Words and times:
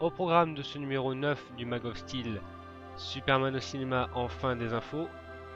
Au 0.00 0.10
programme 0.10 0.54
de 0.54 0.62
ce 0.62 0.78
numéro 0.78 1.12
9 1.12 1.56
du 1.56 1.66
Mag 1.66 1.84
of 1.84 1.96
Steel, 1.96 2.40
Superman 2.96 3.56
au 3.56 3.58
cinéma, 3.58 4.08
enfin 4.14 4.54
des 4.54 4.72
infos, 4.72 5.08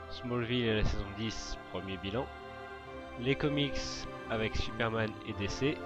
Smallville 0.09 0.65
et 0.65 0.75
la 0.75 0.83
saison 0.83 1.05
10, 1.17 1.57
premier 1.71 1.95
bilan, 1.95 2.25
les 3.21 3.35
comics 3.35 3.79
avec 4.29 4.53
Superman 4.57 5.09
et 5.29 5.33
DC, 5.41 5.77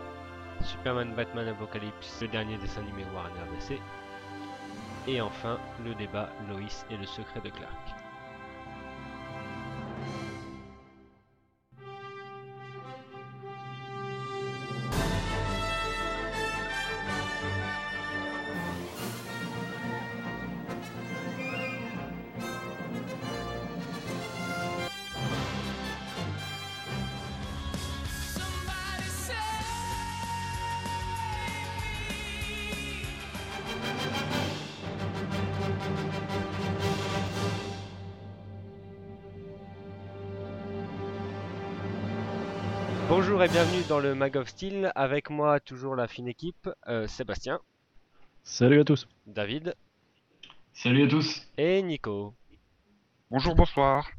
Superman 0.63 1.13
Batman 1.15 1.49
Apocalypse, 1.49 2.19
le 2.19 2.29
dernier 2.29 2.57
dessin 2.57 2.81
animé 2.81 3.03
Warner 3.13 3.45
DC, 3.59 3.79
et 5.07 5.21
enfin 5.21 5.59
le 5.85 5.93
débat 5.93 6.31
Loïs 6.49 6.83
et 6.89 6.97
le 6.97 7.05
secret 7.05 7.41
de 7.41 7.49
Clark. 7.49 8.06
Dans 43.87 43.99
le 43.99 44.15
Mag 44.15 44.35
of 44.37 44.47
Steel. 44.49 44.91
Avec 44.95 45.29
moi, 45.29 45.59
toujours 45.59 45.95
la 45.95 46.07
fine 46.07 46.27
équipe 46.27 46.69
euh, 46.87 47.07
Sébastien, 47.07 47.59
Salut 48.43 48.79
à 48.79 48.83
tous. 48.85 49.07
David 49.25 49.75
Salut 50.73 51.05
à 51.05 51.07
tous. 51.07 51.47
et 51.57 51.81
Nico. 51.81 52.33
Bonjour, 53.29 53.55
bonsoir. 53.55 54.09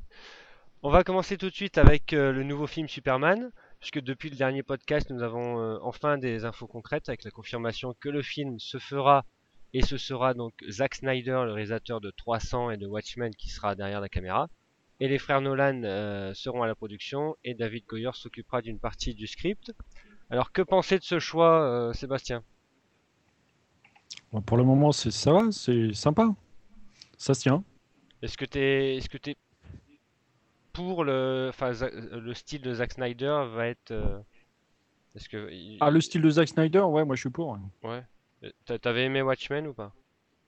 On 0.83 0.91
va 0.91 1.02
commencer 1.05 1.39
tout 1.39 1.48
de 1.48 1.55
suite 1.55 1.78
avec 1.78 2.12
euh, 2.12 2.33
le 2.33 2.42
nouveau 2.42 2.66
film 2.66 2.89
Superman, 2.89 3.50
puisque 3.80 4.00
depuis 4.00 4.30
le 4.30 4.36
dernier 4.36 4.62
podcast, 4.62 5.11
nous 5.11 5.22
avons 5.22 5.61
euh, 5.61 5.78
enfin 5.83 6.19
des 6.19 6.44
infos 6.44 6.66
concrètes 6.66 7.08
avec 7.08 7.24
la 7.24 7.30
confirmation 7.30 7.94
que 8.00 8.08
le 8.08 8.22
film 8.22 8.58
se 8.58 8.78
fera 8.78 9.24
et 9.72 9.83
ce 9.83 9.98
sera 9.98 10.34
donc 10.34 10.52
Zack 10.69 10.94
Snyder, 10.96 11.42
le 11.44 11.52
réalisateur 11.52 12.00
de 12.00 12.11
300 12.11 12.70
et 12.70 12.77
de 12.77 12.86
Watchmen, 12.86 13.34
qui 13.34 13.48
sera 13.48 13.74
derrière 13.74 14.00
la 14.00 14.08
caméra. 14.08 14.48
Et 15.00 15.08
les 15.08 15.18
frères 15.18 15.41
Nolan 15.41 15.82
euh, 15.84 16.34
seront 16.34 16.62
à 16.62 16.66
la 16.66 16.74
production 16.74 17.36
et 17.44 17.54
David 17.54 17.84
Goyer 17.86 18.10
s'occupera 18.14 18.62
d'une 18.62 18.80
partie 18.80 19.14
du 19.14 19.27
script. 19.27 19.72
Alors 20.30 20.52
que 20.52 20.62
penser 20.62 20.98
de 20.98 21.05
ce 21.05 21.18
choix, 21.18 21.62
euh, 21.62 21.92
Sébastien? 21.92 22.42
Bon, 24.32 24.42
pour 24.42 24.56
le 24.56 24.64
moment, 24.64 24.92
c'est 24.92 25.10
ça 25.10 25.32
va, 25.32 25.52
c'est 25.52 25.94
sympa. 25.94 26.34
Ça 27.16 27.34
se 27.34 27.42
tient. 27.42 27.62
Est-ce 28.22 28.36
que 28.36 28.44
t'es, 28.44 28.96
est-ce 28.96 29.08
que 29.08 29.18
t'es 29.18 29.36
pour 30.72 31.05
le, 31.05 31.50
style 32.34 32.62
de 32.62 32.74
Zack 32.74 32.92
Snyder 32.92 33.46
va 33.52 33.66
être, 33.68 33.90
euh, 33.90 34.18
est-ce 35.16 35.28
que, 35.28 35.50
il- 35.52 35.78
Ah, 35.80 35.90
le 35.90 36.00
style 36.00 36.22
de 36.22 36.30
Zack 36.30 36.48
Snyder, 36.48 36.80
ouais, 36.80 37.05
moi 37.05 37.16
je 37.16 37.20
suis 37.20 37.30
pour. 37.30 37.58
ouais, 37.83 38.02
T'a- 38.64 38.78
t'avais 38.78 39.05
aimé 39.05 39.22
Watchmen 39.22 39.66
ou 39.66 39.74
pas? 39.74 39.92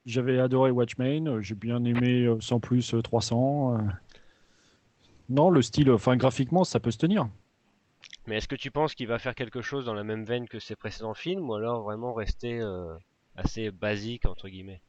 J'avais 0.05 0.39
adoré 0.39 0.71
Watchmen, 0.71 1.41
j'ai 1.41 1.55
bien 1.55 1.83
aimé 1.83 2.33
sans 2.39 2.59
plus 2.59 2.93
euh, 2.93 3.01
300. 3.01 3.77
Non, 5.31 5.49
le 5.49 5.61
style, 5.61 5.89
enfin 5.91 6.17
graphiquement, 6.17 6.63
ça 6.63 6.79
peut 6.79 6.91
se 6.91 6.97
tenir. 6.97 7.27
Mais 8.27 8.37
est-ce 8.37 8.47
que 8.47 8.55
tu 8.55 8.69
penses 8.71 8.93
qu'il 8.95 9.07
va 9.07 9.17
faire 9.17 9.33
quelque 9.35 9.61
chose 9.61 9.85
dans 9.85 9.93
la 9.93 10.03
même 10.03 10.23
veine 10.25 10.47
que 10.47 10.59
ses 10.59 10.75
précédents 10.75 11.13
films 11.13 11.49
ou 11.49 11.53
alors 11.55 11.81
vraiment 11.83 12.13
rester 12.13 12.59
euh, 12.59 12.93
assez 13.35 13.71
basique 13.71 14.25
entre 14.25 14.49
guillemets? 14.49 14.81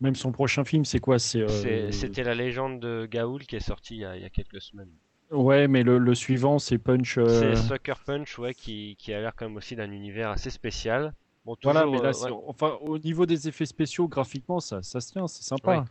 Même 0.00 0.14
son 0.16 0.32
prochain 0.32 0.64
film, 0.64 0.84
c'est 0.84 0.98
quoi? 0.98 1.18
C'est. 1.18 1.40
euh, 1.42 1.90
C'était 1.92 2.24
la 2.24 2.34
légende 2.34 2.80
de 2.80 3.06
Gaoul 3.10 3.46
qui 3.46 3.56
est 3.56 3.60
sorti 3.60 3.94
il 3.94 4.00
y 4.00 4.04
a, 4.04 4.16
il 4.16 4.22
y 4.22 4.26
a 4.26 4.30
quelques 4.30 4.60
semaines. 4.60 4.90
Ouais, 5.30 5.68
mais 5.68 5.82
le, 5.82 5.98
le 5.98 6.14
suivant, 6.14 6.58
c'est 6.58 6.78
Punch. 6.78 7.16
euh, 7.18 7.26
C'est 7.26 7.56
Sucker 7.56 7.94
Punch, 8.04 8.38
ouais, 8.38 8.54
qui, 8.54 8.96
qui 8.98 9.12
a 9.14 9.20
l'air 9.20 9.32
quand 9.36 9.46
même 9.46 9.56
aussi 9.56 9.74
d'un 9.76 9.90
univers 9.90 10.30
assez 10.30 10.50
spécial. 10.50 11.14
Bon, 11.44 11.54
toujours, 11.56 11.72
Voilà, 11.72 11.86
mais 11.90 12.00
là, 12.02 12.10
ouais. 12.10 12.30
enfin, 12.46 12.76
au 12.82 12.98
niveau 12.98 13.24
des 13.26 13.48
effets 13.48 13.66
spéciaux, 13.66 14.08
graphiquement, 14.08 14.60
ça, 14.60 14.82
ça 14.82 15.00
se 15.00 15.12
tient, 15.12 15.26
c'est 15.28 15.42
sympa. 15.44 15.78
Ouais. 15.78 15.84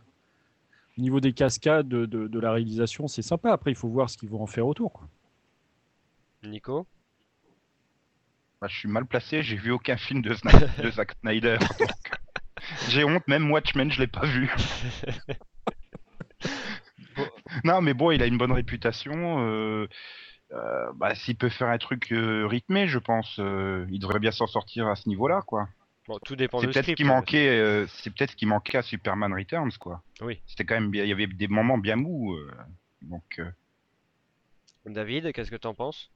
Au 0.96 1.00
niveau 1.00 1.20
des 1.20 1.32
cascades, 1.32 1.88
de, 1.88 2.06
de- 2.06 2.28
de 2.28 2.38
la 2.40 2.52
réalisation, 2.52 3.08
c'est 3.08 3.22
sympa. 3.22 3.52
Après, 3.52 3.70
il 3.72 3.76
faut 3.76 3.88
voir 3.88 4.08
ce 4.10 4.16
qu'ils 4.16 4.28
vont 4.28 4.42
en 4.42 4.46
faire 4.46 4.66
autour. 4.66 4.92
quoi. 4.92 5.08
Nico? 6.44 6.86
Bah, 8.60 8.68
je 8.70 8.76
suis 8.78 8.88
mal 8.88 9.04
placé, 9.06 9.42
j'ai 9.42 9.56
vu 9.56 9.70
aucun 9.72 9.96
film 9.96 10.22
de, 10.22 10.34
Sna- 10.34 10.82
de 10.82 10.90
Zack 10.90 11.12
Snyder. 11.20 11.58
donc, 11.58 11.88
J'ai 12.88 13.04
honte, 13.04 13.26
même 13.28 13.50
Watchmen, 13.50 13.90
je 13.90 14.00
l'ai 14.00 14.06
pas 14.06 14.24
vu. 14.26 14.50
Non, 17.64 17.80
mais 17.80 17.94
bon, 17.94 18.10
il 18.10 18.22
a 18.22 18.26
une 18.26 18.38
bonne 18.38 18.52
réputation. 18.52 19.40
euh, 19.46 19.86
euh, 20.52 20.92
bah, 20.96 21.14
s'il 21.14 21.36
peut 21.36 21.48
faire 21.48 21.68
un 21.68 21.78
truc 21.78 22.10
euh, 22.12 22.46
rythmé, 22.46 22.88
je 22.88 22.98
pense, 22.98 23.36
euh, 23.38 23.86
il 23.90 23.98
devrait 24.00 24.18
bien 24.18 24.32
s'en 24.32 24.46
sortir 24.46 24.88
à 24.88 24.96
ce 24.96 25.08
niveau-là, 25.08 25.42
quoi. 25.46 25.68
Bon, 26.06 26.18
tout 26.24 26.36
dépend 26.36 26.60
C'est 26.60 26.66
du 26.66 26.72
peut-être 26.72 26.84
ce 26.86 26.92
script. 26.92 26.96
qui 26.98 27.04
manquait, 27.04 27.48
euh, 27.48 27.86
c'est 27.88 28.10
peut-être 28.14 28.32
ce 28.32 28.36
qui 28.36 28.46
manquait 28.46 28.78
à 28.78 28.82
Superman 28.82 29.32
Returns, 29.32 29.72
quoi. 29.78 30.02
Oui. 30.20 30.38
C'était 30.46 30.64
quand 30.64 30.74
même 30.74 30.90
bien, 30.90 31.04
il 31.04 31.08
y 31.08 31.12
avait 31.12 31.26
des 31.26 31.48
moments 31.48 31.78
bien 31.78 31.96
mous, 31.96 32.34
euh, 32.34 32.50
donc. 33.02 33.38
euh, 33.38 33.50
David, 34.86 35.32
qu'est-ce 35.32 35.50
que 35.50 35.56
t'en 35.56 35.74
penses? 35.74 36.10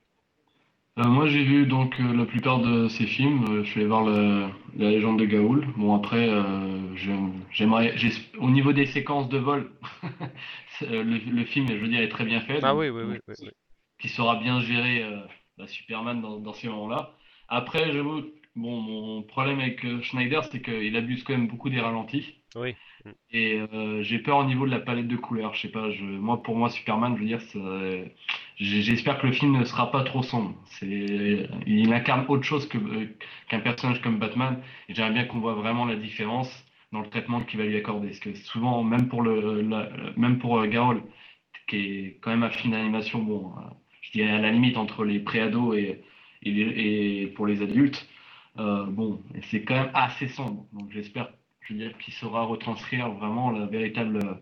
Euh, 0.98 1.04
moi 1.04 1.28
j'ai 1.28 1.44
vu 1.44 1.64
donc 1.66 1.98
euh, 2.00 2.12
la 2.12 2.26
plupart 2.26 2.58
de 2.60 2.88
ces 2.88 3.06
films. 3.06 3.62
Je 3.64 3.70
suis 3.70 3.80
allé 3.80 3.88
voir 3.88 4.04
le- 4.04 4.48
la 4.76 4.90
légende 4.90 5.18
de 5.20 5.26
Gaoul. 5.26 5.64
Bon 5.76 5.94
après, 5.94 6.28
euh, 6.28 6.96
j'aime- 6.96 7.40
j'aimerais, 7.52 7.94
au 8.38 8.50
niveau 8.50 8.72
des 8.72 8.84
séquences 8.86 9.28
de 9.28 9.38
vol, 9.38 9.70
le, 10.80 11.02
le 11.02 11.44
film, 11.44 11.68
je 11.68 11.76
veux 11.76 11.88
dire, 11.88 12.00
est 12.02 12.08
très 12.08 12.24
bien 12.24 12.40
fait. 12.40 12.58
Ah 12.62 12.72
donc, 12.72 12.80
oui, 12.80 12.88
oui, 12.90 13.02
donc, 13.02 13.12
oui. 13.12 13.18
oui, 13.28 13.34
oui. 13.42 13.50
Qui 14.00 14.08
saura 14.08 14.36
bien 14.40 14.60
gérer 14.60 15.04
euh, 15.04 15.20
la 15.56 15.68
Superman 15.68 16.20
dans, 16.20 16.40
dans 16.40 16.52
ces 16.52 16.68
moments-là. 16.68 17.14
Après, 17.48 17.92
j'avoue, 17.92 18.22
bon, 18.58 18.80
mon 18.80 19.22
problème 19.22 19.60
avec 19.60 19.84
euh, 19.84 20.00
Schneider, 20.02 20.44
c'est 20.44 20.60
qu'il 20.62 20.96
abuse 20.96 21.24
quand 21.24 21.32
même 21.34 21.48
beaucoup 21.48 21.70
des 21.70 21.80
ralentis. 21.80 22.34
Oui. 22.56 22.74
Et 23.30 23.60
euh, 23.74 24.02
j'ai 24.02 24.18
peur 24.20 24.38
au 24.38 24.44
niveau 24.44 24.66
de 24.66 24.70
la 24.70 24.80
palette 24.80 25.08
de 25.08 25.16
couleurs. 25.16 25.54
Je 25.54 25.62
sais 25.62 25.68
pas, 25.72 25.90
je, 25.90 26.04
moi 26.04 26.42
pour 26.42 26.56
moi 26.56 26.70
Superman, 26.70 27.14
je 27.16 27.20
veux 27.22 27.26
dire, 27.28 27.42
ça- 27.42 27.58
j'espère 28.56 29.18
que 29.20 29.26
le 29.26 29.32
film 29.32 29.58
ne 29.58 29.64
sera 29.64 29.90
pas 29.90 30.02
trop 30.04 30.22
sombre. 30.22 30.54
C'est, 30.66 31.48
il 31.66 31.92
incarne 31.92 32.24
autre 32.28 32.44
chose 32.44 32.68
que 32.68 32.78
euh, 32.78 33.06
qu'un 33.48 33.60
personnage 33.60 34.00
comme 34.02 34.18
Batman. 34.18 34.62
Et 34.88 34.94
j'aimerais 34.94 35.12
bien 35.14 35.24
qu'on 35.26 35.40
voit 35.40 35.54
vraiment 35.54 35.84
la 35.86 35.96
différence 35.96 36.50
dans 36.92 37.00
le 37.00 37.08
traitement 37.10 37.42
qu'il 37.42 37.58
va 37.60 37.66
lui 37.66 37.76
accorder. 37.76 38.08
Parce 38.08 38.20
que 38.20 38.34
souvent, 38.34 38.82
même 38.84 39.08
pour 39.08 39.22
le, 39.22 39.62
la- 39.62 39.90
même 40.16 40.38
pour 40.38 40.64
Garol, 40.66 41.02
qui 41.68 41.76
est 41.76 42.18
quand 42.22 42.30
même 42.30 42.42
un 42.42 42.50
film 42.50 42.72
d'animation, 42.72 43.22
bon, 43.22 43.52
je 44.02 44.12
dirais 44.12 44.30
à 44.32 44.38
la 44.38 44.50
limite 44.50 44.76
entre 44.76 45.04
les 45.04 45.20
préados 45.20 45.74
et, 45.74 46.02
et, 46.42 46.50
les- 46.52 47.22
et 47.22 47.26
pour 47.28 47.46
les 47.46 47.62
adultes, 47.62 48.08
euh, 48.58 48.86
bon, 48.86 49.20
c'est 49.50 49.62
quand 49.62 49.74
même 49.74 49.90
assez 49.94 50.28
sombre. 50.28 50.66
Donc 50.72 50.90
j'espère 50.90 51.32
je 51.60 51.74
veux 51.74 51.80
dire, 51.80 51.98
qui 51.98 52.10
saura 52.12 52.44
retranscrire 52.44 53.10
vraiment 53.10 53.50
la 53.50 53.66
véritable, 53.66 54.40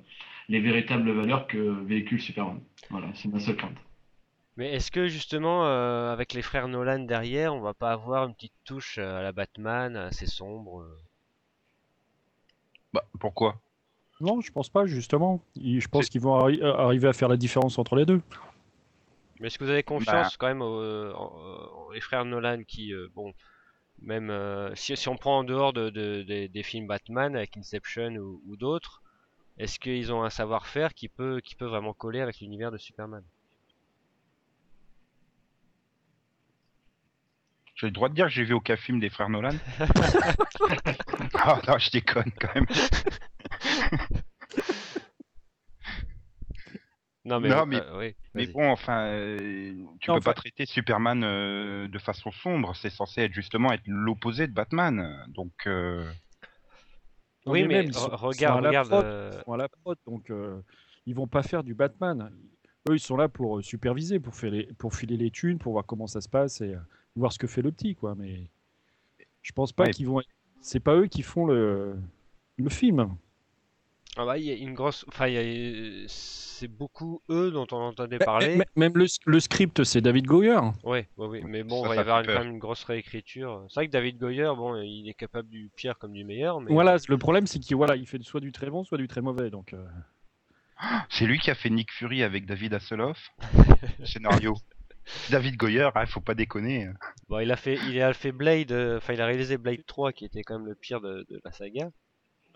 les 0.49 0.61
véritables 0.61 1.11
valeurs 1.11 1.47
que 1.47 1.85
véhicule 1.85 2.21
Superman. 2.21 2.61
Voilà, 2.91 3.09
c'est 3.15 3.29
ma 3.29 3.41
seule 3.41 3.57
crainte. 3.57 3.79
Mais 4.57 4.73
est-ce 4.73 4.91
que 4.91 5.09
justement, 5.09 5.67
euh, 5.67 6.13
avec 6.13 6.33
les 6.33 6.43
frères 6.43 6.69
Nolan 6.69 7.01
derrière, 7.01 7.53
on 7.53 7.61
va 7.61 7.75
pas 7.75 7.93
avoir 7.93 8.27
une 8.27 8.35
petite 8.35 8.55
touche 8.65 8.99
euh, 8.99 9.19
à 9.19 9.23
la 9.23 9.33
Batman, 9.33 9.97
assez 9.97 10.27
sombre 10.27 10.87
Bah, 12.93 13.05
pourquoi? 13.19 13.61
Non, 14.21 14.41
je 14.41 14.51
pense 14.51 14.71
pas, 14.71 14.87
justement. 14.87 15.43
Je 15.57 15.87
pense 15.89 16.09
qu'ils 16.09 16.23
vont 16.23 16.39
arri- 16.39 16.63
arriver 16.63 17.09
à 17.09 17.13
faire 17.13 17.29
la 17.29 17.37
différence 17.37 17.79
entre 17.79 17.97
les 17.97 18.07
deux. 18.07 18.23
Mais 19.41 19.49
est-ce 19.49 19.59
que 19.59 19.65
vous 19.65 19.71
avez 19.71 19.83
confiance 19.83 20.37
quand 20.39 20.47
même 20.47 20.63
aux, 20.63 21.93
frères 22.01 22.25
Nolan 22.25 22.63
qui, 22.67 22.95
euh, 22.95 23.09
bon, 23.15 23.35
même 24.03 24.31
euh, 24.31 24.75
si, 24.75 24.97
si 24.97 25.09
on 25.09 25.17
prend 25.17 25.39
en 25.41 25.45
dehors 25.45 25.73
de, 25.73 25.91
de- 25.91 26.23
des- 26.23 26.49
des 26.49 26.63
films 26.63 26.87
Batman 26.87 27.35
avec 27.37 27.57
Inception 27.57 28.15
ou, 28.17 28.43
ou 28.47 28.57
d'autres, 28.57 29.03
est-ce 29.59 29.79
qu'ils 29.81 30.13
ont 30.13 30.23
un 30.25 30.31
savoir-faire 30.31 30.95
qui 30.95 31.09
peut, 31.09 31.41
qui 31.45 31.55
peut 31.57 31.67
vraiment 31.67 31.95
coller 31.95 32.21
avec 32.21 32.41
l'univers 32.41 32.71
de 32.73 32.79
Superman? 32.79 33.25
J'ai 37.75 37.87
le 37.87 37.93
droit 37.93 38.09
de 38.09 38.15
dire 38.15 38.27
que 38.27 38.33
j'ai 38.33 38.45
vu 38.45 38.55
aucun 38.55 38.77
film 38.77 39.01
des 39.01 39.11
frères 39.11 39.29
Nolan 39.29 39.51
Ah 41.35 41.61
non, 41.69 41.79
je 41.79 41.91
déconne 41.91 42.33
quand 42.41 42.55
même. 42.55 42.67
Non 47.27 47.41
mais, 47.41 47.49
Non, 47.49 47.67
mais- 47.67 47.83
euh, 47.83 47.99
oui, 47.99 48.15
Mais 48.35 48.45
vas-y. 48.45 48.53
bon, 48.55 48.71
enfin, 48.71 49.07
euh, 49.09 49.75
tu 50.01 50.11
Non, 50.11 50.15
peux 50.17 50.21
pas 50.25 50.33
traiter 50.35 50.65
Superman 50.65 51.25
euh, 51.25 51.89
de 51.89 51.99
façon 51.99 52.31
sombre. 52.31 52.75
C'est 52.77 52.89
censé 52.89 53.23
être 53.23 53.33
justement 53.33 53.73
être 53.73 53.83
l'opposé 53.87 54.47
de 54.47 54.53
Batman. 54.53 55.25
Donc, 55.35 55.53
euh, 55.67 56.09
Oui, 57.45 57.63
mais 57.65 57.83
même, 57.83 57.93
sont- 57.93 58.09
regarde, 58.17 58.63
sont 58.63 58.69
regarde, 58.69 58.89
prod, 58.89 59.05
euh, 59.05 59.31
ils 59.35 59.45
sont 59.45 59.53
à 59.53 59.57
la 59.57 59.69
prod, 59.69 59.99
donc 60.07 60.31
euh, 60.31 60.61
ils 61.05 61.15
vont 61.17 61.27
pas 61.27 61.43
faire 61.43 61.65
du 61.65 61.75
Batman. 61.75 62.31
Eux, 62.89 62.95
ils 62.95 63.01
sont 63.01 63.17
là 63.17 63.29
pour 63.29 63.61
superviser, 63.63 64.21
pour, 64.21 64.35
faire 64.37 64.53
les, 64.53 64.67
pour 64.75 64.95
filer 64.95 65.17
les 65.17 65.33
thunes, 65.33 65.59
pour 65.59 65.73
voir 65.73 65.85
comment 65.85 66.07
ça 66.07 66.21
se 66.21 66.29
passe 66.29 66.61
et 66.61 66.75
euh, 66.75 66.79
voir 67.17 67.33
ce 67.33 67.39
que 67.41 67.49
fait 67.49 67.63
le 67.63 67.73
petit, 67.73 67.97
quoi. 67.97 68.15
Mais 68.17 68.49
je 69.43 69.51
pense 69.53 69.73
pas 69.73 69.85
Ouais. 69.85 69.91
qu'ils 69.91 70.07
vont, 70.07 70.23
c'est 70.61 70.79
pas 70.81 70.95
eux 70.95 71.07
qui 71.09 71.23
font 71.23 71.47
le, 71.47 71.97
le 72.57 72.69
film. 72.71 73.17
Ah 74.17 74.25
bah, 74.25 74.39
il 74.39 74.45
y 74.45 74.51
a 74.51 74.55
une 74.55 74.75
grosse. 74.75 75.05
Enfin, 75.09 75.27
il 75.29 75.35
y 75.35 75.39
a- 76.05 76.05
c'est 76.09 76.69
beaucoup 76.69 77.21
eux 77.29 77.51
dont 77.51 77.67
on 77.73 77.77
entendait 77.77 78.17
M- 78.17 78.25
parler. 78.25 78.59
Même 78.77 78.93
le, 78.97 79.07
le 79.27 79.41
script, 79.41 79.85
c'est 79.85 80.01
David 80.01 80.25
Goyer. 80.27 80.59
Ouais, 80.85 81.07
ouais, 81.19 81.27
ouais. 81.27 81.43
Mais 81.47 81.63
bon, 81.63 81.83
Ça, 81.83 81.89
il 81.89 81.89
va 81.91 81.95
y 81.97 81.99
avoir 81.99 82.23
quand 82.25 82.33
même 82.39 82.53
une 82.53 82.59
grosse 82.59 82.83
réécriture. 82.85 83.67
C'est 83.69 83.75
vrai 83.81 83.87
que 83.89 83.93
David 83.93 84.19
Goyer, 84.19 84.51
bon, 84.57 84.81
il 84.81 85.07
est 85.09 85.15
capable 85.15 85.49
du 85.51 85.71
pire 85.77 85.99
comme 85.99 86.13
du 86.15 86.25
meilleur, 86.25 86.61
mais. 86.63 86.73
Voilà, 86.73 86.97
le 87.09 87.19
problème, 87.19 87.47
c'est 87.47 87.59
qu'il 87.59 87.77
voilà, 87.77 87.97
il 87.97 88.07
fait 88.07 88.23
soit 88.23 88.41
du 88.41 88.53
très 88.53 88.71
bon, 88.71 88.85
soit 88.85 88.97
du 88.99 89.07
très 89.07 89.21
mauvais. 89.21 89.51
Donc, 89.51 89.75
euh, 89.75 89.85
C'est 91.11 91.27
lui 91.27 91.39
qui 91.39 91.51
a 91.51 91.55
fait 91.55 91.71
Nick 91.71 91.93
Fury 91.93 92.23
avec 92.23 92.47
David 92.47 92.75
Hasselhoff. 92.75 93.31
Scénario. 94.05 94.55
David 95.31 95.57
Goyer, 95.57 95.91
hein, 95.95 96.07
faut 96.07 96.21
pas 96.21 96.35
déconner. 96.35 96.89
Bon, 97.29 97.39
il 97.39 97.53
a 97.53 97.57
fait, 97.57 97.79
il 97.89 98.01
a 98.03 98.13
fait 98.13 98.33
Blade, 98.33 98.73
euh, 98.73 98.97
enfin, 98.97 99.13
il 99.13 99.21
a 99.21 99.27
réalisé 99.27 99.57
Blade 99.57 99.85
3, 99.87 100.13
qui 100.13 100.25
était 100.25 100.43
quand 100.43 100.59
même 100.59 100.67
le 100.67 100.75
pire 100.75 101.01
de, 101.01 101.25
de 101.31 101.41
la 101.45 101.53
saga. 101.53 101.91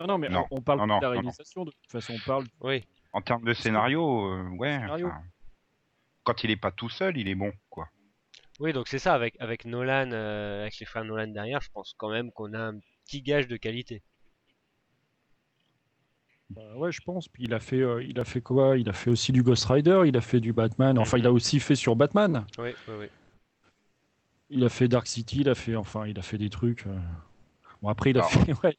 Non, 0.01 0.07
non, 0.07 0.17
mais 0.17 0.29
Non. 0.29 0.45
on, 0.51 0.61
parle 0.61 0.79
Non, 0.87 0.97
de 0.97 1.03
la 1.03 1.09
réalisation. 1.09 1.63
De 1.65 1.71
toute 1.71 1.91
façon, 1.91 2.13
on 2.13 2.19
parle. 2.25 2.45
Oui. 2.61 2.83
En 3.13 3.21
termes 3.21 3.43
de 3.43 3.53
scénario, 3.53 4.25
euh, 4.31 4.49
ouais. 4.57 4.73
Scénario. 4.79 5.07
enfin, 5.07 5.21
Quand 6.23 6.43
il 6.43 6.51
est 6.51 6.57
pas 6.57 6.71
tout 6.71 6.89
seul, 6.89 7.17
il 7.17 7.27
est 7.27 7.35
bon, 7.35 7.51
quoi. 7.69 7.87
Oui, 8.59 8.73
donc 8.73 8.87
c'est 8.87 8.99
ça, 8.99 9.13
avec, 9.13 9.35
avec 9.39 9.65
Nolan, 9.65 10.11
euh, 10.11 10.61
avec 10.61 10.77
les 10.79 10.85
frères 10.85 11.03
Nolan 11.03 11.27
derrière, 11.27 11.61
je 11.61 11.69
pense 11.71 11.93
quand 11.97 12.09
même 12.11 12.31
qu'on 12.31 12.53
a 12.53 12.59
un 12.59 12.79
petit 13.05 13.21
gage 13.21 13.47
de 13.47 13.57
qualité. 13.57 14.03
Bah 16.51 16.75
ouais, 16.75 16.91
je 16.91 17.01
pense. 17.01 17.27
Puis 17.27 17.43
il 17.45 17.53
a 17.53 17.59
fait, 17.59 17.79
euh, 17.81 18.03
il 18.03 18.19
a 18.19 18.25
fait 18.25 18.41
quoi? 18.41 18.77
Il 18.77 18.89
a 18.89 18.93
fait 18.93 19.09
aussi 19.09 19.31
du 19.31 19.41
Ghost 19.41 19.65
Rider. 19.65 20.01
Il 20.05 20.17
a 20.17 20.21
fait 20.21 20.39
du 20.41 20.51
Batman. 20.53 20.99
Enfin, 20.99 21.17
il 21.17 21.25
a 21.25 21.31
aussi 21.31 21.59
fait 21.59 21.75
sur 21.75 21.95
Batman. 21.95 22.45
Oui, 22.57 22.71
oui, 22.87 22.93
oui. 22.99 23.05
Il 24.49 24.63
a 24.65 24.69
fait 24.69 24.89
Dark 24.89 25.07
City. 25.07 25.39
Il 25.41 25.49
a 25.49 25.55
fait, 25.55 25.75
enfin, 25.77 26.05
il 26.07 26.19
a 26.19 26.21
fait 26.21 26.37
des 26.37 26.49
trucs. 26.49 26.85
euh. 26.87 26.99
Bon, 27.81 27.89
après, 27.89 28.11
il 28.11 28.17
a 28.17 28.23
fait, 28.23 28.53
ouais, 28.63 28.77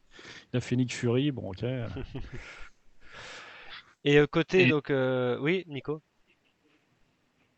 il 0.52 0.56
a 0.56 0.60
fait 0.60 0.76
Nick 0.76 0.94
Fury. 0.94 1.31
Bon, 1.32 1.50
ok. 1.50 1.62
Et 4.04 4.19
euh, 4.19 4.26
côté, 4.26 4.62
Et- 4.62 4.66
donc, 4.69 4.90
euh, 4.90 5.38
oui, 5.40 5.64
Nico 5.69 6.02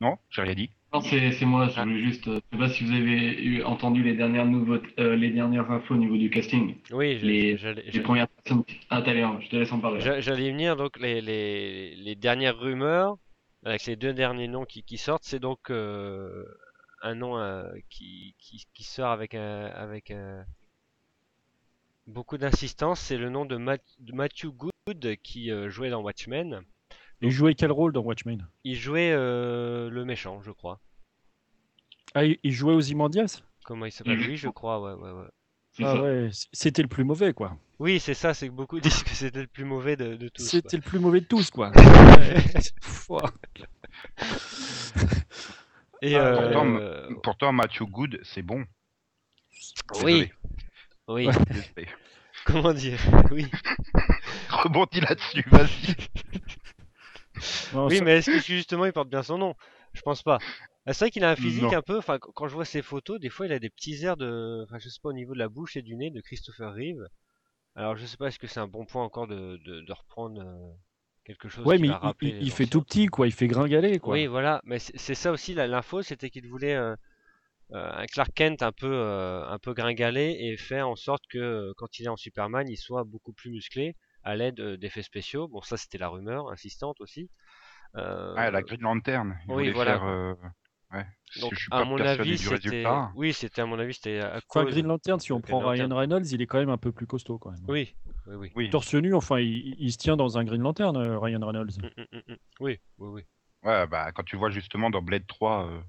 Non, 0.00 0.18
j'ai 0.30 0.42
rien 0.42 0.54
dit. 0.54 0.70
Non, 0.92 1.00
c'est 1.00 1.44
moi, 1.44 1.68
je 1.68 1.80
voulais 1.80 2.04
juste. 2.04 2.28
euh, 2.28 2.40
Je 2.52 2.56
sais 2.56 2.62
pas 2.64 2.68
si 2.68 2.84
vous 2.84 2.92
avez 2.92 3.42
eu, 3.42 3.62
entendu 3.64 4.02
les 4.04 4.14
dernières 4.14 4.46
nouveautés, 4.46 4.88
euh, 5.00 5.16
les 5.16 5.30
dernières 5.30 5.68
infos 5.70 5.94
au 5.94 5.96
niveau 5.96 6.16
du 6.16 6.30
casting. 6.30 6.76
Oui, 6.92 7.18
je- 7.18 7.26
Les- 7.26 7.56
j'allais 7.56 7.82
Les 7.82 7.90
j'allais- 7.90 8.04
premières 8.04 8.28
personnes. 8.28 8.62
Ah, 8.90 9.02
je 9.04 9.48
te 9.48 9.56
laisse 9.56 9.72
en 9.72 9.80
parler. 9.80 10.00
j'a- 10.00 10.20
j'allais 10.20 10.50
venir, 10.52 10.76
donc 10.76 10.98
les, 11.00 11.20
les, 11.20 11.96
les 11.96 12.14
dernières 12.14 12.58
rumeurs, 12.58 13.16
avec 13.64 13.84
les 13.86 13.96
deux 13.96 14.12
derniers 14.12 14.46
noms 14.46 14.64
qui, 14.66 14.84
qui 14.84 14.98
sortent, 14.98 15.24
c'est 15.24 15.40
donc 15.40 15.70
euh, 15.70 16.44
un 17.02 17.16
nom 17.16 17.38
euh, 17.38 17.64
qui, 17.90 18.36
qui, 18.38 18.64
qui 18.72 18.84
sort 18.84 19.10
avec, 19.10 19.34
un, 19.34 19.66
avec 19.66 20.12
un- 20.12 20.44
beaucoup 22.06 22.38
d'insistance, 22.38 23.00
c'est 23.00 23.16
le 23.16 23.30
nom 23.30 23.44
de, 23.44 23.56
Matt- 23.56 23.82
de 23.98 24.12
Matthew 24.12 24.46
Good 24.48 25.16
qui 25.22 25.50
euh, 25.50 25.68
jouait 25.70 25.90
dans 25.90 26.02
Watchmen. 26.02 26.62
Il 27.20 27.30
jouait 27.30 27.54
quel 27.54 27.72
rôle 27.72 27.92
dans 27.92 28.02
Watchmen? 28.02 28.46
Il 28.64 28.74
jouait 28.76 29.12
euh, 29.12 29.88
le 29.88 30.04
méchant, 30.04 30.42
je 30.42 30.50
crois. 30.50 30.80
Ah, 32.14 32.24
il, 32.24 32.52
jouait 32.52 32.74
aux 32.74 32.80
Imandias 32.80 33.42
Comment 33.64 33.86
il 33.86 33.92
s'appelle? 33.92 34.18
Oui, 34.20 34.36
je 34.36 34.48
crois, 34.48 34.80
ouais, 34.80 34.92
ouais, 34.92 35.10
ouais. 35.10 35.28
Ah 35.82 36.00
ouais, 36.00 36.28
c'était 36.52 36.82
le 36.82 36.88
plus 36.88 37.02
mauvais, 37.02 37.32
quoi. 37.32 37.56
Oui, 37.80 37.98
c'est 37.98 38.14
ça, 38.14 38.34
c'est 38.34 38.46
que 38.48 38.52
beaucoup 38.52 38.78
disent 38.82 39.02
que 39.02 39.10
c'était 39.10 39.40
le 39.40 39.48
plus 39.48 39.64
mauvais 39.64 39.96
de, 39.96 40.14
de 40.14 40.28
tous. 40.28 40.44
quoi. 40.44 40.50
C'était 40.50 40.76
le 40.76 40.82
plus 40.82 41.00
mauvais 41.00 41.20
de 41.20 41.26
tous, 41.26 41.50
quoi. 41.50 41.72
Et 46.02 46.14
Ah, 46.16 46.20
euh, 46.20 47.08
pourtant, 47.08 47.14
Pourtant, 47.22 47.52
Matthew 47.52 47.84
Good, 47.84 48.20
c'est 48.22 48.42
bon. 48.42 48.64
oui, 50.02 50.30
oui, 51.08 51.28
comment 52.46 52.72
dire? 52.72 52.98
Oui, 53.30 53.46
Rebondis 54.50 55.00
là-dessus, 55.00 55.44
vas-y. 55.50 55.94
Non, 57.72 57.86
oui, 57.88 57.98
ça- 57.98 58.04
mais 58.04 58.18
est-ce 58.18 58.30
que 58.30 58.38
justement 58.40 58.86
il 58.86 58.92
porte 58.92 59.08
bien 59.08 59.22
son 59.22 59.38
nom? 59.38 59.54
Je 59.92 60.00
pense 60.02 60.22
pas. 60.22 60.38
Ah, 60.86 60.92
C'est 60.92 61.04
vrai 61.06 61.10
qu'il 61.10 61.24
a 61.24 61.30
un 61.30 61.36
physique 61.36 61.62
Non. 61.62 61.72
un 61.72 61.82
peu. 61.82 61.98
Enfin, 61.98 62.18
quand 62.18 62.46
je 62.48 62.54
vois 62.54 62.64
ses 62.64 62.82
photos, 62.82 63.18
des 63.20 63.30
fois 63.30 63.46
il 63.46 63.52
a 63.52 63.58
des 63.58 63.70
petits 63.70 64.04
airs 64.04 64.16
de, 64.16 64.62
enfin, 64.64 64.78
je 64.78 64.88
sais 64.88 65.00
pas 65.02 65.08
au 65.08 65.12
niveau 65.14 65.34
de 65.34 65.38
la 65.38 65.48
bouche 65.48 65.76
et 65.76 65.82
du 65.82 65.96
nez 65.96 66.10
de 66.10 66.20
Christopher 66.20 66.72
Reeve. 66.74 67.02
Alors 67.76 67.96
je 67.96 68.06
sais 68.06 68.16
pas 68.16 68.28
est-ce 68.28 68.38
que 68.38 68.46
c'est 68.46 68.60
un 68.60 68.68
bon 68.68 68.84
point 68.86 69.02
encore 69.02 69.26
de, 69.26 69.58
de, 69.64 69.80
de 69.80 69.92
reprendre 69.92 70.40
euh, 70.42 70.72
quelque 71.24 71.48
chose 71.48 71.64
Ouais, 71.66 71.76
qui 71.76 71.82
mais 71.82 71.88
va 71.88 71.94
il, 72.02 72.06
rappeler 72.06 72.30
il- 72.30 72.34
les 72.38 72.42
il 72.46 72.50
fait 72.52 72.66
tout 72.66 72.82
petit, 72.82 73.06
quoi. 73.06 73.26
Il 73.26 73.32
fait 73.32 73.48
gringaler, 73.48 73.98
quoi. 73.98 74.14
Oui, 74.14 74.26
voilà, 74.26 74.60
mais 74.64 74.78
c'est 74.78 75.14
ça 75.14 75.32
aussi 75.32 75.54
l'info, 75.54 76.02
c'était 76.02 76.30
qu'il 76.30 76.46
voulait 76.48 76.74
euh, 76.76 76.94
un 77.72 78.06
Clark 78.06 78.30
Kent 78.34 78.62
un 78.62 78.72
peu 78.72 78.90
euh, 78.92 79.46
un 79.48 79.58
peu 79.58 79.72
gringalé 79.74 80.36
et 80.40 80.56
faire 80.56 80.88
en 80.88 80.96
sorte 80.96 81.24
que 81.28 81.38
euh, 81.38 81.72
quand 81.76 81.98
il 81.98 82.04
est 82.06 82.08
en 82.08 82.16
Superman, 82.16 82.68
il 82.68 82.76
soit 82.76 83.04
beaucoup 83.04 83.32
plus 83.32 83.50
musclé 83.50 83.96
à 84.22 84.36
l'aide 84.36 84.60
euh, 84.60 84.76
d'effets 84.76 85.02
spéciaux. 85.02 85.48
Bon, 85.48 85.60
ça 85.62 85.76
c'était 85.76 85.98
la 85.98 86.08
rumeur 86.08 86.50
insistante 86.50 87.00
aussi. 87.00 87.30
Euh, 87.96 88.34
Ah, 88.36 88.50
la 88.50 88.62
Green 88.62 88.80
Lantern. 88.80 89.38
Il 89.46 89.52
oui, 89.52 89.62
voulait 89.62 89.72
voilà, 89.72 89.92
faire. 89.98 90.04
euh, 90.08 90.34
Ouais. 90.92 91.04
Donc 91.40 91.50
que 91.50 91.56
je 91.56 91.62
suis 91.62 91.68
à 91.72 91.78
pas 91.78 91.84
mon 91.86 91.98
avis, 91.98 92.30
du 92.32 92.36
c'était 92.38 92.54
résultat. 92.68 93.10
oui, 93.16 93.32
c'était 93.32 93.62
à 93.62 93.66
mon 93.66 93.78
avis 93.80 93.94
c'était 93.94 94.20
à 94.20 94.40
Enfin, 94.48 94.64
Green 94.64 94.86
Lantern, 94.86 95.18
si 95.18 95.32
on 95.32 95.40
prend 95.40 95.58
Green 95.58 95.70
Lantern. 95.80 95.92
Ryan 95.92 95.98
Reynolds, 95.98 96.32
il 96.32 96.40
est 96.42 96.46
quand 96.46 96.58
même 96.58 96.70
un 96.70 96.76
peu 96.78 96.92
plus 96.92 97.06
costaud, 97.08 97.36
quand 97.38 97.50
même. 97.50 97.64
Oui, 97.66 97.96
oui, 98.28 98.34
oui. 98.36 98.52
Oui. 98.54 98.70
Torse 98.70 98.94
nu, 98.94 99.12
enfin, 99.14 99.40
il, 99.40 99.74
il 99.80 99.90
se 99.92 99.98
tient 99.98 100.16
dans 100.16 100.38
un 100.38 100.44
Green 100.44 100.62
Lantern, 100.62 100.96
euh, 100.96 101.18
Ryan 101.18 101.40
Reynolds. 101.44 101.72
Mm, 101.82 101.86
mm, 102.00 102.04
mm, 102.12 102.32
mm. 102.32 102.36
Oui, 102.60 102.78
oui, 102.98 103.08
oui. 103.08 103.22
Ouais, 103.64 103.86
bah, 103.88 104.12
quand 104.12 104.22
tu 104.22 104.36
vois 104.36 104.50
justement 104.50 104.88
dans 104.90 105.02
Blade 105.02 105.26
3, 105.26 105.66
euh, 105.68 105.80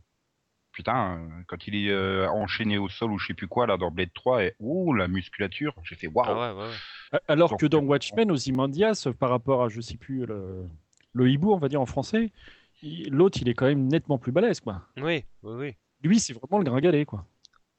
putain, 0.75 1.17
euh, 1.17 1.43
quand 1.47 1.67
il 1.67 1.75
est 1.75 1.89
euh, 1.89 2.29
enchaîné 2.29 2.77
au 2.77 2.89
sol 2.89 3.11
ou 3.11 3.17
je 3.17 3.27
sais 3.27 3.33
plus 3.33 3.47
quoi, 3.47 3.65
là, 3.65 3.77
dans 3.77 3.91
Blade 3.91 4.13
3, 4.13 4.43
et 4.43 4.53
ouh, 4.59 4.93
la 4.93 5.07
musculature, 5.07 5.73
j'ai 5.83 5.95
fait 5.95 6.07
waouh. 6.07 6.27
Ah 6.27 6.53
ouais, 6.53 6.61
ouais, 6.61 6.69
ouais. 6.69 6.75
A- 7.13 7.21
Alors 7.27 7.49
Donc, 7.51 7.59
que 7.61 7.65
dans 7.65 7.79
euh, 7.79 7.85
Watchmen, 7.85 8.31
Ozymandias, 8.31 9.07
par 9.19 9.29
rapport 9.29 9.63
à, 9.63 9.69
je 9.69 9.81
sais 9.81 9.97
plus, 9.97 10.25
le, 10.25 10.65
le 11.13 11.29
hibou, 11.29 11.53
on 11.53 11.57
va 11.57 11.69
dire 11.69 11.81
en 11.81 11.85
français, 11.85 12.31
l'autre, 13.09 13.39
il 13.41 13.49
est 13.49 13.53
quand 13.53 13.65
même 13.65 13.87
nettement 13.87 14.17
plus 14.17 14.31
balèze, 14.31 14.59
quoi. 14.59 14.81
Oui, 14.97 15.23
oui, 15.43 15.53
oui. 15.55 15.75
Lui, 16.03 16.19
c'est 16.19 16.33
vraiment 16.33 16.59
le 16.59 16.65
gringalet, 16.65 17.05
quoi. 17.05 17.25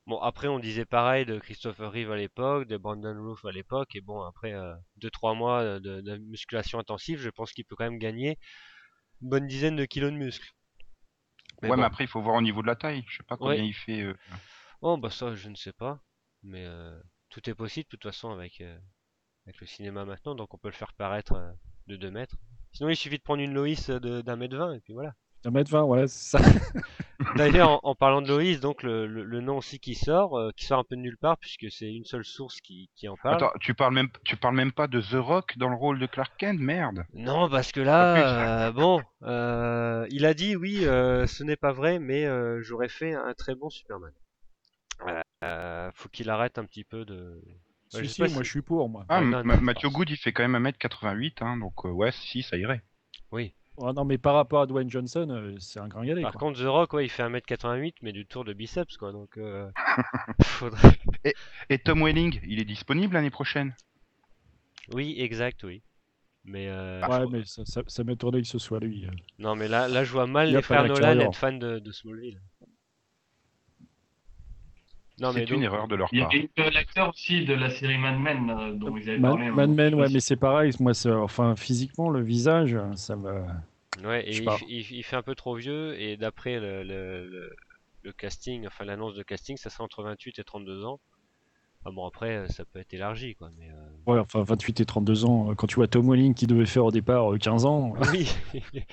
Bon, 0.06 0.18
après, 0.20 0.46
on 0.48 0.60
disait 0.60 0.84
pareil 0.84 1.26
de 1.26 1.38
Christopher 1.38 1.90
Reeve 1.90 2.12
à 2.12 2.16
l'époque, 2.16 2.68
de 2.68 2.76
Brandon 2.76 3.16
Roof 3.20 3.44
à 3.44 3.50
l'époque, 3.52 3.96
et 3.96 4.00
bon, 4.00 4.22
après 4.22 4.54
2-3 4.98 5.34
mois 5.34 5.80
de, 5.80 6.00
de 6.00 6.16
musculation 6.16 6.78
intensive, 6.78 7.18
je 7.20 7.28
pense 7.30 7.52
qu'il 7.52 7.64
peut 7.64 7.74
quand 7.76 7.84
même 7.84 7.98
gagner 7.98 8.38
une 9.22 9.28
bonne 9.30 9.46
dizaine 9.46 9.76
de 9.76 9.84
kilos 9.84 10.12
de 10.12 10.16
muscles. 10.16 10.52
Mais 11.62 11.68
ouais, 11.70 11.76
bon. 11.76 11.80
mais 11.80 11.86
après, 11.86 12.04
il 12.04 12.08
faut 12.08 12.20
voir 12.22 12.36
au 12.36 12.42
niveau 12.42 12.62
de 12.62 12.66
la 12.66 12.76
taille. 12.76 13.04
Je 13.08 13.16
sais 13.16 13.22
pas 13.22 13.36
combien 13.36 13.54
Ouais. 13.62 13.66
il 13.68 13.72
fait. 13.74 14.02
euh. 14.02 14.14
Oh, 14.82 14.96
bah 14.98 15.10
ça, 15.10 15.34
je 15.34 15.48
ne 15.48 15.54
sais 15.54 15.72
pas, 15.72 16.00
mais 16.42 16.64
euh, 16.66 17.00
tout 17.30 17.48
est 17.48 17.54
possible, 17.54 17.84
de 17.86 17.90
toute 17.90 18.02
façon, 18.02 18.30
avec, 18.30 18.60
euh, 18.60 18.78
avec 19.46 19.60
le 19.60 19.66
cinéma 19.66 20.04
maintenant, 20.04 20.34
donc 20.34 20.52
on 20.54 20.58
peut 20.58 20.68
le 20.68 20.74
faire 20.74 20.92
paraître 20.94 21.32
euh, 21.32 21.50
de 21.86 21.96
2 21.96 22.10
mètres. 22.10 22.36
Sinon, 22.72 22.90
il 22.90 22.96
suffit 22.96 23.16
de 23.18 23.22
prendre 23.22 23.42
une 23.42 23.54
Loïs 23.54 23.88
de- 23.88 24.20
d'un 24.20 24.36
mètre 24.36 24.56
20, 24.56 24.74
et 24.74 24.80
puis 24.80 24.92
voilà. 24.92 25.14
Un 25.46 25.50
mètre 25.52 25.70
20, 25.70 25.84
voilà, 25.84 26.08
c'est 26.08 26.38
ça. 26.38 26.44
D'ailleurs, 27.36 27.70
en, 27.70 27.80
en 27.90 27.94
parlant 27.94 28.20
de 28.20 28.26
Loïs, 28.26 28.58
donc 28.58 28.82
le, 28.82 29.06
le- 29.06 29.22
le 29.22 29.40
nom 29.40 29.58
aussi 29.58 29.78
qui 29.78 29.94
sort, 29.94 30.36
euh, 30.36 30.50
qui 30.56 30.64
sort 30.64 30.80
un 30.80 30.84
peu 30.84 30.96
de 30.96 31.00
nulle 31.00 31.16
part, 31.16 31.38
puisque 31.38 31.70
c'est 31.70 31.92
une 31.92 32.04
seule 32.04 32.24
source 32.24 32.60
qui, 32.60 32.90
qui 32.96 33.08
en 33.08 33.14
parle. 33.22 33.36
Attends, 33.36 33.52
tu 33.60 33.72
parles 33.74 33.94
même, 33.94 34.08
tu 34.24 34.36
parles 34.36 34.56
même 34.56 34.72
pas 34.72 34.88
de 34.88 35.00
The 35.00 35.14
Rock 35.14 35.56
dans 35.56 35.68
le 35.68 35.76
rôle 35.76 36.00
de 36.00 36.06
Clark 36.06 36.32
Kent, 36.36 36.58
merde. 36.58 37.04
Non, 37.14 37.48
parce 37.48 37.70
que 37.70 37.80
là, 37.80 38.66
euh, 38.66 38.72
bon, 38.72 39.02
euh, 39.22 40.04
il 40.10 40.26
a 40.26 40.34
dit 40.34 40.56
oui, 40.56 40.84
euh, 40.84 41.28
ce 41.28 41.44
n'est 41.44 41.56
pas 41.56 41.72
vrai, 41.72 42.00
mais 42.00 42.24
euh, 42.26 42.60
j'aurais 42.62 42.88
fait 42.88 43.14
un 43.14 43.32
très 43.34 43.54
bon 43.54 43.70
Superman. 43.70 44.12
Euh, 45.44 45.90
faut 45.94 46.08
qu'il 46.08 46.28
arrête 46.28 46.58
un 46.58 46.64
petit 46.64 46.82
peu 46.84 47.04
de. 47.04 47.40
Ouais, 47.94 48.00
Si, 48.00 48.04
je 48.04 48.08
si, 48.08 48.20
moi, 48.22 48.28
si- 48.28 48.44
je 48.44 48.50
suis 48.50 48.62
pour, 48.62 48.88
moi. 48.88 49.04
Ah, 49.08 49.20
Ouais, 49.20 49.26
Ma- 49.26 49.42
non, 49.42 49.54
non, 49.56 49.62
Matthew 49.62 49.84
non. 49.84 49.90
Good, 49.92 50.10
il 50.10 50.16
fait 50.16 50.32
quand 50.32 50.48
même 50.48 50.66
1m88, 50.66 51.34
hein, 51.42 51.56
donc 51.58 51.84
euh, 51.84 51.90
ouais, 51.90 52.10
si, 52.10 52.42
ça 52.42 52.56
irait. 52.56 52.82
Oui. 53.30 53.52
Ah 53.80 53.92
non, 53.92 54.04
mais 54.04 54.18
par 54.18 54.34
rapport 54.34 54.62
à 54.62 54.66
Dwayne 54.66 54.90
Johnson, 54.90 55.28
euh, 55.30 55.56
c'est 55.58 55.80
un 55.80 55.88
gringalet, 55.88 56.22
Par 56.22 56.32
quoi. 56.32 56.40
contre, 56.40 56.60
The 56.60 56.66
Rock, 56.66 56.92
ouais, 56.94 57.06
il 57.06 57.10
fait 57.10 57.22
1m88, 57.22 57.94
mais 58.02 58.12
du 58.12 58.26
tour 58.26 58.44
de 58.44 58.52
biceps, 58.52 58.96
quoi. 58.96 59.12
Donc, 59.12 59.36
euh, 59.38 59.68
faudrait. 60.42 60.98
Et 61.70 61.78
Tom 61.78 62.02
Welling, 62.02 62.40
il 62.46 62.60
est 62.60 62.64
disponible 62.64 63.14
l'année 63.14 63.30
prochaine? 63.30 63.74
Oui, 64.92 65.16
exact, 65.18 65.64
oui. 65.64 65.82
Mais 66.44 66.68
euh, 66.68 67.04
Ouais, 67.08 67.26
mais 67.30 67.44
ça, 67.44 67.64
ça, 67.64 67.82
ça 67.86 68.04
m'étonnerait 68.04 68.42
que 68.42 68.48
ce 68.48 68.58
soit 68.58 68.80
lui. 68.80 69.06
non, 69.38 69.56
mais 69.56 69.68
là, 69.68 69.88
là, 69.88 70.04
je 70.04 70.12
vois 70.12 70.26
mal 70.26 70.50
les 70.50 70.62
la 70.70 70.84
Nolan 70.84 71.20
être 71.20 71.36
fans 71.36 71.52
de, 71.52 71.78
de 71.78 71.92
Smallville. 71.92 72.40
Non, 75.20 75.32
mais 75.32 75.40
C'est 75.40 75.50
une 75.50 75.56
donc- 75.56 75.64
erreur 75.64 75.88
de 75.88 75.94
leur 75.96 76.08
Il 76.12 76.18
y 76.18 76.20
part. 76.20 76.30
avait 76.30 76.68
eu 76.68 76.70
l'acteur 76.72 77.08
aussi 77.08 77.44
de 77.46 77.54
la 77.54 77.70
série 77.70 77.96
Mad 77.96 78.18
Men 78.18 78.50
euh, 78.50 78.72
dont 78.74 78.96
ils 78.96 79.08
avaient 79.08 79.18
Man, 79.18 79.32
parlé. 79.32 79.46
Hein. 79.46 79.54
Men, 79.54 79.66
Je 79.66 79.76
sais 79.76 79.94
ouais, 79.96 80.04
pas 80.06 80.12
mais 80.12 80.20
c'est 80.20 80.36
pareil. 80.36 80.72
Moi, 80.80 80.94
c'est- 80.94 81.10
enfin, 81.10 81.56
physiquement, 81.56 82.10
le 82.10 82.22
visage, 82.22 82.76
ça 82.96 83.16
va. 83.16 83.46
Ouais, 84.04 84.28
et 84.28 84.36
il, 84.68 85.02
fait 85.02 85.16
un 85.16 85.22
peu 85.22 85.34
trop 85.34 85.54
vieux, 85.56 85.98
et 85.98 86.18
d'après 86.18 86.60
le, 86.60 86.82
le, 86.84 87.26
le, 87.26 87.56
le 88.02 88.12
casting, 88.12 88.66
enfin 88.66 88.84
l'annonce 88.84 89.14
de 89.14 89.22
casting, 89.22 89.56
ça 89.56 89.70
serait 89.70 89.84
entre 89.84 90.02
28 90.02 90.38
et 90.38 90.44
32 90.44 90.84
ans. 90.84 91.00
Ah 91.86 91.90
bon, 91.92 92.04
après, 92.06 92.36
euh, 92.36 92.48
ça 92.48 92.64
peut 92.66 92.78
être 92.80 92.92
élargi, 92.92 93.36
quoi, 93.36 93.48
mais... 93.58 93.70
euh, 93.70 94.12
Ouais, 94.12 94.18
enfin, 94.18 94.42
28 94.42 94.80
et 94.80 94.84
32 94.84 95.24
ans. 95.24 95.50
euh, 95.50 95.54
Quand 95.54 95.66
tu 95.68 95.76
vois 95.76 95.86
Tom 95.88 96.10
Welling 96.10 96.34
qui 96.34 96.46
devait 96.46 96.66
faire 96.66 96.84
au 96.84 96.90
départ 96.90 97.32
euh, 97.32 97.38
15 97.38 97.64
ans. 97.64 97.94
Oui 98.12 98.28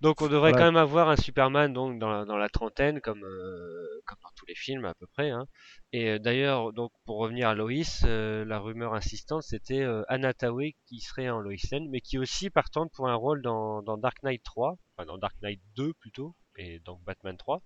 Donc 0.00 0.22
on 0.22 0.28
devrait 0.28 0.50
Voilà. 0.52 0.58
quand 0.66 0.72
même 0.72 0.76
avoir 0.80 1.08
un 1.08 1.16
Superman 1.16 1.72
donc 1.72 1.98
dans 1.98 2.08
la, 2.08 2.24
dans 2.24 2.36
la 2.36 2.48
trentaine 2.48 3.00
comme 3.00 3.24
euh, 3.24 4.00
comme 4.06 4.18
dans 4.22 4.30
tous 4.36 4.46
les 4.46 4.54
films 4.54 4.84
à 4.84 4.94
peu 4.94 5.06
près. 5.08 5.30
Hein. 5.30 5.46
Et 5.92 6.10
euh, 6.10 6.18
d'ailleurs 6.20 6.72
donc 6.72 6.92
pour 7.04 7.18
revenir 7.18 7.48
à 7.48 7.54
Lois, 7.56 7.72
euh, 8.04 8.44
la 8.44 8.60
rumeur 8.60 8.94
insistante 8.94 9.42
c'était 9.42 9.80
euh, 9.82 10.04
Anna 10.08 10.32
Tawai 10.34 10.76
qui 10.86 11.00
serait 11.00 11.28
en 11.28 11.40
Lois 11.40 11.54
Lane, 11.72 11.88
mais 11.90 12.00
qui 12.00 12.16
aussi 12.16 12.48
partante 12.48 12.92
pour 12.92 13.08
un 13.08 13.14
rôle 13.16 13.42
dans, 13.42 13.82
dans 13.82 13.96
Dark 13.98 14.22
Knight 14.22 14.42
3, 14.44 14.76
enfin 14.96 15.06
dans 15.06 15.18
Dark 15.18 15.34
Knight 15.42 15.60
2 15.76 15.92
plutôt, 15.94 16.36
et 16.56 16.78
donc 16.80 17.02
Batman 17.02 17.36
3, 17.36 17.60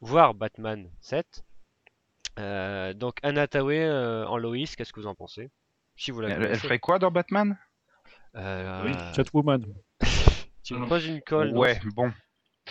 voire 0.00 0.34
Batman 0.34 0.88
7. 1.00 1.44
Euh, 2.38 2.92
donc 2.94 3.18
Anna 3.24 3.48
Tawai 3.48 3.80
euh, 3.86 4.24
en 4.28 4.36
Lois, 4.36 4.66
qu'est-ce 4.76 4.92
que 4.92 5.00
vous 5.00 5.06
en 5.08 5.14
pensez? 5.16 5.50
Si 5.96 6.10
vous 6.12 6.20
la 6.20 6.28
Elle, 6.30 6.42
elle 6.44 6.58
ferait 6.58 6.78
quoi 6.78 6.98
dans 7.00 7.10
Batman? 7.10 7.58
Euh, 8.36 8.84
Oui. 8.84 8.92
Catwoman. 9.14 9.64
Tu 10.66 10.74
me 10.74 10.86
poses 10.88 11.06
une 11.06 11.22
colle. 11.22 11.52
non 11.52 11.60
Ouais, 11.60 11.80
bon. 11.94 12.12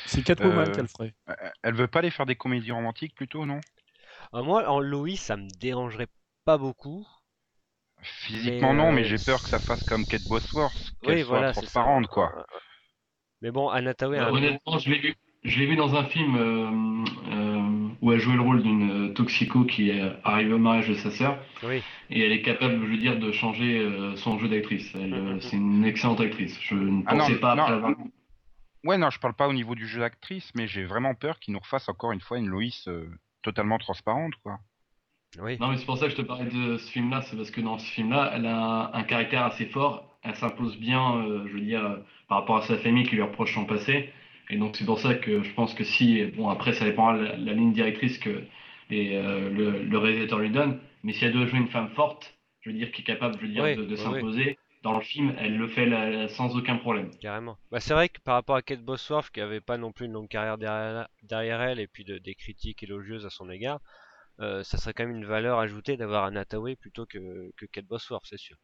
C'est 0.05 0.23
Catwoman 0.23 0.67
Euh, 0.67 0.75
qu'elle 0.75 0.87
ferait. 0.87 1.15
Elle 1.63 1.73
veut 1.75 1.87
pas 1.87 1.99
aller 1.99 2.11
faire 2.11 2.25
des 2.25 2.35
comédies 2.35 2.71
romantiques 2.71 3.15
plutôt, 3.15 3.45
non? 3.45 3.59
Euh, 4.35 4.43
moi, 4.43 4.67
en 4.69 4.79
Lois, 4.79 5.15
ça 5.17 5.35
me 5.35 5.49
dérangerait 5.59 6.07
pas 6.43 6.57
beaucoup. 6.59 7.07
Physiquement 8.01 8.73
Mais, 8.73 8.73
non, 8.73 8.91
mais 8.93 9.03
j'ai 9.03 9.19
peur 9.19 9.43
que 9.43 9.49
ça 9.49 9.59
fasse 9.59 9.83
comme 9.83 10.05
Kate 10.05 10.23
Bosworth, 10.23 10.93
qu'elle 11.01 11.17
Oui, 11.17 11.23
soit 11.23 11.39
voilà, 11.39 11.53
transparente, 11.53 12.07
quoi. 12.07 12.45
Mais 13.41 13.51
bon, 13.51 13.69
Anna 13.69 13.93
Tawai, 13.93 14.17
Euh, 14.17 14.29
un- 14.29 14.33
honnêtement, 14.33 14.77
je 14.79 14.89
l'ai 14.89 14.99
vu, 14.99 15.15
je 15.43 15.59
l'ai 15.59 15.65
vu 15.67 15.75
dans 15.75 15.95
un 15.95 16.05
film 16.05 16.35
euh, 16.37 17.05
euh, 17.31 17.64
où 18.01 18.11
elle 18.11 18.19
jouait 18.19 18.35
le 18.35 18.41
rôle 18.41 18.61
d'une 18.63 19.09
euh, 19.09 19.13
toxico 19.13 19.63
qui 19.65 19.89
est 19.89 20.01
arrivée 20.23 20.53
au 20.53 20.57
mariage 20.57 20.89
de 20.89 20.95
sa 20.95 21.11
sœur 21.11 21.37
oui, 21.63 21.81
et 22.09 22.25
elle 22.25 22.31
est 22.31 22.41
capable, 22.41 22.73
je 22.85 22.91
veux 22.91 22.97
dire, 22.97 23.17
de 23.17 23.31
changer 23.31 23.79
euh, 23.79 24.15
son 24.15 24.37
jeu 24.39 24.47
d'actrice. 24.47 24.91
Elle, 24.95 25.13
euh, 25.13 25.39
C'est 25.39 25.55
une 25.57 25.85
excellente 25.85 26.21
actrice. 26.21 26.59
Je 26.61 26.75
ne 26.75 27.01
Ah 27.05 27.13
non, 27.15 27.19
pensais 27.21 27.39
pas 27.39 27.55
non. 27.55 27.63
après 27.63 27.73
avoir- 27.73 27.93
Ouais, 28.83 28.97
non, 28.99 29.09
je 29.09 29.19
parle 29.19 29.33
pas 29.33 29.47
au 29.47 29.53
niveau 29.53 29.73
du 29.73 29.87
jeu 29.87 29.99
d'actrice, 29.99 30.51
mais 30.55 30.67
j'ai 30.67 30.83
vraiment 30.85 31.15
peur 31.15 31.39
qu'ils 31.39 31.53
nous 31.53 31.59
refassent 31.59 31.89
encore 31.89 32.11
une 32.11 32.21
fois 32.21 32.37
une 32.37 32.47
Loïs 32.47 32.87
euh, 32.87 33.09
totalement 33.41 33.79
transparente, 33.79 34.33
quoi. 34.43 34.59
oui. 35.39 35.57
Non, 35.59 35.69
mais 35.69 35.77
c'est 35.77 35.85
pour 35.85 35.97
ça 35.97 36.05
que 36.05 36.11
je 36.11 36.17
te 36.17 36.21
parlais 36.21 36.49
de 36.51 36.77
ce 36.77 36.91
film-là, 36.91 37.21
c'est 37.23 37.35
parce 37.35 37.49
que 37.49 37.61
dans 37.61 37.79
ce 37.79 37.89
film-là, 37.91 38.31
elle 38.35 38.45
a 38.45 38.91
un, 38.93 38.93
un 38.93 39.03
caractère 39.03 39.43
assez 39.45 39.65
fort, 39.65 40.17
elle 40.21 40.35
s'impose 40.35 40.77
bien, 40.77 41.17
euh, 41.17 41.47
je 41.47 41.53
veux 41.53 41.61
dire, 41.61 41.83
euh, 41.83 41.97
par 42.27 42.39
rapport 42.41 42.57
à 42.57 42.61
sa 42.61 42.77
famille 42.77 43.05
qui 43.07 43.15
lui 43.15 43.23
reproche 43.23 43.53
son 43.55 43.65
passé. 43.65 44.11
Et 44.49 44.57
donc 44.57 44.75
c'est 44.75 44.85
pour 44.85 44.99
ça 44.99 45.15
que 45.15 45.43
je 45.43 45.51
pense 45.53 45.73
que 45.73 45.83
si, 45.83 46.23
bon 46.37 46.49
après 46.49 46.73
ça 46.73 46.85
dépendra 46.85 47.17
de 47.17 47.23
la, 47.23 47.37
la 47.37 47.53
ligne 47.53 47.73
directrice 47.73 48.17
que 48.19 48.43
et, 48.91 49.17
euh, 49.17 49.49
le, 49.49 49.83
le 49.83 49.97
réalisateur 49.97 50.39
lui 50.39 50.51
donne, 50.51 50.79
mais 51.03 51.13
si 51.13 51.25
elle 51.25 51.33
doit 51.33 51.45
jouer 51.47 51.59
une 51.59 51.69
femme 51.69 51.89
forte, 51.89 52.35
je 52.61 52.69
veux 52.69 52.75
dire, 52.75 52.91
qui 52.91 53.01
est 53.01 53.05
capable, 53.05 53.35
je 53.39 53.45
veux 53.45 53.51
dire, 53.51 53.63
Oui, 53.63 53.75
de, 53.75 53.95
s'imposer, 53.95 54.57
dans 54.83 54.97
le 54.97 55.03
film, 55.03 55.33
elle 55.39 55.57
le 55.57 55.67
fait 55.67 55.85
la- 55.87 56.27
sans 56.29 56.55
aucun 56.55 56.77
problème. 56.77 57.09
Carrément. 57.19 57.57
Bah, 57.71 57.79
c'est 57.79 57.93
vrai 57.93 58.09
que 58.09 58.19
par 58.21 58.35
rapport 58.35 58.55
à 58.55 58.61
Kate 58.61 58.81
Bosworth, 58.81 59.29
qui 59.31 59.41
avait 59.41 59.61
pas 59.61 59.77
non 59.77 59.91
plus 59.91 60.05
une 60.05 60.13
longue 60.13 60.27
carrière 60.27 60.57
derrière, 60.57 61.07
derrière 61.23 61.61
elle, 61.61 61.79
et 61.79 61.87
puis 61.87 62.05
de- 62.05 62.19
des 62.19 62.35
critiques 62.35 62.83
élogieuses 62.83 63.25
à 63.25 63.29
son 63.29 63.49
égard, 63.49 63.79
euh, 64.41 64.63
ça 64.63 64.77
serait 64.77 64.93
quand 64.93 65.05
même 65.07 65.17
une 65.17 65.25
valeur 65.25 65.59
ajoutée 65.59 65.97
d'avoir 65.97 66.25
Anna 66.25 66.45
Tawai 66.45 66.75
plutôt 66.75 67.05
que, 67.05 67.51
que 67.57 67.65
Kate 67.67 67.85
Bosworth, 67.85 68.25
c'est 68.27 68.37
sûr. 68.39 68.57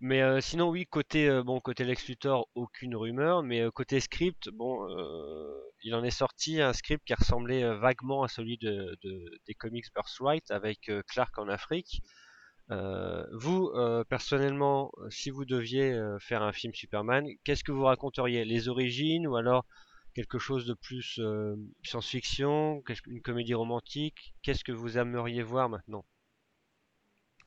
Mais 0.00 0.22
euh, 0.22 0.40
sinon, 0.40 0.70
oui, 0.70 0.86
côté 0.86 1.28
euh, 1.28 1.42
bon, 1.42 1.60
côté 1.60 1.84
Lex 1.84 2.06
Luthor, 2.08 2.48
aucune 2.54 2.96
rumeur, 2.96 3.42
mais 3.42 3.60
euh, 3.62 3.70
côté 3.70 4.00
script, 4.00 4.48
bon, 4.50 4.86
il 5.82 5.94
en 5.94 6.04
est 6.04 6.10
sorti 6.10 6.60
un 6.60 6.72
script 6.72 7.04
qui 7.06 7.14
ressemblait 7.14 7.62
vaguement 7.76 8.22
à 8.22 8.28
celui 8.28 8.58
de, 8.58 8.96
de- 9.02 9.40
des 9.46 9.54
comics 9.54 9.86
Birthright 9.94 10.50
avec 10.50 10.90
Clark 11.08 11.38
en 11.38 11.48
Afrique. 11.48 12.02
Vous, 12.68 13.70
personnellement, 14.08 14.90
si 15.10 15.30
vous 15.30 15.44
deviez 15.44 15.98
faire 16.20 16.42
un 16.42 16.52
film 16.52 16.72
Superman, 16.74 17.26
qu'est-ce 17.44 17.64
que 17.64 17.72
vous 17.72 17.84
raconteriez? 17.84 18.44
Les 18.44 18.68
origines 18.68 19.26
ou 19.26 19.36
alors 19.36 19.66
quelque 20.14 20.38
chose 20.38 20.64
de 20.66 20.74
plus 20.74 21.20
science-fiction, 21.82 22.82
une 23.06 23.20
comédie 23.20 23.54
romantique? 23.54 24.34
Qu'est-ce 24.42 24.64
que 24.64 24.72
vous 24.72 24.96
aimeriez 24.96 25.42
voir 25.42 25.68
maintenant? 25.68 26.04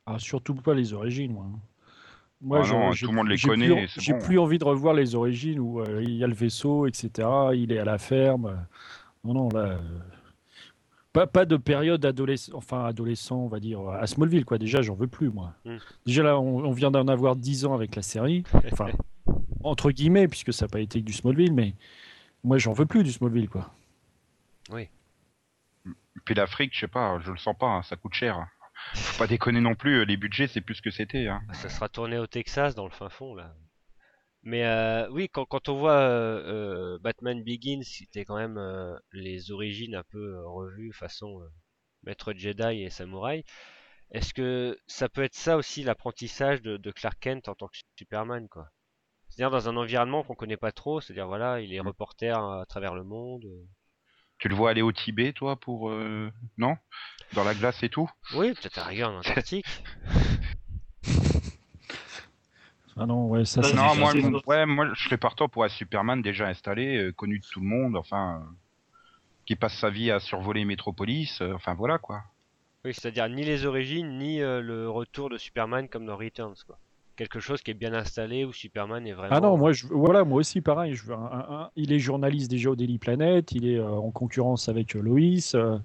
Ah, 0.05 0.19
surtout 0.19 0.55
pas 0.55 0.73
les 0.73 0.93
origines, 0.93 1.33
moi. 1.33 1.47
Moi, 2.39 2.61
Ah 2.63 2.67
non, 2.71 2.91
j'ai- 2.91 3.05
tout 3.05 3.11
le 3.11 3.15
monde 3.17 3.27
les 3.29 3.37
connaît, 3.37 3.87
J'ai 3.97 4.13
bon. 4.13 4.19
plus 4.19 4.37
envie 4.39 4.59
de 4.59 4.63
revoir 4.63 4.93
les 4.93 5.15
origines 5.15 5.59
où 5.59 5.81
euh, 5.81 6.03
il 6.03 6.11
y 6.15 6.23
a 6.23 6.27
le 6.27 6.35
vaisseau, 6.35 6.85
etc. 6.85 7.27
Il 7.55 7.71
est 7.71 7.79
à 7.79 7.85
la 7.85 7.97
ferme. 7.97 8.65
Non, 9.23 9.33
non, 9.33 9.49
là. 9.49 9.59
euh, 9.59 9.77
Pas, 11.13 11.25
pas 11.25 11.45
de 11.45 11.57
période 11.57 12.05
adolescent, 12.05 12.51
enfin 12.55 12.85
adolescent, 12.85 13.37
on 13.37 13.47
va 13.47 13.59
dire, 13.59 13.79
à 13.89 14.05
Smallville, 14.05 14.45
quoi. 14.45 14.59
Déjà, 14.59 14.83
j'en 14.83 14.93
veux 14.93 15.07
plus, 15.07 15.31
moi. 15.31 15.53
Mm. 15.65 15.77
Déjà, 16.05 16.21
là, 16.23 16.39
on, 16.39 16.63
on 16.65 16.71
vient 16.71 16.91
d'en 16.91 17.07
avoir 17.07 17.35
10 17.35 17.65
ans 17.65 17.73
avec 17.73 17.95
la 17.95 18.03
série. 18.03 18.43
Enfin, 18.71 18.89
entre 19.63 19.89
guillemets, 19.89 20.27
puisque 20.27 20.53
ça 20.53 20.65
n'a 20.65 20.69
pas 20.69 20.79
été 20.79 20.99
que 21.01 21.05
du 21.05 21.13
Smallville, 21.13 21.53
mais 21.53 21.73
moi, 22.43 22.59
j'en 22.59 22.71
veux 22.73 22.85
plus 22.85 23.03
du 23.03 23.11
Smallville, 23.11 23.49
quoi. 23.49 23.71
Puis 26.25 26.35
l'Afrique, 26.35 26.71
je 26.75 26.81
sais 26.81 26.87
pas, 26.87 27.19
je 27.25 27.31
le 27.31 27.37
sens 27.37 27.55
pas, 27.57 27.67
hein, 27.67 27.81
ça 27.83 27.95
coûte 27.95 28.13
cher. 28.13 28.45
Faut 28.93 29.17
pas 29.17 29.27
déconner 29.27 29.61
non 29.61 29.75
plus, 29.75 29.99
euh, 29.99 30.05
les 30.05 30.17
budgets 30.17 30.47
c'est 30.47 30.61
plus 30.61 30.75
ce 30.75 30.81
que 30.81 30.91
c'était. 30.91 31.27
Hein. 31.27 31.41
Ça 31.53 31.69
sera 31.69 31.89
tourné 31.89 32.17
au 32.17 32.27
Texas, 32.27 32.75
dans 32.75 32.85
le 32.85 32.91
fin 32.91 33.09
fond, 33.09 33.35
là. 33.35 33.55
Mais 34.43 34.65
euh, 34.65 35.09
oui, 35.09 35.27
quand, 35.29 35.45
quand 35.45 35.67
on 35.67 35.77
voit 35.77 35.99
euh, 35.99 36.97
Batman 37.01 37.43
Begins, 37.43 37.81
c'était 37.83 38.23
quand 38.23 38.37
même 38.37 38.57
euh, 38.57 38.95
les 39.11 39.51
origines 39.51 39.95
un 39.95 40.03
peu 40.09 40.41
revues 40.45 40.93
façon 40.93 41.41
Maître 42.03 42.33
Jedi 42.33 42.83
et 42.83 42.89
Samouraï. 42.89 43.43
Est-ce 44.11 44.33
que 44.33 44.77
ça 44.87 45.09
peut 45.09 45.23
être 45.23 45.35
ça 45.35 45.57
aussi 45.57 45.83
l'apprentissage 45.83 46.61
de, 46.61 46.77
de 46.77 46.91
Clark 46.91 47.19
Kent 47.19 47.49
en 47.49 47.55
tant 47.55 47.67
que 47.67 47.77
Superman, 47.97 48.47
quoi? 48.47 48.69
C'est-à-dire 49.27 49.51
dans 49.51 49.67
un 49.67 49.75
environnement 49.75 50.23
qu'on 50.23 50.35
connaît 50.35 50.55
pas 50.55 50.71
trop, 50.71 51.01
c'est-à-dire 51.01 51.27
voilà, 51.27 51.59
il 51.59 51.73
est 51.73 51.81
Mm. 51.81 51.87
reporter 51.87 52.39
à 52.39 52.65
travers 52.69 52.95
le 52.95 53.03
monde. 53.03 53.45
Tu 54.37 54.47
le 54.47 54.55
vois 54.55 54.69
aller 54.69 54.81
au 54.81 54.93
Tibet, 54.93 55.33
toi, 55.33 55.59
pour 55.59 55.91
non? 56.57 56.77
Dans 57.33 57.43
la 57.43 57.53
glace 57.53 57.81
et 57.83 57.89
tout 57.89 58.09
Oui, 58.33 58.53
peut-être 58.53 58.79
à 58.79 58.85
rigueur 58.85 59.11
en 59.11 59.19
Antarctique. 59.19 59.65
Ah 62.99 63.05
non, 63.05 63.27
ouais, 63.27 63.45
ça, 63.45 63.61
Bah, 63.61 63.67
ça 63.67 63.75
c'est 63.75 63.77
Non, 63.77 63.95
moi, 63.95 64.13
mon- 64.15 64.41
ouais, 64.47 64.65
moi, 64.65 64.87
je 64.95 65.03
serais 65.03 65.17
partant 65.17 65.47
pour 65.47 65.63
un 65.63 65.69
Superman 65.69 66.21
déjà 66.23 66.47
installé, 66.47 66.97
euh, 66.97 67.11
connu 67.11 67.37
de 67.37 67.45
tout 67.45 67.59
le 67.59 67.67
monde, 67.67 67.95
enfin, 67.95 68.41
euh, 68.41 68.53
qui 69.45 69.55
passe 69.55 69.77
sa 69.77 69.91
vie 69.91 70.09
à 70.09 70.19
survoler 70.19 70.65
Metropolis, 70.65 71.39
euh, 71.41 71.53
enfin 71.53 71.75
voilà 71.75 71.99
quoi. 71.99 72.23
Oui, 72.85 72.93
c'est-à-dire 72.95 73.29
ni 73.29 73.43
les 73.43 73.65
origines, 73.67 74.17
ni 74.17 74.41
euh, 74.41 74.61
le 74.61 74.89
retour 74.89 75.29
de 75.29 75.37
Superman 75.37 75.87
comme 75.89 76.07
dans 76.07 76.17
Returns, 76.17 76.55
quoi. 76.65 76.79
Quelque 77.17 77.39
chose 77.39 77.61
qui 77.61 77.69
est 77.71 77.75
bien 77.75 77.93
installé 77.93 78.45
où 78.45 78.53
Superman 78.53 79.05
est 79.05 79.13
vraiment. 79.13 79.35
Ah 79.35 79.41
non, 79.41 79.57
moi, 79.57 79.73
je, 79.73 79.85
voilà, 79.87 80.23
moi 80.23 80.39
aussi, 80.39 80.61
pareil. 80.61 80.95
Je 80.95 81.03
veux 81.05 81.13
un- 81.15 81.17
un- 81.31 81.55
un- 81.61 81.69
il 81.75 81.91
est 81.93 81.99
journaliste 81.99 82.49
déjà 82.49 82.71
au 82.71 82.75
Daily 82.75 82.97
Planet, 82.97 83.51
il 83.51 83.67
est 83.67 83.77
euh, 83.77 83.89
en 83.91 84.09
concurrence 84.09 84.69
avec 84.69 84.95
euh, 85.55 85.77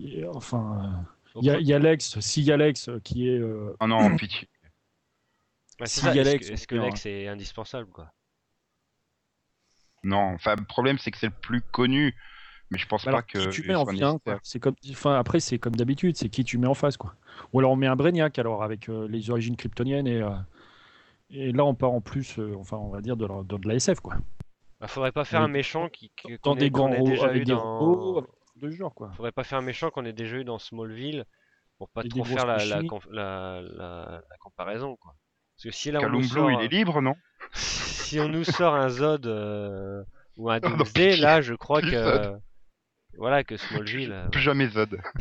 Il 0.00 0.26
enfin, 0.34 1.06
euh, 1.36 1.40
il 1.40 1.46
y, 1.46 1.50
a- 1.50 1.52
pro- 1.54 1.60
il 1.62 1.66
y 1.68 1.72
a 1.74 1.78
Lex, 1.78 2.20
s'il 2.20 2.44
y 2.44 2.52
a 2.52 2.56
Lex 2.56 2.88
euh, 2.88 3.00
qui 3.00 3.28
est. 3.28 3.38
euh, 3.38 3.74
Oh 3.80 3.86
non, 3.86 4.16
pitié. 4.16 4.48
Est-ce 5.80 6.08
Lex, 6.08 6.66
que, 6.66 6.76
Lex 6.76 7.06
est 7.06 7.28
indispensable, 7.28 7.90
quoi? 7.90 8.12
Non, 10.04 10.34
enfin, 10.34 10.54
le 10.56 10.64
problème 10.64 10.98
c'est 10.98 11.10
que 11.10 11.18
c'est 11.18 11.26
le 11.26 11.32
plus 11.42 11.60
connu, 11.60 12.14
mais 12.70 12.78
je 12.78 12.86
pense 12.86 13.04
pas 13.04 13.22
que. 13.22 13.38
qui 13.38 13.62
tu 13.62 13.68
mets 13.68 13.74
en 13.74 13.84
quoi? 14.18 14.38
C'est 14.42 14.60
comme, 14.60 14.74
enfin, 14.90 15.14
après, 15.18 15.40
c'est 15.40 15.58
comme 15.58 15.74
d'habitude, 15.74 16.16
c'est 16.16 16.28
qui 16.28 16.44
tu 16.44 16.58
mets 16.58 16.66
en 16.66 16.74
face, 16.74 16.96
quoi? 16.96 17.14
Ou 17.52 17.58
alors 17.58 17.72
on 17.72 17.76
met 17.76 17.86
un 17.86 17.96
Brainiac, 17.96 18.38
alors, 18.38 18.62
avec 18.62 18.88
euh, 18.88 19.08
les 19.08 19.30
origines 19.30 19.56
kryptoniennes 19.56 20.06
et. 20.06 20.22
euh, 20.22 20.30
et 21.30 21.50
là, 21.52 21.64
on 21.64 21.74
part 21.74 21.90
en 21.92 22.00
plus, 22.00 22.38
euh, 22.38 22.54
enfin, 22.56 22.76
on 22.76 22.88
va 22.88 23.00
dire 23.00 23.16
de 23.16 23.26
la, 23.26 23.42
de, 23.42 23.56
de 23.56 23.68
la 23.68 23.74
SF, 23.74 23.98
quoi. 24.00 24.14
Bah, 24.80 24.86
faudrait 24.88 25.10
pas 25.10 25.24
faire 25.24 25.40
un 25.42 25.48
méchant 25.48 25.88
qui, 25.88 26.12
qui- 26.16 26.36
Dans 26.44 26.54
des 26.54 26.70
grands 26.70 26.88
déjà 27.02 27.26
eu 27.26 27.30
avec 27.30 27.44
des 27.44 27.52
dans. 27.52 27.78
robots, 27.78 28.18
avec 28.18 28.30
de 28.56 28.70
ce 28.70 28.76
genre, 28.76 28.94
quoi. 28.94 29.12
Faudrait 29.16 29.32
pas 29.32 29.44
faire 29.44 29.58
un 29.58 29.62
méchant 29.62 29.90
qu'on 29.90 30.04
ait 30.04 30.12
déjà 30.12 30.36
eu 30.36 30.44
dans 30.44 30.58
Smallville 30.58 31.24
pour 31.78 31.88
pas 31.90 32.04
Et 32.04 32.08
trop 32.08 32.24
faire 32.24 32.46
la, 32.46 32.54
grosses 32.54 32.70
la, 32.70 32.76
machines. 32.76 32.88
conf- 32.90 33.10
la, 33.12 33.60
la- 33.62 34.22
la 34.30 34.36
comparaison, 34.40 34.96
quoi. 34.96 35.14
Parce 35.56 35.64
que 35.64 35.70
si 35.70 35.90
là 35.90 36.00
on 36.02 36.10
nous 36.10 36.18
Blue, 36.22 36.28
sort, 36.28 36.50
il 36.50 36.64
est 36.64 36.68
libre, 36.68 37.00
non 37.00 37.14
si 37.54 38.20
on 38.20 38.28
nous 38.28 38.44
sort 38.44 38.74
un 38.74 38.88
Zod 38.88 39.26
euh, 39.26 40.02
ou 40.36 40.50
un 40.50 40.60
Doomsday, 40.60 41.16
là 41.16 41.40
je 41.40 41.54
crois 41.54 41.80
que 41.80 41.90
Zod. 41.90 42.40
voilà 43.18 43.42
que 43.44 43.56
Smallville. 43.56 44.12
euh, 44.12 44.28
Plus 44.30 44.40
jamais 44.40 44.68
Zod. 44.68 45.00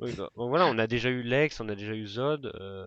Oui, 0.00 0.12
bah, 0.18 0.28
bon, 0.34 0.48
voilà, 0.48 0.66
on 0.66 0.76
a 0.78 0.86
déjà 0.88 1.08
eu 1.08 1.22
Lex, 1.22 1.60
on 1.60 1.68
a 1.68 1.74
déjà 1.76 1.94
eu 1.94 2.06
Zod. 2.06 2.46
euh, 2.46 2.84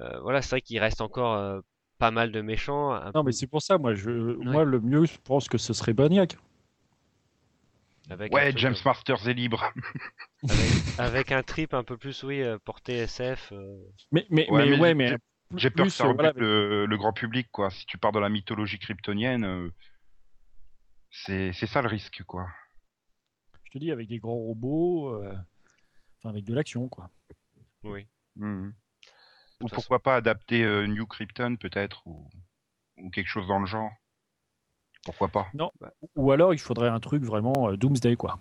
euh, 0.00 0.20
voilà, 0.20 0.42
c'est 0.42 0.50
vrai 0.50 0.60
qu'il 0.60 0.78
reste 0.78 1.00
encore 1.00 1.34
euh, 1.34 1.60
pas 1.98 2.10
mal 2.10 2.30
de 2.32 2.40
méchants. 2.42 2.92
Non, 3.14 3.22
peu 3.22 3.22
mais 3.22 3.32
c'est 3.32 3.46
pour 3.46 3.62
ça, 3.62 3.78
moi, 3.78 3.94
je, 3.94 4.10
moi, 4.10 4.64
le 4.64 4.80
mieux, 4.80 5.06
je 5.06 5.16
pense 5.24 5.48
que 5.48 5.56
ce 5.58 5.72
serait 5.72 5.94
Brainiac. 5.94 6.36
Avec 8.10 8.32
Ouais, 8.32 8.52
James 8.56 8.74
euh, 8.74 8.82
Masters 8.84 9.28
est 9.28 9.34
libre. 9.34 9.72
avec, 10.48 10.72
avec 10.96 11.32
un 11.32 11.42
trip 11.42 11.74
un 11.74 11.84
peu 11.84 11.96
plus, 11.96 12.22
oui, 12.22 12.40
euh, 12.42 12.58
porté 12.58 12.94
SF. 12.94 13.52
euh, 13.52 13.76
Mais, 14.12 14.26
mais, 14.30 14.48
Ouais, 14.50 14.64
mais, 14.64 14.70
mais 14.70 14.76
ouais, 14.76 14.90
j'ai- 14.90 14.94
mais 14.94 15.08
j'ai- 15.56 15.70
peur 15.70 15.86
que 15.86 15.92
ça 15.92 16.04
rebute 16.04 16.20
voilà, 16.20 16.32
le, 16.36 16.86
le 16.86 16.96
grand 16.96 17.12
public, 17.12 17.48
quoi. 17.52 17.70
Si 17.70 17.86
tu 17.86 17.98
pars 17.98 18.12
dans 18.12 18.20
la 18.20 18.28
mythologie 18.28 18.78
kryptonienne, 18.78 19.44
euh, 19.44 19.70
c'est 21.10 21.52
c'est 21.52 21.66
ça 21.66 21.82
le 21.82 21.88
risque, 21.88 22.22
quoi. 22.24 22.46
je 23.64 23.70
te 23.70 23.78
dis, 23.78 23.90
avec 23.90 24.08
des 24.08 24.18
grands 24.18 24.34
robots, 24.36 25.14
euh, 25.22 25.34
enfin, 26.18 26.30
avec 26.30 26.44
de 26.44 26.54
l'action, 26.54 26.88
quoi. 26.88 27.10
oui. 27.84 28.06
Mhm. 28.36 28.74
Ou 29.62 29.68
pourquoi 29.68 30.02
pas 30.02 30.16
adapter 30.16 30.64
euh, 30.64 30.86
New 30.86 31.06
Krypton, 31.06 31.56
peut-être 31.56 32.06
ou... 32.06 32.28
ou 32.98 33.10
quelque 33.10 33.28
chose 33.28 33.48
dans 33.48 33.60
le 33.60 33.66
genre. 33.66 33.92
Pourquoi 35.06 35.28
pas 35.28 35.46
Ou 36.16 36.30
alors 36.32 36.52
il 36.52 36.58
faudrait 36.58 36.88
un 36.88 37.00
truc 37.00 37.22
vraiment 37.22 37.70
euh, 37.70 37.76
Doomsday, 37.76 38.16
quoi. 38.16 38.38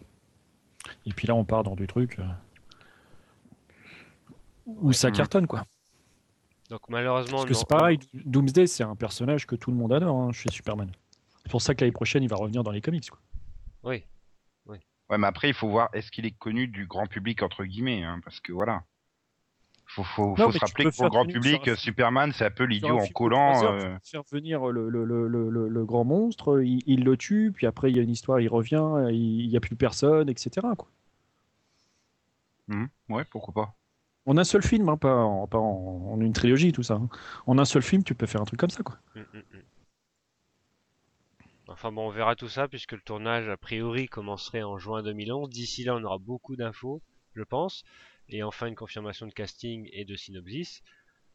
Et 1.05 1.13
puis 1.13 1.27
là, 1.27 1.33
on 1.35 1.45
part 1.45 1.63
dans 1.63 1.75
du 1.75 1.87
truc 1.87 2.19
euh, 2.19 2.23
où 4.65 4.91
ça 4.93 5.09
Mm. 5.09 5.13
cartonne, 5.13 5.47
quoi. 5.47 5.65
Donc 6.69 6.81
malheureusement, 6.89 7.37
Parce 7.37 7.49
que 7.49 7.53
non. 7.53 7.59
c'est 7.59 7.67
pareil, 7.67 7.99
Doomsday, 8.13 8.65
c'est 8.67 8.83
un 8.83 8.95
personnage 8.95 9.45
que 9.45 9.55
tout 9.55 9.69
le 9.71 9.77
monde 9.77 9.93
adore 9.93 10.15
hein, 10.19 10.31
chez 10.31 10.49
Superman. 10.51 10.91
C'est 11.43 11.51
pour 11.51 11.61
ça 11.61 11.75
que 11.75 11.81
l'année 11.81 11.91
prochaine, 11.91 12.23
il 12.23 12.29
va 12.29 12.37
revenir 12.37 12.63
dans 12.63 12.71
les 12.71 12.81
comics. 12.81 13.07
Quoi. 13.09 13.19
Oui. 13.83 14.03
Ouais, 15.07 15.19
mais 15.19 15.27
après, 15.27 15.47
il 15.49 15.53
faut 15.53 15.69
voir 15.69 15.89
est-ce 15.93 16.09
qu'il 16.09 16.25
est 16.25 16.31
connu 16.35 16.67
du 16.67 16.87
grand 16.87 17.05
public 17.05 17.43
entre 17.43 17.63
guillemets, 17.63 18.01
hein, 18.01 18.19
parce 18.23 18.39
que 18.39 18.51
voilà. 18.51 18.81
Faut, 19.87 20.03
faut, 20.03 20.35
Non, 20.37 20.45
faut 20.45 20.47
mais 20.47 20.53
se 20.53 20.59
rappeler 20.59 20.85
que 20.85 20.95
pour 20.95 21.05
le 21.05 21.09
grand 21.09 21.25
public, 21.25 21.63
sur 21.65 21.77
Superman, 21.79 22.31
c'est 22.33 22.45
un 22.45 22.51
peu 22.51 22.63
l'idiot 22.65 22.99
en 22.99 23.07
collant. 23.07 23.63
euh, 23.73 23.95
Faire 24.03 24.23
venir 24.31 24.65
le, 24.67 24.89
le, 24.89 25.05
le, 25.05 25.27
le, 25.27 25.49
le- 25.49 25.67
le 25.69 25.85
grand 25.85 26.03
monstre, 26.03 26.61
il, 26.63 26.81
il 26.85 27.03
le 27.03 27.15
tue, 27.17 27.51
puis 27.53 27.65
après 27.67 27.91
il 27.91 27.97
y 27.97 27.99
a 27.99 28.03
une 28.03 28.09
histoire, 28.09 28.39
il 28.39 28.49
revient, 28.49 28.83
il 29.11 29.47
n'y 29.47 29.55
a 29.57 29.59
plus 29.59 29.75
personne, 29.75 30.29
etc. 30.29 30.75
Quoi. 30.75 30.87
hum, 32.69 32.87
ouais, 33.09 33.25
pourquoi 33.25 33.53
pas. 33.53 33.75
En 34.27 34.37
un 34.37 34.43
seul 34.43 34.63
film, 34.63 34.89
hein, 34.89 34.97
pas, 34.97 35.15
en, 35.15 35.47
pas 35.47 35.59
en, 35.59 36.11
en 36.13 36.19
une 36.21 36.33
trilogie, 36.33 36.71
tout 36.71 36.83
ça. 36.83 36.95
hein. 36.95 37.09
En 37.47 37.57
un 37.59 37.65
seul 37.65 37.83
film, 37.83 38.03
tu 38.03 38.15
peux 38.15 38.25
faire 38.25 38.41
un 38.41 38.45
truc 38.45 38.59
comme 38.59 38.69
ça. 38.71 38.83
Quoi. 38.83 38.97
Mm, 39.15 39.21
mm. 39.21 39.63
Enfin 41.67 41.91
bon, 41.91 42.07
on 42.07 42.09
verra 42.09 42.35
tout 42.35 42.47
ça 42.49 42.67
puisque 42.67 42.93
le 42.93 43.01
tournage 43.01 43.47
a 43.49 43.57
priori 43.57 44.07
commencerait 44.07 44.63
en 44.63 44.77
juin 44.79 45.03
2011. 45.03 45.49
D'ici 45.49 45.83
là, 45.83 45.95
on 45.95 46.03
aura 46.03 46.17
beaucoup 46.17 46.55
d'infos, 46.55 47.01
je 47.35 47.43
pense, 47.43 47.83
et 48.29 48.43
enfin 48.43 48.67
une 48.67 48.75
confirmation 48.75 49.27
de 49.27 49.33
casting 49.33 49.89
et 49.91 50.05
de 50.05 50.15
synopsis. 50.15 50.81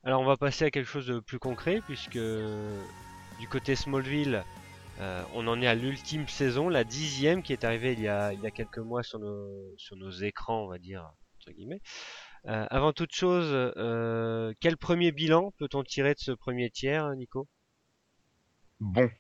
Alors 0.03 0.21
on 0.21 0.25
va 0.25 0.37
passer 0.37 0.65
à 0.65 0.71
quelque 0.71 0.89
chose 0.89 1.07
de 1.07 1.21
plus 1.21 1.39
concret 1.39 1.81
puisque 1.87 2.19
du 2.19 3.49
côté 3.49 3.77
Smallville, 3.77 4.45
euh, 5.01 5.23
on 5.35 5.47
en 5.47 5.61
est 5.63 5.67
à 5.67 5.75
l'ultime 5.75 6.29
saison, 6.29 6.69
la 6.69 6.85
dixième 6.85 7.43
qui 7.43 7.53
est 7.53 7.65
arrivée 7.65 7.93
il 7.93 8.01
y 8.01 8.09
a, 8.09 8.33
il 8.33 8.41
y 8.41 8.47
a 8.47 8.51
quelques 8.51 8.79
mois 8.79 9.03
sur 9.03 9.19
nos, 9.19 9.75
sur 9.77 9.97
nos 9.97 10.11
écrans, 10.11 10.65
on 10.65 10.69
va 10.69 10.79
dire, 10.79 11.11
entre 11.39 11.53
guillemets. 11.53 11.81
Euh, 12.47 12.67
avant 12.71 12.93
toute 12.93 13.13
chose, 13.13 13.49
euh, 13.53 14.53
quel 14.61 14.77
premier 14.77 15.13
bilan 15.13 15.53
peut-on 15.59 15.83
tirer 15.85 16.15
de 16.15 16.21
ce 16.21 16.33
premier 16.33 16.71
tiers, 16.71 17.11
Nico? 17.17 17.49
Bon, 18.81 19.11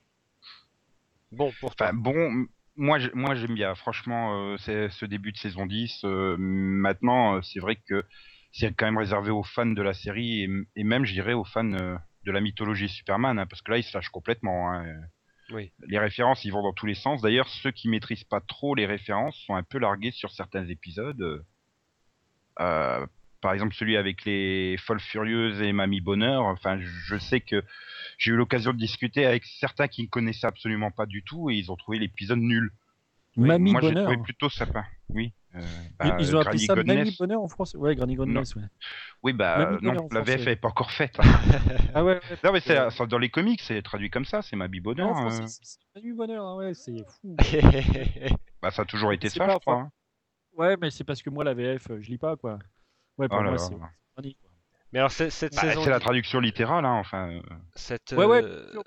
Bon, 1.33 1.53
pour 1.61 1.75
toi. 1.75 1.89
enfin 1.89 1.95
bon, 1.95 2.47
moi, 2.81 2.99
moi 3.15 3.35
j'aime 3.35 3.55
bien. 3.55 3.75
Franchement, 3.75 4.55
euh, 4.55 4.57
ce 4.59 5.05
début 5.05 5.33
de 5.33 5.37
saison 5.37 5.67
10. 5.67 6.05
euh, 6.05 6.37
maintenant, 6.39 7.37
euh, 7.37 7.43
c'est 7.43 7.61
vrai 7.61 7.77
que 7.77 8.05
c'est 8.53 8.73
quand 8.75 8.87
même 8.87 8.99
réservé 8.99 9.31
aux 9.31 9.45
fans 9.45 9.67
de 9.67 9.83
la 9.83 9.93
série 9.95 10.43
et, 10.43 10.49
et 10.77 10.85
même, 10.85 11.05
je 11.05 11.13
dirais, 11.13 11.35
aux 11.35 11.45
fans 11.45 11.63
de 11.65 12.33
la 12.33 12.41
mythologie 12.41 12.89
Superman, 12.89 13.39
hein, 13.39 13.47
parce 13.47 13.63
que 13.63 13.71
là, 13.71 13.79
ils 13.79 13.85
se 13.85 13.97
lâchent 13.97 14.09
complètement. 14.09 14.73
hein. 14.73 14.85
Oui. 15.53 15.73
Les 15.89 15.99
références, 15.99 16.45
ils 16.45 16.53
vont 16.53 16.63
dans 16.63 16.73
tous 16.73 16.87
les 16.87 16.95
sens. 16.95 17.23
D'ailleurs, 17.23 17.49
ceux 17.49 17.71
qui 17.73 17.89
maîtrisent 17.89 18.25
pas 18.25 18.41
trop 18.41 18.75
les 18.75 18.87
références 18.87 19.37
sont 19.47 19.55
un 19.55 19.63
peu 19.65 19.79
largués 19.79 20.13
sur 20.13 20.31
certains 20.31 20.67
épisodes. 20.69 21.45
Euh, 22.61 23.07
par 23.41 23.53
exemple, 23.53 23.75
celui 23.75 23.97
avec 23.97 24.25
les 24.25 24.77
Folles 24.79 25.01
Furieuses 25.01 25.61
et 25.63 25.73
Mamie 25.73 26.01
Bonheur. 26.01 26.43
Enfin, 26.45 26.79
je 26.81 27.17
sais 27.19 27.41
que 27.41 27.63
j'ai 28.19 28.33
eu 28.33 28.37
l'occasion 28.37 28.73
de 28.73 28.79
discuter 28.79 29.25
avec 29.27 29.45
certains 29.45 29.89
qui 29.89 30.03
ne 30.03 30.09
connaissaient 30.09 30.47
absolument 30.47 30.91
pas 30.91 31.07
du 31.07 31.23
tout 31.23 31.51
et 31.51 31.55
ils 31.57 31.71
ont 31.73 31.77
trouvé 31.77 31.99
l'épisode 31.99 32.39
nul. 32.39 32.71
Oui, 33.37 33.47
Mamie 33.49 33.73
moi, 33.73 33.81
j'ai 33.81 33.89
Bonheur. 33.89 34.05
trouvé 34.11 34.23
plutôt 34.23 34.49
sympa. 34.51 34.85
Oui. 35.11 35.33
Euh, 35.55 35.61
Ils, 35.61 35.97
bah, 35.99 36.17
ils 36.21 36.37
ont 36.37 36.41
appelé 36.41 36.59
ça 36.59 36.75
Goodness. 36.75 36.97
Mamie 36.97 37.17
Bonheur 37.19 37.43
en 37.43 37.49
français 37.49 37.77
Ouais, 37.77 37.95
Granny 37.97 38.15
Goodness, 38.15 38.55
ouais. 38.55 38.63
Oui, 39.25 39.33
bah 39.33 39.59
Mamie 39.59 39.79
non, 39.83 39.93
Bonheur 39.95 40.09
la 40.13 40.21
VF 40.23 40.47
n'est 40.47 40.57
pas 40.57 40.69
encore 40.69 40.91
faite. 40.93 41.17
Ah 41.95 42.05
ouais, 42.05 42.15
ouais. 42.15 42.21
non, 42.45 42.53
mais 42.53 42.61
c'est 42.61 42.77
dans 43.09 43.19
les 43.19 43.31
comics, 43.31 43.61
c'est 43.63 43.83
traduit 43.83 44.11
comme 44.11 44.25
ça, 44.25 44.43
c'est 44.43 44.55
Mamie 44.55 44.79
Non, 44.79 44.83
Bonheur. 44.93 45.27
euh. 45.27 45.31
c'est 45.47 45.79
Mamie 45.97 46.13
Bonheur, 46.13 46.45
hein, 46.47 46.57
ouais, 46.57 46.75
c'est 46.75 46.97
fou. 47.21 47.37
Bah, 48.63 48.71
ça 48.71 48.83
a 48.83 48.85
toujours 48.85 49.13
été 49.13 49.29
ça, 49.29 49.45
pas- 49.47 49.55
je 49.55 49.59
crois. 49.59 49.75
hein. 49.77 49.91
Ouais, 50.57 50.77
mais 50.81 50.91
c'est 50.91 51.05
parce 51.05 51.23
que 51.23 51.31
moi, 51.31 51.43
la 51.45 51.55
VF, 51.55 51.91
euh, 51.91 52.01
je 52.01 52.11
lis 52.11 52.19
pas, 52.19 52.37
quoi. 52.37 52.59
Ouais, 53.21 53.29
pour 53.29 53.39
Oh 53.39 53.43
là 53.43 53.51
moi, 53.51 53.59
là. 53.59 53.91
c'est. 54.23 54.37
Mais 54.93 54.99
alors 54.99 55.13
c'est- 55.13 55.31
cette 55.31 55.55
Bah, 55.55 55.61
saison, 55.61 55.85
c'est 55.85 55.91
la 55.91 56.01
traduction 56.01 56.41
littérale, 56.41 56.85
hein, 56.85 56.95
enfin. 56.95 57.31
euh. 57.31 57.41
cette, 57.77 58.13
Ouais, 58.13 58.25
ouais, 58.25 58.43
euh, 58.43 58.83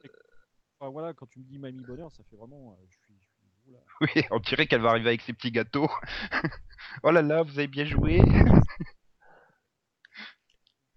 Enfin, 0.80 0.92
voilà, 0.92 1.14
quand 1.14 1.28
tu 1.28 1.40
me 1.40 1.46
dis 1.46 1.58
Mamie 1.60 1.84
Bonheur, 1.86 2.12
ça 2.12 2.24
fait 2.30 2.36
vraiment. 2.36 2.74
euh, 2.74 2.86
je 2.90 2.98
suis. 2.98 3.14
je 3.22 3.26
suis- 3.26 3.70
oula. 3.70 3.80
Oui, 4.02 4.24
on 4.32 4.40
dirait 4.40 4.68
qu'elle 4.68 4.82
va 4.82 4.90
arriver 4.90 5.10
avec 5.10 5.22
ses 5.22 5.32
petits 5.34 5.52
gâteaux. 5.52 5.90
oh 7.04 7.12
là 7.12 7.22
là, 7.22 7.42
vous 7.44 7.58
avez 7.58 7.68
bien 7.68 7.86
joué. 7.86 8.20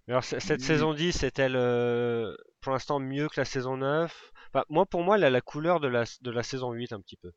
alors, 0.09 0.25
cette 0.25 0.43
Oui. 0.61 0.65
saison 0.65 0.95
10 0.95 1.23
est-elle 1.25 1.57
euh, 1.57 2.35
pour 2.61 2.73
l'instant 2.73 2.99
mieux 3.01 3.29
que 3.29 3.39
la 3.41 3.45
saison 3.45 3.77
9 3.77 4.33
Enfin, 4.53 4.65
Moi, 4.71 4.87
pour 4.87 5.03
moi, 5.05 5.17
elle 5.17 5.25
a 5.25 5.31
la 5.31 5.41
couleur 5.41 5.81
de 5.81 5.89
la, 5.89 6.05
de 6.23 6.31
la 6.31 6.43
saison 6.43 6.73
8 6.73 6.93
un 6.93 7.01
petit 7.01 7.17
peu. 7.17 7.33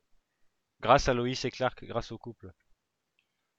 Grâce 0.80 1.08
à 1.08 1.14
Loïs 1.14 1.44
et 1.44 1.50
Clark, 1.50 1.84
grâce 1.84 2.10
au 2.12 2.18
couple. 2.18 2.50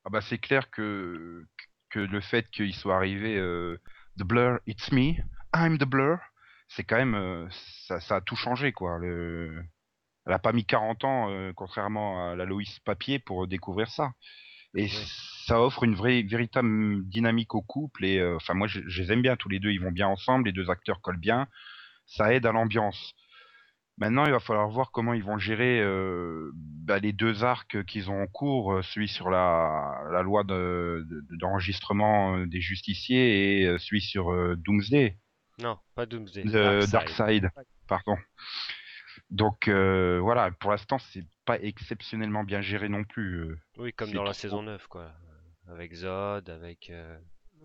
Ah 0.03 0.09
bah 0.09 0.21
c'est 0.21 0.39
clair 0.39 0.71
que 0.71 1.45
que 1.91 1.99
le 1.99 2.21
fait 2.21 2.49
qu'il 2.49 2.73
soit 2.73 2.95
arrivé 2.95 3.37
euh, 3.37 3.79
The 4.17 4.23
Blur, 4.23 4.59
it's 4.65 4.91
me, 4.91 5.13
I'm 5.53 5.77
the 5.77 5.85
Blur, 5.85 6.17
c'est 6.69 6.83
quand 6.83 6.97
même 6.97 7.15
euh, 7.15 7.47
ça, 7.87 7.99
ça 7.99 8.15
a 8.17 8.21
tout 8.21 8.35
changé 8.35 8.71
quoi. 8.71 8.97
Le... 8.97 9.63
Elle 10.25 10.33
a 10.33 10.39
pas 10.39 10.53
mis 10.53 10.65
40 10.65 11.03
ans, 11.03 11.31
euh, 11.31 11.51
contrairement 11.55 12.31
à 12.31 12.35
la 12.35 12.45
Loïs 12.45 12.79
papier, 12.79 13.19
pour 13.19 13.47
découvrir 13.47 13.89
ça. 13.89 14.11
Et 14.75 14.87
ça 15.47 15.61
offre 15.61 15.83
une 15.83 15.95
vraie 15.95 16.21
véritable 16.21 17.03
dynamique 17.05 17.55
au 17.55 17.61
couple. 17.61 18.05
Et 18.05 18.19
euh, 18.19 18.35
enfin 18.37 18.53
moi 18.53 18.67
je, 18.67 18.81
je 18.87 19.01
les 19.01 19.11
aime 19.11 19.21
bien 19.21 19.35
tous 19.35 19.49
les 19.49 19.59
deux, 19.59 19.71
ils 19.71 19.81
vont 19.81 19.91
bien 19.91 20.07
ensemble, 20.07 20.45
les 20.45 20.53
deux 20.53 20.69
acteurs 20.69 21.01
collent 21.01 21.19
bien, 21.19 21.47
ça 22.05 22.33
aide 22.33 22.45
à 22.45 22.51
l'ambiance. 22.51 23.13
Maintenant, 23.97 24.25
il 24.25 24.31
va 24.31 24.39
falloir 24.39 24.67
voir 24.69 24.91
comment 24.91 25.13
ils 25.13 25.23
vont 25.23 25.37
gérer 25.37 25.79
euh, 25.79 26.51
bah, 26.55 26.97
les 26.99 27.13
deux 27.13 27.43
arcs 27.43 27.83
qu'ils 27.85 28.09
ont 28.09 28.23
en 28.23 28.27
cours, 28.27 28.73
euh, 28.73 28.81
celui 28.81 29.07
sur 29.07 29.29
la, 29.29 30.01
la 30.11 30.23
loi 30.23 30.43
de- 30.43 31.05
de- 31.07 31.35
d'enregistrement 31.37 32.37
euh, 32.37 32.45
des 32.47 32.61
justiciers 32.61 33.61
et 33.61 33.77
celui 33.77 34.01
sur 34.01 34.31
euh, 34.31 34.55
Doomsday, 34.55 35.17
Non, 35.61 35.77
pas 35.93 36.05
Doomsday. 36.07 36.43
Darkseid. 36.45 36.91
Darkseid, 36.91 37.49
pardon. 37.87 38.15
Donc 39.29 39.67
euh, 39.67 40.19
voilà, 40.21 40.49
pour 40.51 40.71
l'instant, 40.71 40.97
c'est 40.97 41.25
pas 41.45 41.59
exceptionnellement 41.59 42.43
bien 42.43 42.61
géré 42.61 42.89
non 42.89 43.03
plus. 43.03 43.55
Oui, 43.77 43.93
comme 43.93 44.11
dans 44.11 44.23
la 44.23 44.31
trop. 44.31 44.39
saison 44.39 44.63
9, 44.63 44.87
quoi. 44.87 45.11
Avec 45.69 45.93
Zod, 45.93 46.49
avec... 46.49 46.89
euh, 46.89 47.17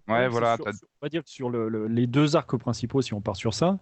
c'est 0.06 0.28
voilà, 0.28 0.56
sur- 0.56 0.66
on 0.66 0.70
va 1.02 1.08
dire 1.08 1.24
que 1.24 1.30
sur 1.30 1.48
le- 1.50 1.68
le- 1.68 1.86
les 1.88 2.06
deux 2.06 2.36
arcs 2.36 2.56
principaux, 2.58 3.00
si 3.00 3.14
on 3.14 3.20
part 3.22 3.36
sur 3.36 3.54
ça, 3.54 3.78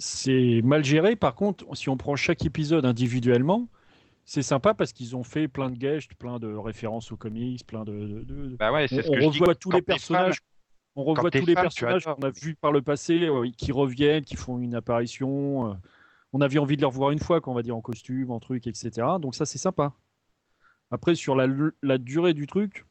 c'est 0.00 0.60
mal 0.64 0.84
géré. 0.84 1.14
Par 1.14 1.34
contre, 1.34 1.64
si 1.76 1.88
on 1.88 1.96
prend 1.96 2.16
chaque 2.16 2.44
épisode 2.44 2.84
individuellement, 2.84 3.68
c'est 4.24 4.42
sympa 4.42 4.74
parce 4.74 4.92
qu'ils 4.92 5.14
ont 5.16 5.24
fait 5.24 5.46
plein 5.48 5.70
de 5.70 5.76
guests, 5.76 6.14
plein 6.14 6.38
de 6.38 6.52
références 6.54 7.12
aux 7.12 7.16
comics, 7.16 7.64
plein 7.66 7.84
de. 7.84 7.92
de- 7.92 8.22
de- 8.24 8.56
Bah 8.56 8.72
ouais, 8.72 8.86
On, 8.90 8.96
ce 9.02 9.08
on 9.08 9.12
que 9.12 9.20
je 9.20 9.26
revoit 9.26 9.54
tous 9.54 9.70
Quand 9.70 9.76
les 9.76 9.82
personnages. 9.82 10.40
On 10.96 11.04
revoit 11.04 11.30
tous 11.30 11.46
les 11.46 11.54
personnages 11.54 12.04
qu'on 12.04 12.22
a 12.22 12.30
vus 12.30 12.56
par 12.56 12.72
le 12.72 12.82
passé, 12.82 13.20
euh, 13.26 13.48
qui 13.56 13.70
reviennent, 13.70 14.24
qui 14.24 14.34
font 14.36 14.58
une 14.58 14.74
apparition. 14.74 15.70
euh, 15.70 15.74
on 16.32 16.40
avait 16.40 16.58
envie 16.58 16.76
de 16.76 16.80
les 16.82 16.86
revoir 16.86 17.10
une 17.12 17.18
fois, 17.20 17.40
qu'on 17.40 17.54
va 17.54 17.62
dire 17.62 17.76
en 17.76 17.80
costume, 17.80 18.30
en 18.30 18.40
truc, 18.40 18.66
etc. 18.66 19.18
Donc 19.20 19.34
ça, 19.34 19.46
c'est 19.46 19.58
sympa. 19.58 19.92
Après, 20.90 21.14
sur 21.14 21.36
la, 21.36 21.46
la 21.82 21.98
durée 21.98 22.34
du 22.34 22.46
truc, 22.46 22.84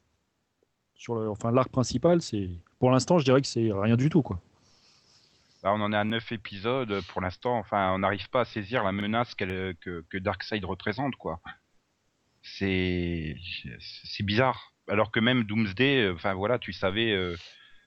sur 0.93 1.15
le, 1.15 1.29
enfin 1.29 1.51
l'arc 1.51 1.69
principal, 1.71 2.21
c'est 2.21 2.49
pour 2.79 2.91
l'instant, 2.91 3.17
je 3.17 3.25
dirais 3.25 3.41
que 3.41 3.47
c'est 3.47 3.69
rien 3.71 3.97
du 3.97 4.09
tout, 4.09 4.21
quoi. 4.21 4.41
Bah, 5.61 5.73
on 5.73 5.81
en 5.81 5.91
est 5.91 5.97
à 5.97 6.03
9 6.05 6.31
épisodes 6.31 7.01
pour 7.07 7.21
l'instant. 7.21 7.57
Enfin, 7.57 7.91
on 7.93 7.99
n'arrive 7.99 8.29
pas 8.29 8.41
à 8.41 8.45
saisir 8.45 8.83
la 8.83 8.91
menace 8.93 9.35
qu'elle- 9.35 9.75
que, 9.81 10.05
que 10.09 10.17
Darkseid 10.17 10.63
représente, 10.65 11.15
quoi. 11.17 11.41
C'est 12.41 13.35
c'est 14.07 14.23
bizarre. 14.23 14.73
Alors 14.87 15.11
que 15.11 15.19
même 15.19 15.43
Doomsday, 15.43 16.05
euh, 16.05 16.13
enfin 16.15 16.33
voilà, 16.33 16.57
tu 16.57 16.71
savais, 16.73 17.11
euh, 17.11 17.35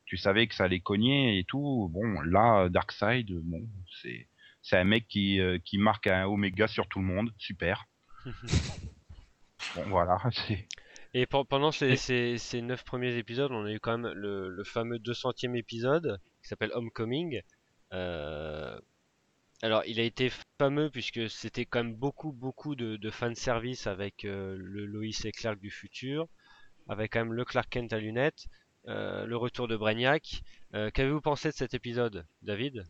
tu 0.05 0.17
savais 0.17 0.47
que 0.47 0.55
ça 0.55 0.65
allait 0.65 0.81
cogner 0.81 1.39
et 1.39 1.45
tout. 1.45 1.89
Bon, 1.93 2.21
là, 2.21 2.69
Darkseid, 2.69 3.31
euh, 3.31 3.41
bon, 3.43 3.67
c'est 4.03 4.29
c'est 4.61 4.77
un 4.77 4.85
mec 4.85 5.09
qui 5.09 5.41
euh, 5.41 5.59
qui 5.65 5.79
marque 5.79 6.07
un 6.07 6.27
oméga 6.27 6.69
sur 6.69 6.87
tout 6.89 6.99
le 7.01 7.07
monde. 7.07 7.33
Super. 7.39 7.87
Bon, 9.77 9.85
voilà. 9.89 10.19
c'est- 10.33 10.67
Et 11.15 11.27
pe- 11.27 11.45
pendant 11.45 11.73
ces, 11.73 11.97
ces, 11.97 12.37
ces 12.39 12.63
9 12.63 12.85
premiers 12.85 13.17
épisodes, 13.17 13.53
on 13.53 13.65
a 13.65 13.73
eu 13.73 13.81
quand 13.81 13.97
même 13.97 14.13
le, 14.13 14.49
le 14.49 14.65
fameux 14.65 14.99
200e 14.99 15.55
épisode 15.57 16.19
qui 16.43 16.49
s'appelle 16.49 16.73
Homecoming. 16.75 17.41
Euh, 17.93 18.79
alors, 19.63 19.83
il 19.87 20.01
a 20.01 20.03
été 20.03 20.31
fameux 20.59 20.91
puisque 20.91 21.29
c'était 21.31 21.67
quand 21.67 21.85
même 21.85 21.95
beaucoup, 21.95 22.33
beaucoup 22.33 22.75
de, 22.75 22.97
de 22.97 23.11
fanservice 23.11 23.87
avec 23.87 24.25
euh, 24.25 24.57
le 24.59 24.87
Lois 24.87 25.05
et 25.25 25.33
Clark 25.33 25.61
du 25.61 25.71
futur, 25.71 26.27
avec 26.89 27.13
quand 27.13 27.21
même 27.21 27.33
le 27.33 27.45
Clark 27.45 27.69
Kent 27.71 27.93
à 27.93 27.99
lunettes, 27.99 28.47
euh, 28.89 29.25
le 29.27 29.37
retour 29.37 29.69
de 29.69 29.77
Brainiac. 29.77 30.43
Qu'avez-vous 30.73 31.21
pensé 31.21 31.51
de 31.51 31.55
cet 31.55 31.75
épisode, 31.75 32.25
David? 32.43 32.87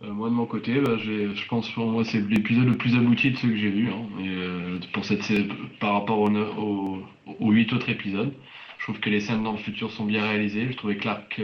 Moi 0.00 0.28
de 0.28 0.34
mon 0.34 0.46
côté, 0.46 0.80
bah, 0.80 0.96
je 0.96 1.48
pense 1.48 1.68
pour 1.72 1.86
moi 1.86 2.04
c'est 2.04 2.20
l'épisode 2.20 2.68
le 2.68 2.78
plus 2.78 2.94
abouti 2.94 3.32
de 3.32 3.36
ceux 3.36 3.48
que 3.48 3.56
j'ai 3.56 3.70
vus. 3.70 3.90
Hein. 3.90 4.78
Pour 4.92 5.04
cette 5.04 5.24
par 5.80 5.94
rapport 5.94 6.20
aux, 6.20 6.30
aux, 6.30 7.02
aux 7.40 7.50
huit 7.50 7.72
autres 7.72 7.88
épisodes, 7.88 8.32
je 8.78 8.84
trouve 8.84 9.00
que 9.00 9.10
les 9.10 9.18
scènes 9.18 9.42
dans 9.42 9.50
le 9.50 9.58
futur 9.58 9.90
sont 9.90 10.04
bien 10.04 10.22
réalisées. 10.22 10.70
Je 10.70 10.76
trouvais 10.76 10.96
Clark, 10.98 11.40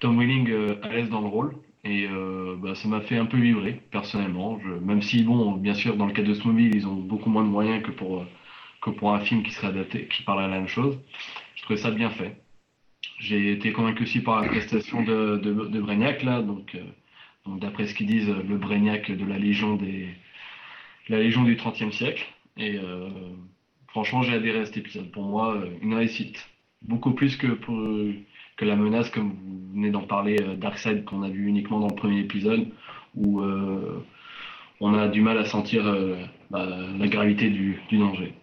Tom 0.00 0.18
Welling 0.18 0.50
euh, 0.50 0.80
à 0.82 0.88
l'aise 0.88 1.08
dans 1.08 1.20
le 1.20 1.28
rôle. 1.28 1.54
Et 1.84 2.06
euh, 2.06 2.56
bah, 2.58 2.74
ça 2.74 2.88
m'a 2.88 3.00
fait 3.00 3.16
un 3.16 3.24
peu 3.26 3.38
vibrer, 3.38 3.80
personnellement. 3.90 4.58
Même 4.82 5.00
si, 5.00 5.22
bon, 5.22 5.52
bien 5.52 5.74
sûr, 5.74 5.96
dans 5.96 6.06
le 6.06 6.12
cas 6.12 6.22
de 6.22 6.34
Smallville, 6.34 6.74
ils 6.74 6.86
ont 6.86 6.94
beaucoup 6.94 7.30
moins 7.30 7.44
de 7.44 7.48
moyens 7.48 7.82
que 7.82 7.90
pour, 7.90 8.26
que 8.82 8.90
pour 8.90 9.14
un 9.14 9.20
film 9.20 9.42
qui 9.42 9.52
serait 9.52 9.68
adapté, 9.68 10.06
qui 10.08 10.22
parlerait 10.22 10.48
la 10.48 10.58
même 10.58 10.68
chose. 10.68 10.98
Je 11.54 11.62
trouvais 11.62 11.78
ça 11.78 11.90
bien 11.90 12.10
fait. 12.10 12.36
J'ai 13.18 13.52
été 13.52 13.72
convaincu 13.72 14.04
aussi 14.04 14.20
par 14.20 14.40
la 14.40 14.48
prestation 14.48 15.02
de, 15.02 15.36
de, 15.36 15.52
de 15.52 16.24
là, 16.24 16.42
donc, 16.42 16.74
euh, 16.74 16.82
donc 17.46 17.60
d'après 17.60 17.86
ce 17.86 17.94
qu'ils 17.94 18.06
disent, 18.06 18.28
le 18.28 18.56
Brainiac 18.56 19.10
de 19.10 19.24
la 19.24 19.38
Légion 19.38 19.76
des 19.76 20.08
la 21.08 21.18
Légion 21.18 21.42
du 21.42 21.56
XXe 21.56 21.94
siècle. 21.94 22.26
Et 22.56 22.78
euh, 22.78 23.08
franchement, 23.88 24.22
j'ai 24.22 24.34
adhéré 24.34 24.60
à 24.60 24.66
cet 24.66 24.76
épisode. 24.76 25.10
Pour 25.10 25.24
moi, 25.24 25.56
euh, 25.56 25.70
une 25.82 25.94
réussite. 25.94 26.48
Beaucoup 26.82 27.12
plus 27.12 27.36
que 27.36 27.48
pour 27.48 27.76
que 28.60 28.66
la 28.66 28.76
menace, 28.76 29.08
comme 29.08 29.30
vous 29.30 29.72
venez 29.72 29.90
d'en 29.90 30.02
parler, 30.02 30.36
euh, 30.42 30.54
Darkseid, 30.54 31.06
qu'on 31.06 31.22
a 31.22 31.30
vu 31.30 31.46
uniquement 31.46 31.80
dans 31.80 31.88
le 31.88 31.94
premier 31.94 32.20
épisode, 32.20 32.68
où 33.14 33.40
euh, 33.40 34.04
on 34.80 34.92
a 34.92 35.08
du 35.08 35.22
mal 35.22 35.38
à 35.38 35.46
sentir 35.46 35.86
euh, 35.86 36.22
bah, 36.50 36.66
la 36.66 37.08
gravité 37.08 37.48
du, 37.48 37.80
du 37.88 37.96
danger. 37.96 38.34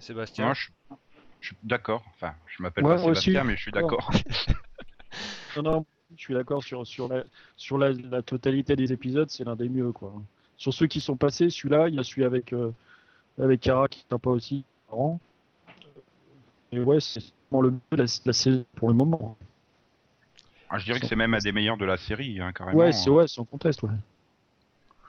Sébastien 0.00 0.48
Non, 0.48 0.54
je, 0.54 0.70
je 1.40 1.46
suis 1.46 1.56
d'accord. 1.62 2.02
Enfin, 2.16 2.34
je 2.48 2.60
m'appelle 2.60 2.84
Ouais, 2.84 2.96
pas 2.96 3.02
moi 3.02 3.10
aussi. 3.12 3.30
Sébastien, 3.30 3.44
mais 3.44 3.56
je 3.56 3.62
suis 3.62 3.72
d'accord. 3.72 4.10
Non, 5.56 5.62
non, 5.64 5.86
je 6.16 6.20
suis 6.22 6.34
d'accord 6.34 6.62
sur, 6.62 6.86
sur, 6.86 7.08
la, 7.08 7.24
sur 7.56 7.76
la, 7.76 7.90
la 7.90 8.22
totalité 8.22 8.76
des 8.76 8.92
épisodes, 8.92 9.28
c'est 9.30 9.42
l'un 9.42 9.56
des 9.56 9.68
mieux. 9.68 9.90
Quoi. 9.90 10.12
Sur 10.56 10.72
ceux 10.72 10.86
qui 10.86 11.00
sont 11.00 11.16
passés, 11.16 11.50
celui-là, 11.50 11.88
il 11.88 11.96
y 11.96 11.98
a 11.98 12.04
celui 12.04 12.22
avec, 12.22 12.52
euh, 12.52 12.70
avec 13.36 13.60
Kara 13.60 13.88
qui 13.88 13.98
est 13.98 14.08
sympa 14.08 14.30
aussi. 14.30 14.64
Et 16.70 16.78
ouais, 16.78 17.00
c'est 17.00 17.20
le 17.52 17.70
mieux 17.70 17.80
de 17.92 17.96
la, 17.96 18.04
de 18.04 18.22
la 18.24 18.32
saison 18.32 18.64
pour 18.76 18.88
le 18.88 18.94
moment. 18.94 19.36
Ah, 20.70 20.78
je 20.78 20.84
dirais 20.84 21.00
que 21.00 21.06
c'est 21.06 21.16
même 21.16 21.34
un 21.34 21.38
des 21.38 21.52
meilleurs 21.52 21.76
de 21.76 21.84
la 21.84 21.96
série, 21.96 22.40
hein, 22.40 22.52
carrément. 22.52 22.78
Ouais, 22.78 22.92
c'est 22.92 23.10
ouais, 23.10 23.26
sans 23.26 23.44
conteste. 23.44 23.82
Ouais. 23.82 23.90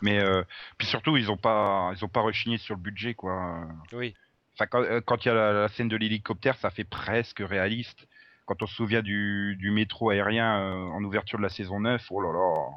Mais 0.02 0.20
euh, 0.20 0.44
puis 0.78 0.88
surtout, 0.88 1.16
ils 1.18 1.30
ont 1.30 1.38
pas, 1.38 1.92
ils 1.96 2.04
ont 2.04 2.10
pas 2.10 2.22
rechigné 2.22 2.58
sur 2.58 2.76
le 2.76 2.82
budget, 2.82 3.14
quoi. 3.14 3.68
Oui. 3.94 4.16
Enfin, 4.56 4.66
quand 4.66 4.82
euh, 4.82 5.02
quand 5.02 5.24
il 5.24 5.28
y 5.28 5.32
a 5.32 5.36
la, 5.36 5.54
la 5.54 5.68
scène 5.70 5.88
de 5.88 5.96
l'hélicoptère, 5.96 6.58
ça 6.58 6.72
fait 6.72 6.84
presque 6.84 7.40
réaliste. 7.40 8.08
Quand 8.46 8.64
on 8.64 8.68
se 8.68 8.76
souvient 8.76 9.04
du, 9.04 9.56
du 9.58 9.72
métro 9.72 10.10
aérien 10.10 10.60
euh, 10.60 10.88
en 10.88 11.04
ouverture 11.04 11.38
de 11.38 11.44
la 11.44 11.50
saison 11.50 11.80
9, 11.80 12.06
oh 12.10 12.22
là 12.22 12.34
là. 12.34 12.70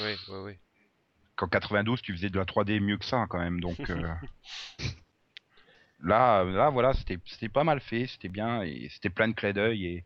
Oui, 0.00 0.16
oui, 0.28 0.38
oui. 0.44 0.52
Qu'en 1.36 1.48
92, 1.48 2.02
tu 2.02 2.12
faisais 2.12 2.30
de 2.30 2.38
la 2.38 2.44
3D 2.44 2.80
mieux 2.80 2.98
que 2.98 3.04
ça, 3.04 3.26
quand 3.28 3.38
même. 3.38 3.60
Donc 3.60 3.78
euh, 3.90 4.08
là, 6.00 6.44
là, 6.44 6.70
voilà, 6.70 6.92
c'était 6.94 7.48
pas 7.48 7.64
mal 7.64 7.80
fait, 7.80 8.06
c'était 8.06 8.28
bien 8.28 8.62
et 8.62 8.88
c'était 8.90 9.10
plein 9.10 9.28
de 9.28 9.34
clins 9.34 9.52
d'œil 9.52 9.86
et, 9.86 10.04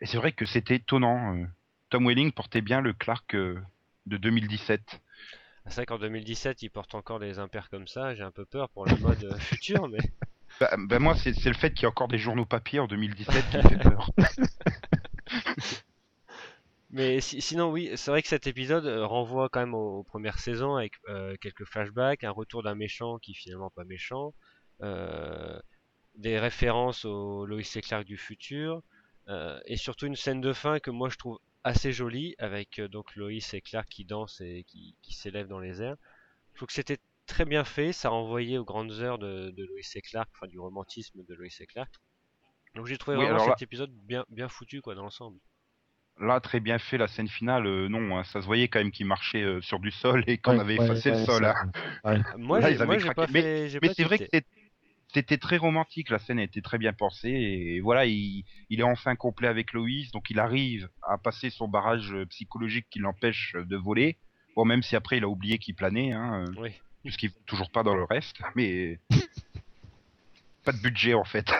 et 0.00 0.06
c'est 0.06 0.18
vrai 0.18 0.32
que 0.32 0.46
c'était 0.46 0.76
étonnant. 0.76 1.36
euh. 1.36 1.46
Tom 1.90 2.06
Welling 2.08 2.32
portait 2.32 2.62
bien 2.62 2.80
le 2.80 2.92
Clark 2.94 3.34
euh, 3.34 3.60
de 4.06 4.16
2017. 4.16 5.00
C'est 5.68 5.76
vrai 5.76 5.86
qu'en 5.86 5.98
2017, 5.98 6.62
ils 6.62 6.70
portent 6.70 6.94
encore 6.96 7.20
des 7.20 7.38
impairs 7.38 7.70
comme 7.70 7.86
ça. 7.86 8.14
J'ai 8.16 8.22
un 8.24 8.30
peu 8.32 8.44
peur 8.46 8.68
pour 8.70 8.84
le 8.86 8.96
mode 8.96 9.22
euh, 9.22 9.38
futur, 9.38 9.86
mais 9.88 10.02
Bah, 10.60 10.70
bah, 10.78 10.98
moi, 10.98 11.14
c'est 11.14 11.32
le 11.44 11.54
fait 11.54 11.70
qu'il 11.72 11.82
y 11.82 11.84
ait 11.84 11.88
encore 11.88 12.08
des 12.08 12.18
journaux 12.18 12.44
papier 12.46 12.78
en 12.80 12.86
2017 12.86 13.48
qui 13.48 13.56
me 13.58 13.62
fait 13.62 13.76
peur. 13.78 14.10
Mais 16.90 17.20
si- 17.20 17.40
sinon, 17.42 17.70
oui, 17.70 17.90
c'est 17.96 18.10
vrai 18.10 18.22
que 18.22 18.28
cet 18.28 18.46
épisode 18.46 18.86
renvoie 19.04 19.48
quand 19.48 19.60
même 19.60 19.74
aux, 19.74 19.98
aux 19.98 20.04
premières 20.04 20.38
saisons 20.38 20.76
avec 20.76 20.94
euh, 21.08 21.36
quelques 21.40 21.64
flashbacks, 21.64 22.24
un 22.24 22.30
retour 22.30 22.62
d'un 22.62 22.74
méchant 22.74 23.18
qui 23.18 23.32
est 23.32 23.34
finalement 23.34 23.70
pas 23.70 23.84
méchant, 23.84 24.34
des 26.14 26.38
références 26.38 27.04
au 27.04 27.46
Lois 27.46 27.60
et 27.60 27.80
Clark 27.82 28.04
du 28.04 28.16
futur, 28.16 28.82
euh, 29.28 29.60
et 29.66 29.76
surtout 29.76 30.06
une 30.06 30.16
scène 30.16 30.40
de 30.40 30.52
fin 30.52 30.78
que 30.80 30.90
moi 30.90 31.08
je 31.10 31.16
trouve 31.16 31.38
assez 31.64 31.92
jolie 31.92 32.34
avec 32.38 32.78
euh, 32.78 32.88
donc 32.88 33.14
Lois 33.16 33.32
et 33.32 33.60
Clark 33.60 33.88
qui 33.88 34.04
dansent 34.04 34.40
et 34.40 34.64
qui, 34.66 34.96
qui 35.02 35.14
s'élèvent 35.14 35.48
dans 35.48 35.60
les 35.60 35.82
airs. 35.82 35.96
Je 36.52 36.58
trouve 36.58 36.68
que 36.68 36.74
c'était 36.74 36.98
très 37.26 37.44
bien 37.44 37.64
fait, 37.64 37.92
ça 37.92 38.10
renvoyait 38.10 38.58
aux 38.58 38.64
grandes 38.64 38.92
heures 38.92 39.18
de, 39.18 39.50
de 39.50 39.64
Lois 39.64 39.80
et 39.94 40.02
Clark, 40.02 40.30
enfin 40.34 40.48
du 40.48 40.58
romantisme 40.60 41.24
de 41.24 41.34
Lois 41.34 41.48
et 41.60 41.66
Clark. 41.66 41.92
Donc 42.76 42.86
j'ai 42.86 42.98
trouvé 42.98 43.16
Oui, 43.16 43.26
vraiment 43.26 43.38
cet 43.38 43.60
là- 43.60 43.62
épisode 43.62 43.92
bien, 43.92 44.24
bien 44.30 44.48
foutu 44.48 44.80
quoi 44.82 44.94
dans 44.94 45.02
l'ensemble. 45.04 45.40
Là, 46.18 46.40
très 46.40 46.60
bien 46.60 46.78
fait 46.78 46.96
la 46.98 47.08
scène 47.08 47.28
finale. 47.28 47.66
euh, 47.66 47.88
non, 47.88 48.16
hein, 48.16 48.24
ça 48.24 48.40
se 48.40 48.46
voyait 48.46 48.68
quand 48.68 48.78
même 48.78 48.90
qu'il 48.90 49.06
marchait 49.06 49.42
euh, 49.42 49.60
sur 49.60 49.80
du 49.80 49.90
sol 49.90 50.24
et 50.26 50.38
qu'on 50.38 50.58
Ouais, 50.58 50.58
avait 50.58 50.76
effacé 50.76 51.10
ouais, 51.10 51.10
le 51.10 51.16
sol. 51.16 51.44
hein. 52.04 52.22
Moi, 52.38 52.60
Là, 52.60 52.70
j'ai 52.70 52.70
ils 52.70 52.82
avaient 52.82 52.96
moi, 52.96 52.98
j'ai 52.98 53.10
craqué. 53.10 53.12
pas 53.12 53.26
fait. 53.26 53.46
Mais 53.82 53.88
pas 53.88 53.94
c'est 53.94 54.04
vrai 54.04 54.18
que 54.18 54.24
c'était 55.12 55.38
très 55.38 55.56
romantique, 55.56 56.10
la 56.10 56.18
scène 56.18 56.38
était 56.38 56.60
très 56.60 56.78
bien 56.78 56.92
pensée 56.92 57.30
et 57.30 57.80
voilà, 57.80 58.06
il, 58.06 58.44
il 58.70 58.80
est 58.80 58.84
enfin 58.84 59.16
complet 59.16 59.48
avec 59.48 59.72
Loïs, 59.72 60.10
donc 60.10 60.30
il 60.30 60.38
arrive 60.38 60.88
à 61.02 61.16
passer 61.18 61.50
son 61.50 61.68
barrage 61.68 62.12
euh, 62.12 62.26
psychologique 62.26 62.86
qui 62.90 62.98
l'empêche 62.98 63.54
euh, 63.56 63.64
de 63.64 63.76
voler. 63.76 64.18
Bon, 64.56 64.64
même 64.64 64.82
si 64.82 64.96
après 64.96 65.18
il 65.18 65.24
a 65.24 65.28
oublié 65.28 65.58
qu'il 65.58 65.74
planait, 65.74 66.12
hein, 66.12 66.44
euh, 66.46 66.52
Oui. 66.60 66.70
puisqu'il 67.02 67.30
est 67.30 67.46
toujours 67.46 67.70
pas 67.70 67.82
dans 67.82 67.94
le 67.94 68.04
reste, 68.04 68.36
mais 68.56 68.98
pas 70.64 70.72
de 70.72 70.78
budget 70.82 71.14
en 71.14 71.24
fait. 71.24 71.46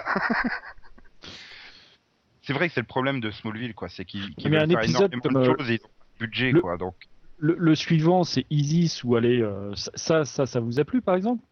c'est 2.42 2.52
vrai 2.52 2.68
que 2.68 2.74
c'est 2.74 2.80
le 2.80 2.86
problème 2.86 3.20
de 3.20 3.30
Smallville, 3.30 3.74
quoi, 3.74 3.88
c'est 3.88 4.04
qu'ils 4.04 4.34
Mais 4.44 4.50
veulent 4.50 4.58
un 4.58 4.68
faire 4.68 4.80
épisode 4.82 5.12
énormément 5.12 5.22
comme, 5.22 5.34
de 5.34 5.38
euh, 5.40 5.56
choses 5.56 5.70
et 5.70 5.74
ils 5.74 5.84
ont 5.84 5.88
pas 5.88 6.04
de 6.14 6.26
budget, 6.26 6.52
le- 6.52 6.60
quoi, 6.60 6.76
donc. 6.76 6.94
Le, 7.38 7.54
le 7.58 7.74
suivant, 7.74 8.24
c'est 8.24 8.46
Isis 8.48 9.04
ou 9.04 9.14
allez, 9.14 9.42
euh, 9.42 9.74
ça, 9.74 9.90
ça, 9.94 10.24
ça, 10.24 10.46
ça 10.46 10.58
vous 10.60 10.80
a 10.80 10.84
plu 10.84 11.02
par 11.02 11.16
exemple? 11.16 11.44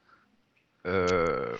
Euh, 0.86 1.56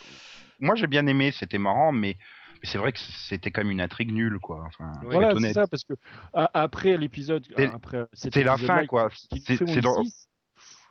moi 0.61 0.75
j'ai 0.75 0.87
bien 0.87 1.07
aimé, 1.07 1.33
c'était 1.33 1.59
marrant, 1.59 1.93
mais, 1.93 2.17
mais 2.63 2.69
c'est 2.69 2.79
vrai 2.79 2.93
que 2.93 2.99
c'était 2.99 3.51
quand 3.51 3.63
même 3.63 3.71
une 3.73 3.81
intrigue 3.81 4.13
nulle, 4.13 4.39
quoi. 4.39 4.65
Enfin, 4.67 4.93
Voilà, 5.03 5.35
c'est 5.39 5.53
ça, 5.53 5.67
parce 5.67 5.85
que 5.85 5.95
après 6.33 6.97
l'épisode, 6.97 7.45
C'est- 7.57 7.71
cet 8.13 8.35
c'est 8.35 8.45
la 8.45 8.57
fin, 8.57 8.87
quoi. 8.87 9.11
C'est- 9.13 9.81
dans- 9.81 10.03
Isis, 10.03 10.29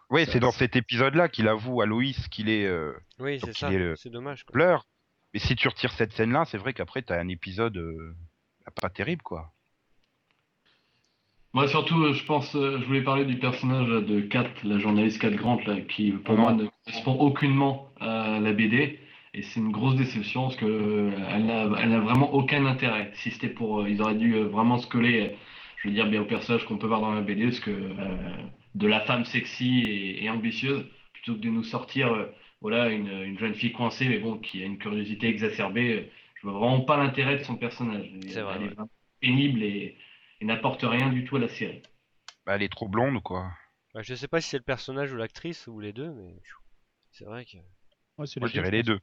Oui, 0.10 0.26
Ça- 0.26 0.34
c'est 0.34 0.40
dans 0.40 0.52
cet 0.52 0.76
épisode-là 0.76 1.28
qu'il 1.28 1.48
avoue 1.48 1.82
à 1.82 1.86
Loïs 1.88 2.28
qu'il 2.28 2.50
est 2.50 2.68
euh, 2.68 2.94
Oui, 3.20 3.40
c'est 3.44 3.56
ça. 3.56 3.70
C'est 3.96 4.10
dommage. 4.12 4.44
Quoi. 4.44 4.54
pleure. 4.54 4.86
Mais 5.34 5.40
si 5.40 5.56
tu 5.56 5.68
retires 5.68 5.92
cette 5.94 6.12
scène-là, 6.14 6.46
c'est 6.46 6.58
vrai 6.60 6.74
qu'après 6.74 7.02
t'as 7.02 7.20
un 7.20 7.30
épisode 7.30 7.78
euh, 7.78 8.14
pas 8.82 8.90
terrible, 8.90 9.24
quoi. 9.24 9.53
Moi, 11.54 11.68
surtout, 11.68 12.02
euh, 12.04 12.14
je 12.14 12.26
pense, 12.26 12.56
euh, 12.56 12.80
je 12.80 12.86
voulais 12.86 13.04
parler 13.04 13.26
du 13.26 13.38
personnage 13.38 13.88
de 13.88 14.22
Kat, 14.22 14.50
la 14.64 14.80
journaliste 14.80 15.20
Kat 15.22 15.32
Grant, 15.32 15.60
là, 15.68 15.82
qui, 15.82 16.12
pour 16.12 16.36
moi, 16.36 16.52
ne 16.54 16.66
correspond 16.86 17.14
aucunement 17.20 17.90
à 18.00 18.40
la 18.40 18.54
BD. 18.54 19.00
Et 19.36 19.42
c'est 19.44 19.60
une 19.60 19.72
grosse 19.72 19.96
déception 19.96 20.44
parce 20.44 20.56
que 20.58 20.66
euh, 20.66 21.12
elle 21.30 21.46
n'a 21.46 21.68
elle 21.80 21.96
vraiment 22.02 22.34
aucun 22.34 22.66
intérêt. 22.66 23.12
Si 23.16 23.32
c'était 23.32 23.50
pour, 23.50 23.88
ils 23.88 24.02
auraient 24.02 24.16
dû 24.16 24.36
vraiment 24.42 24.78
se 24.78 24.88
coller, 24.88 25.36
je 25.78 25.88
veux 25.88 25.94
dire, 25.94 26.08
bien 26.08 26.22
au 26.22 26.26
personnage 26.26 26.66
qu'on 26.66 26.78
peut 26.78 26.88
voir 26.88 27.02
dans 27.02 27.14
la 27.14 27.22
BD, 27.22 27.46
parce 27.46 27.60
que 27.60 27.72
euh, 27.72 28.18
de 28.76 28.88
la 28.88 29.02
femme 29.02 29.26
sexy 29.26 29.84
et, 29.88 30.24
et 30.24 30.30
ambitieuse, 30.30 30.86
plutôt 31.14 31.36
que 31.36 31.40
de 31.40 31.50
nous 31.50 31.64
sortir, 31.64 32.14
euh, 32.14 32.26
voilà, 32.62 32.90
une, 32.90 33.10
une 33.10 33.38
jeune 33.40 33.56
fille 33.56 33.74
coincée, 33.74 34.08
mais 34.08 34.20
bon, 34.20 34.38
qui 34.38 34.62
a 34.62 34.66
une 34.66 34.78
curiosité 34.78 35.28
exacerbée. 35.28 36.10
Je 36.36 36.48
vois 36.48 36.60
vraiment 36.60 36.82
pas 36.82 36.98
l'intérêt 36.98 37.38
de 37.38 37.44
son 37.44 37.56
personnage. 37.58 38.10
C'est 38.28 38.42
vrai, 38.42 38.56
Elle 38.58 38.66
est 38.66 38.68
vraiment 38.70 38.90
pénible 39.20 39.64
et, 39.64 39.98
et 40.44 40.46
n'apporte 40.46 40.82
rien 40.84 41.10
du 41.10 41.24
tout 41.24 41.38
à 41.38 41.40
la 41.40 41.48
série. 41.48 41.82
Bah, 42.46 42.56
elle 42.56 42.64
est 42.64 42.70
trop 42.72 42.90
blonde, 42.90 43.24
quoi. 43.24 43.50
Bah, 43.94 44.02
je 44.04 44.14
sais 44.14 44.28
pas 44.28 44.42
si 44.42 44.50
c'est 44.50 44.58
le 44.58 44.64
personnage 44.64 45.14
ou 45.14 45.16
l'actrice 45.16 45.68
ou 45.68 45.80
les 45.80 45.94
deux, 45.94 46.12
mais 46.12 46.36
c'est 47.12 47.24
vrai 47.24 47.46
que. 47.46 47.58
ouais, 48.18 48.28
c'est 48.28 48.42
Moi, 48.42 48.50
je 48.50 48.54
dirais 48.54 48.70
deux, 48.70 48.78
les 48.78 48.84
deux. 48.84 49.00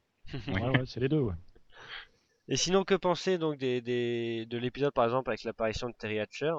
Ouais, 0.53 0.69
ouais, 0.69 0.85
c'est 0.85 0.99
les 0.99 1.09
deux. 1.09 1.19
Ouais. 1.19 1.33
Et 2.47 2.57
sinon, 2.57 2.83
que 2.83 2.93
penser 2.93 3.39
donc 3.39 3.57
des, 3.57 3.81
des- 3.81 4.45
de 4.45 4.57
l'épisode 4.59 4.93
par 4.93 5.05
exemple 5.05 5.29
avec 5.29 5.43
l'apparition 5.43 5.89
de 5.89 5.95
Terry 5.97 6.19
Hatcher? 6.19 6.53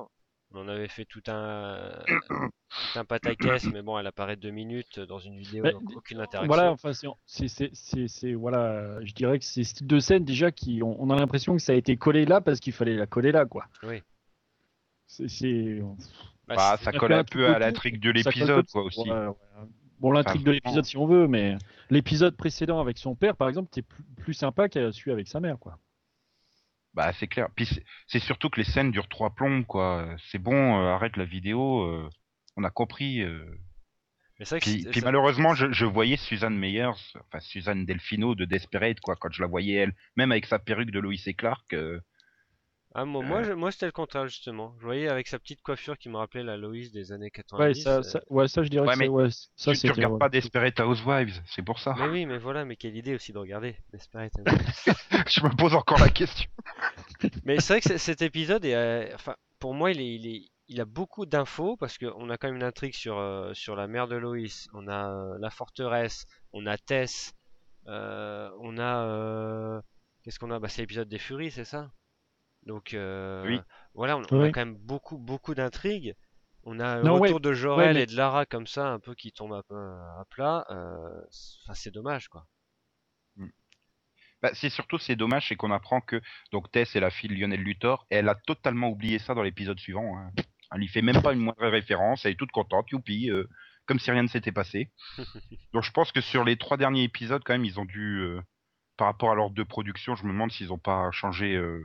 On 0.54 0.66
avait 0.68 0.88
fait 0.88 1.04
tout 1.04 1.22
un, 1.28 1.92
tout 2.28 2.98
un 2.98 3.04
pataquès, 3.04 3.64
mais 3.66 3.82
bon, 3.82 3.98
elle 3.98 4.06
apparaît 4.06 4.36
deux 4.36 4.50
minutes 4.50 5.00
dans 5.00 5.18
une 5.18 5.38
vidéo, 5.38 5.64
Mais, 5.64 5.72
donc 5.72 5.90
aucune 5.96 6.18
interaction. 6.20 6.46
Voilà, 6.46 6.72
enfin, 6.72 6.92
c'est- 6.92 7.06
c'est, 7.24 7.48
c'est, 7.48 7.70
c'est, 7.72 8.08
c'est- 8.08 8.34
voilà, 8.34 9.02
je 9.04 9.14
dirais 9.14 9.38
que 9.38 9.44
c'est 9.44 9.64
ce 9.64 9.74
type 9.74 9.86
de 9.86 9.98
scène 10.00 10.24
déjà 10.24 10.50
qui, 10.50 10.82
on, 10.82 11.00
on 11.00 11.08
a 11.10 11.16
l'impression 11.16 11.54
que 11.56 11.62
ça 11.62 11.72
a 11.72 11.76
été 11.76 11.96
collé 11.96 12.24
là 12.26 12.40
parce 12.40 12.58
qu'il 12.60 12.72
fallait 12.72 12.96
la 12.96 13.06
coller 13.06 13.32
là, 13.32 13.46
quoi. 13.46 13.66
Oui. 13.82 14.02
C'est, 15.28 15.80
Bah, 16.48 16.54
Bah, 16.56 16.76
ça 16.80 16.92
colle 16.92 17.12
un 17.12 17.24
peu 17.24 17.46
à 17.48 17.58
l'intrigue 17.58 18.00
de 18.00 18.10
l'épisode, 18.10 18.66
quoi, 18.70 18.82
aussi. 18.84 19.00
ouais, 19.00 19.26
ouais. 19.26 19.34
Bon, 20.00 20.10
l'intrigue 20.10 20.40
Enfin, 20.40 20.50
de 20.50 20.52
l'épisode 20.52 20.84
si 20.84 20.96
on 20.96 21.06
veut, 21.06 21.28
mais 21.28 21.56
l'épisode 21.90 22.36
précédent 22.36 22.80
avec 22.80 22.98
son 22.98 23.14
père, 23.14 23.36
par 23.36 23.48
exemple, 23.48 23.68
était 23.72 23.82
plus, 23.82 24.02
plus 24.16 24.34
sympa 24.34 24.68
qu'elle 24.68 24.92
celui 24.92 25.12
avec 25.12 25.28
sa 25.28 25.38
mère, 25.38 25.58
quoi. 25.58 25.78
Bah, 26.94 27.12
c'est 27.12 27.26
clair. 27.26 27.48
Puis 27.54 27.66
c'est- 28.06 28.18
surtout 28.18 28.50
que 28.50 28.58
les 28.60 28.64
scènes 28.66 28.90
durent 28.90 29.08
trois 29.08 29.34
plombes, 29.34 29.64
quoi. 29.64 30.14
C'est 30.30 30.38
bon, 30.38 30.80
euh, 30.80 30.88
arrête 30.94 31.16
la 31.16 31.24
vidéo. 31.24 31.82
euh, 31.84 32.08
on 32.56 32.64
a 32.64 32.70
compris. 32.70 33.20
euh. 33.22 33.44
mais 34.38 34.44
c'est 34.44 34.56
vrai 34.58 34.60
que 34.84 34.90
Puis, 34.90 35.00
malheureusement, 35.02 35.54
je, 35.54 35.70
je 35.72 35.84
voyais 35.86 36.16
Suzanne 36.16 36.58
Meyers, 36.58 36.90
enfin 37.20 37.40
Suzanne 37.40 37.86
Delfino 37.86 38.34
de 38.34 38.44
Desperate, 38.44 38.98
quoi, 39.00 39.14
quand 39.16 39.30
je 39.32 39.40
la 39.40 39.46
voyais 39.48 39.74
elle, 39.74 39.94
même 40.16 40.32
avec 40.32 40.46
sa 40.46 40.58
perruque 40.58 40.90
de 40.90 40.98
Lois 41.00 41.14
et 41.26 41.34
Clark. 41.34 41.72
euh, 41.74 42.00
Ah, 42.94 43.04
moi, 43.04 43.22
moi, 43.22 43.42
je- 43.42 43.52
moi, 43.52 43.70
c'était 43.72 43.86
le 43.86 43.92
contraire 43.92 44.26
justement. 44.28 44.74
Je 44.80 44.84
voyais 44.84 45.08
avec 45.08 45.26
sa 45.28 45.38
petite 45.38 45.62
coiffure 45.62 45.96
qui 45.98 46.08
me 46.08 46.16
rappelait 46.16 46.42
la 46.42 46.56
Loïs 46.56 46.92
des 46.92 47.12
années 47.12 47.30
90. 47.30 47.58
Ouais, 47.60 47.74
ça, 47.74 47.98
euh, 47.98 48.02
ça, 48.02 48.20
ouais, 48.30 48.48
ça, 48.48 48.62
je 48.62 48.68
dirais 48.68 48.86
Ouais, 48.86 48.92
que 48.92 48.98
mais 48.98 49.06
c'est, 49.06 49.08
ouais, 49.08 49.28
ça, 49.56 49.72
tu, 49.72 49.80
tu 49.82 49.90
c'était, 49.90 49.92
regardes 49.92 50.14
ouais. 50.14 50.18
pas 50.18 50.28
Desperate 50.28 50.78
Housewives, 50.80 51.40
c'est 51.46 51.62
pour 51.62 51.78
ça. 51.80 51.94
Mais 51.94 52.08
oui, 52.08 52.26
mais 52.26 52.38
voilà, 52.38 52.64
mais 52.64 52.76
quelle 52.76 52.96
idée 52.96 53.14
aussi 53.14 53.32
de 53.32 53.38
regarder 53.38 53.76
Desperate 53.92 54.32
je 55.28 55.42
me 55.42 55.56
pose 55.56 55.74
encore 55.74 55.98
la 55.98 56.08
question. 56.10 56.50
Mais 57.44 57.60
c'est 57.60 57.74
vrai 57.74 57.80
que 57.80 57.88
c- 57.88 57.98
cet 57.98 58.22
épisode 58.22 58.64
est, 58.64 58.74
euh, 58.74 59.14
enfin, 59.14 59.36
pour 59.58 59.74
moi, 59.74 59.90
il 59.92 60.00
est, 60.00 60.14
il 60.14 60.26
est, 60.26 60.42
il 60.68 60.80
a 60.80 60.84
beaucoup 60.84 61.26
d'infos 61.26 61.76
parce 61.76 61.98
qu'on 61.98 62.30
a 62.30 62.36
quand 62.38 62.48
même 62.48 62.56
une 62.56 62.62
intrigue 62.62 62.94
sur, 62.94 63.18
euh, 63.18 63.52
sur 63.54 63.76
la 63.76 63.86
mère 63.86 64.08
de 64.08 64.16
Loïs, 64.16 64.68
on 64.74 64.88
a 64.88 65.10
euh, 65.10 65.38
la 65.40 65.50
forteresse, 65.50 66.26
on 66.52 66.66
a 66.66 66.76
Tess, 66.78 67.32
euh, 67.88 68.50
on 68.60 68.78
a. 68.78 69.06
euh, 69.06 69.80
Qu'est-ce 70.22 70.38
qu'on 70.38 70.50
a? 70.52 70.58
Bah, 70.60 70.68
C'est 70.68 70.82
l'épisode 70.82 71.08
des 71.08 71.18
Furies, 71.18 71.50
c'est 71.50 71.64
ça? 71.64 71.90
Donc 72.64 72.94
euh, 72.94 73.44
Oui. 73.46 73.60
voilà, 73.94 74.16
on, 74.18 74.22
on 74.30 74.42
a 74.42 74.50
quand 74.52 74.60
même 74.60 74.76
beaucoup, 74.76 75.18
beaucoup 75.18 75.54
d'intrigues. 75.54 76.14
On 76.64 76.78
a 76.78 77.00
le 77.02 77.10
ouais, 77.10 77.18
retour 77.20 77.40
de 77.40 77.52
Jorel 77.54 77.88
ouais, 77.88 77.94
mais- 77.94 78.02
et 78.02 78.06
de 78.06 78.16
Lara 78.16 78.46
comme 78.46 78.66
ça, 78.68 78.88
un 78.88 79.00
peu 79.00 79.14
qui 79.14 79.32
tombent 79.32 79.54
à, 79.70 80.24
plat. 80.30 80.64
euh, 80.70 81.08
c'est- 81.30 81.58
Enfin, 81.64 81.74
c'est 81.74 81.90
dommage 81.90 82.28
quoi. 82.28 82.46
Bah, 84.42 84.50
c'est 84.54 84.70
surtout 84.70 84.98
c'est 84.98 85.14
dommage, 85.14 85.48
c'est 85.48 85.54
qu'on 85.54 85.70
apprend 85.70 86.00
que 86.00 86.20
donc 86.50 86.68
Tess 86.72 86.96
est 86.96 87.00
la 87.00 87.10
fille 87.10 87.30
de 87.30 87.34
Lionel 87.34 87.60
Luthor 87.60 88.06
et 88.10 88.16
elle 88.16 88.28
a 88.28 88.34
totalement 88.34 88.88
oublié 88.88 89.20
ça 89.20 89.34
dans 89.34 89.42
l'épisode 89.44 89.78
suivant. 89.78 90.16
Hein. 90.18 90.32
Elle 90.72 90.80
lui 90.80 90.88
fait 90.88 91.02
même 91.02 91.22
pas 91.22 91.32
une 91.32 91.38
moindre 91.38 91.64
référence, 91.68 92.24
elle 92.24 92.32
est 92.32 92.36
toute 92.36 92.50
contente, 92.50 92.90
youpi, 92.90 93.30
euh, 93.30 93.44
comme 93.86 94.00
si 94.00 94.10
rien 94.10 94.22
ne 94.24 94.28
s'était 94.28 94.50
passé. 94.50 94.90
Donc 95.72 95.84
je 95.84 95.92
pense 95.92 96.10
que 96.10 96.20
sur 96.20 96.42
les 96.42 96.56
trois 96.56 96.76
derniers 96.76 97.04
épisodes, 97.04 97.42
quand 97.44 97.52
même, 97.52 97.64
ils 97.64 97.78
ont 97.78 97.84
dû, 97.84 98.18
euh, 98.20 98.40
par 98.96 99.06
rapport 99.06 99.30
à 99.30 99.36
l'ordre 99.36 99.54
de 99.54 99.62
production, 99.62 100.16
je 100.16 100.24
me 100.24 100.32
demande 100.32 100.50
s'ils 100.50 100.72
ont 100.72 100.78
pas 100.78 101.08
changé, 101.12 101.54
euh, 101.54 101.80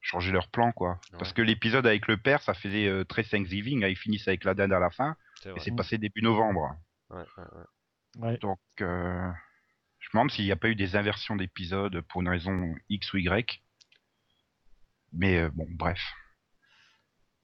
changé 0.00 0.32
leur 0.32 0.48
plan, 0.48 0.72
quoi. 0.72 1.00
Parce 1.18 1.32
que 1.32 1.42
l'épisode 1.42 1.86
avec 1.86 2.06
le 2.06 2.16
père, 2.16 2.42
ça 2.42 2.54
faisait 2.54 2.86
euh, 2.86 3.04
très 3.04 3.24
Thanksgiving, 3.24 3.84
hein, 3.84 3.88
ils 3.88 3.96
finissent 3.96 4.28
avec 4.28 4.44
la 4.44 4.54
dinde 4.54 4.72
à 4.72 4.78
la 4.78 4.90
fin, 4.90 5.16
C'est 5.42 5.50
et 5.50 5.60
c'est 5.60 5.74
passé 5.74 5.98
début 5.98 6.22
novembre. 6.22 6.76
Ouais, 7.10 7.24
ouais. 8.18 8.38
Donc, 8.38 8.60
euh, 8.80 9.28
je 9.98 10.08
me 10.08 10.12
demande 10.12 10.30
s'il 10.30 10.44
n'y 10.44 10.52
a 10.52 10.56
pas 10.56 10.68
eu 10.68 10.74
des 10.74 10.96
inversions 10.96 11.36
d'épisodes 11.36 12.00
pour 12.02 12.20
une 12.22 12.28
raison 12.28 12.74
X 12.88 13.12
ou 13.12 13.18
Y. 13.18 13.62
Mais 15.12 15.38
euh, 15.38 15.50
bon, 15.52 15.66
bref. 15.70 16.00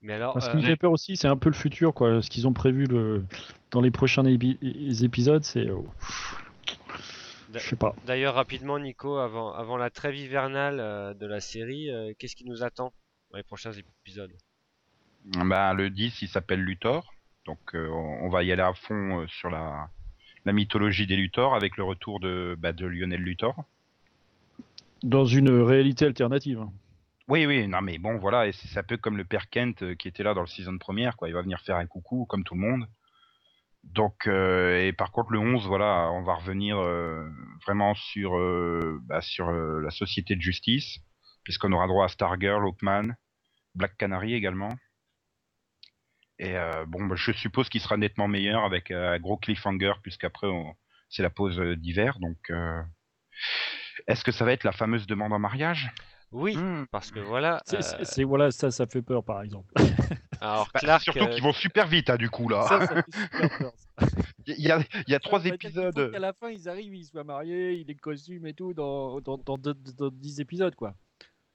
Mais 0.03 0.13
alors, 0.13 0.41
Ce 0.41 0.49
euh, 0.49 0.51
qui 0.51 0.57
me 0.59 0.63
fait 0.63 0.77
peur 0.77 0.93
aussi, 0.93 1.17
c'est 1.17 1.29
un 1.29 1.37
peu 1.37 1.49
le 1.49 1.55
futur, 1.55 1.95
quoi. 1.95 2.21
Ce 2.21 2.29
qu'ils 2.29 2.47
ont 2.47 2.53
prévu 2.53 2.85
le... 2.85 3.25
dans 3.71 3.81
les 3.81 3.91
prochains 3.91 4.23
épi- 4.25 4.59
épisodes, 5.03 5.43
c'est. 5.45 5.67
Je 7.61 7.69
sais 7.69 7.77
pas. 7.77 7.95
D'ailleurs, 8.07 8.35
rapidement, 8.35 8.79
Nico, 8.79 9.17
avant, 9.19 9.53
avant 9.53 9.77
la 9.77 9.91
trêve 9.91 10.17
hivernale 10.17 10.81
euh, 10.81 11.15
de 11.15 11.27
la 11.27 11.41
série, 11.41 11.91
euh, 11.91 12.13
qu'est-ce 12.19 12.37
qui 12.37 12.45
nous 12.45 12.63
attend 12.63 12.93
dans 13.31 13.37
les 13.37 13.43
prochains 13.43 13.73
épisodes? 13.73 14.33
Ben, 15.25 15.73
le 15.75 15.91
10, 15.91 16.23
il 16.23 16.29
s'appelle 16.29 16.61
Luthor. 16.61 17.13
Donc, 17.47 17.59
euh, 17.75 17.89
on 17.89 18.27
on 18.27 18.29
va 18.29 18.43
y 18.43 18.53
aller 18.53 18.63
à 18.63 18.73
fond 18.75 19.21
euh, 19.21 19.27
sur 19.27 19.51
la, 19.51 19.89
la 20.45 20.53
mythologie 20.53 21.07
des 21.07 21.17
Luthor 21.17 21.55
avec 21.55 21.77
le 21.77 21.85
retour 21.85 22.21
de, 22.21 22.57
bah, 22.59 22.73
de 22.73 22.87
Lionel 22.87 23.21
Luthor. 23.21 23.65
Dans 25.03 25.27
une 25.27 25.51
réalité 25.51 26.07
alternative. 26.07 26.61
hein. 26.61 26.73
Oui, 27.29 27.47
oui, 27.47 27.67
non, 27.69 27.81
mais 27.81 27.97
bon, 27.99 28.19
voilà, 28.19 28.47
et 28.47 28.53
c'est 28.53 28.79
un 28.79 28.83
peu 28.83 28.99
comme 28.99 29.17
le 29.17 29.25
père 29.25 29.49
Kent 29.49 29.97
qui 29.97 30.09
était 30.09 30.23
là 30.23 30.35
dans 30.35 30.43
le 30.43 30.47
season 30.47 30.77
première, 30.77 31.17
quoi. 31.17 31.29
Il 31.29 31.35
va 31.35 31.41
venir 31.41 31.59
faire 31.61 31.77
un 31.77 31.87
coucou, 31.87 32.27
comme 32.27 32.45
tout 32.45 32.55
le 32.55 32.61
monde. 32.61 32.87
Donc, 33.93 34.27
euh, 34.27 34.87
et 34.87 34.93
par 34.93 35.13
contre, 35.13 35.33
le 35.33 35.39
11, 35.39 35.67
voilà, 35.67 36.11
on 36.13 36.23
va 36.23 36.35
revenir 36.35 36.79
euh, 36.79 37.29
vraiment 37.65 37.95
sur, 37.95 38.37
euh, 38.37 39.01
bah, 39.05 39.21
sur 39.21 39.49
euh, 39.49 39.81
la 39.81 39.91
société 39.91 40.35
de 40.35 40.41
justice, 40.41 40.99
puisqu'on 41.45 41.73
aura 41.73 41.87
droit 41.87 42.07
à 42.07 42.09
Stargirl, 42.09 42.65
Hawkman, 42.65 43.15
Black 43.75 43.97
Canary 43.97 44.35
également. 44.35 44.71
Et 46.39 46.57
euh, 46.57 46.85
bon, 46.87 47.05
bah, 47.07 47.15
je 47.17 47.33
suppose 47.33 47.69
qu'il 47.69 47.81
sera 47.81 47.97
nettement 47.97 48.27
meilleur 48.27 48.65
avec 48.65 48.91
euh, 48.91 49.15
un 49.15 49.19
gros 49.21 49.37
cliffhanger, 49.37 49.93
puisqu'après, 50.03 50.49
c'est 51.09 51.23
la 51.23 51.31
pause 51.31 51.61
d'hiver. 51.79 52.19
Donc, 52.19 52.51
est-ce 54.09 54.25
que 54.25 54.33
ça 54.33 54.45
va 54.45 54.53
être 54.53 54.65
la 54.65 54.73
fameuse 54.73 55.07
demande 55.07 55.33
en 55.33 55.39
mariage? 55.39 55.91
Oui, 56.35 56.57
Hmm. 56.57 56.87
parce 56.91 57.11
que 57.13 57.21
voilà. 57.21 57.63
C'est, 57.65 57.77
euh, 57.79 58.05
c'est- 58.05 58.25
voilà, 58.25 58.51
ça, 58.51 58.71
ça 58.73 58.87
fait 58.87 59.03
peur, 59.03 59.23
par 59.23 59.41
exemple. 59.43 59.73
alors 60.41 60.69
Bah, 60.75 60.81
Clark, 60.81 61.03
surtout 61.03 61.21
euh, 61.21 61.29
qu'ils 61.29 61.43
vont 61.43 61.53
super 61.53 61.87
vite, 61.87 62.11
hein, 62.11 62.17
du 62.17 62.29
coup, 62.29 62.49
là. 62.49 62.67
Ça, 62.69 62.87
ça 62.87 63.03
fait 63.03 63.13
super 63.13 63.59
peur. 63.59 63.73
ça. 63.77 63.87
Il 64.47 64.61
y 64.61 64.71
a, 64.71 64.79
il 65.07 65.11
y 65.13 65.15
a 65.15 65.21
trois 65.21 65.43
épisodes. 65.47 66.11
qu'à 66.13 66.19
la 66.19 66.33
fin, 66.35 66.51
ils 66.51 66.69
arrivent, 66.69 66.95
ils 66.95 67.05
soient 67.07 67.25
mariés, 67.25 67.75
il 67.75 67.89
est 67.91 67.95
costume 67.95 68.47
et 68.47 68.53
tout, 68.53 68.75
dans, 68.75 69.21
dans, 69.23 69.39
dans, 69.39 69.57
dans, 69.57 69.73
dans 69.97 70.11
10 70.11 70.41
épisodes, 70.41 70.75
quoi. 70.75 70.95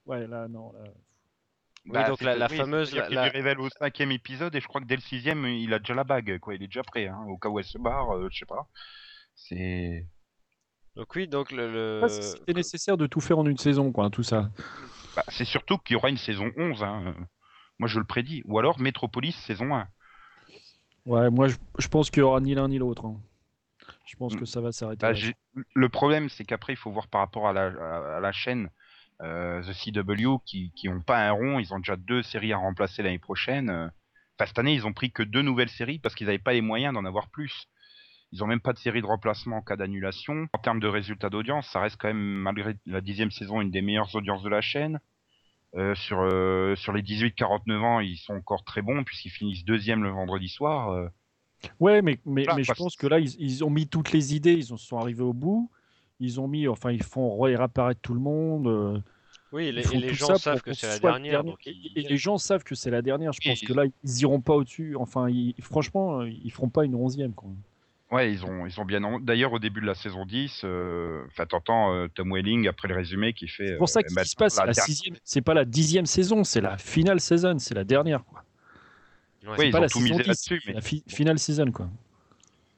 Ouais, 0.08 0.26
là, 0.26 0.48
non. 0.48 0.72
Là... 0.74 0.80
Oui, 1.86 2.08
donc 2.08 2.22
la- 2.22 2.34
que- 2.34 2.39
la 2.39 2.48
oui, 2.50 2.58
fameuse- 2.58 2.96
la- 2.96 3.10
lui 3.10 3.18
révèle 3.30 3.60
au 3.60 3.70
cinquième 3.70 4.12
épisode 4.12 4.56
et 4.56 4.60
je 4.62 4.68
crois 4.68 4.82
que 4.82 4.88
dès 4.88 4.96
le 4.96 5.02
sixième, 5.02 5.46
il 5.46 5.72
a 5.74 5.80
déjà 5.80 5.94
la 5.94 6.04
bague, 6.04 6.39
quoi. 6.39 6.56
Il 6.56 6.63
est 6.63 6.68
déjà 6.68 6.82
prêt, 6.84 7.08
hein, 7.08 7.24
au 7.28 7.38
cas 7.38 7.50
où 7.50 7.60
elle 7.60 7.65
se 7.65 7.78
barre, 7.78 8.15
euh, 8.15 8.28
je 8.32 8.39
sais 8.39 8.46
pas. 8.46 8.68
C'est. 9.36 10.08
Donc 10.95 11.15
oui, 11.15 11.28
donc 11.28 11.52
le. 11.52 11.71
le- 11.71 12.02
Pas 12.02 12.10
si 12.10 12.23
c'était 12.23 12.54
nécessaire 12.54 12.97
de 12.97 13.08
tout 13.08 13.21
faire 13.21 13.39
en 13.39 13.45
une 13.45 13.58
saison, 13.58 13.91
quoi, 13.91 14.10
tout 14.10 14.23
ça. 14.23 14.49
Bah, 15.15 15.23
c'est 15.30 15.45
surtout 15.45 15.78
qu'il 15.78 15.93
y 15.93 15.97
aura 15.97 16.10
une 16.10 16.17
saison 16.17 16.52
11, 16.58 16.84
hein. 16.84 17.15
Moi, 17.80 17.88
je 17.88 17.99
le 17.99 18.06
prédis. 18.06 18.41
Ou 18.45 18.60
alors 18.60 18.80
Metropolis 18.80 19.36
saison 19.45 19.73
1. 19.75 19.88
Ouais, 21.06 21.30
moi, 21.30 21.47
je, 21.47 21.56
je 21.78 21.88
pense 21.88 22.10
qu'il 22.12 22.19
y 22.19 22.23
aura 22.23 22.41
ni 22.41 22.54
l'un 22.54 22.67
ni 22.67 22.78
l'autre. 22.78 23.06
hein. 23.06 23.17
Je 24.06 24.15
pense 24.17 24.34
Mm. 24.36 24.39
que 24.39 24.45
ça 24.45 24.60
va 24.62 24.71
s'arrêter. 24.71 24.99
Bah, 25.02 25.13
le 25.73 25.89
problème, 25.89 26.30
c'est 26.30 26.43
qu'après, 26.43 26.73
il 26.73 26.75
faut 26.75 26.91
voir 26.91 27.08
par 27.08 27.21
rapport 27.21 27.47
à 27.47 27.54
la, 27.54 27.67
à, 27.67 28.17
à 28.17 28.19
la 28.19 28.32
chaîne 28.32 28.69
euh, 29.21 29.62
The 29.63 29.73
CW 29.73 30.39
qui, 30.45 30.71
qui 30.75 30.89
ont 30.89 31.02
pas 31.02 31.28
un 31.28 31.32
rond. 31.32 31.60
Ils 31.60 31.73
ont 31.73 31.80
déjà 31.80 31.95
deux 31.95 32.21
séries 32.23 32.52
à 32.54 32.58
remplacer 32.58 33.02
l'année 33.02 33.19
prochaine. 33.19 33.69
Enfin, 33.69 34.45
cette 34.47 34.60
année, 34.60 34.73
ils 34.73 34.86
ont 34.86 34.93
pris 34.93 35.12
que 35.12 35.23
deux 35.23 35.41
nouvelles 35.41 35.69
séries 35.69 35.99
parce 35.99 36.15
qu'ils 36.15 36.28
n'avaient 36.28 36.38
pas 36.39 36.54
les 36.54 36.62
moyens 36.62 36.93
d'en 36.93 37.06
avoir 37.06 37.30
plus. 37.30 37.67
Ils 38.32 38.44
ont 38.44 38.48
même 38.48 38.60
pas 38.60 38.74
de 38.74 38.78
série 38.78 39.02
de 39.02 39.08
remplacement 39.08 39.58
en 39.58 39.62
cas 39.62 39.76
d'annulation. 39.76 40.48
En 40.54 40.60
termes 40.60 40.80
de 40.80 40.88
résultats 40.88 41.30
d'audience, 41.30 41.68
ça 41.68 41.80
reste 41.80 41.98
quand 42.00 42.08
même, 42.10 42.18
malgré 42.18 42.76
la 42.86 43.02
dixième 43.02 43.32
saison, 43.32 43.60
une 43.62 43.72
des 43.72 43.82
meilleures 43.82 44.13
audiences 44.15 44.44
de 44.44 44.50
la 44.50 44.62
chaîne. 44.62 45.00
Euh, 45.76 45.94
sur, 45.96 46.20
euh, 46.22 46.76
sur 46.76 46.94
les 46.94 47.04
18-49 47.04 47.82
ans, 47.84 48.00
ils 48.00 48.18
sont 48.18 48.34
encore 48.34 48.63
très 48.63 48.82
bons 48.82 49.04
puisqu'ils 49.04 49.30
finissent 49.30 49.65
deuxième 49.65 50.04
le 50.04 50.10
vendredi 50.10 50.48
soir. 50.50 50.89
euh. 50.92 51.08
Ouais, 51.80 52.02
mais, 52.02 52.20
mais, 52.26 52.44
Voilà, 52.44 52.56
mais 52.58 52.63
je 52.63 52.72
pense 52.74 52.96
que 52.96 53.06
là, 53.06 53.20
ils, 53.20 53.36
ils 53.39 53.63
ont 53.63 53.70
mis 53.70 53.88
toutes 53.88 54.12
les 54.12 54.36
idées, 54.36 54.54
ils 54.54 54.74
en 54.74 54.78
sont 54.78 54.98
arrivés 54.98 55.24
au 55.24 55.34
bout. 55.34 55.70
Ils 56.20 56.39
ont 56.39 56.48
mis, 56.48 56.68
enfin, 56.68 56.92
ils 56.92 57.04
font 57.04 57.38
réapparaître 57.39 58.02
tout 58.02 58.13
le 58.13 58.20
monde. 58.20 58.68
euh, 58.68 59.00
Oui, 59.52 59.65
et 59.65 59.72
les, 59.72 59.94
et 59.94 59.98
les 60.00 60.13
gens 60.13 60.36
savent 60.38 60.62
que 60.62 60.74
c'est 60.74 60.88
la 60.88 61.00
dernière. 61.00 61.32
dernier. 61.44 61.50
donc 61.52 61.68
Et, 61.68 61.72
ils- 61.72 61.92
et 61.98 62.02
les 62.08 62.18
gens 62.18 62.38
savent 62.38 62.63
que 62.63 62.76
c'est 62.76 62.89
la 62.92 63.02
dernière. 63.02 63.32
Je 63.34 63.39
Et 63.44 63.50
pense 63.50 63.62
ils- 63.62 63.68
que 63.68 63.74
là, 63.74 63.84
ils 63.86 64.20
iront 64.22 64.42
pas 64.42 64.54
au-dessus. 64.56 64.96
Enfin, 64.96 65.30
ils- 65.30 65.54
franchement, 65.62 66.24
ils 66.24 66.52
feront 66.52 66.70
pas 66.70 66.84
une 66.86 66.96
onzième. 66.96 67.34
Quoi. 67.34 67.50
Ouais, 68.12 68.32
ils 68.32 68.43
ont, 68.43 68.65
ils 68.65 68.80
ont 68.80 68.86
bien. 68.86 69.04
en- 69.04 69.19
D'ailleurs, 69.19 69.54
au 69.54 69.60
début 69.60 69.82
de 69.82 69.86
la 69.86 69.93
saison 69.93 70.26
10, 70.26 70.62
euh, 70.63 71.24
enfin, 71.28 71.45
t'entends 71.45 71.93
euh, 71.93 72.08
Tom 72.08 72.32
Welling 72.34 72.67
après 72.67 72.88
le 72.88 72.95
résumé 72.95 73.34
qui 73.34 73.48
fait. 73.48 73.67
C'est 73.67 73.78
pour 73.78 73.88
ça 73.88 74.00
euh, 74.00 74.04
que 74.04 74.10
ce 74.10 74.15
bah, 74.15 74.24
qui 74.24 74.30
se 74.30 74.36
passe, 74.36 74.56
c'est 74.56 74.62
la 74.62 74.65
la 74.67 74.74
sixième. 74.74 75.15
C'est 75.24 75.41
pas 75.41 75.54
la 75.54 75.63
dixième 75.65 76.08
saison, 76.08 76.43
c'est 76.43 76.62
la 76.62 76.78
finale 76.80 77.19
saison, 77.19 77.60
c'est 77.60 77.76
la 77.76 77.84
dernière. 77.84 78.26
Quoi. 78.26 78.43
Ouais. 79.43 79.50
Oui, 79.60 79.65
ils 79.67 79.72
pas 79.72 79.78
ont 79.78 79.82
la 79.82 79.89
tout 79.89 80.00
misé 80.00 80.15
10, 80.15 80.28
là-dessus, 80.28 80.62
mais 80.65 80.74
la 80.74 80.82
fi- 80.82 81.04
finale 81.08 81.38
saison, 81.38 81.72
quoi. 81.72 81.88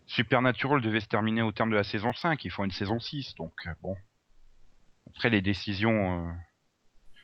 Supernatural 0.08 0.82
devait 0.82 1.00
se 1.00 1.08
terminer 1.08 1.42
au 1.42 1.54
terme 1.54 1.70
de 1.72 1.76
la 1.76 1.84
saison 1.86 2.12
5. 2.14 2.44
Ils 2.44 2.52
font 2.52 2.66
une 2.66 2.72
saison 2.72 3.00
6, 3.00 3.34
donc 3.36 3.54
euh, 3.68 3.72
bon. 3.82 3.96
Après 5.08 5.30
les 5.30 5.42
décisions. 5.42 6.28
euh, 6.28 6.32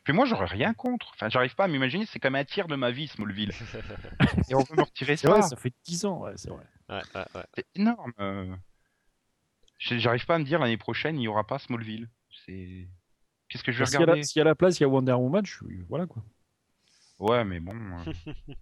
Puis 0.05 0.13
moi, 0.13 0.25
j'aurais 0.25 0.45
rien 0.45 0.73
contre. 0.73 1.11
Enfin, 1.13 1.27
j'arrive 1.27 1.55
pas 1.55 1.65
à 1.65 1.67
m'imaginer. 1.67 2.05
C'est 2.05 2.19
comme 2.19 2.35
un 2.35 2.45
tiers 2.45 2.67
de 2.67 2.75
ma 2.77 2.91
vie, 2.91 3.07
Smallville. 3.09 3.51
Et 4.49 4.55
on 4.55 4.59
veut 4.59 4.75
me 4.77 4.83
retirer 4.83 5.17
ça. 5.17 5.29
vrai, 5.29 5.41
ça 5.41 5.57
fait 5.57 5.73
10 5.83 6.05
ans, 6.05 6.21
ouais, 6.21 6.31
c'est 6.37 6.49
vrai. 6.49 6.63
Ouais, 6.89 7.01
ouais, 7.15 7.25
ouais. 7.35 7.45
C'est 7.55 7.65
énorme. 7.75 8.13
euh. 8.19 8.55
J'arrive 9.79 10.25
pas 10.25 10.35
à 10.35 10.39
me 10.39 10.43
dire 10.43 10.59
l'année 10.59 10.77
prochaine, 10.77 11.17
il 11.19 11.23
y 11.23 11.27
aura 11.27 11.45
pas 11.45 11.59
Smallville. 11.59 12.09
C'est. 12.45 12.87
Qu'est-ce 13.49 13.63
que 13.63 13.71
je 13.71 13.79
vais 13.79 13.85
S'il 13.85 13.93
y, 13.99 14.03
a 14.03 14.05
regarder? 14.05 14.21
la- 14.21 14.25
s'il 14.25 14.39
y 14.39 14.41
a 14.41 14.45
la 14.45 14.55
place, 14.55 14.79
il 14.79 14.83
y 14.83 14.85
a 14.85 14.89
Wonder 14.89 15.13
Woman, 15.13 15.45
je 15.45 15.59
voilà 15.87 16.05
quoi. 16.05 16.23
Ouais, 17.19 17.43
mais 17.45 17.59
bon. 17.59 17.75
euh, 17.75 18.03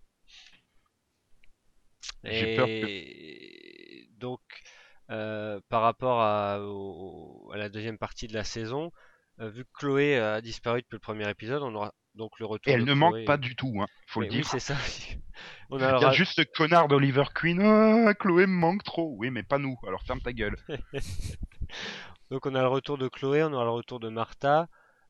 J'ai 2.23 2.55
peur 2.55 2.67
Et 2.67 4.09
donc, 4.17 4.41
euh, 5.09 5.59
par 5.69 5.81
rapport 5.81 6.21
à, 6.21 6.59
au- 6.61 7.51
à 7.53 7.57
la 7.57 7.69
deuxième 7.69 7.97
partie 7.97 8.27
de 8.27 8.33
la 8.33 8.43
saison, 8.43 8.91
euh, 9.39 9.49
vu 9.49 9.65
que 9.65 9.69
Chloé 9.73 10.17
a 10.17 10.41
disparu 10.41 10.81
depuis 10.81 10.95
le 10.95 10.99
premier 10.99 11.29
épisode, 11.29 11.63
on 11.63 11.73
aura 11.75 11.93
donc 12.15 12.39
le 12.39 12.45
retour 12.45 12.71
Et 12.71 12.73
elle 12.75 12.81
ne 12.81 12.85
Chloé. 12.93 12.95
manque 12.95 13.25
pas 13.25 13.37
du 13.37 13.55
tout, 13.55 13.73
hein. 13.81 13.85
Faut 14.07 14.21
Mais 14.21 14.27
le 14.27 14.31
oui, 14.31 14.37
dire. 14.39 14.47
c'est 14.47 14.59
ça. 14.59 14.75
on 15.69 15.77
Il 15.77 15.81
y 15.81 15.85
aura- 15.85 16.09
a 16.09 16.11
juste 16.11 16.33
ce 16.35 16.41
connard 16.41 16.87
d'Oliver 16.87 17.23
Queen. 17.35 17.61
Ah, 17.61 18.13
Chloé 18.13 18.47
me 18.47 18.53
manque 18.53 18.83
trop. 18.83 19.13
Oui, 19.17 19.29
mais 19.31 19.43
pas 19.43 19.57
nous. 19.57 19.77
Alors 19.87 20.01
ferme 20.03 20.21
ta 20.21 20.33
gueule. 20.33 20.55
Donc 22.31 22.45
on 22.45 22.55
a 22.55 22.61
le 22.61 22.67
retour 22.67 22.97
de 22.97 23.07
Chloé, 23.07 23.43
on 23.43 23.53
aura 23.53 23.65
le 23.65 23.69
retour 23.71 23.99
de 23.99 24.09
Martha. 24.09 24.67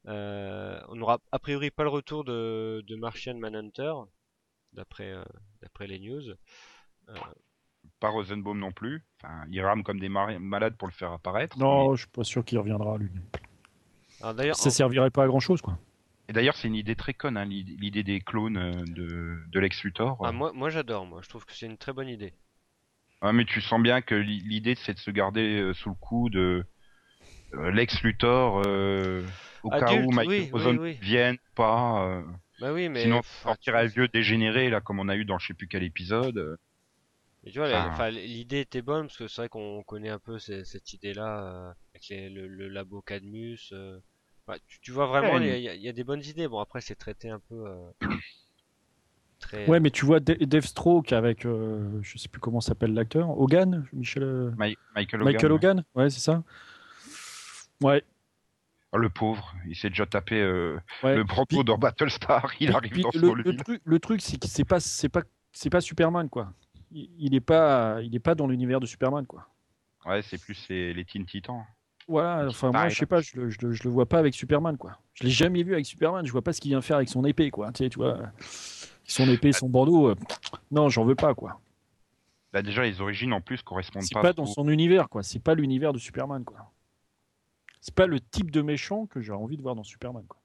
euh, 0.08 0.80
on 0.89 1.00
aura 1.02 1.20
a 1.32 1.39
priori 1.39 1.72
pas 1.72 1.84
le 1.84 1.89
retour 1.89 2.24
de, 2.24 2.84
de 2.88 2.96
Martian 2.96 3.36
Manhunter, 3.36 3.94
d'après 4.74 5.12
euh, 5.12 5.24
d'après 5.62 5.88
les 5.88 6.00
news. 6.00 6.22
Pas 8.00 8.10
Rosenbaum 8.10 8.60
non 8.60 8.72
plus. 8.72 9.04
Enfin, 9.24 9.46
il 9.50 9.62
rame 9.62 9.84
comme 9.84 10.00
des 10.00 10.10
malades 10.10 10.76
pour 10.76 10.88
le 10.88 10.94
faire 10.94 11.12
apparaître. 11.13 11.58
Non, 11.58 11.96
je 11.96 12.02
suis 12.02 12.12
pas 12.12 12.24
sûr 12.24 12.44
qu'il 12.44 12.58
reviendra 12.58 12.98
lui. 12.98 13.10
Alors 14.22 14.34
d'ailleurs, 14.34 14.56
Ça 14.56 14.70
servirait 14.72 15.12
pas 15.12 15.24
à 15.24 15.28
grand 15.28 15.39
chose 15.39 15.62
quoi. 15.62 15.78
Et 16.28 16.34
d'ailleurs, 16.34 16.56
c'est 16.56 16.68
une 16.68 16.76
idée 16.76 16.96
très 16.96 17.14
conne, 17.14 17.38
hein, 17.38 17.46
l'id- 17.46 17.80
l'idée 17.80 18.04
des 18.04 18.20
clones 18.20 18.58
euh, 18.58 18.72
de, 18.88 19.38
de 19.48 19.60
Lex 19.60 19.84
Luthor. 19.84 20.18
ah, 20.26 20.32
moi, 20.32 20.52
moi 20.54 20.70
j'adore, 20.70 21.06
moi 21.06 21.22
je 21.24 21.30
trouve 21.30 21.46
que 21.46 21.54
c'est 21.54 21.68
une 21.68 21.78
très 21.78 21.94
bonne 21.94 22.08
idée. 22.10 22.34
Ah, 23.22 23.32
mais 23.32 23.46
tu 23.46 23.62
sens 23.62 23.82
bien 23.82 24.02
que 24.02 24.16
l'i- 24.16 24.42
l'idée, 24.42 24.76
c'est 24.76 24.94
de 24.94 25.00
se 25.00 25.12
garder 25.12 25.60
euh, 25.62 25.74
sous 25.74 25.90
le 25.90 25.96
coup 25.96 26.30
de 26.30 26.66
euh, 27.54 27.72
Lex 27.72 28.02
Luthor 28.02 28.64
euh, 28.66 29.26
au 29.64 29.70
cas 29.70 29.94
où 29.94 30.12
Michael 30.12 30.28
oui, 30.28 30.40
oui, 30.46 30.50
Rosen 30.52 30.80
oui. 30.80 30.94
vienne 31.02 31.38
pas. 31.56 32.06
euh. 32.08 32.24
Bah 32.60 32.74
oui, 32.74 32.90
mais. 32.90 33.04
Sinon, 33.04 33.22
sortir 33.44 33.76
un 33.76 33.86
vieux 33.86 34.08
dégénéré, 34.08 34.70
là, 34.70 34.82
comme 34.82 35.00
on 35.00 35.10
a 35.10 35.16
eu 35.16 35.26
dans 35.26 35.38
je 35.40 35.48
sais 35.48 35.54
plus 35.54 35.68
quel 35.68 35.84
épisode. 35.84 36.58
Mais 37.44 37.52
tu 37.52 37.60
vois, 37.60 37.70
Enfin- 37.86 38.10
l'idée 38.10 38.62
était 38.62 38.82
bonne 38.82 39.06
parce 39.08 39.18
que 39.18 39.28
c'est 39.28 39.42
vrai 39.44 39.50
qu'on 39.50 39.84
connaît 39.84 40.10
un 40.10 40.20
peu 40.20 40.40
cette 40.40 40.94
idée-là 40.94 41.44
euh, 41.70 41.74
avec 41.94 42.08
les- 42.10 42.30
le, 42.30 42.48
le 42.48 42.68
labo 42.68 43.02
Cadmus. 43.02 43.60
Ouais, 44.47 44.60
tu, 44.67 44.79
tu 44.79 44.91
vois 44.91 45.08
vraiment, 45.08 45.38
il 45.39 45.43
Ouais, 45.49 45.62
y, 45.62 45.69
a- 45.69 45.73
il 45.75 45.81
y 45.81 45.89
a 45.89 45.93
des 45.93 46.03
bonnes 46.03 46.23
idées. 46.23 46.47
Bon, 46.47 46.60
après, 46.60 46.81
c'est 46.81 46.95
traité 46.95 47.29
un 47.29 47.39
peu. 47.39 47.65
euh, 47.67 47.89
très. 49.39 49.67
Ouais, 49.67 49.79
mais 49.79 49.89
tu 49.91 50.05
vois 50.05 50.19
De- 50.19 50.34
Deathstroke 50.34 51.13
avec, 51.13 51.45
euh, 51.45 51.99
je 52.01 52.17
sais 52.17 52.29
plus 52.29 52.39
comment 52.39 52.62
s'appelle 52.62 52.93
l'acteur, 52.93 53.29
Hogan, 53.39 53.86
Michel, 53.93 54.23
euh, 54.23 54.51
Mi- 54.58 54.77
Michael 54.95 55.21
Hogan. 55.21 55.34
Michael 55.34 55.51
Hogan, 55.51 55.84
ouais, 55.95 56.10
c'est 56.10 56.19
ça. 56.19 56.43
Ouais, 57.81 58.03
Oh, 58.91 58.97
le 58.97 59.10
pauvre, 59.10 59.53
il 59.67 59.75
s'est 59.75 59.89
déjà 59.89 60.05
tapé 60.05 60.39
euh, 60.41 60.79
ouais. 61.03 61.17
le 61.17 61.25
Puis- 61.25 61.63
dans 61.65 61.77
Battlestar, 61.77 62.49
il 62.62 62.67
puis- 62.67 62.75
arrive 62.75 62.91
puis 62.93 63.01
dans 63.01 63.10
le, 63.13 63.34
le 63.41 63.58
truc, 63.58 63.81
le 63.84 63.99
truc, 63.99 64.21
c'est 64.21 64.38
que 64.39 64.47
c'est 64.47 64.63
pas, 64.63 64.79
c'est 64.79 65.10
pas, 65.10 65.21
c'est 65.51 65.69
pas 65.69 65.81
Superman 65.81 66.29
quoi. 66.29 66.53
Il, 66.91 67.10
il 67.19 67.36
est 67.36 67.41
pas, 67.41 67.99
il 68.03 68.15
est 68.15 68.19
pas 68.19 68.36
dans 68.36 68.47
l'univers 68.47 68.79
de 68.79 68.86
Superman 68.86 69.25
quoi. 69.25 69.49
Ouais, 70.05 70.21
c'est 70.21 70.38
plus 70.39 70.69
les 70.69 71.03
Teen 71.03 71.25
Titans. 71.25 71.65
Voilà, 72.08 72.48
enfin 72.48 72.72
moi 72.72 72.88
je 72.88 72.98
sais 72.98 73.06
pas, 73.08 73.22
je 73.22 73.36
le, 73.36 73.50
je, 73.50 73.58
le, 73.62 73.72
je 73.72 73.84
le 73.84 73.89
vois 73.89 74.06
pas 74.06 74.20
avec 74.20 74.36
Superman 74.36 74.78
quoi. 74.78 75.00
Je 75.15 75.24
l'ai 75.24 75.32
jamais 75.32 75.63
vu 75.63 75.74
avec 75.74 75.86
Superman, 75.88 76.26
je 76.26 76.32
vois 76.32 76.44
pas 76.44 76.54
ce 76.54 76.62
qu'il 76.62 76.70
vient 76.70 76.82
faire 76.82 76.98
avec 76.98 77.10
son 77.10 77.26
épée 77.26 77.50
quoi. 77.50 77.72
Tu 77.72 77.84
sais, 77.84 77.89
tu 77.89 77.98
vois, 77.98 78.32
son 79.06 79.28
épée, 79.30 79.52
son 79.54 79.70
bandeau, 79.70 80.10
euh, 80.10 80.15
non, 80.70 80.89
j'en 80.89 81.04
veux 81.04 81.15
pas 81.15 81.34
quoi. 81.34 81.60
Bah, 82.54 82.62
déjà, 82.62 82.84
les 82.84 83.02
origines 83.02 83.34
en 83.34 83.41
plus 83.41 83.62
correspondent 83.63 84.04
C'est 84.04 84.13
pas. 84.13 84.22
pas 84.22 84.34
dans 84.34 84.46
son 84.46 84.70
univers 84.70 85.10
quoi. 85.10 85.24
C'est 85.24 85.39
pas 85.39 85.56
l'univers 85.56 85.94
de 85.94 86.00
Superman 86.00 86.44
quoi. 86.44 86.72
C'est 87.82 87.94
pas 87.94 88.08
le 88.08 88.20
type 88.20 88.52
de 88.52 88.62
méchant 88.62 89.06
que 89.08 89.22
j'aurais 89.22 89.41
envie 89.44 89.58
de 89.58 89.62
voir 89.62 89.76
dans 89.76 89.84
Superman 89.84 90.26
quoi. 90.28 90.39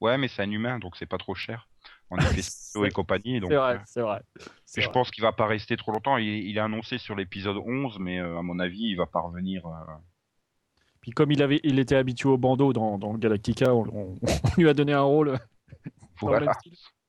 Ouais, 0.00 0.18
mais 0.18 0.28
c'est 0.28 0.42
un 0.42 0.50
humain, 0.50 0.78
donc 0.78 0.96
c'est 0.96 1.06
pas 1.06 1.18
trop 1.18 1.34
cher. 1.34 1.68
En 2.10 2.16
effet, 2.18 2.40
C'est 2.42 2.80
et 2.86 2.90
compagnie. 2.90 3.40
C'est 3.46 3.54
vrai, 3.56 3.74
euh, 3.74 3.78
c'est 3.86 4.00
vrai. 4.00 4.22
et 4.76 4.80
je 4.80 4.88
pense 4.90 5.10
qu'il 5.10 5.22
va 5.22 5.32
pas 5.32 5.46
rester 5.46 5.76
trop 5.76 5.92
longtemps. 5.92 6.16
Il, 6.16 6.26
il 6.26 6.56
est 6.56 6.60
annoncé 6.60 6.96
sur 6.98 7.14
l'épisode 7.14 7.56
11, 7.58 7.98
mais 7.98 8.18
euh, 8.20 8.38
à 8.38 8.42
mon 8.42 8.58
avis, 8.58 8.80
il 8.90 8.94
va 8.96 9.06
pas 9.06 9.20
revenir. 9.20 9.66
euh, 9.66 9.70
Puis 11.02 11.10
comme 11.10 11.30
il 11.32 11.42
avait, 11.42 11.60
il 11.64 11.78
était 11.78 11.96
habitué 11.96 12.28
au 12.28 12.38
bandeau 12.38 12.72
dans, 12.72 12.98
dans 12.98 13.12
Galactica, 13.14 13.74
on, 13.74 13.84
on- 13.92 14.14
on 14.22 14.60
lui 14.60 14.68
a 14.68 14.74
donné 14.74 14.92
un 14.94 15.02
rôle 15.02 15.38
Voilà. 16.20 16.52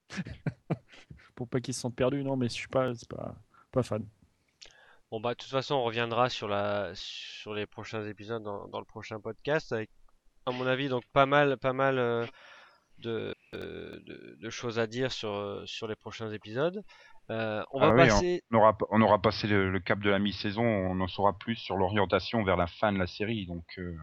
pour 1.36 1.48
pas 1.48 1.62
qu'il 1.62 1.74
se 1.74 1.80
sente 1.82 1.96
perdu. 1.96 2.24
Non, 2.24 2.36
mais 2.36 2.48
je 2.50 2.54
suis 2.54 2.68
pas, 2.68 2.94
c'est 2.96 3.08
pas, 3.10 3.36
pas 3.72 3.84
fan. 3.84 4.06
Bon, 5.12 5.20
bah, 5.20 5.32
de 5.32 5.38
toute 5.38 5.50
façon, 5.50 5.76
on 5.76 5.84
reviendra 5.84 6.30
sur 6.30 6.48
la, 6.48 6.92
sur 6.94 7.54
les 7.54 7.66
prochains 7.66 8.06
épisodes 8.06 8.44
dans, 8.44 8.68
dans 8.68 8.80
le 8.80 8.86
prochain 8.86 9.20
podcast 9.20 9.72
avec, 9.72 9.90
à 10.46 10.52
mon 10.52 10.68
avis, 10.68 10.88
donc 10.90 11.04
pas 11.14 11.26
mal, 11.26 11.58
pas 11.58 11.74
mal 11.74 11.98
euh, 11.98 12.26
de, 13.00 13.36
de, 13.54 14.38
de 14.40 14.50
choses 14.50 14.80
à 14.80 14.88
dire 14.88 15.12
sur, 15.12 15.32
euh, 15.34 15.66
sur 15.66 15.88
les 15.88 15.96
prochains 15.96 16.32
épisodes. 16.32 16.84
Euh, 17.32 17.64
on 17.72 17.80
va 17.80 17.88
Ah 17.88 17.92
oui, 17.92 18.08
passer. 18.08 18.44
On 18.52 18.58
aura, 18.58 18.78
on 18.90 19.02
aura 19.02 19.22
passé 19.22 19.48
le, 19.48 19.70
le 19.72 19.80
cap 19.80 20.00
de 20.00 20.10
la 20.10 20.20
mi-saison, 20.20 20.64
on 20.64 21.00
en 21.00 21.08
saura 21.08 21.38
plus 21.38 21.56
sur 21.56 21.78
l'orientation 21.78 22.44
vers 22.44 22.58
la 22.58 22.68
fin 22.68 22.92
de 22.92 22.98
la 22.98 23.08
série, 23.08 23.46
donc 23.46 23.66
euh, 23.78 23.96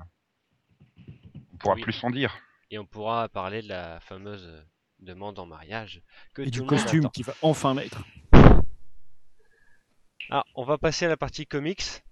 on 1.53 1.57
pourra 1.59 1.75
Oui. 1.75 1.81
plus 1.81 2.03
en 2.05 2.11
dire. 2.11 2.37
Et 2.71 2.79
on 2.79 2.87
pourra 2.87 3.29
parler 3.29 3.63
de 3.63 3.69
la 3.69 4.01
fameuse 4.01 4.65
demande 4.99 5.39
en 5.39 5.47
mariage 5.47 6.03
que 6.35 6.43
Et 6.43 6.51
du 6.51 6.63
costume 6.63 7.01
attend. 7.01 7.11
qui 7.11 7.23
va 7.23 7.35
enfin 7.43 7.75
mettre. 7.75 8.03
Ah, 10.31 10.45
on 10.55 10.65
va 10.65 10.79
passer 10.79 11.05
à 11.05 11.09
la 11.09 11.17
partie 11.17 11.47
comics. 11.47 12.03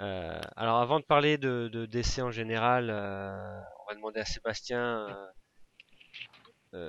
Euh, 0.00 0.38
alors 0.56 0.76
avant 0.78 1.00
de 1.00 1.04
parler 1.04 1.38
de, 1.38 1.68
de 1.72 1.86
DC 1.86 2.18
en 2.20 2.30
général, 2.30 2.90
euh, 2.90 3.60
on 3.82 3.90
va 3.90 3.94
demander 3.96 4.20
à 4.20 4.24
Sébastien 4.24 5.08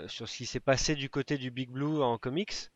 sur 0.07 0.27
ce 0.27 0.37
qui 0.37 0.45
s'est 0.45 0.59
passé 0.59 0.95
du 0.95 1.09
côté 1.09 1.37
du 1.37 1.51
Big 1.51 1.69
Blue 1.69 2.01
en 2.01 2.17
comics. 2.17 2.71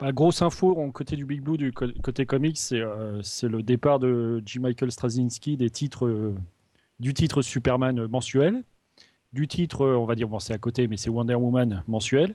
Bah, 0.00 0.12
grosse 0.12 0.40
info 0.40 0.80
en 0.80 0.90
côté 0.90 1.14
du 1.14 1.26
Big 1.26 1.42
Blue, 1.42 1.58
du 1.58 1.72
côté 1.72 2.24
comics, 2.24 2.56
c'est 2.56 2.80
euh, 2.80 3.20
c'est 3.22 3.48
le 3.48 3.62
départ 3.62 3.98
de 3.98 4.42
J. 4.46 4.58
Michael 4.58 4.90
Straczynski 4.90 5.58
euh, 6.02 6.32
du 7.00 7.12
titre 7.12 7.42
Superman 7.42 8.06
mensuel, 8.06 8.62
du 9.34 9.46
titre, 9.46 9.82
euh, 9.82 9.96
on 9.96 10.06
va 10.06 10.14
dire, 10.14 10.26
bon, 10.26 10.38
c'est 10.38 10.54
à 10.54 10.58
côté, 10.58 10.88
mais 10.88 10.96
c'est 10.96 11.10
Wonder 11.10 11.34
Woman 11.34 11.84
mensuel, 11.86 12.34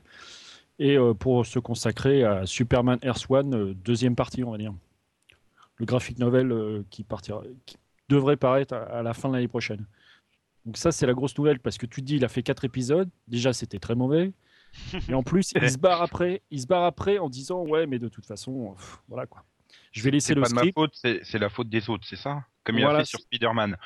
et 0.78 0.96
euh, 0.96 1.16
pour 1.16 1.44
se 1.46 1.58
consacrer 1.58 2.24
à 2.24 2.46
Superman 2.46 3.00
Earth 3.02 3.26
One, 3.30 3.56
euh, 3.56 3.74
deuxième 3.74 4.16
partie, 4.16 4.44
on 4.44 4.52
va 4.52 4.60
dire. 4.60 4.74
Le 5.78 5.86
graphic 5.88 6.20
novel 6.20 6.52
euh, 6.52 6.84
qui, 6.92 7.04
devrait 8.10 8.38
paraître 8.38 8.76
à 8.76 9.02
la 9.02 9.16
fin 9.16 9.30
de 9.30 9.34
l'année 9.34 9.48
prochaine. 9.48 9.86
Donc 10.66 10.78
ça, 10.78 10.92
c'est 10.92 11.06
la 11.06 11.14
grosse 11.14 11.38
nouvelle, 11.38 11.60
parce 11.60 11.78
que 11.78 11.86
tu 11.86 12.02
te 12.02 12.06
dis, 12.06 12.16
il 12.18 12.26
a 12.26 12.30
fait 12.30 12.44
quatre 12.44 12.66
épisodes, 12.66 13.10
déjà 13.28 13.54
c'était 13.54 13.80
très 13.80 13.96
mauvais, 13.96 14.34
et 15.10 15.14
en 15.14 15.24
plus, 15.24 15.54
il 15.56 15.70
se 15.70 15.78
barre 15.78 16.02
après, 16.02 16.42
il 16.52 16.62
se 16.62 16.68
barre 16.68 16.84
après 16.86 17.18
en 17.20 17.30
disant 17.30 17.64
ouais, 17.66 17.88
mais 17.88 18.00
de 18.00 18.10
toute 18.10 18.26
façon, 18.26 18.74
pff, 18.76 19.00
voilà 19.08 19.26
quoi. 19.28 19.46
Je 19.92 20.04
vais 20.04 20.12
laisser 20.12 20.34
le 20.36 20.42
pas 20.42 20.50
de 20.50 20.54
ma 20.54 20.62
script. 20.62 20.76
faute, 20.76 20.96
c'est 20.96 21.40
la 21.40 21.50
faute 21.50 21.70
des 21.70 21.90
autres, 21.90 22.06
c'est 22.08 22.16
ça? 22.18 22.46
Comme 22.64 22.80
il 22.80 22.84
Voilà, 22.84 23.00
a 23.00 23.00
fait 23.02 23.06
sur 23.06 23.20
Spider-Man. 23.20 23.78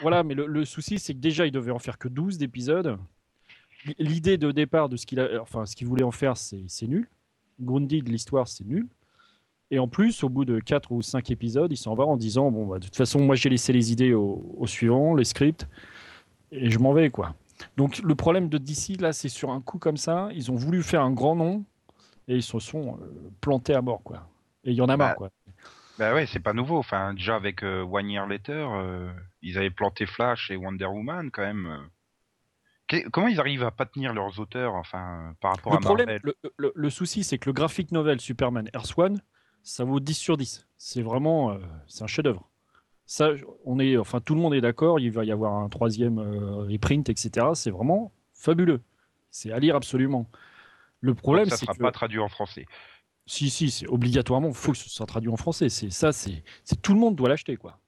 Voilà, 0.00 0.22
mais 0.22 0.34
le, 0.34 0.46
le 0.46 0.64
souci, 0.64 0.98
c'est 0.98 1.14
que 1.14 1.18
déjà, 1.18 1.46
il 1.46 1.52
devait 1.52 1.70
en 1.70 1.78
faire 1.78 1.98
que 1.98 2.08
12 2.08 2.38
d'épisodes. 2.38 2.98
L'idée 3.98 4.36
de 4.38 4.50
départ 4.52 4.88
de 4.88 4.96
ce 4.96 5.06
qu'il 5.06 5.20
a, 5.20 5.40
enfin, 5.40 5.64
ce 5.66 5.76
qu'il 5.76 5.86
voulait 5.86 6.02
en 6.04 6.10
faire, 6.10 6.36
c'est 6.36 6.64
c'est 6.68 6.86
nul. 6.86 7.08
Grundy 7.60 8.02
de 8.02 8.10
l'histoire, 8.10 8.48
c'est 8.48 8.64
nul. 8.64 8.88
Et 9.70 9.78
en 9.78 9.88
plus, 9.88 10.22
au 10.22 10.28
bout 10.28 10.44
de 10.44 10.60
4 10.60 10.92
ou 10.92 11.02
5 11.02 11.30
épisodes, 11.30 11.72
il 11.72 11.76
s'en 11.76 11.94
va 11.94 12.04
en 12.04 12.16
disant 12.16 12.50
bon, 12.50 12.66
bah, 12.66 12.78
de 12.78 12.84
toute 12.84 12.96
façon, 12.96 13.20
moi, 13.20 13.34
j'ai 13.34 13.48
laissé 13.48 13.72
les 13.72 13.92
idées 13.92 14.14
au, 14.14 14.54
au 14.56 14.66
suivant, 14.66 15.14
les 15.14 15.24
scripts, 15.24 15.68
et 16.52 16.70
je 16.70 16.78
m'en 16.78 16.92
vais 16.92 17.10
quoi. 17.10 17.34
Donc, 17.76 17.98
le 18.00 18.14
problème 18.14 18.48
de 18.48 18.58
DC 18.58 19.00
là, 19.00 19.12
c'est 19.12 19.28
sur 19.30 19.50
un 19.50 19.60
coup 19.60 19.78
comme 19.78 19.96
ça, 19.96 20.28
ils 20.34 20.50
ont 20.52 20.56
voulu 20.56 20.82
faire 20.82 21.02
un 21.02 21.12
grand 21.12 21.36
nom 21.36 21.64
et 22.28 22.36
ils 22.36 22.42
se 22.42 22.58
sont 22.58 22.98
euh, 23.00 23.30
plantés 23.40 23.74
à 23.74 23.82
mort 23.82 24.02
quoi. 24.04 24.28
Et 24.64 24.70
il 24.72 24.76
y 24.76 24.82
en 24.82 24.88
a 24.88 24.96
marre 24.96 25.14
Bah, 25.14 25.16
quoi. 25.16 25.30
Bah 25.98 26.14
ouais, 26.14 26.26
c'est 26.26 26.40
pas 26.40 26.52
nouveau. 26.52 26.78
Enfin, 26.78 27.14
déjà 27.14 27.36
avec 27.36 27.62
euh, 27.62 27.82
One 27.82 28.10
Year 28.10 28.26
Later, 28.26 28.68
euh, 28.74 29.12
ils 29.42 29.58
avaient 29.58 29.70
planté 29.70 30.06
Flash 30.06 30.50
et 30.50 30.56
Wonder 30.56 30.86
Woman 30.86 31.30
quand 31.30 31.42
même. 31.42 31.88
comment 33.12 33.28
ils 33.28 33.40
arrivent 33.40 33.64
à 33.64 33.70
pas 33.70 33.86
tenir 33.86 34.12
leurs 34.14 34.38
auteurs, 34.38 34.74
enfin, 34.74 35.34
par 35.40 35.52
rapport 35.52 35.72
Le 35.72 35.76
à 35.76 35.80
problème, 35.80 36.06
Marvel? 36.06 36.20
le, 36.22 36.34
le- 36.58 36.72
le 36.74 36.90
souci, 36.90 37.24
c'est 37.24 37.38
que 37.38 37.48
le 37.48 37.52
graphic 37.52 37.92
novel 37.92 38.20
Superman 38.20 38.68
Earth 38.74 38.94
One, 38.96 39.20
ça 39.66 39.84
vaut 39.84 40.00
10 40.00 40.14
sur 40.14 40.36
10. 40.36 40.66
C'est 40.78 41.02
vraiment, 41.02 41.52
euh, 41.52 41.58
c'est 41.88 42.04
un 42.04 42.06
chef-d'œuvre. 42.06 42.48
Ça, 43.06 43.30
on 43.64 43.78
est, 43.80 43.96
enfin, 43.98 44.20
tout 44.20 44.34
le 44.34 44.40
monde 44.40 44.54
est 44.54 44.60
d'accord. 44.60 45.00
Il 45.00 45.12
va 45.12 45.24
y 45.24 45.32
avoir 45.32 45.54
un 45.54 45.68
troisième 45.68 46.18
euh, 46.18 46.64
reprint, 46.66 47.08
etc. 47.08 47.48
C'est 47.54 47.70
vraiment 47.70 48.12
fabuleux. 48.34 48.82
C'est 49.30 49.52
à 49.52 49.58
lire 49.60 49.76
absolument. 49.76 50.30
Le 51.00 51.14
problème, 51.14 51.46
Donc 51.46 51.52
ça 51.52 51.56
c'est 51.58 51.66
sera 51.66 51.74
que 51.74 51.78
pas 51.82 51.92
traduit 51.92 52.20
en 52.20 52.28
français. 52.28 52.66
si, 53.26 53.50
si, 53.50 53.70
c'est 53.70 53.86
obligatoirement, 53.88 54.52
faut 54.52 54.72
que 54.72 54.78
ce 54.78 54.88
soit 54.90 55.06
traduit 55.06 55.30
en 55.30 55.36
français. 55.36 55.68
C'est 55.68 55.90
ça, 55.90 56.12
c'est, 56.12 56.44
c'est 56.64 56.80
tout 56.82 56.94
le 56.94 57.00
monde 57.00 57.16
doit 57.16 57.28
l'acheter, 57.28 57.56
quoi. 57.56 57.80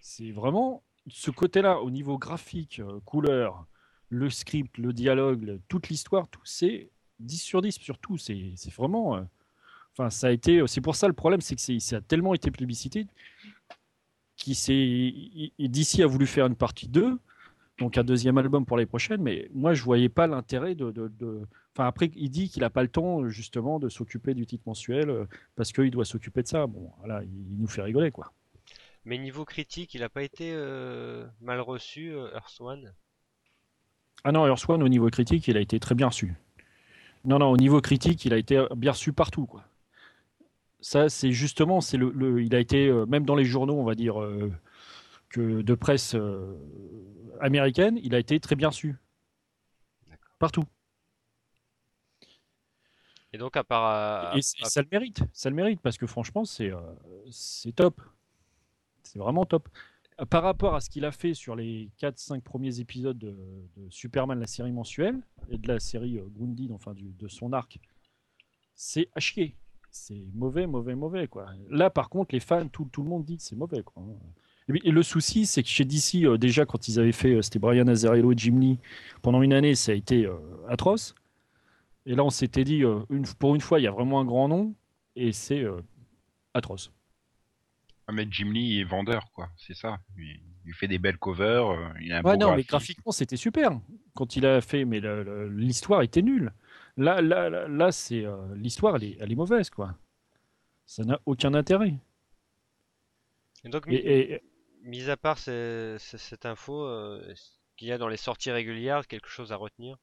C'est 0.00 0.32
vraiment 0.32 0.82
ce 1.08 1.30
côté-là, 1.30 1.80
au 1.80 1.90
niveau 1.90 2.18
graphique, 2.18 2.80
euh, 2.80 3.00
couleur, 3.04 3.66
le 4.08 4.30
script, 4.30 4.78
le 4.78 4.92
dialogue, 4.92 5.42
le- 5.44 5.60
toute 5.68 5.88
l'histoire, 5.88 6.28
tout 6.28 6.40
c'est 6.44 6.90
10 7.20 7.38
sur 7.38 7.62
10 7.62 7.72
sur 7.80 7.98
tout. 7.98 8.18
C'est, 8.18 8.52
c'est 8.56 8.72
vraiment, 8.72 9.16
enfin, 9.96 10.10
ça 10.10 10.28
a 10.28 10.30
été, 10.30 10.62
c'est 10.66 10.80
pour 10.80 10.96
ça 10.96 11.08
le 11.08 11.14
problème, 11.14 11.40
c'est 11.40 11.56
que 11.56 11.78
ça 11.80 11.96
a 11.96 12.00
tellement 12.00 12.34
été 12.34 12.50
plébiscité 12.50 13.06
qui 14.36 14.54
s'est, 14.54 15.14
d'ici 15.58 16.02
a 16.02 16.06
voulu 16.06 16.26
faire 16.26 16.46
une 16.46 16.56
partie 16.56 16.88
2, 16.88 17.18
donc 17.78 17.98
un 17.98 18.04
deuxième 18.04 18.38
album 18.38 18.66
pour 18.66 18.76
les 18.76 18.86
prochaines, 18.86 19.22
mais 19.22 19.48
moi 19.54 19.74
je 19.74 19.82
voyais 19.82 20.08
pas 20.08 20.26
l'intérêt 20.26 20.74
de, 20.74 20.90
de- 20.90 21.08
de- 21.08 21.42
Enfin, 21.76 21.88
après, 21.88 22.08
il 22.14 22.30
dit 22.30 22.48
qu'il 22.48 22.60
n'a 22.62 22.70
pas 22.70 22.82
le 22.82 22.88
temps, 22.88 23.28
justement, 23.28 23.80
de 23.80 23.88
s'occuper 23.88 24.32
du 24.32 24.46
titre 24.46 24.62
mensuel 24.64 25.10
euh, 25.10 25.24
parce 25.56 25.72
qu'il 25.72 25.90
doit 25.90 26.04
s'occuper 26.04 26.40
de 26.44 26.46
ça. 26.46 26.68
Bon, 26.68 26.92
voilà, 26.98 27.24
il, 27.24 27.58
nous 27.58 27.66
fait 27.66 27.82
rigoler, 27.82 28.12
quoi. 28.12 28.32
Mais 29.04 29.18
niveau 29.18 29.44
critique, 29.44 29.92
il 29.94 30.04
a 30.04 30.08
pas 30.08 30.22
été 30.22 30.52
euh, 30.54 31.26
mal 31.40 31.60
reçu, 31.60 32.12
euh, 32.12 32.32
Earth 32.32 32.60
One? 32.60 32.94
Ah 34.22 34.30
non, 34.30 34.46
Earth 34.46 34.68
One, 34.68 34.84
au 34.84 34.88
niveau 34.88 35.10
critique, 35.10 35.48
il 35.48 35.56
a 35.56 35.60
été 35.60 35.80
très 35.80 35.96
bien 35.96 36.06
reçu. 36.06 36.34
Non, 37.24 37.40
non, 37.40 37.50
au 37.50 37.56
niveau 37.56 37.80
critique, 37.80 38.24
il 38.24 38.32
a 38.32 38.36
été 38.36 38.64
bien 38.76 38.92
reçu 38.92 39.12
partout, 39.12 39.46
quoi. 39.46 39.64
Ça, 40.84 41.08
c'est 41.08 41.32
justement, 41.32 41.80
c'est 41.80 41.96
le, 41.96 42.10
le- 42.10 42.42
il 42.42 42.54
a 42.54 42.60
été, 42.60 42.88
euh, 42.88 43.06
même 43.06 43.24
dans 43.24 43.34
les 43.36 43.46
journaux, 43.46 43.72
on 43.72 43.84
va 43.84 43.94
dire, 43.94 44.20
euh, 44.20 44.52
que 45.30 45.62
de 45.62 45.74
presse 45.74 46.14
euh, 46.14 46.58
américaine, 47.40 47.98
il 48.02 48.14
a 48.14 48.18
été 48.18 48.38
très 48.38 48.54
bien 48.54 48.68
reçu. 48.68 48.94
Partout. 50.38 50.64
Et 53.32 53.38
donc, 53.38 53.56
à 53.56 53.64
part. 53.64 53.84
à- 53.84 54.36
Et, 54.36 54.42
ça 54.42 54.82
le 54.82 54.88
mérite, 54.92 55.22
ça 55.32 55.48
le 55.48 55.56
mérite 55.56 55.80
parce 55.80 55.96
que 55.96 56.06
franchement, 56.06 56.44
c'est 56.44 56.70
euh, 56.70 56.80
c'est 57.30 57.72
top. 57.74 57.98
C'est 59.04 59.18
vraiment 59.18 59.46
top. 59.46 59.66
Par 60.28 60.42
rapport 60.42 60.74
à 60.74 60.82
ce 60.82 60.90
qu'il 60.90 61.06
a 61.06 61.12
fait 61.12 61.32
sur 61.32 61.56
les 61.56 61.88
4-5 61.98 62.42
premiers 62.42 62.78
épisodes 62.80 63.16
de, 63.16 63.34
de 63.78 63.88
Superman, 63.88 64.38
la 64.38 64.46
série 64.46 64.70
mensuelle, 64.70 65.18
et 65.48 65.56
de 65.56 65.66
la 65.66 65.80
série 65.80 66.18
euh, 66.18 66.26
Grundy, 66.28 66.68
enfin 66.74 66.92
du, 66.92 67.04
de 67.14 67.26
son 67.26 67.54
arc, 67.54 67.78
c'est 68.74 69.08
à 69.14 69.20
chier. 69.20 69.56
C'est 69.96 70.26
mauvais, 70.34 70.66
mauvais, 70.66 70.96
mauvais. 70.96 71.28
Quoi. 71.28 71.46
Là, 71.70 71.88
par 71.88 72.08
contre, 72.08 72.34
les 72.34 72.40
fans, 72.40 72.66
tout, 72.66 72.88
tout 72.90 73.04
le 73.04 73.08
monde 73.08 73.24
dit 73.24 73.36
que 73.36 73.44
c'est 73.44 73.54
mauvais. 73.54 73.84
Quoi. 73.84 74.02
Et 74.68 74.90
le 74.90 75.02
souci, 75.04 75.46
c'est 75.46 75.62
que 75.62 75.68
chez 75.68 75.84
DC, 75.84 76.24
euh, 76.24 76.36
déjà, 76.36 76.66
quand 76.66 76.88
ils 76.88 76.98
avaient 76.98 77.12
fait, 77.12 77.34
euh, 77.34 77.42
c'était 77.42 77.60
Brian 77.60 77.86
Azzarello 77.86 78.32
et 78.32 78.34
Jim 78.36 78.58
Lee, 78.58 78.80
pendant 79.22 79.40
une 79.40 79.52
année, 79.52 79.76
ça 79.76 79.92
a 79.92 79.94
été 79.94 80.26
euh, 80.26 80.34
atroce. 80.68 81.14
Et 82.06 82.16
là, 82.16 82.24
on 82.24 82.30
s'était 82.30 82.64
dit, 82.64 82.82
une, 83.08 83.24
pour 83.38 83.54
une 83.54 83.60
fois, 83.60 83.78
il 83.78 83.84
y 83.84 83.86
a 83.86 83.92
vraiment 83.92 84.20
un 84.20 84.24
grand 84.24 84.48
nom, 84.48 84.74
et 85.14 85.30
c'est 85.30 85.64
atroce. 86.54 86.92
Ah, 88.08 88.12
mais 88.12 88.26
Jim 88.28 88.50
Lee 88.52 88.80
est 88.80 88.84
vendeur, 88.84 89.30
quoi, 89.32 89.48
c'est 89.56 89.76
ça. 89.76 90.00
Il, 90.18 90.74
fait 90.74 90.88
des 90.88 90.98
belles 90.98 91.18
covers. 91.18 91.92
Il 92.02 92.12
a 92.12 92.18
un 92.18 92.22
ouais, 92.22 92.36
non, 92.36 92.56
mais 92.56 92.64
graphiquement, 92.64 93.12
c'était 93.12 93.36
super 93.36 93.80
quand 94.14 94.34
il 94.36 94.44
a 94.44 94.60
fait, 94.60 94.84
mais 94.84 95.00
l'histoire 95.50 96.02
était 96.02 96.20
nulle. 96.20 96.52
Là, 96.96 97.20
là, 97.20 97.50
là, 97.50 97.92
c'est 97.92 98.24
l'histoire, 98.54 98.96
elle 98.96 99.04
est, 99.04 99.16
elle 99.20 99.32
est 99.32 99.36
mauvaise, 99.36 99.70
quoi. 99.70 99.94
Ça 100.86 101.04
n'a 101.04 101.20
aucun 101.26 101.54
intérêt. 101.54 101.94
Et 103.64 103.68
donc, 103.68 103.84
et, 103.88 104.42
mis 104.82 105.08
à 105.08 105.16
part 105.16 105.38
cette 105.38 106.46
info, 106.46 106.84
euh, 106.84 107.34
qu'il 107.76 107.88
y 107.88 107.92
a 107.92 107.98
dans 107.98 108.08
les 108.08 108.16
sorties 108.16 108.50
régulières 108.50 109.06
quelque 109.06 109.28
chose 109.28 109.52
à 109.52 109.56
retenir? 109.56 109.96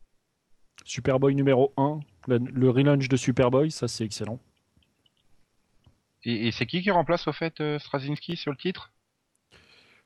Superboy 0.83 1.35
numéro 1.35 1.73
1, 1.77 1.99
le, 2.27 2.69
relaunch 2.69 3.07
de 3.07 3.15
Superboy, 3.15 3.69
ça 3.71 3.87
c'est 3.87 4.03
excellent. 4.03 4.39
Et, 6.23 6.51
c'est 6.51 6.65
qui 6.65 6.81
qui 6.81 6.91
remplace 6.91 7.27
au 7.27 7.33
fait 7.33 7.61
euh, 7.61 7.79
Straczynski 7.79 8.35
sur 8.35 8.51
le 8.51 8.57
titre? 8.57 8.91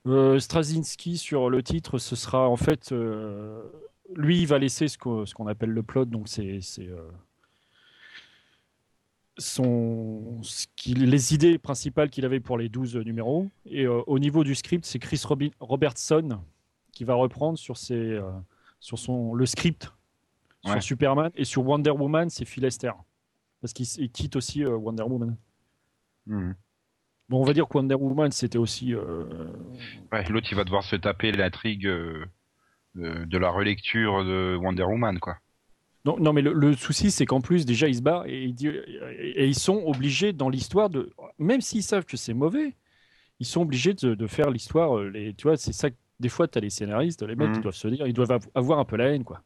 Euh, 0.06 0.40
Straczynski 0.40 1.18
sur 1.18 1.50
le 1.50 1.64
titre, 1.64 1.98
ce 1.98 2.16
sera 2.16 2.50
en 2.50 2.58
fait. 2.58 2.92
Euh, 2.92 3.64
lui, 4.14 4.42
il 4.42 4.48
va 4.48 4.60
laisser 4.60 4.88
ce 4.88 4.98
qu'on 4.98 5.48
appelle 5.48 5.72
le 5.72 5.84
plot, 5.84 6.06
donc 6.06 6.28
c'est 6.28 6.60
son, 9.38 10.42
les 10.88 11.34
idées 11.34 11.58
principales 11.58 12.10
qu'il 12.10 12.26
avait 12.26 12.40
pour 12.40 12.58
les 12.58 12.70
12 12.70 12.98
numéros. 12.98 13.50
Et 13.66 13.86
euh, 13.86 14.02
au 14.08 14.20
niveau 14.20 14.44
du 14.44 14.56
script, 14.56 14.86
c'est 14.86 15.00
Chris 15.00 15.22
Robertson 15.60 16.40
qui 16.92 17.04
va 17.04 17.16
reprendre 17.16 17.58
sur, 17.58 17.78
ses, 17.78 17.96
euh, 17.96 18.32
sur 18.80 18.98
son, 18.98 19.34
le 19.34 19.46
script 19.46 19.92
sur 20.64 20.82
Superman. 20.82 21.32
Et 21.36 21.44
sur 21.44 21.68
Wonder 21.68 21.92
Woman, 21.92 22.30
c'est 22.30 22.46
Phil 22.46 22.64
Lester. 22.64 22.92
Parce 23.62 23.74
qu'il 23.74 24.12
quitte 24.12 24.36
aussi 24.36 24.64
euh, 24.64 24.76
Wonder 24.76 25.04
Woman. 25.04 25.36
Mhm. 26.28 26.56
Bon, 27.28 27.42
on 27.42 27.44
va 27.44 27.54
dire 27.54 27.68
que 27.68 27.78
Wonder 27.78 27.96
Woman, 27.96 28.32
c'était 28.32 28.60
aussi. 28.60 28.94
Ouais, 28.96 30.24
l'autre, 30.30 30.48
il 30.52 30.56
va 30.56 30.64
devoir 30.64 30.84
se 30.84 30.96
taper 30.96 31.32
l'intrigue 31.32 31.90
de, 32.96 33.26
de 33.26 33.38
la 33.38 33.50
relecture 33.50 34.24
de 34.24 34.58
Wonder 34.60 34.84
Woman, 34.84 35.20
quoi. 35.20 35.38
Non, 36.06 36.18
non 36.20 36.34
mais 36.34 36.42
le, 36.42 36.74
souci, 36.76 37.10
c'est 37.10 37.26
qu'en 37.26 37.42
plus, 37.42 37.66
déjà, 37.66 37.88
ils 37.88 37.96
se 37.96 38.02
barrent 38.02 38.28
et, 38.28 38.46
et 38.46 39.48
ils 39.48 39.56
sont 39.56 39.84
obligés 39.86 40.34
dans 40.34 40.50
l'histoire 40.50 40.90
de. 40.90 41.12
Même 41.40 41.62
s'ils 41.62 41.82
savent 41.82 42.06
que 42.06 42.16
c'est 42.16 42.36
mauvais, 42.36 42.76
ils 43.40 43.46
sont 43.46 43.62
obligés 43.62 43.94
de, 43.94 44.28
faire 44.28 44.50
l'histoire. 44.50 44.98
Euh, 44.98 45.34
tu 45.38 45.44
vois, 45.48 45.58
c'est 45.58 45.74
ça. 45.74 45.90
Des 46.20 46.30
fois, 46.30 46.48
tu 46.48 46.58
as 46.58 46.62
les 46.62 46.70
scénaristes, 46.70 47.24
les 47.24 47.36
mecs, 47.36 47.50
ils 47.50 47.58
mhm. 47.58 47.62
doivent 47.62 47.76
se 47.76 47.88
dire, 47.90 48.08
ils 48.08 48.14
doivent 48.14 48.40
avoir 48.54 48.80
un 48.80 48.86
peu 48.86 48.96
la 48.96 49.10
haine, 49.10 49.24
quoi. 49.24 49.42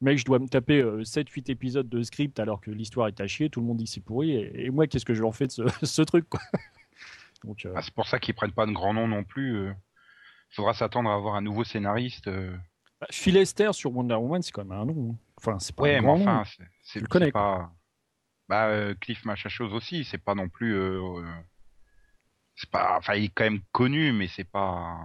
Mec, 0.00 0.18
je 0.18 0.24
dois 0.24 0.38
me 0.38 0.46
taper 0.46 0.82
7-8 0.82 1.38
euh, 1.38 1.52
épisodes 1.52 1.88
de 1.88 2.02
script 2.02 2.38
alors 2.38 2.60
que 2.60 2.70
l'histoire 2.70 3.08
est 3.08 3.20
à 3.20 3.26
chier, 3.26 3.48
tout 3.48 3.60
le 3.60 3.66
monde 3.66 3.78
dit 3.78 3.86
c'est 3.86 4.02
pourri, 4.02 4.34
et, 4.36 4.70
moi, 4.70 4.86
qu'est-ce 4.86 5.06
que 5.06 5.14
je 5.14 5.22
leur 5.22 5.34
fais 5.34 5.46
de 5.46 5.52
ce, 5.82 6.02
truc, 6.02 6.28
quoi 6.28 6.40
Donc, 7.44 7.64
euh, 7.64 7.72
ah, 7.74 7.82
c'est 7.82 7.94
pour 7.94 8.06
ça 8.06 8.18
qu'ils 8.18 8.34
prennent 8.34 8.52
pas 8.52 8.66
de 8.66 8.72
grands 8.72 8.94
noms 8.94 9.08
non 9.08 9.24
plus. 9.24 9.68
Il 9.68 10.54
faudra 10.54 10.74
s'attendre 10.74 11.10
à 11.10 11.14
avoir 11.14 11.34
un 11.34 11.42
nouveau 11.42 11.64
scénariste. 11.64 12.30
Bah, 13.00 13.06
Phil 13.10 13.36
Esther 13.36 13.74
sur 13.74 13.94
Wonder 13.94 14.14
Woman, 14.14 14.42
c'est 14.42 14.52
quand 14.52 14.64
même 14.64 14.78
un 14.78 14.84
nom. 14.86 15.12
Hein. 15.12 15.16
Enfin, 15.38 15.58
c'est 15.58 15.74
pas 15.74 15.82
ouais, 15.82 16.00
mais 16.00 16.08
enfin, 16.08 16.44
c'est 16.82 17.00
le 17.00 17.06
connais 17.06 17.30
pas. 17.30 17.70
Bah, 18.48 18.68
euh, 18.68 18.94
Cliff 19.00 19.24
Machachos 19.24 19.72
aussi, 19.72 20.04
c'est 20.04 20.18
pas 20.18 20.34
non 20.34 20.48
plus. 20.48 20.74
Euh, 20.74 21.00
euh, 21.00 21.24
c'est 22.54 22.70
pas. 22.70 22.96
Enfin, 22.96 23.14
il 23.14 23.24
est 23.24 23.28
quand 23.34 23.44
même 23.44 23.60
connu, 23.72 24.12
mais 24.12 24.28
c'est 24.28 24.44
pas. 24.48 24.98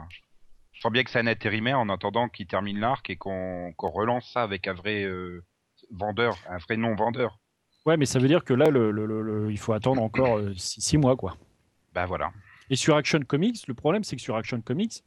Je 0.71 0.79
sens 0.79 0.91
bien 0.91 1.03
que 1.03 1.09
c'est 1.09 1.19
un 1.19 1.27
intérimaire 1.27 1.79
en 1.79 1.89
attendant 1.89 2.29
qu'il 2.29 2.47
termine 2.47 2.79
l'arc 2.79 3.09
et 3.09 3.17
qu'on 3.17 3.73
relance 3.77 4.31
ça 4.31 4.43
avec 4.43 4.67
un 4.67 4.73
vrai 4.73 5.05
vendeur, 5.91 6.37
un 6.49 6.57
vrai 6.57 6.77
non-vendeur. 6.77 7.37
Ouais, 7.85 7.97
mais 7.97 8.05
ça 8.05 8.19
veut 8.19 8.27
dire 8.27 8.43
que 8.43 8.53
là, 8.53 8.69
le, 8.69 9.47
il 9.51 9.59
faut 9.59 9.73
attendre 9.73 10.01
encore 10.01 10.39
6 10.55 10.97
mois, 10.97 11.15
quoi. 11.15 11.35
Bah 11.93 12.05
voilà. 12.05 12.31
Et 12.69 12.75
sur 12.75 12.95
Action 12.95 13.19
Comics, 13.19 13.67
le 13.67 13.73
problème, 13.73 14.03
c'est 14.03 14.15
que 14.15 14.21
sur 14.21 14.35
Action 14.35 14.61
Comics, 14.61 15.03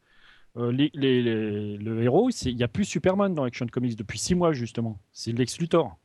euh, 0.57 0.71
le 0.73 2.03
héros, 2.03 2.31
il 2.31 2.57
n'y 2.57 2.63
a 2.63 2.69
plus 2.69 2.85
Superman 2.85 3.35
dans 3.35 3.45
Action 3.45 3.67
Comics 3.67 3.97
depuis 3.97 4.19
6 4.19 4.35
mois 4.35 4.53
justement. 4.53 4.99
C'est 5.13 5.33
Lex 5.33 5.59
Luthor. 5.59 5.99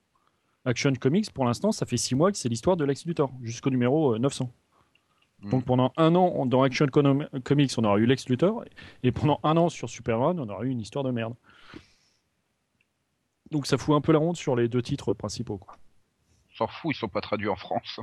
Action 0.65 0.93
Comics, 0.93 1.31
pour 1.31 1.45
l'instant, 1.45 1.71
ça 1.71 1.85
fait 1.85 1.97
6 1.97 2.15
mois 2.15 2.31
que 2.31 2.37
c'est 2.37 2.49
l'histoire 2.49 2.77
de 2.77 2.83
Lex 2.83 3.05
Luthor, 3.05 3.31
jusqu'au 3.41 3.69
numéro 3.69 4.17
900. 4.17 4.51
Euh, 4.51 5.45
hmm. 5.45 5.49
Donc 5.51 5.65
pendant 5.65 5.93
un 5.97 6.15
an, 6.15 6.45
dans 6.45 6.63
Action 6.63 6.87
Comics, 6.87 7.71
on 7.77 7.83
aura 7.83 7.97
eu 7.97 8.05
Lex 8.05 8.27
Luthor, 8.27 8.65
et 9.03 9.11
pendant 9.11 9.39
un 9.43 9.55
an 9.57 9.69
sur 9.69 9.89
Superman, 9.89 10.39
on 10.39 10.49
aura 10.49 10.63
eu 10.63 10.69
une 10.69 10.81
histoire 10.81 11.03
de 11.03 11.11
merde. 11.11 11.33
Donc 13.51 13.65
ça 13.65 13.77
fout 13.77 13.95
un 13.95 14.01
peu 14.01 14.11
la 14.11 14.19
honte 14.19 14.37
sur 14.37 14.55
les 14.55 14.67
deux 14.67 14.81
titres 14.81 15.13
principaux. 15.13 15.57
Quoi. 15.57 15.77
S'en 16.55 16.67
fout, 16.67 16.95
ils 16.95 16.99
sont 16.99 17.07
pas 17.07 17.21
traduits 17.21 17.49
en 17.49 17.55
France. 17.55 17.99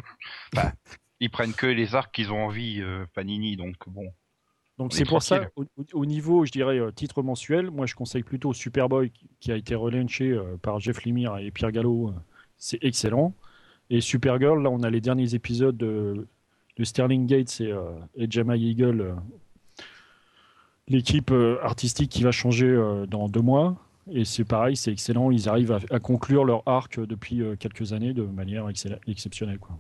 ils 1.20 1.30
prennent 1.30 1.55
que 1.55 1.66
les 1.66 1.94
arcs 1.94 2.14
qu'ils 2.14 2.32
ont 2.32 2.44
envie, 2.47 2.80
euh, 2.80 3.07
Panini, 3.14 3.57
donc 3.57 3.76
bon. 3.86 4.12
Donc 4.79 4.93
c'est 4.93 5.05
pour 5.05 5.22
ça, 5.22 5.49
au, 5.95 6.05
niveau, 6.05 6.45
je 6.45 6.53
dirais, 6.53 6.79
euh, 6.79 6.91
titre 6.91 7.22
mensuel, 7.22 7.70
moi 7.70 7.87
je 7.87 7.95
conseille 7.95 8.22
plutôt 8.22 8.53
Superboy 8.53 9.11
qui 9.41 9.51
a 9.51 9.57
été 9.57 9.74
relaunché 9.74 10.31
euh, 10.31 10.57
par 10.61 10.81
Jeff 10.81 11.05
Lemire 11.07 11.39
et 11.39 11.51
Pierre 11.51 11.72
Gallo. 11.72 12.09
Euh, 12.09 12.12
c'est 12.59 12.79
excellent. 12.83 13.33
Et 13.89 14.03
Supergirl, 14.03 14.62
là 14.62 14.68
on 14.70 14.83
a 14.83 14.91
les 14.91 15.01
derniers 15.01 15.35
épisodes 15.35 15.77
de, 15.77 16.27
Sterling 16.83 17.27
Gates 17.27 17.62
et, 17.62 17.72
et 18.16 18.27
Jama 18.29 18.57
Eagle, 18.59 19.16
l'équipe 20.89 21.33
artistique 21.62 22.11
qui 22.11 22.22
va 22.22 22.33
changer 22.33 22.77
dans 23.09 23.31
deux 23.31 23.41
mois. 23.41 23.77
Et 24.11 24.27
c'est 24.27 24.45
pareil, 24.45 24.77
c'est 24.77 24.93
excellent. 24.93 25.31
Ils 25.31 25.49
arrivent 25.49 25.72
à, 25.72 26.01
conclure 26.01 26.45
leur 26.45 26.62
arc 26.66 27.01
depuis 27.01 27.43
quelques 27.59 27.95
années 27.95 28.12
de 28.12 28.24
manière 28.24 28.68
exceptionnelle. 29.07 29.59
Quoi. 29.59 29.79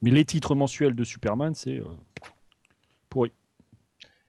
Mais 0.00 0.10
les 0.10 0.24
titres 0.24 0.54
mensuels 0.54 0.94
de 0.94 1.04
Superman, 1.04 1.54
c'est 1.54 1.82
pourri. 3.14 3.32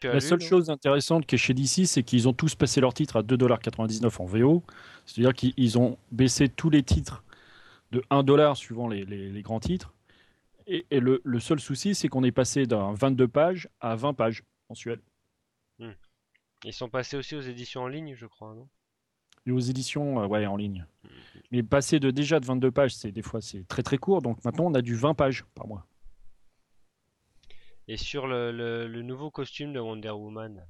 La 0.03 0.19
seule 0.19 0.41
chose 0.41 0.69
intéressante 0.69 1.25
qui 1.25 1.35
est 1.35 1.37
chez 1.37 1.53
DC, 1.53 1.87
c'est 1.87 2.03
qu'ils 2.03 2.27
ont 2.27 2.33
tous 2.33 2.53
passé 2.53 2.79
leur 2.79 2.93
titre 2.93 3.17
à 3.17 3.23
2,99$ 3.23 4.21
en 4.21 4.25
VO. 4.25 4.63
C'est-à-dire 5.05 5.33
qu'ils 5.33 5.79
ont 5.79 5.97
baissé 6.11 6.47
tous 6.47 6.69
les 6.69 6.83
titres 6.83 7.23
de 7.91 8.01
1$ 8.11 8.55
suivant 8.55 8.87
les, 8.87 9.41
grands 9.41 9.59
titres. 9.59 9.93
Et, 10.67 10.85
le, 10.91 11.39
seul 11.39 11.59
souci, 11.59 11.95
c'est 11.95 12.07
qu'on 12.07 12.23
est 12.23 12.31
passé 12.31 12.67
d'un 12.67 12.93
22 12.93 13.27
pages 13.27 13.69
à 13.79 13.95
20 13.95 14.13
pages 14.13 14.43
mensuelles. 14.69 15.01
Hmm. 15.79 15.91
Ils 16.63 16.73
sont 16.73 16.89
passés 16.89 17.17
aussi 17.17 17.35
aux 17.35 17.41
éditions 17.41 17.81
en 17.81 17.87
ligne, 17.87 18.15
je 18.15 18.25
crois, 18.25 18.53
non? 18.53 18.67
Et 19.47 19.51
aux 19.51 19.59
éditions, 19.59 20.21
euh, 20.21 20.27
ouais, 20.27 20.45
en 20.45 20.55
ligne. 20.55 20.85
Hmm. 21.03 21.09
Mais 21.51 21.63
passer 21.63 21.99
de 21.99 22.11
déjà 22.11 22.39
de 22.39 22.45
22 22.45 22.71
pages, 22.71 22.95
c'est 22.95 23.11
des 23.11 23.21
fois 23.21 23.41
c'est 23.41 23.67
très 23.67 23.83
très 23.83 23.97
court. 23.97 24.21
Donc 24.21 24.43
maintenant, 24.43 24.65
on 24.65 24.73
a 24.73 24.81
du 24.81 24.95
20 24.95 25.13
pages 25.13 25.45
par 25.53 25.67
mois. 25.67 25.85
Et 27.87 27.97
sur 27.97 28.25
le, 28.25 28.51
le, 28.51 29.01
nouveau 29.03 29.29
costume 29.29 29.73
de 29.73 29.79
Wonder 29.79 30.09
Woman, 30.09 30.65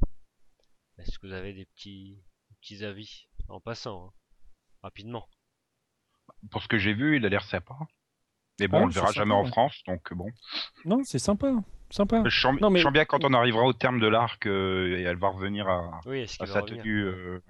est-ce 0.98 1.18
que 1.18 1.28
vous 1.28 1.34
avez 1.34 1.54
des 1.54 1.66
petits, 1.66 2.22
petits 2.62 2.84
avis 2.84 3.28
en 3.48 3.62
passant, 3.62 4.08
hein, 4.08 4.14
rapidement? 4.84 5.30
Pour 6.52 6.62
ce 6.62 6.68
que 6.68 6.78
j'ai 6.78 6.94
vu, 6.94 7.16
il 7.16 7.26
a 7.26 7.30
l'air 7.30 7.46
sympa. 7.46 7.76
Mais 8.60 8.68
bon, 8.68 8.80
ah 8.80 8.82
on 8.84 8.86
le 8.88 8.92
verra 8.92 9.12
jamais 9.12 9.34
en 9.34 9.46
France, 9.46 9.82
donc 9.88 10.14
bon. 10.14 10.28
Non, 10.84 11.02
c'est 11.04 11.20
sympa. 11.20 11.54
Sympa. 11.90 12.24
Je 12.26 12.40
sens, 12.42 12.60
non, 12.60 12.70
mais... 12.70 12.84
bien 12.92 13.06
quand 13.06 13.24
on 13.24 13.34
arrivera 13.34 13.64
au 13.64 13.74
terme 13.74 14.00
de 14.00 14.08
l'arc 14.08 14.46
euh, 14.48 14.98
et 14.98 15.04
elle 15.04 15.18
va 15.18 15.30
revenir 15.30 15.70
à, 15.70 16.02
sa 16.26 16.64
tenue. 16.64 17.04
Euh... 17.04 17.42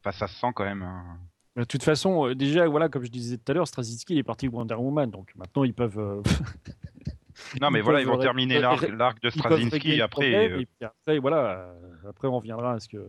Enfin, 0.00 0.12
ça 0.12 0.26
se 0.26 0.34
sent 0.40 0.52
quand 0.54 0.64
même. 0.64 0.82
Hein. 0.82 1.18
De 1.54 1.64
toute 1.64 1.82
façon, 1.82 2.28
euh, 2.28 2.34
déjà, 2.34 2.66
voilà, 2.66 2.88
comme 2.88 3.04
je 3.04 3.10
disais 3.10 3.36
tout 3.38 3.50
à 3.50 3.54
l'heure, 3.54 3.68
Straczynski 3.68 4.18
est 4.18 4.22
parti 4.22 4.48
Wonder 4.48 4.74
Woman, 4.74 5.10
donc 5.10 5.34
maintenant 5.36 5.64
ils 5.64 5.74
peuvent. 5.74 6.22
Euh, 7.36 7.58
Non, 7.60 7.70
mais 7.70 7.80
voilà, 7.80 8.00
ils 8.00 8.06
vont 8.06 8.18
terminer 8.18 8.60
l'arc 8.60 9.20
de 9.22 9.30
Straczynski 9.30 10.00
après. 10.00 10.50
Euh, 10.50 10.64
après, 10.80 11.18
voilà, 11.18 11.36
euh, 11.36 12.08
après 12.08 12.28
on 12.28 12.38
reviendra 12.38 12.74
à 12.74 12.80
ce 12.80 12.88
que. 12.88 13.06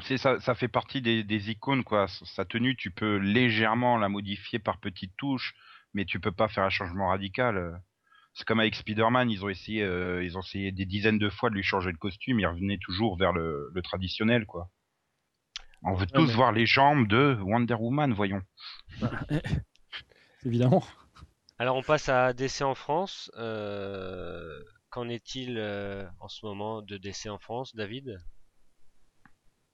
C'est 0.00 0.18
ça, 0.18 0.40
ça 0.40 0.54
fait 0.54 0.68
partie 0.68 1.00
des, 1.00 1.50
icônes 1.50 1.84
quoi. 1.84 2.06
Sa 2.08 2.44
tenue, 2.44 2.76
tu 2.76 2.90
peux 2.90 3.16
légèrement 3.16 3.96
la 3.96 4.08
modifier 4.08 4.58
par 4.58 4.78
petites 4.78 5.16
touches, 5.16 5.54
mais 5.94 6.04
tu 6.04 6.18
peux 6.18 6.32
pas 6.32 6.48
faire 6.48 6.64
un 6.64 6.70
changement 6.70 7.08
radical. 7.08 7.80
C'est 8.34 8.44
comme 8.44 8.58
avec 8.58 8.74
Spider-Man, 8.74 9.30
ils 9.30 9.44
ont 9.44 9.48
essayé, 9.48 9.82
euh, 9.84 10.24
ils 10.24 10.36
ont 10.36 10.40
essayé 10.40 10.72
des 10.72 10.86
dizaines 10.86 11.18
de 11.18 11.30
fois 11.30 11.50
de 11.50 11.54
lui 11.54 11.62
changer 11.62 11.92
le 11.92 11.96
costume, 11.96 12.40
il 12.40 12.46
revenait 12.46 12.78
toujours 12.78 13.16
vers 13.16 13.32
le, 13.32 13.72
traditionnel 13.84 14.44
quoi. 14.44 14.68
On 15.82 15.94
veut 15.94 16.06
tous 16.06 16.34
voir 16.34 16.50
les 16.50 16.66
jambes 16.66 17.06
de 17.06 17.38
Wonder 17.42 17.74
Woman, 17.74 18.12
voyons. 18.12 18.42
Évidemment. 20.44 20.82
Alors 21.56 21.76
on 21.76 21.82
passe 21.82 22.08
à 22.08 22.32
DC 22.32 22.62
en 22.62 22.74
France. 22.74 23.30
Euh, 23.38 24.58
qu'en 24.90 25.08
est-il 25.08 25.56
euh, 25.56 26.04
en 26.20 26.28
ce 26.28 26.44
moment 26.44 26.82
de 26.82 26.96
DC 26.96 27.26
en 27.28 27.38
France, 27.38 27.76
David? 27.76 28.18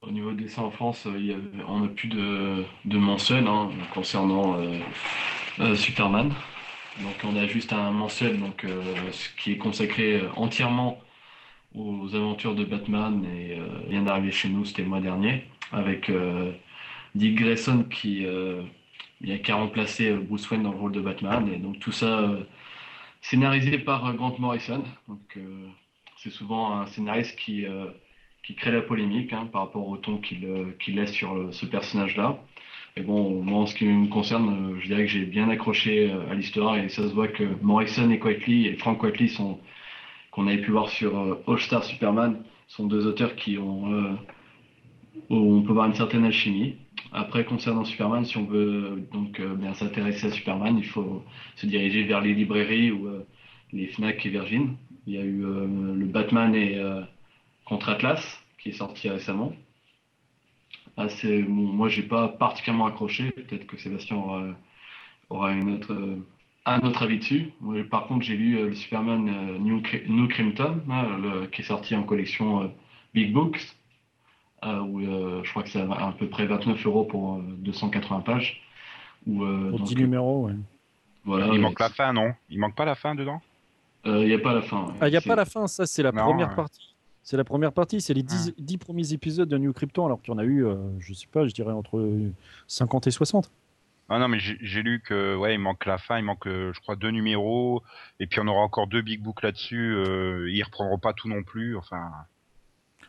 Au 0.03 0.11
niveau 0.11 0.33
de 0.33 0.43
DC 0.43 0.59
en 0.59 0.70
France, 0.70 1.07
euh, 1.07 1.37
on 1.66 1.81
n'a 1.81 1.89
plus 1.89 2.09
de, 2.09 2.66
mensuel 2.85 3.47
hein, 3.47 3.70
concernant 3.95 4.59
Superman. 5.74 6.33
Donc 7.01 7.14
on 7.24 7.37
a 7.37 7.47
juste 7.47 7.72
un 7.72 7.91
mensuel 7.93 8.39
donc, 8.39 8.66
qui 9.39 9.53
est 9.53 9.59
consacré 9.59 10.22
entièrement 10.37 11.01
aux 11.74 12.14
aventures 12.14 12.55
de 12.55 12.64
Batman 12.64 13.24
et 13.24 13.59
vient 13.89 14.03
d'arriver 14.03 14.33
chez 14.33 14.49
nous, 14.49 14.64
c'était 14.64 14.83
le 14.83 14.89
mois 14.89 15.01
dernier, 15.01 15.45
avec 15.70 16.11
Dick 17.14 17.37
Grayson 17.37 17.85
qui, 17.85 18.26
euh, 19.26 19.38
qui 19.38 19.53
a 19.53 19.57
remplacé 19.57 20.12
Bruce 20.12 20.51
Wayne 20.51 20.62
dans 20.62 20.72
le 20.72 20.78
rôle 20.78 20.92
de 20.92 21.01
Batman. 21.01 21.48
Et 21.53 21.59
donc 21.59 21.78
tout 21.78 21.92
ça 21.92 22.20
euh, 22.20 22.44
scénarisé 23.20 23.78
par 23.78 24.14
Grant 24.14 24.36
Morrison. 24.38 24.84
Donc 25.09 25.36
euh, 25.36 25.66
c'est 26.16 26.30
souvent 26.30 26.74
un 26.78 26.86
scénariste 26.86 27.38
qui, 27.38 27.66
euh, 27.66 27.86
qui 28.44 28.55
crée 28.55 28.72
la 28.72 28.82
polémique 28.82 29.32
hein, 29.32 29.48
par 29.53 29.62
rapport 29.62 29.88
au 29.88 29.96
ton 29.96 30.18
qu'il 30.18 30.44
euh, 30.44 30.76
qu'il 30.80 30.96
laisse 30.96 31.12
sur 31.12 31.53
ce 31.53 31.66
personnage-là. 31.66 32.38
Et 32.96 33.03
bon, 33.03 33.42
moi 33.42 33.61
en 33.61 33.66
ce 33.66 33.74
qui 33.74 33.84
me 33.84 34.09
concerne, 34.09 34.74
euh, 34.74 34.80
je 34.80 34.86
dirais 34.86 35.03
que 35.05 35.11
j'ai 35.11 35.24
bien 35.24 35.48
accroché 35.48 36.11
euh, 36.11 36.30
à 36.30 36.34
l'histoire 36.34 36.76
et 36.76 36.88
ça 36.88 37.03
se 37.09 37.14
voit 37.14 37.28
que 37.28 37.44
Morrison 37.62 38.11
et 38.11 38.18
Quitely 38.18 38.66
et 38.66 38.76
Frank 38.76 39.01
sont 39.28 39.61
qu'on 40.30 40.46
avait 40.46 40.59
pu 40.61 40.70
voir 40.72 40.88
sur 40.88 41.18
euh, 41.18 41.42
All 41.46 41.61
Star 41.61 41.84
Superman 41.84 42.42
sont 42.68 42.86
deux 42.86 43.07
auteurs 43.07 43.36
qui 43.36 43.59
ont 43.59 43.92
euh, 43.92 44.12
où 45.28 45.36
on 45.36 45.62
peut 45.62 45.72
voir 45.72 45.86
une 45.86 45.94
certaine 45.94 46.24
alchimie. 46.24 46.76
Après, 47.12 47.44
concernant 47.44 47.84
Superman, 47.84 48.24
si 48.24 48.36
on 48.36 48.44
veut 48.44 49.04
donc 49.12 49.40
euh, 49.40 49.74
s'intéresser 49.74 50.28
à 50.28 50.30
Superman, 50.30 50.78
il 50.78 50.86
faut 50.86 51.24
se 51.56 51.66
diriger 51.66 52.04
vers 52.04 52.20
les 52.20 52.34
librairies 52.34 52.92
ou 52.92 53.08
euh, 53.08 53.26
les 53.72 53.88
Fnac 53.88 54.24
et 54.24 54.28
Virgin. 54.28 54.76
Il 55.06 55.14
y 55.14 55.18
a 55.18 55.22
eu 55.24 55.44
euh, 55.44 55.66
le 55.96 56.06
Batman 56.06 56.54
et 56.54 56.80
contre 57.64 57.88
Atlas 57.88 58.40
qui 58.58 58.68
est 58.70 58.72
sorti 58.72 59.08
récemment. 59.08 59.52
Ah, 60.96 61.06
bon, 61.24 61.72
moi, 61.72 61.88
j'ai 61.88 62.02
pas 62.02 62.28
particulièrement 62.28 62.86
accroché. 62.86 63.30
Peut-être 63.32 63.66
que 63.66 63.76
Sébastien 63.76 64.16
aura, 64.16 64.44
aura 65.30 65.50
un 65.50 66.82
autre 66.82 67.02
avis 67.02 67.18
dessus. 67.18 67.52
Par 67.90 68.06
contre, 68.06 68.24
j'ai 68.24 68.36
lu 68.36 68.56
le 68.68 68.74
Superman 68.74 69.24
New, 69.58 69.82
New 70.08 70.28
Krypton, 70.28 70.82
hein, 70.90 71.46
qui 71.50 71.62
est 71.62 71.64
sorti 71.64 71.94
en 71.96 72.02
collection 72.02 72.72
Big 73.14 73.32
Books, 73.32 73.80
où 74.62 75.00
euh, 75.00 75.40
je 75.42 75.50
crois 75.50 75.62
que 75.62 75.70
c'est 75.70 75.80
à, 75.80 75.90
à 76.08 76.12
peu 76.12 76.28
près 76.28 76.46
29 76.46 76.84
euros 76.86 77.04
pour 77.04 77.36
euh, 77.36 77.42
280 77.58 78.20
pages. 78.20 78.61
Où, 79.26 79.44
euh, 79.44 79.70
Pour 79.70 79.78
donc, 79.80 79.88
10 79.88 79.96
numéros, 79.96 80.46
ouais. 80.46 80.54
voilà, 81.24 81.46
Il 81.46 81.52
ouais, 81.52 81.58
manque 81.58 81.80
la 81.80 81.88
fin, 81.90 82.12
non? 82.12 82.32
Il 82.48 82.58
manque 82.58 82.74
pas 82.74 82.84
la 82.84 82.94
fin 82.94 83.14
dedans? 83.14 83.40
Euh, 84.06 84.20
Il 84.22 84.28
n'y 84.28 84.34
a 84.34 84.38
pas 84.38 84.54
la 84.54 84.62
fin. 84.62 84.84
ouais. 84.86 84.92
Ah, 85.00 85.08
il 85.08 85.11
n'y 85.11 85.16
a 85.16 85.20
C'est- 85.20 85.28
pas 85.28 85.36
la 85.36 85.44
fin, 85.44 85.66
ça, 85.66 85.84
c'est 85.86 86.02
la 86.02 86.12
Non, 86.12 86.24
première 86.24 86.48
ouais. 86.50 86.54
partie. 86.56 86.94
C'est 87.22 87.36
la 87.36 87.44
première 87.44 87.72
partie, 87.72 88.00
c'est 88.00 88.14
les 88.14 88.22
10, 88.22 88.54
10 88.58 88.78
premiers 88.78 89.12
épisodes 89.12 89.48
de 89.48 89.58
New 89.58 89.72
Krypton, 89.74 90.06
alors 90.06 90.22
qu'il 90.22 90.32
y 90.32 90.36
en 90.36 90.38
a 90.38 90.44
eu, 90.44 90.64
euh, 90.64 90.76
je 91.00 91.12
sais 91.12 91.26
pas, 91.30 91.46
je 91.46 91.52
dirais 91.52 91.72
entre 91.72 92.02
50 92.66 93.06
et 93.06 93.11
60. 93.11 93.50
Ah 94.08 94.18
non, 94.18 94.26
mais 94.26 94.38
j'ai 94.40 94.82
lu 94.82 95.00
que 95.06 95.36
ouais, 95.36 95.54
il 95.54 95.58
manque 95.61 95.84
la 95.86 95.98
fin, 95.98 96.18
il 96.18 96.24
manque, 96.24 96.46
euh, 96.48 96.72
je 96.74 96.80
crois, 96.80 96.96
deux 96.96 97.11
numéros, 97.11 97.82
et 98.18 98.26
puis 98.26 98.40
on 98.40 98.48
aura 98.48 98.62
encore 98.62 98.86
deux 98.88 99.02
big 99.02 99.20
books 99.22 99.42
là-dessus. 99.42 99.94
Euh, 99.94 100.50
ils 100.50 100.62
reprendront 100.64 100.98
pas 100.98 101.12
tout 101.12 101.28
non 101.28 101.42
plus. 101.44 101.76
Enfin, 101.76 102.11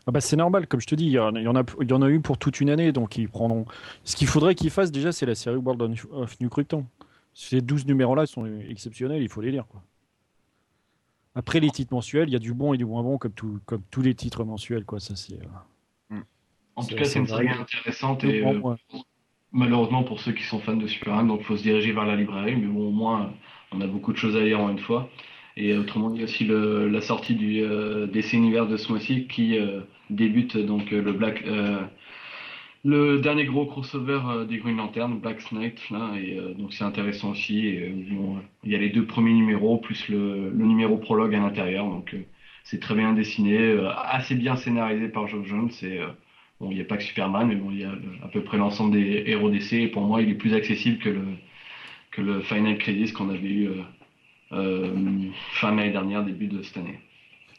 Ah 0.06 0.10
bah, 0.10 0.20
c'est 0.20 0.36
normal, 0.36 0.66
comme 0.66 0.80
je 0.80 0.86
te 0.86 0.94
dis, 0.94 1.06
il 1.06 1.12
y, 1.12 1.18
en 1.18 1.34
a- 1.34 1.40
il 1.40 1.44
y 1.44 1.92
en 1.92 2.02
a, 2.02 2.08
eu 2.08 2.20
pour 2.20 2.36
toute 2.38 2.60
une 2.60 2.70
année, 2.70 2.90
donc 2.92 3.16
ils 3.16 3.28
prendront. 3.28 3.66
Ce 4.04 4.16
qu'il 4.16 4.26
faudrait 4.26 4.54
qu'ils 4.54 4.70
fassent 4.70 4.90
déjà, 4.90 5.12
c'est 5.12 5.26
la 5.26 5.34
série 5.34 5.56
World 5.56 5.82
of- 6.10 6.40
New 6.40 6.48
Krypton. 6.48 6.86
Ces 7.34 7.60
12 7.60 7.86
numéros-là 7.86 8.26
sont 8.26 8.46
exceptionnels, 8.68 9.22
il 9.22 9.28
faut 9.28 9.40
les 9.40 9.52
lire. 9.52 9.66
Quoi. 9.68 9.82
Après, 11.34 11.60
les 11.60 11.70
titres 11.70 11.94
mensuels, 11.94 12.28
il 12.28 12.32
y 12.32 12.36
a 12.36 12.40
du 12.40 12.52
bon 12.52 12.74
et 12.74 12.76
du 12.78 12.84
moins 12.84 13.02
bon, 13.02 13.16
comme, 13.16 13.32
tout, 13.32 13.60
comme 13.64 13.82
tous 13.90 14.02
les 14.02 14.14
titres 14.14 14.44
mensuels. 14.44 14.84
Quoi. 14.84 15.00
Ça, 15.00 15.16
c'est, 15.16 15.34
euh, 16.10 16.16
En 16.76 16.84
tout 16.84 16.94
cas, 16.94 17.04
c'est 17.04 17.18
une 17.20 17.26
série 17.26 17.48
intéressante 17.48 18.24
et 18.24 18.42
bon 18.42 18.72
euh, 18.72 18.98
malheureusement 19.52 20.02
pour 20.02 20.18
ceux 20.20 20.32
qui 20.32 20.42
sont 20.44 20.58
fans 20.60 20.76
de 20.76 20.86
Superman, 20.86 21.28
donc 21.28 21.40
il 21.40 21.44
faut 21.44 21.56
se 21.56 21.62
diriger 21.62 21.92
vers 21.92 22.06
la 22.06 22.16
librairie, 22.16 22.56
mais 22.56 22.66
bon, 22.66 22.88
au 22.88 22.90
moins, 22.90 23.32
on 23.70 23.80
a 23.80 23.86
beaucoup 23.86 24.12
de 24.12 24.16
choses 24.16 24.36
à 24.36 24.40
lire 24.40 24.60
en 24.60 24.70
une 24.70 24.78
fois. 24.78 25.10
Et 25.56 25.76
autrement, 25.76 26.14
a 26.14 26.22
aussi 26.22 26.46
la 26.46 27.00
sortie 27.00 27.34
du 27.34 27.62
euh, 27.62 28.06
DC 28.06 28.32
Univers 28.34 28.66
de 28.66 28.76
ce 28.76 28.90
mois-ci 28.90 29.26
qui 29.26 29.58
euh, 29.58 29.80
débute 30.10 30.56
donc 30.56 30.92
euh, 30.92 31.02
euh, 31.46 31.80
le 32.84 33.18
dernier 33.20 33.44
gros 33.44 33.66
crossover 33.66 34.46
des 34.48 34.58
Green 34.58 34.76
Lantern, 34.76 35.18
Black 35.20 35.52
Knight, 35.52 35.78
là, 35.90 36.14
et 36.16 36.36
donc 36.58 36.72
c'est 36.72 36.84
intéressant 36.84 37.30
aussi. 37.30 37.66
Et, 37.66 37.94
il 38.64 38.70
y 38.72 38.74
a 38.74 38.78
les 38.78 38.88
deux 38.88 39.06
premiers 39.06 39.34
numéros 39.34 39.78
plus 39.78 40.08
le, 40.08 40.50
numéro 40.52 40.96
prologue 40.96 41.34
à 41.34 41.38
l'intérieur, 41.38 41.86
donc 41.86 42.16
c'est 42.64 42.80
très 42.80 42.94
bien 42.94 43.12
dessiné, 43.12 43.78
assez 44.06 44.34
bien 44.34 44.56
scénarisé 44.56 45.08
par 45.08 45.28
Joe 45.28 45.46
Jones. 45.46 45.70
Bon, 46.60 46.70
il 46.70 46.76
n'y 46.76 46.80
a 46.80 46.84
pas 46.84 46.96
que 46.96 47.04
Superman, 47.04 47.46
mais 47.48 47.56
bon, 47.56 47.70
il 47.70 47.80
y 47.80 47.84
a 47.84 47.92
à 48.24 48.28
peu 48.28 48.42
près 48.42 48.56
l'ensemble 48.56 48.92
des 48.94 49.24
héros 49.26 49.50
d'essai. 49.50 49.82
Et 49.82 49.88
pour 49.88 50.02
moi, 50.02 50.22
il 50.22 50.30
est 50.30 50.34
plus 50.34 50.54
accessible 50.54 50.98
que 50.98 51.08
le, 51.10 51.24
que 52.10 52.20
le 52.20 52.40
Final 52.40 52.78
Crisis 52.78 53.12
qu'on 53.12 53.30
avait 53.30 53.48
eu 53.48 53.68
euh, 54.52 55.30
fin 55.54 55.74
d'année 55.74 55.92
dernière, 55.92 56.24
début 56.24 56.46
de 56.48 56.62
cette 56.62 56.76
année. 56.78 57.00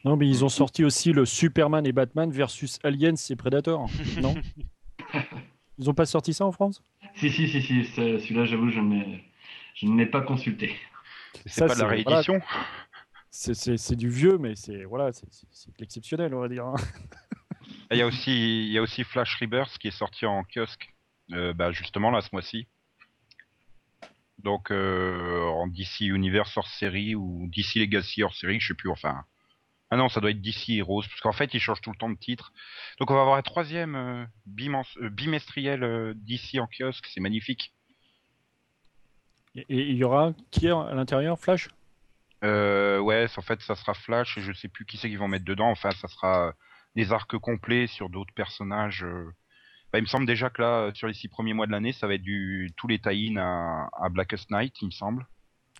Non, 0.05 0.17
mais 0.17 0.27
ils 0.27 0.43
ont 0.43 0.49
sorti 0.49 0.83
aussi 0.83 1.13
le 1.13 1.25
Superman 1.25 1.85
et 1.85 1.91
Batman 1.93 2.29
versus 2.31 2.77
Aliens 2.83 3.13
et 3.29 3.35
Predator. 3.35 3.89
non? 4.21 4.35
Ils 5.77 5.89
ont 5.89 5.93
pas 5.93 6.05
sorti 6.05 6.33
ça 6.33 6.45
en 6.45 6.51
France? 6.51 6.83
Si, 7.15 7.29
si, 7.29 7.47
si, 7.47 7.61
si, 7.61 7.85
celui-là, 7.85 8.45
j'avoue, 8.45 8.69
je 8.69 8.79
ne 8.79 9.97
l'ai- 9.97 10.05
pas 10.05 10.21
consulté. 10.21 10.75
c'est 11.45 11.65
pas 11.67 11.73
de 11.75 11.79
la 11.81 11.89
c'est- 11.89 12.03
voilà. 12.03 12.17
réédition. 12.17 12.41
c'est, 13.29 13.53
c'est- 13.53 13.77
c'est 13.77 13.95
du 13.95 14.09
vieux, 14.09 14.37
mais 14.37 14.55
c'est 14.55 14.83
voilà, 14.83 15.11
c'est, 15.11 15.25
de 15.25 15.73
l'exceptionnel, 15.79 16.33
on 16.35 16.41
va 16.41 16.49
dire. 16.49 16.65
hein. 16.65 16.75
Il 17.91 17.97
y 17.97 18.01
a 18.01 18.07
aussi, 18.07 18.65
il 18.65 18.71
y 18.71 18.77
a 18.77 18.81
aussi 18.81 19.03
Flash 19.03 19.35
Rebirth 19.39 19.77
qui 19.77 19.87
est 19.87 19.91
sorti 19.91 20.25
en 20.25 20.43
kiosque, 20.43 20.93
euh, 21.31 21.53
bah, 21.53 21.71
justement 21.71 22.11
là 22.11 22.21
ce 22.21 22.29
mois-ci. 22.33 22.67
Donc 24.43 24.71
euh, 24.71 25.45
en 25.47 25.67
DC 25.67 26.01
Universe 26.01 26.55
hors 26.57 26.67
série 26.67 27.15
ou 27.15 27.47
DC 27.47 27.75
Legacy 27.75 28.23
hors 28.23 28.35
série, 28.35 28.59
je 28.59 28.67
sais 28.67 28.73
plus. 28.73 28.89
Enfin, 28.89 29.23
ah 29.89 29.95
non, 29.95 30.09
ça 30.09 30.19
doit 30.19 30.31
être 30.31 30.41
DC 30.41 30.69
Heroes 30.69 31.03
parce 31.03 31.21
qu'en 31.21 31.31
fait 31.31 31.53
ils 31.53 31.59
changent 31.59 31.81
tout 31.81 31.91
le 31.91 31.97
temps 31.97 32.09
de 32.09 32.17
titre. 32.17 32.51
Donc 32.99 33.09
on 33.09 33.15
va 33.15 33.21
avoir 33.21 33.37
un 33.37 33.41
troisième 33.41 33.95
euh, 33.95 34.25
euh, 34.59 35.09
bimestriel 35.09 36.13
DC 36.15 36.59
en 36.59 36.67
kiosque, 36.67 37.07
c'est 37.07 37.21
magnifique. 37.21 37.73
Et 39.55 39.65
il 39.69 39.95
y 39.95 40.03
aura 40.03 40.33
qui 40.51 40.67
est 40.67 40.71
à 40.71 40.93
l'intérieur? 40.93 41.39
Flash? 41.39 41.69
Ouais, 42.41 43.27
en 43.37 43.41
fait 43.41 43.61
ça 43.61 43.75
sera 43.75 43.93
Flash 43.93 44.37
et 44.37 44.41
je 44.41 44.51
sais 44.51 44.67
plus 44.67 44.85
qui 44.85 44.97
c'est 44.97 45.07
qu'ils 45.07 45.19
vont 45.19 45.29
mettre 45.29 45.45
dedans. 45.45 45.69
Enfin, 45.69 45.91
ça 45.91 46.09
sera 46.09 46.53
des 46.95 47.13
arcs 47.13 47.37
complets 47.37 47.87
sur 47.87 48.09
d'autres 48.09 48.33
personnages. 48.33 49.05
Euh. 49.93 49.97
Bah, 49.97 49.99
il 49.99 50.01
me 50.01 50.07
semble 50.07 50.25
déjà 50.25 50.49
que 50.49 50.61
là, 50.61 50.91
sur 50.93 51.07
les 51.07 51.13
six 51.13 51.27
premiers 51.27 51.53
mois 51.53 51.67
de 51.67 51.71
l'année, 51.71 51.93
ça 51.93 52.07
va 52.07 52.15
être 52.15 52.21
du 52.21 52.71
tous 52.75 52.87
les 52.87 52.99
tie-in 52.99 53.37
à, 53.37 53.89
à 53.93 54.09
Blackest 54.09 54.49
Night, 54.51 54.75
il 54.81 54.87
me 54.87 54.91
semble. 54.91 55.25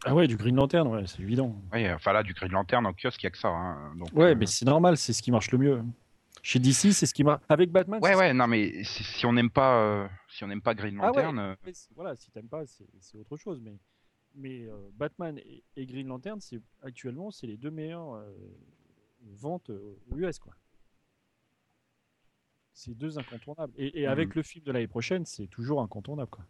Ah 0.06 0.14
ouais, 0.14 0.28
du 0.28 0.36
Green 0.36 0.56
Lantern, 0.56 0.88
ouais, 0.88 1.04
c'est 1.08 1.22
évident. 1.22 1.56
Ouais, 1.72 1.92
enfin 1.94 2.12
là, 2.14 2.24
du 2.24 2.34
Green 2.34 2.52
Lantern 2.52 2.86
en 2.86 2.94
kiosque, 2.94 3.22
il 3.24 3.26
y 3.26 3.28
a 3.28 3.32
que 3.32 3.38
ça. 3.38 3.48
Hein. 3.50 3.94
Donc, 3.98 4.10
Ouais, 4.14 4.32
euh, 4.32 4.36
mais 4.38 4.46
c'est 4.46 4.66
normal, 4.66 4.98
c'est 4.98 5.14
ce 5.14 5.22
qui 5.22 5.32
marche 5.32 5.50
le 5.52 5.58
mieux. 5.58 5.82
Chez 6.42 6.60
DC, 6.60 6.92
c'est 6.92 7.06
ce 7.06 7.14
qui 7.14 7.24
marche. 7.24 7.42
Avec 7.48 7.72
Batman 7.72 8.02
ouais, 8.04 8.16
ouais, 8.16 8.34
non, 8.34 8.48
mais 8.48 8.84
si 8.84 9.26
on 9.26 9.32
n'aime 9.32 9.50
pas, 9.50 9.80
euh, 9.80 10.08
si 10.28 10.44
on 10.44 10.48
n'aime 10.48 10.62
pas 10.62 10.74
Green 10.74 10.98
Ah 11.02 11.10
ouais. 11.12 11.24
Lantern, 11.24 11.40
euh, 11.40 11.56
Voilà, 11.96 12.16
si 12.18 12.30
t'aimes 12.32 12.50
pas, 12.50 12.64
c'est 12.68 13.18
autre 13.18 13.38
chose. 13.38 13.62
Mais, 13.64 13.78
mais 14.36 14.66
euh, 14.68 14.90
Batman 14.94 15.38
et, 15.38 15.64
et 15.78 15.86
Green 15.86 16.08
Lantern, 16.08 16.42
c'est 16.42 16.60
actuellement, 16.82 17.32
c'est 17.32 17.48
les 17.48 17.56
deux 17.56 17.72
meilleures 17.72 18.16
euh, 18.16 18.30
ventes 19.22 19.70
euh, 19.70 19.98
aux 20.12 20.18
US, 20.18 20.38
quoi. 20.38 20.54
C'est 22.74 22.98
deux 22.98 23.18
incontournables. 23.20 23.74
Et, 23.78 24.02
et 24.02 24.08
avec 24.08 24.36
le 24.36 24.44
film 24.44 24.66
de 24.66 24.72
l'année 24.72 24.88
prochaine, 24.88 25.26
c'est 25.26 25.48
toujours 25.48 25.82
incontournable, 25.82 26.30
quoi. 26.30 26.44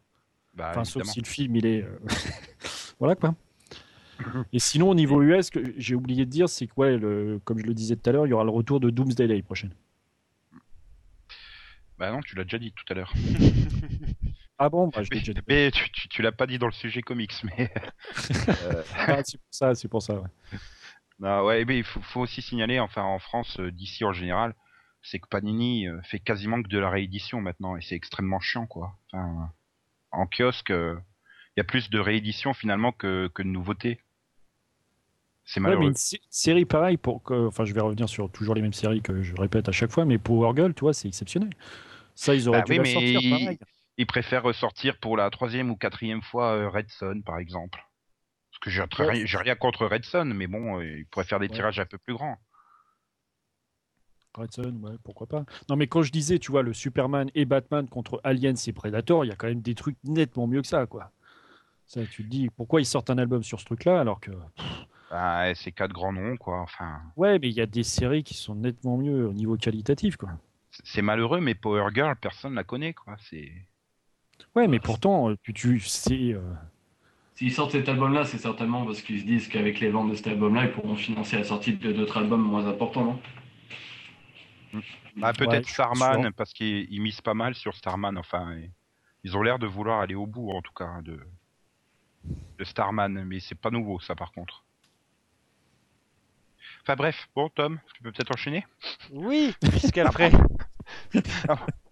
bah, 0.54 0.70
Enfin, 0.72 0.84
sauf 0.86 1.04
si 1.04 1.20
le 1.20 1.26
film, 1.28 1.56
il 1.56 1.66
est. 1.66 1.84
euh, 1.84 2.00
voilà, 3.00 3.16
quoi. 3.16 3.36
Et 4.54 4.60
sinon, 4.60 4.90
au 4.92 4.96
niveau 4.96 5.22
US, 5.22 5.50
que 5.50 5.74
j'ai 5.78 5.96
oublié 5.96 6.26
de 6.26 6.30
dire, 6.32 6.48
c'est 6.48 6.68
que, 6.68 6.74
ouais, 6.78 6.98
le, 6.98 7.40
comme 7.44 7.60
je 7.60 7.66
le 7.66 7.74
disais 7.74 7.96
tout 7.96 8.10
à 8.10 8.14
l'heure, 8.14 8.26
il 8.28 8.30
y 8.30 8.34
aura 8.34 8.44
le 8.44 8.52
retour 8.52 8.80
de 8.80 8.90
Doomsday 8.90 9.28
l'année 9.28 9.42
prochaine. 9.42 9.74
Bah 11.98 12.12
non, 12.12 12.22
tu 12.22 12.36
l'as 12.36 12.44
déjà 12.44 12.58
dit 12.60 12.72
tout 12.72 12.86
à 12.90 12.94
l'heure. 12.96 13.14
Ah 14.60 14.70
bon? 14.70 14.92
Bah, 14.94 15.02
je 15.04 15.10
Mais, 15.12 15.18
déjà 15.20 15.34
dit. 15.34 15.42
mais 15.48 15.72
tu, 15.72 15.92
tu, 15.92 16.08
tu 16.08 16.22
l'as 16.22 16.32
pas 16.32 16.46
dit 16.48 16.60
dans 16.60 16.68
le 16.68 16.72
sujet 16.72 17.02
comics, 17.02 17.34
mais. 17.44 17.74
euh, 18.62 18.84
Ah, 19.08 19.22
c'est 19.24 19.38
pour 19.38 19.48
ça, 19.52 19.76
c'est 19.76 19.88
pour 19.88 20.02
ça. 20.02 20.20
ouais. 20.22 20.28
Non, 21.20 21.44
ouais, 21.46 21.66
mais 21.66 21.78
il 21.80 21.84
faut, 21.84 22.02
faut 22.02 22.22
aussi 22.22 22.42
signaler, 22.42 22.80
enfin 22.80 23.04
en 23.04 23.20
France, 23.20 23.60
euh, 23.60 23.72
d'ici 23.72 24.04
en 24.04 24.14
général, 24.14 24.54
c'est 25.04 25.20
que 25.20 25.28
Panini 25.28 25.88
euh, 25.88 26.02
fait 26.04 26.20
quasiment 26.20 26.62
que 26.64 26.68
de 26.70 26.80
la 26.80 26.90
réédition 26.90 27.42
maintenant, 27.42 27.76
et 27.78 27.82
c'est 27.82 27.96
extrêmement 27.96 28.40
chiant, 28.40 28.66
quoi. 28.66 28.98
Enfin, 29.12 29.52
en 30.12 30.26
kiosque, 30.26 30.72
euh, 30.72 30.98
il 31.56 31.60
y 31.60 31.62
a 31.62 31.66
plus 31.66 31.90
de 31.90 32.00
réédition 32.00 32.54
finalement 32.54 32.92
que, 32.92 33.30
que 33.34 33.44
de 33.44 33.48
nouveautés. 33.50 34.00
C'est 35.46 35.60
Ouais, 35.60 35.66
mais 35.66 35.76
malheureux. 35.76 35.90
une 35.90 35.96
sé- 35.96 36.22
série 36.30 36.66
pareille, 36.66 36.98
pour 36.98 37.22
que, 37.22 37.48
enfin, 37.48 37.66
je 37.66 37.74
vais 37.74 37.82
revenir 37.82 38.08
sur 38.08 38.32
toujours 38.32 38.56
les 38.56 38.62
mêmes 38.62 38.74
séries 38.74 39.02
que 39.02 39.22
je 39.22 39.36
répète 39.36 39.68
à 39.68 39.72
chaque 39.74 39.92
fois, 39.92 40.06
mais 40.06 40.18
Power 40.18 40.54
Girl, 40.56 40.74
tu 40.74 40.82
vois, 40.82 40.94
c'est 40.94 41.08
exceptionnel. 41.10 41.50
Ça, 42.16 42.34
ils 42.34 42.48
auraient 42.48 42.60
Bah 42.60 42.66
dû 42.66 42.72
oui, 42.72 42.78
la 42.78 42.86
sortir 42.94 43.20
il- 43.22 43.30
pareil. 43.30 43.60
Ils 43.98 44.08
préfèrent 44.08 44.44
ressortir 44.44 44.98
pour 45.00 45.18
la 45.18 45.30
troisième 45.30 45.70
ou 45.70 45.76
quatrième 45.76 46.22
fois 46.24 46.54
euh, 46.54 46.70
Red 46.70 46.90
Son, 46.90 47.22
par 47.24 47.38
exemple. 47.38 47.80
Parce 48.50 48.60
que 48.62 48.70
j'ai 48.72 48.82
Ouais. 48.82 49.24
rien- 49.42 49.56
contre 49.56 49.86
Red 49.86 50.06
Son, 50.06 50.26
mais 50.26 50.48
bon, 50.48 50.82
ils 50.82 51.06
pourraient 51.08 51.26
faire 51.26 51.40
des 51.40 51.48
Ouais. 51.48 51.54
tirages 51.54 51.80
un 51.80 51.86
peu 51.86 51.98
plus 52.00 52.14
grands. 52.16 52.38
Red 54.36 54.52
Son, 54.52 54.64
ouais, 54.64 54.94
pourquoi 55.04 55.28
pas. 55.28 55.46
Non, 55.70 55.76
mais 55.76 55.88
quand 55.88 56.02
je 56.02 56.12
disais, 56.12 56.40
tu 56.40 56.52
vois, 56.52 56.64
le 56.64 56.74
Superman 56.74 57.30
et 57.36 57.46
Batman 57.46 57.88
contre 57.88 58.20
Aliens 58.24 58.54
et 58.56 58.74
Predator, 58.74 59.26
il 59.26 59.30
y 59.30 59.32
a 59.32 59.36
quand 59.36 59.48
même 59.48 59.62
des 59.62 59.76
trucs 59.76 59.98
nettement 60.04 60.48
mieux 60.48 60.62
que 60.62 60.68
ça, 60.68 60.86
quoi. 60.88 61.12
Ça, 61.86 62.02
tu 62.06 62.24
te 62.24 62.30
dis, 62.30 62.50
pourquoi 62.50 62.82
ils 62.82 62.86
sortent 62.86 63.10
un 63.10 63.18
album 63.18 63.44
sur 63.44 63.60
ce 63.60 63.66
truc-là 63.66 64.00
alors 64.00 64.20
que. 64.20 64.32
Bah, 65.12 65.54
c'est 65.54 65.72
quatre 65.72 65.94
grands 65.94 66.14
noms, 66.14 66.38
quoi. 66.38 66.62
Enfin, 66.62 67.02
Ouais, 67.16 67.38
mais 67.38 67.50
il 67.50 67.54
y 67.56 67.62
a 67.62 67.68
des 67.68 67.84
séries 67.84 68.24
qui 68.24 68.34
sont 68.34 68.56
nettement 68.56 68.98
mieux 68.98 69.28
au 69.28 69.34
niveau 69.34 69.56
qualitatif, 69.58 70.18
quoi. 70.18 70.30
c'est 70.72 71.04
malheureux, 71.04 71.40
mais 71.40 71.54
Power 71.54 71.90
Girl, 71.94 72.16
personne 72.16 72.56
la 72.56 72.64
connaît, 72.64 72.94
quoi. 72.94 73.16
C'est. 73.30 73.52
Ouais, 74.56 74.68
mais 74.68 74.80
pourtant, 74.80 75.30
tu, 75.44 75.54
tu 75.54 75.80
sais. 75.82 76.34
euh, 76.34 76.42
S'ils 77.36 77.52
sortent 77.54 77.72
cet 77.72 77.90
album-là, 77.90 78.26
c'est 78.26 78.38
certainement 78.40 78.86
parce 78.86 79.02
qu'ils 79.02 79.20
se 79.22 79.26
disent 79.26 79.48
qu'avec 79.48 79.80
les 79.80 79.90
ventes 79.90 80.10
de 80.10 80.16
cet 80.16 80.28
album-là, 80.28 80.66
ils 80.66 80.72
pourront 80.72 80.96
financer 80.96 81.36
la 81.38 81.44
sortie 81.44 81.74
de 81.74 81.92
d'autres 81.92 82.18
albums 82.18 82.42
moins 82.42 82.66
importants, 82.68 83.04
non? 83.06 83.20
Ah, 85.22 85.34
Ouais, 85.34 85.34
peut-être 85.34 85.68
Starman, 85.68 86.22
sûr. 86.24 86.34
parce 86.36 86.54
qu'ils 86.54 86.88
ils 86.92 87.02
misent 87.02 87.22
pas 87.22 87.34
mal 87.34 87.56
sur 87.56 87.76
Starman. 87.76 88.18
Enfin, 88.18 88.60
ils 89.24 89.38
ont 89.38 89.42
l'air 89.42 89.60
de 89.60 89.68
vouloir 89.68 90.00
aller 90.02 90.16
au 90.16 90.28
bout, 90.28 90.52
en 90.52 90.62
tout 90.62 90.74
cas, 90.74 91.02
de, 91.02 91.20
de 92.58 92.64
Starman. 92.64 93.24
Mais 93.26 93.40
c'est 93.40 93.54
pas 93.54 93.70
nouveau, 93.70 94.00
ça, 94.00 94.16
par 94.16 94.32
contre. 94.32 94.66
Enfin 96.82 96.96
bref, 96.96 97.28
bon 97.36 97.50
Tom, 97.50 97.80
tu 97.94 98.04
peux 98.04 98.12
peut-être 98.12 98.32
enchaîner? 98.32 98.66
Oui, 99.10 99.56
puisqu'après. 99.62 100.32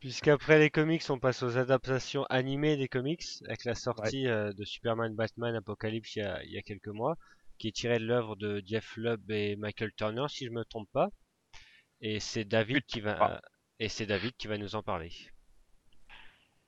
Puisqu'après 0.00 0.58
les 0.58 0.68
comics, 0.70 1.02
on 1.10 1.18
passe 1.18 1.42
aux 1.42 1.56
adaptations 1.56 2.24
animées 2.24 2.76
des 2.76 2.88
comics, 2.88 3.22
avec 3.46 3.64
la 3.64 3.74
sortie 3.74 4.26
euh, 4.28 4.52
de 4.52 4.64
Superman 4.64 5.14
Batman 5.14 5.54
Apocalypse 5.54 6.16
il 6.16 6.18
y, 6.18 6.22
a, 6.22 6.42
il 6.44 6.50
y 6.52 6.58
a 6.58 6.62
quelques 6.62 6.88
mois, 6.88 7.16
qui 7.58 7.68
est 7.68 7.72
tirée 7.72 7.98
de 7.98 8.04
l'œuvre 8.04 8.36
de 8.36 8.62
Jeff 8.66 8.96
Lubb 8.96 9.30
et 9.30 9.56
Michael 9.56 9.92
Turner, 9.96 10.26
si 10.28 10.44
je 10.46 10.50
me 10.50 10.64
trompe 10.64 10.90
pas. 10.92 11.08
Et 12.02 12.20
c'est 12.20 12.44
David 12.44 12.84
qui 12.84 13.00
va 13.00 13.16
Ah. 13.20 13.40
et 13.78 13.88
c'est 13.88 14.06
David 14.06 14.32
qui 14.36 14.46
va 14.48 14.58
nous 14.58 14.74
en 14.74 14.82
parler. 14.82 15.10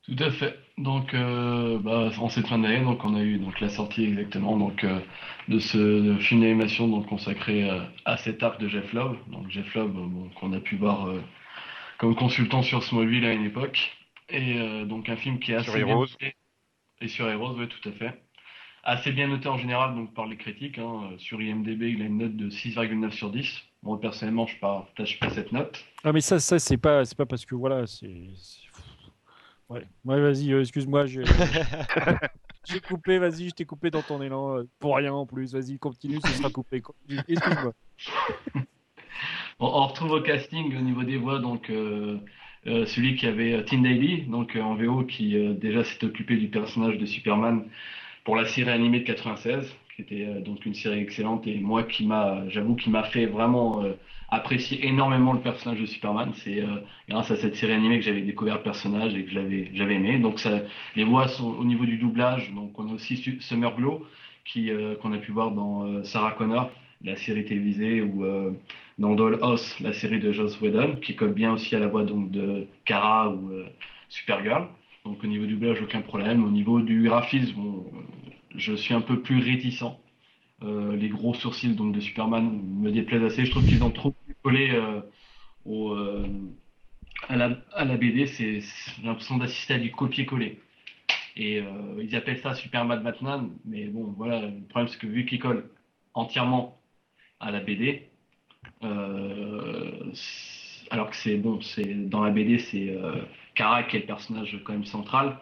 Tout 0.03 0.17
à 0.19 0.31
fait. 0.31 0.59
Donc, 0.77 1.15
euh, 1.15 1.79
bah, 1.79 2.11
en 2.19 2.29
cette 2.29 2.47
fin 2.47 2.59
d'année, 2.59 2.83
donc 2.85 3.05
on 3.05 3.15
a 3.15 3.23
eu 3.23 3.39
donc 3.39 3.59
la 3.61 3.71
sortie 3.71 4.05
exactement 4.05 4.59
donc 4.59 4.85
euh, 4.85 5.01
de 5.49 5.59
ce 5.59 6.17
film 6.21 6.41
d'animation 6.43 6.89
donc 6.89 7.07
consacré 7.07 7.69
euh, 7.71 7.81
à 8.05 8.17
cet 8.19 8.43
arc 8.43 8.61
de 8.61 8.69
Jeff 8.69 8.93
Love. 8.93 9.17
Donc 9.29 9.51
Jeff 9.51 9.75
Love, 9.75 9.93
bon, 9.93 10.29
qu'on 10.39 10.53
a 10.53 10.61
pu 10.61 10.77
voir 10.77 11.09
euh, 11.09 11.23
comme 11.99 12.15
consultant 12.15 12.63
sur 12.63 12.83
Smallville 12.83 13.25
à 13.25 13.33
une 13.33 13.45
époque, 13.47 13.97
et 14.29 14.59
euh, 14.61 14.85
donc 14.85 15.09
un 15.09 15.17
film 15.17 15.39
qui 15.39 15.53
est 15.53 15.57
assez 15.57 15.71
Sur 15.71 15.87
bien 15.87 15.97
noté 15.97 16.37
et 17.01 17.09
sur 17.09 17.29
Heroes, 17.29 17.57
oui, 17.59 17.69
tout 17.69 17.89
à 17.89 17.93
fait. 17.93 18.23
Assez 18.83 19.11
bien 19.13 19.29
noté 19.29 19.49
en 19.49 19.57
général 19.57 19.95
donc 19.95 20.13
par 20.15 20.27
les 20.27 20.37
critiques. 20.37 20.79
hein. 20.79 21.13
Sur 21.19 21.41
IMDb, 21.41 21.83
il 21.83 22.03
a 22.03 22.07
une 22.07 22.19
note 22.19 22.37
de 22.37 22.51
6,9 22.51 23.11
sur 23.13 23.31
10. 23.31 23.63
Moi 23.85 24.01
personnellement, 24.01 24.47
je 24.47 24.59
partage 24.59 25.21
pas 25.21 25.31
cette 25.31 25.53
note. 25.53 25.85
Ah, 26.03 26.13
mais 26.13 26.21
ça, 26.21 26.41
ça 26.41 26.59
c'est 26.59 26.79
pas, 26.79 27.05
c'est 27.05 27.17
pas 27.17 27.27
parce 27.27 27.45
que 27.45 27.55
voilà, 27.55 27.87
c'est. 27.87 28.29
Ouais, 29.69 29.87
ouais 30.05 30.21
vas-y, 30.21 30.53
euh, 30.53 30.61
excuse-moi, 30.61 31.07
j'ai 31.07 31.23
j'ai 32.65 32.81
coupé, 32.81 33.19
vas-y, 33.19 33.51
je 33.51 33.55
t'ai 33.55 33.65
coupé 33.65 33.91
dans 33.91 34.03
ton 34.03 34.21
élan, 34.23 34.59
euh, 34.59 34.69
pour 34.79 34.97
rien 34.97 35.13
en 35.13 35.27
plus, 35.27 35.53
vas-y, 35.55 35.79
continue, 35.79 36.19
ce 36.25 36.33
sera 36.33 36.51
coupé. 36.51 36.83
Excuse-moi. 37.29 37.73
On, 39.61 39.67
on 39.67 39.87
retrouve 39.87 40.13
au 40.13 40.21
casting 40.21 40.77
au 40.77 40.81
niveau 40.81 41.05
des 41.05 41.17
voix 41.17 41.39
donc 41.39 41.71
euh, 41.71 42.19
euh, 42.67 42.87
celui 42.87 43.17
qui 43.17 43.27
avait 43.27 43.65
Tim 43.65 43.83
Daly 43.83 44.23
donc 44.23 44.57
euh, 44.57 44.61
en 44.63 44.75
VO 44.75 45.05
qui 45.05 45.37
euh, 45.37 45.55
déjà 45.55 45.85
s'est 45.85 46.05
occupé 46.05 46.37
du 46.37 46.49
personnage 46.49 46.99
de 46.99 47.07
Superman 47.07 47.65
pour 48.25 48.37
la 48.37 48.47
série 48.47 48.71
animée 48.71 49.01
de 49.01 49.05
96 49.05 49.73
qui 49.95 50.03
était 50.03 50.25
euh, 50.27 50.41
donc 50.41 50.67
une 50.67 50.75
série 50.75 51.01
excellente 51.01 51.47
et 51.47 51.59
moi 51.61 51.83
qui 51.83 52.05
m'a 52.05 52.49
j'avoue 52.49 52.75
qui 52.77 52.91
m'a 52.91 53.05
fait 53.05 53.27
vraiment 53.27 53.83
euh, 53.83 53.93
apprécier 54.29 54.87
énormément 54.87 55.33
le 55.33 55.39
personnage 55.41 55.81
de 55.81 55.87
Superman 55.87 56.33
c'est 56.35 56.61
euh, 56.61 56.79
grâce 57.09 57.31
à 57.31 57.37
cette 57.37 57.55
série 57.57 57.73
animée 57.73 57.99
que 57.99 58.05
j'avais 58.05 58.23
découvert 58.23 58.57
le 58.57 58.63
personnage 58.63 59.15
et 59.15 59.25
que 59.25 59.31
j'avais 59.31 59.71
j'avais 59.73 59.95
aimé 59.95 60.19
donc 60.19 60.41
les 60.97 61.05
voix 61.05 61.29
sont 61.29 61.49
au 61.59 61.65
niveau 61.65 61.85
du 61.85 61.97
doublage 61.99 62.51
donc 62.53 62.79
on 62.79 62.89
a 62.89 62.93
aussi 62.93 63.17
Su- 63.17 63.41
Summer 63.41 63.75
Glow 63.75 64.07
qui 64.45 64.71
qu'on 65.01 65.13
a 65.13 65.19
pu 65.19 65.33
voir 65.33 65.51
dans 65.53 66.05
Sarah 66.05 66.33
Connor 66.33 66.71
la 67.03 67.17
série 67.17 67.45
télévisée 67.45 68.03
ou 68.03 68.25
dans 68.99 69.15
Dollhouse, 69.15 69.75
la 69.81 69.93
série 69.93 70.19
de 70.19 70.33
Joss 70.33 70.61
Whedon, 70.61 70.97
qui 70.97 71.15
colle 71.15 71.33
bien 71.33 71.53
aussi 71.53 71.75
à 71.75 71.79
la 71.79 71.87
voix 71.87 72.05
donc 72.05 72.31
de 72.31 72.67
Kara 72.85 73.29
ou 73.31 73.51
Supergirl. 74.09 74.67
Donc 75.05 75.23
au 75.23 75.27
niveau 75.27 75.45
du 75.47 75.55
doublage, 75.55 75.81
aucun 75.83 76.01
problème. 76.01 76.45
Au 76.45 76.51
niveau 76.51 76.81
du 76.81 77.03
graphisme, 77.03 77.61
euh, 77.61 78.34
je 78.55 78.75
suis 78.75 78.95
un 78.95 79.01
peu 79.01 79.21
plus 79.21 79.39
réticent. 79.39 79.85
Euh, 80.63 80.97
les 80.97 81.09
gros 81.09 81.35
sourcils 81.35 81.75
donc 81.75 81.95
de 81.95 82.01
Superman 82.01 82.61
me 82.63 82.91
déplaisent 82.91 83.25
assez. 83.25 83.45
Je 83.45 83.51
trouve 83.51 83.67
qu'ils 83.67 83.83
ont 83.83 83.91
trop 83.91 84.15
collé 84.43 84.71
euh, 84.71 85.01
euh, 85.67 86.27
à, 87.29 87.37
la, 87.37 87.97
BD. 87.97 88.27
J'ai 88.27 88.63
l'impression 89.03 89.37
d'assister 89.37 89.75
à 89.75 89.79
du 89.79 89.91
copier-coller. 89.91 90.61
Et 91.37 91.61
ils 92.01 92.15
appellent 92.15 92.39
ça 92.39 92.55
Superman 92.55 93.03
Batman, 93.03 93.51
mais 93.65 93.87
bon, 93.87 94.15
voilà, 94.17 94.43
le 94.43 94.61
problème 94.69 94.87
c'est 94.87 95.01
que 95.01 95.09
vu 95.09 95.27
qu'ils 95.27 95.41
collent 95.41 95.69
entièrement 96.15 96.81
à 97.41 97.51
la 97.51 97.59
BD, 97.59 98.09
alors 100.91 101.11
que 101.11 101.17
c'est 101.17 101.37
bon, 101.37 101.59
dans 102.07 102.23
la 102.23 102.31
BD, 102.31 102.61
c'est 102.61 102.97
Kara 103.57 103.83
qui 103.83 103.97
est 103.97 104.01
le 104.01 104.07
personnage 104.07 104.61
quand 104.65 104.75
même 104.75 104.85
central. 104.85 105.41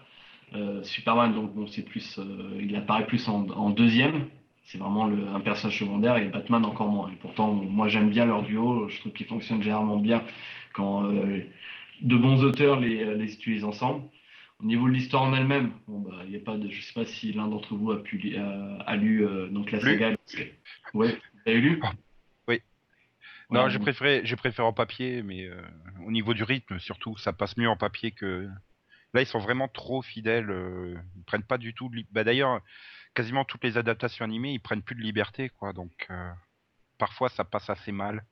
Euh, 0.55 0.82
Superman, 0.82 1.32
donc 1.34 1.55
bon, 1.55 1.66
c'est 1.66 1.82
plus, 1.82 2.18
euh, 2.18 2.59
il 2.61 2.74
apparaît 2.76 3.07
plus 3.07 3.26
en, 3.28 3.48
en 3.50 3.70
deuxième. 3.70 4.26
C'est 4.64 4.78
vraiment 4.78 5.07
le- 5.07 5.26
un 5.28 5.40
personnage 5.40 5.78
secondaire 5.78 6.16
et 6.16 6.26
Batman 6.26 6.64
encore 6.64 6.88
moins. 6.88 7.11
Et 7.11 7.16
pourtant, 7.16 7.53
moi 7.53 7.88
j'aime 7.88 8.11
bien 8.11 8.26
leur 8.26 8.42
duo. 8.42 8.88
Je 8.88 8.98
trouve 9.00 9.12
qu'ils 9.12 9.26
fonctionnent 9.26 9.62
généralement 9.62 9.96
bien 9.98 10.22
quand 10.72 11.05
euh, 11.05 11.40
de 12.00 12.16
bons 12.16 12.42
auteurs 12.44 12.80
les, 12.80 13.14
les 13.16 13.32
utilisent 13.34 13.64
ensemble. 13.64 14.05
Au 14.61 14.64
niveau 14.64 14.88
de 14.88 14.92
l'histoire 14.92 15.24
en 15.24 15.34
elle-même, 15.34 15.72
bon, 15.88 16.00
bah, 16.00 16.22
il 16.24 16.30
y 16.32 16.36
a 16.36 16.40
pas 16.40 16.57
de, 16.57 16.70
je 16.70 16.80
sais 16.80 16.92
pas 16.94 17.05
si 17.05 17.32
l'un 17.32 17.48
d'entre 17.48 17.74
vous 17.74 17.90
a 17.90 18.03
pu 18.03 18.34
euh, 18.36 18.78
a 18.86 18.96
lu 18.96 19.26
euh, 19.26 19.48
donc 19.48 19.72
la 19.72 19.80
Lu. 19.80 19.84
saga. 19.84 20.16
Ouais, 20.94 21.18
vous 21.34 21.40
avez 21.46 21.61
lu? 21.61 21.82
Oui. 22.46 22.61
Non, 23.50 23.68
j'ai 23.68 23.78
préféré, 23.80 24.20
j'ai 24.24 24.36
préféré 24.36 24.66
en 24.66 24.72
papier, 24.72 25.22
mais 25.22 25.46
euh, 25.46 25.61
au 26.07 26.12
niveau 26.12 26.32
du 26.32 26.44
rythme, 26.44 26.78
surtout, 26.78 27.16
ça 27.16 27.32
passe 27.32 27.57
mieux 27.57 27.68
en 27.68 27.76
papier 27.76 28.12
que. 28.12 28.48
Là, 29.14 29.20
ils 29.22 29.26
sont 29.26 29.38
vraiment 29.38 29.68
trop 29.68 30.02
fidèles. 30.02 30.50
euh, 30.50 30.96
ils 31.16 31.24
prennent 31.24 31.42
pas 31.42 31.58
du 31.58 31.74
tout. 31.74 31.88
De 31.90 31.96
li- 31.96 32.06
Bah, 32.12 32.24
d'ailleurs, 32.24 32.60
quasiment 33.14 33.44
toutes 33.44 33.64
les 33.64 33.76
adaptations 33.78 34.24
animées, 34.24 34.52
ils 34.52 34.60
prennent 34.60 34.82
plus 34.82 34.94
de 34.96 35.02
liberté, 35.02 35.50
quoi. 35.50 35.72
Donc, 35.72 36.06
euh, 36.10 36.32
parfois, 36.98 37.28
ça 37.28 37.44
passe 37.44 37.68
assez 37.70 37.92
mal. 37.92 38.24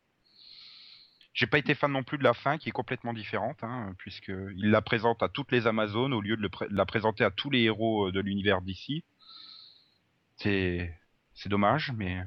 J'ai 1.33 1.47
pas 1.47 1.59
été 1.59 1.75
fan 1.75 1.93
non 1.93 2.03
plus 2.03 2.19
de 2.19 2.25
la 2.25 2.35
fin, 2.35 2.59
qui 2.59 2.69
est 2.69 2.73
complètement 2.73 3.13
différente, 3.13 3.63
hein, 3.63 3.95
puisque 3.99 4.29
il 4.57 4.71
la 4.71 4.83
présente 4.83 5.23
à 5.23 5.29
toutes 5.29 5.53
les 5.53 5.67
Amazones 5.67 6.13
au 6.13 6.21
lieu 6.21 6.37
de, 6.37 6.43
le 6.43 6.49
pré- 6.49 6.69
de 6.69 6.75
la 6.75 6.87
présenter 6.87 7.25
à 7.25 7.31
tous 7.31 7.51
les 7.51 7.61
héros 7.63 8.09
euh, 8.09 8.13
de 8.13 8.21
l'univers 8.21 8.63
d'ici. 8.63 9.05
C'est, 10.37 10.93
c'est 11.35 11.49
dommage, 11.49 11.93
mais. 11.97 12.23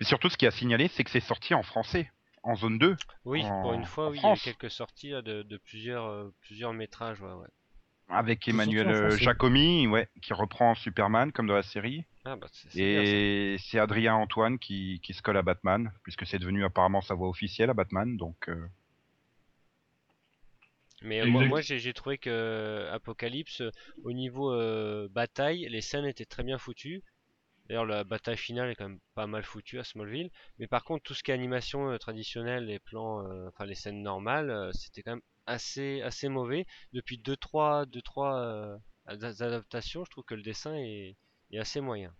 Mais 0.00 0.06
surtout, 0.06 0.30
ce 0.30 0.36
qui 0.38 0.46
a 0.46 0.50
signalé, 0.50 0.88
c'est 0.88 1.04
que 1.04 1.10
c'est 1.10 1.20
sorti 1.20 1.52
en 1.54 1.62
français, 1.62 2.10
en 2.42 2.54
zone 2.56 2.78
2. 2.78 2.96
Oui, 3.26 3.42
En- 3.42 3.62
pour 3.62 3.74
une 3.74 3.84
fois, 3.84 4.08
oui, 4.08 4.18
il 4.22 4.26
y 4.26 4.30
a 4.30 4.34
eu 4.34 4.38
quelques 4.38 4.70
sorties 4.70 5.10
là, 5.10 5.20
de, 5.22 5.42
de 5.42 5.56
plusieurs, 5.58 6.06
euh, 6.06 6.34
plusieurs 6.40 6.72
métrages. 6.72 7.20
Ouais, 7.20 7.32
ouais. 7.32 7.48
Avec 8.12 8.46
Emmanuel 8.46 8.88
en 8.88 8.90
euh. 8.90 9.16
Jacomi, 9.16 9.86
ouais, 9.86 10.08
qui 10.20 10.32
reprend 10.32 10.74
Superman 10.74 11.32
comme 11.32 11.46
dans 11.46 11.54
la 11.54 11.62
série. 11.62 12.04
Ah, 12.24 12.36
bah, 12.36 12.46
c'est 12.52 12.70
c'est 12.70 12.78
bien, 12.78 13.04
ça. 13.04 13.10
Et 13.10 13.56
c'est 13.58 13.78
Adrien 13.78 14.14
Antoine 14.14 14.58
qui, 14.58 15.00
qui 15.02 15.14
se 15.14 15.22
colle 15.22 15.36
à 15.36 15.42
Batman, 15.42 15.90
puisque 16.02 16.26
c'est 16.26 16.38
devenu 16.38 16.64
apparemment 16.64 17.00
sa 17.00 17.14
voix 17.14 17.28
officielle 17.28 17.70
à 17.70 17.74
Batman. 17.74 18.16
Donc, 18.16 18.48
euh, 18.48 18.66
Mais 21.02 21.22
euh, 21.22 21.26
moi, 21.26 21.60
j'ai 21.60 21.78
j'ai 21.78 21.92
trouvé 21.92 22.18
que 22.18 22.88
Apocalypse, 22.92 23.62
au 24.04 24.12
niveau 24.12 24.52
euh, 24.52 25.08
bataille, 25.10 25.66
les 25.68 25.80
scènes 25.80 26.06
étaient 26.06 26.26
très 26.26 26.44
bien 26.44 26.58
foutues. 26.58 27.02
D'ailleurs, 27.68 27.86
la 27.86 28.04
bataille 28.04 28.36
finale 28.36 28.70
est 28.70 28.74
quand 28.74 28.88
même 28.88 29.00
pas 29.14 29.26
mal 29.26 29.44
foutue 29.44 29.78
à 29.78 29.84
Smallville. 29.84 30.30
Mais 30.58 30.66
par 30.66 30.84
contre, 30.84 31.04
tout 31.04 31.14
ce 31.14 31.22
qui 31.22 31.30
est 31.30 31.34
animation 31.34 31.90
euh, 31.90 31.98
traditionnelle, 31.98 32.66
les 32.66 32.78
plans, 32.78 33.26
euh, 33.26 33.48
enfin 33.48 33.64
les 33.64 33.74
scènes 33.74 34.02
normales, 34.02 34.50
euh, 34.50 34.72
c'était 34.72 35.02
quand 35.02 35.12
même 35.12 35.22
assez, 35.46 36.02
assez 36.02 36.28
mauvais. 36.28 36.66
Depuis 36.92 37.18
2-3 37.18 37.86
deux, 37.86 38.02
trois, 38.02 38.38
euh, 38.40 38.76
ad- 39.06 39.24
adaptations, 39.40 40.04
je 40.04 40.10
trouve 40.10 40.24
que 40.24 40.34
le 40.34 40.42
dessin 40.42 40.74
est, 40.74 41.16
est 41.50 41.58
assez 41.58 41.80
moyen. 41.80 42.12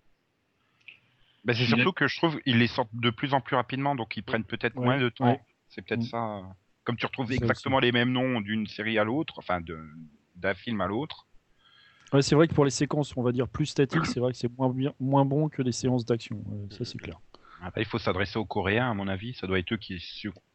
bah, 1.44 1.54
c'est 1.54 1.66
surtout 1.66 1.92
que 1.92 2.06
je 2.06 2.16
trouve 2.18 2.40
qu'ils 2.42 2.58
les 2.58 2.68
sortent 2.68 2.94
de 2.94 3.10
plus 3.10 3.34
en 3.34 3.40
plus 3.40 3.56
rapidement, 3.56 3.94
donc 3.96 4.16
ils 4.16 4.22
prennent 4.22 4.44
peut-être 4.44 4.76
Ouais, 4.76 4.84
moins 4.84 4.98
de 4.98 5.08
temps. 5.08 5.26
ouais. 5.26 5.40
C'est 5.68 5.82
peut-être 5.82 6.02
Mm. 6.02 6.06
ça. 6.08 6.36
euh, 6.38 6.42
Comme 6.84 6.96
tu 6.96 7.06
retrouves 7.06 7.30
exactement 7.32 7.78
les 7.78 7.92
mêmes 7.92 8.10
noms 8.12 8.40
d'une 8.40 8.66
série 8.66 8.98
à 8.98 9.04
l'autre, 9.04 9.34
enfin 9.38 9.60
de- 9.60 9.88
d'un 10.36 10.54
film 10.54 10.80
à 10.80 10.86
l'autre. 10.88 11.26
Ouais, 12.12 12.22
c'est 12.22 12.34
vrai 12.34 12.46
que 12.48 12.54
pour 12.54 12.64
les 12.64 12.70
séquences, 12.72 13.16
on 13.16 13.22
va 13.22 13.30
dire 13.32 13.48
plus 13.48 13.66
statiques, 13.66 14.04
c'est 14.06 14.20
vrai 14.20 14.32
que 14.32 14.38
c'est 14.38 14.50
moins, 14.58 14.68
bien, 14.68 14.92
moins 15.00 15.24
bon 15.24 15.48
que 15.48 15.62
les 15.62 15.72
séances 15.72 16.04
d'action. 16.04 16.42
euh, 16.52 16.74
ça, 16.74 16.84
c'est 16.84 16.98
clair. 16.98 17.20
Après, 17.62 17.82
il 17.82 17.86
faut 17.86 17.98
s'adresser 17.98 18.38
aux 18.38 18.44
Coréens, 18.44 18.90
à 18.90 18.94
mon 18.94 19.06
avis. 19.06 19.34
Ça 19.34 19.46
doit 19.46 19.58
être 19.60 19.72
eux 19.72 19.76
qui, 19.76 20.02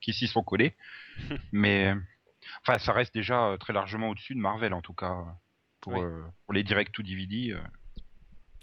qui 0.02 0.14
s'y 0.14 0.28
sont 0.28 0.44
collés. 0.44 0.76
Mais, 1.54 1.94
enfin, 2.62 2.80
ça 2.80 2.94
reste 2.94 3.14
déjà 3.14 3.48
euh, 3.50 3.58
très 3.58 3.74
largement 3.74 4.10
au-dessus 4.10 4.36
de 4.36 4.40
Marvel, 4.40 4.74
en 4.74 4.82
tout 4.82 4.94
cas. 4.94 5.16
Pour, 5.82 5.94
Oui. 5.94 6.00
euh, 6.02 6.24
pour 6.46 6.54
les 6.54 6.64
direct 6.64 6.94
to 6.94 7.04
DVD. 7.04 7.52
euh. 7.52 7.58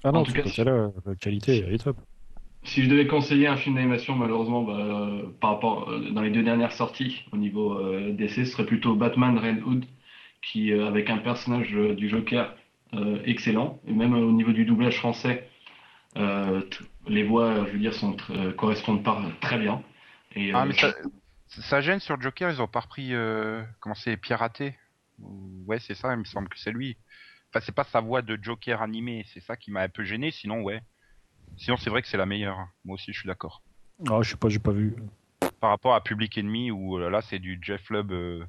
Ah 0.02 0.12
non, 0.12 0.20
En 0.20 0.24
tout 0.24 0.32
cas, 0.32 0.42
la 0.64 1.14
qualité, 1.14 1.64
elle 1.66 1.72
est 1.74 1.82
top. 1.82 1.96
Si 2.64 2.82
je 2.82 2.88
devais 2.88 3.06
conseiller 3.06 3.46
un 3.46 3.56
film 3.56 3.76
d'animation, 3.76 4.16
malheureusement, 4.16 4.62
bah, 4.62 4.76
euh, 4.76 5.22
par 5.40 5.50
rapport 5.50 5.88
euh, 5.90 6.10
dans 6.10 6.22
les 6.22 6.30
deux 6.30 6.42
dernières 6.42 6.72
sorties 6.72 7.24
au 7.32 7.36
niveau 7.36 7.78
euh, 7.78 8.12
DC, 8.12 8.30
ce 8.30 8.44
serait 8.46 8.66
plutôt 8.66 8.94
Batman 8.96 9.38
Red 9.38 9.62
Hood, 9.62 9.84
qui 10.42 10.72
euh, 10.72 10.86
avec 10.86 11.10
un 11.10 11.18
personnage 11.18 11.74
euh, 11.74 11.94
du 11.94 12.08
Joker 12.08 12.54
euh, 12.94 13.20
excellent, 13.24 13.80
et 13.86 13.92
même 13.92 14.14
euh, 14.14 14.24
au 14.26 14.32
niveau 14.32 14.52
du 14.52 14.64
doublage 14.64 14.96
français, 14.98 15.48
euh, 16.16 16.62
les 17.06 17.22
voix, 17.24 17.66
je 17.66 17.72
veux 17.72 17.78
dire, 17.78 17.94
sont 17.94 18.16
euh, 18.30 18.52
correspondent 18.52 19.02
pas 19.04 19.22
très 19.40 19.58
bien. 19.58 19.82
Et, 20.34 20.52
Ah, 20.52 20.62
euh, 20.62 20.66
mais 20.66 20.74
ça, 20.74 20.94
ça 21.62 21.80
gêne 21.80 22.00
sur 22.00 22.20
Joker, 22.20 22.50
ils 22.50 22.60
ont 22.62 22.66
pas 22.68 22.80
repris. 22.80 23.14
Euh, 23.14 23.62
comment 23.80 23.94
c'est 23.94 24.16
Piraté? 24.16 24.76
Ou- 25.20 25.62
Ouais, 25.66 25.78
c'est 25.78 25.94
ça, 25.94 26.12
il 26.12 26.18
me 26.18 26.24
semble 26.24 26.48
que 26.48 26.58
c'est 26.58 26.72
lui. 26.72 26.96
Enfin, 27.50 27.64
c'est 27.64 27.74
pas 27.74 27.84
sa 27.84 28.00
voix 28.00 28.20
de 28.22 28.38
Joker 28.42 28.82
animé, 28.82 29.24
c'est 29.32 29.40
ça 29.40 29.56
qui 29.56 29.70
m'a 29.70 29.82
un 29.82 29.88
peu 29.88 30.04
gêné, 30.04 30.30
sinon, 30.30 30.62
ouais. 30.62 30.82
Sinon, 31.56 31.76
c'est 31.76 31.88
vrai 31.90 32.02
que 32.02 32.08
c'est 32.08 32.16
la 32.16 32.26
meilleure. 32.26 32.66
Moi 32.84 32.94
aussi, 32.96 33.12
je 33.12 33.18
suis 33.20 33.26
d'accord. 33.28 33.62
Ah, 34.10 34.18
je 34.22 34.30
sais 34.30 34.36
pas, 34.36 34.48
j'ai 34.48 34.58
pas 34.58 34.72
vu. 34.72 34.94
Par 35.60 35.70
rapport 35.70 35.94
à 35.94 36.02
Public 36.02 36.36
Enemy, 36.36 36.70
où 36.72 36.98
euh, 36.98 37.08
là, 37.10 37.22
c'est 37.22 37.38
du 37.38 37.58
Jeff 37.62 37.88
Lubb. 37.90 38.10
euh, 38.12 38.44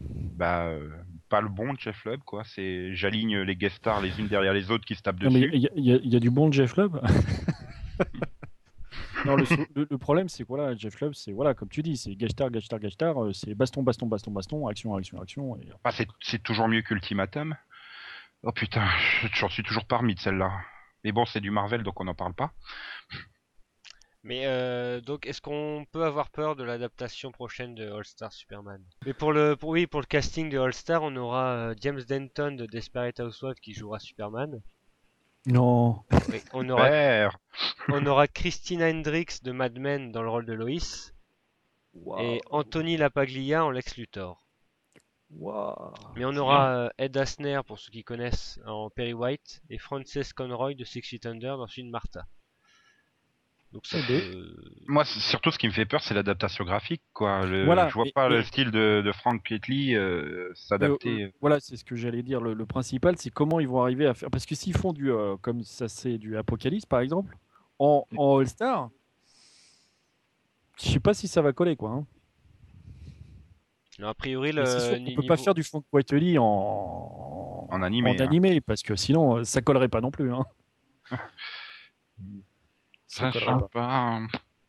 bah, 0.00 0.64
euh, 0.66 0.90
pas 1.28 1.40
le 1.40 1.48
bon 1.48 1.74
Jeff 1.78 2.04
Lubb, 2.04 2.20
quoi. 2.24 2.42
C'est 2.44 2.94
j'aligne 2.96 3.38
les 3.40 3.54
guest 3.56 3.76
stars 3.76 4.00
les 4.00 4.18
unes 4.18 4.26
derrière 4.28 4.52
les 4.54 4.70
autres 4.70 4.84
qui 4.84 4.94
se 4.96 5.02
tapent 5.02 5.20
Non, 5.22 5.30
mais 5.30 5.40
dessus. 5.40 5.50
il 5.54 5.62
y, 5.76 5.90
y 5.92 6.08
y 6.08 6.16
a 6.16 6.20
du 6.20 6.30
bon 6.30 6.50
Jeff 6.50 6.76
Lubb. 6.76 7.00
non, 9.24 9.36
le, 9.36 9.44
le- 9.74 9.86
le 9.90 9.98
problème, 9.98 10.28
c'est 10.28 10.42
que 10.44 10.48
voilà, 10.48 10.74
Jeff 10.74 11.00
Lubb, 11.00 11.14
c'est 11.14 11.32
voilà, 11.32 11.54
comme 11.54 11.68
tu 11.68 11.82
dis, 11.82 11.96
c'est 11.96 12.14
gashtar, 12.14 12.50
gashtar, 12.50 12.78
gashtar, 12.78 13.22
euh, 13.24 13.32
c'est 13.32 13.54
baston, 13.54 13.82
baston, 13.82 14.06
baston, 14.06 14.30
baston, 14.30 14.66
action, 14.68 14.96
action, 14.96 15.20
action. 15.20 15.56
Et... 15.56 15.68
Ah, 15.84 15.90
c'est, 15.90 16.06
c'est 16.20 16.42
toujours 16.42 16.68
mieux 16.68 16.82
qu'Ultimatum. 16.82 17.56
Oh 18.42 18.52
putain, 18.52 18.86
j'en 19.34 19.48
suis 19.48 19.62
toujours 19.62 19.84
parmi 19.84 20.14
de 20.14 20.20
celle-là. 20.20 20.50
Mais 21.04 21.12
bon, 21.12 21.24
c'est 21.26 21.40
du 21.40 21.50
Marvel, 21.50 21.82
donc 21.82 22.00
on 22.00 22.04
n'en 22.04 22.14
parle 22.14 22.34
pas. 22.34 22.52
Mais 24.22 24.42
euh, 24.44 25.00
donc, 25.00 25.26
est-ce 25.26 25.40
qu'on 25.40 25.86
peut 25.92 26.04
avoir 26.04 26.28
peur 26.30 26.54
de 26.54 26.62
l'adaptation 26.62 27.32
prochaine 27.32 27.74
de 27.74 27.90
All 27.90 28.04
Star 28.04 28.30
Superman? 28.32 28.82
Mais 29.06 29.14
pour 29.14 29.32
le, 29.32 29.56
pour, 29.56 29.70
oui, 29.70 29.86
pour 29.86 30.00
le 30.00 30.06
casting 30.06 30.50
de 30.50 30.58
All 30.58 30.74
Star, 30.74 31.02
on 31.02 31.16
aura 31.16 31.52
euh, 31.52 31.74
James 31.80 32.02
Denton 32.06 32.52
de 32.52 32.66
Desperate 32.66 33.18
Housewives 33.20 33.60
qui 33.62 33.72
jouera 33.72 33.98
Superman. 33.98 34.60
Non. 35.46 36.02
Oui, 36.28 36.42
on 36.52 36.68
aura, 36.68 37.30
on 37.88 38.04
aura 38.06 38.28
Christina 38.28 38.88
Hendricks 38.90 39.42
de 39.42 39.52
Mad 39.52 39.78
Men 39.78 40.12
dans 40.12 40.22
le 40.22 40.28
rôle 40.28 40.44
de 40.44 40.52
Lois 40.52 41.12
et 42.20 42.40
Anthony 42.50 42.96
Lapaglia 42.96 43.64
en 43.64 43.70
Lex 43.70 43.96
Luthor. 43.96 44.46
Mais 46.16 46.24
on 46.24 46.36
aura 46.36 46.74
euh, 46.74 46.88
Ed 46.98 47.16
Asner 47.16 47.60
pour 47.66 47.78
ceux 47.78 47.90
qui 47.90 48.02
connaissent 48.02 48.60
en 48.66 48.90
Perry 48.90 49.14
White 49.14 49.62
et 49.70 49.78
Frances 49.78 50.32
Conroy 50.32 50.74
de 50.74 50.84
Six 50.84 51.02
Feet 51.02 51.26
Under 51.26 51.56
dans 51.56 51.66
celui 51.68 51.84
de 51.84 51.90
Martha. 51.90 52.26
Donc 53.72 53.86
ça 53.86 53.98
Eh 54.00 54.12
ben. 54.12 54.20
peut- 54.32 54.54
Moi, 54.88 55.04
surtout, 55.04 55.50
ce 55.52 55.58
qui 55.58 55.68
me 55.68 55.72
fait 55.72 55.86
peur, 55.86 56.02
c'est 56.02 56.12
l'adaptation 56.14 56.64
graphique, 56.64 57.02
quoi. 57.12 57.46
Le- 57.46 57.64
Voilà, 57.64 57.88
je 57.88 57.94
vois 57.94 58.04
mais- 58.04 58.12
pas 58.12 58.28
le 58.28 58.42
style 58.42 58.70
de, 58.72 59.00
de 59.04 59.12
Frank 59.12 59.40
Pietli 59.42 59.94
euh, 59.94 60.50
s'adapter. 60.54 61.22
Euh, 61.22 61.26
euh, 61.26 61.32
voilà, 61.40 61.60
c'est 61.60 61.76
ce 61.76 61.84
que 61.84 61.94
j'allais 61.94 62.22
dire. 62.24 62.40
Le, 62.40 62.54
le 62.54 62.66
principal, 62.66 63.16
c'est 63.16 63.30
comment 63.30 63.60
ils 63.60 63.68
vont 63.68 63.80
arriver 63.82 64.06
à 64.06 64.14
faire. 64.14 64.28
Parce 64.30 64.44
que 64.46 64.54
s'ils 64.56 64.76
font 64.76 64.92
du, 64.92 65.12
euh, 65.12 65.36
comme 65.40 65.62
ça, 65.62 65.86
c'est 65.88 66.18
du 66.18 66.36
Apocalypse, 66.36 66.86
par 66.86 66.98
exemple, 67.00 67.36
en, 67.78 68.04
en 68.16 68.38
All-Star, 68.38 68.90
je 70.82 70.88
sais 70.88 71.00
pas 71.00 71.14
si 71.14 71.28
ça 71.28 71.40
va 71.40 71.52
coller, 71.52 71.76
quoi. 71.76 71.90
hein. 71.90 72.06
Non, 74.00 74.08
a 74.08 74.14
priori, 74.14 74.50
le 74.50 74.64
sûr 74.64 74.90
qu'on 74.96 74.96
ni- 75.02 75.14
peut 75.14 75.26
pas 75.26 75.36
faire 75.36 75.54
du 75.54 75.62
Frank 75.62 75.84
Whiteley 75.92 76.38
en, 76.38 77.68
En 77.70 77.82
animé, 77.82 78.10
en 78.10 78.14
hein. 78.14 78.24
animé, 78.26 78.60
parce 78.62 78.82
que 78.82 78.96
sinon, 78.96 79.44
ça 79.44 79.60
collerait 79.60 79.88
pas 79.88 80.00
non 80.00 80.10
plus. 80.10 80.32
Hein. 80.32 80.44
Ça, 83.10 83.30
je 83.30 83.38
sais 83.44 83.62
pas. 83.72 84.20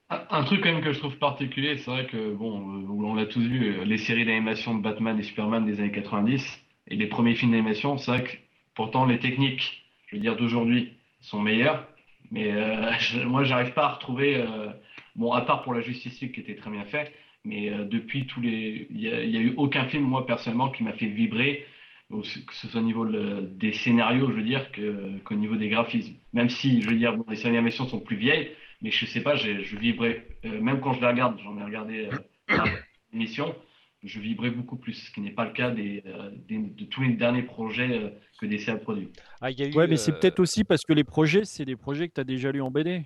Un 0.09 0.21
un 0.29 0.43
truc 0.43 0.61
quand 0.61 0.71
même 0.71 0.83
que 0.83 0.91
je 0.93 0.99
trouve 0.99 1.17
particulier, 1.17 1.77
c'est 1.77 1.89
vrai 1.89 2.05
que 2.05 2.33
bon, 2.33 2.59
euh, 2.59 2.87
on 3.03 3.15
l'a 3.15 3.25
tous 3.25 3.41
vu, 3.41 3.79
euh, 3.79 3.85
les 3.85 3.97
séries 3.97 4.25
d'animation 4.25 4.75
de 4.75 4.81
Batman 4.81 5.17
et 5.19 5.23
Superman 5.23 5.65
des 5.65 5.79
années 5.79 5.91
90 5.91 6.61
et 6.87 6.95
les 6.95 7.07
premiers 7.07 7.35
films 7.35 7.51
d'animation, 7.51 7.97
c'est 7.97 8.11
vrai 8.11 8.23
que 8.23 8.31
pourtant 8.75 9.05
les 9.05 9.19
techniques, 9.19 9.85
je 10.07 10.15
veux 10.15 10.21
dire 10.21 10.35
d'aujourd'hui, 10.35 10.93
sont 11.21 11.39
meilleures, 11.41 11.87
mais 12.31 12.51
euh, 12.51 12.91
je- 12.99 13.21
moi 13.21 13.43
j'arrive 13.43 13.73
pas 13.73 13.85
à 13.85 13.89
retrouver, 13.95 14.35
euh, 14.37 14.69
bon 15.15 15.31
à 15.33 15.41
part 15.41 15.63
pour 15.63 15.73
la 15.73 15.81
Justice 15.81 16.19
League 16.21 16.33
qui 16.33 16.41
était 16.41 16.55
très 16.55 16.69
bien 16.71 16.85
fait, 16.85 17.13
mais 17.45 17.69
euh, 17.71 17.85
depuis 17.85 18.27
tous 18.27 18.41
les, 18.41 18.87
il 18.91 19.01
y 19.01 19.09
a, 19.09 19.23
eu 19.41 19.53
aucun 19.57 19.85
film 19.85 20.03
moi 20.03 20.25
personnellement 20.25 20.69
qui 20.69 20.83
m'a 20.83 20.93
fait 20.93 21.07
vibrer, 21.07 21.65
que 22.19 22.53
ce 22.53 22.67
soit 22.67 22.81
au 22.81 22.83
niveau 22.83 23.03
le- 23.05 23.41
des 23.41 23.71
scénarios, 23.73 24.29
je 24.29 24.35
veux 24.35 24.43
dire, 24.43 24.71
que, 24.71 25.17
qu'au 25.23 25.35
niveau 25.35 25.55
des 25.55 25.69
graphismes. 25.69 26.15
Même 26.33 26.49
si, 26.49 26.81
je 26.81 26.89
veux 26.89 26.97
dire, 26.97 27.15
bon, 27.15 27.25
les 27.29 27.35
séries 27.37 27.53
d'animation 27.53 27.87
sont 27.87 27.99
plus 28.01 28.17
vieilles. 28.17 28.51
Mais 28.81 28.91
je 28.91 29.05
sais 29.05 29.21
pas, 29.21 29.35
je 29.35 29.77
vibrais, 29.77 30.25
euh, 30.45 30.59
même 30.59 30.81
quand 30.81 30.93
je 30.93 31.01
les 31.01 31.07
regarde, 31.07 31.39
j'en 31.43 31.57
ai 31.59 31.63
regardé 31.63 32.07
euh, 32.07 32.17
plein 32.47 32.63
d'émissions, 33.13 33.55
je 34.03 34.19
vibrais 34.19 34.49
beaucoup 34.49 34.75
plus, 34.75 34.93
ce 34.93 35.11
qui 35.11 35.21
n'est 35.21 35.31
pas 35.31 35.45
le 35.45 35.51
cas 35.51 35.69
des, 35.69 36.01
euh, 36.07 36.31
des- 36.49 36.57
de 36.57 36.85
tous 36.85 37.03
les 37.03 37.13
derniers 37.13 37.43
projets 37.43 37.91
euh, 37.91 38.09
que 38.39 38.47
DC 38.47 38.69
a 38.69 38.77
produits. 38.77 39.09
Ah, 39.39 39.51
y 39.51 39.61
a 39.61 39.67
eu, 39.67 39.73
Ouais, 39.75 39.85
mais 39.87 39.97
c'est 39.97 40.11
peut-être 40.11 40.39
aussi 40.39 40.63
parce 40.63 40.81
que 40.83 40.93
les 40.93 41.03
projets, 41.03 41.45
c'est 41.45 41.63
des 41.65 41.75
projets 41.75 42.07
que 42.09 42.15
tu 42.15 42.21
as 42.21 42.23
déjà 42.23 42.51
lus 42.51 42.61
en 42.61 42.71
BD. 42.71 43.03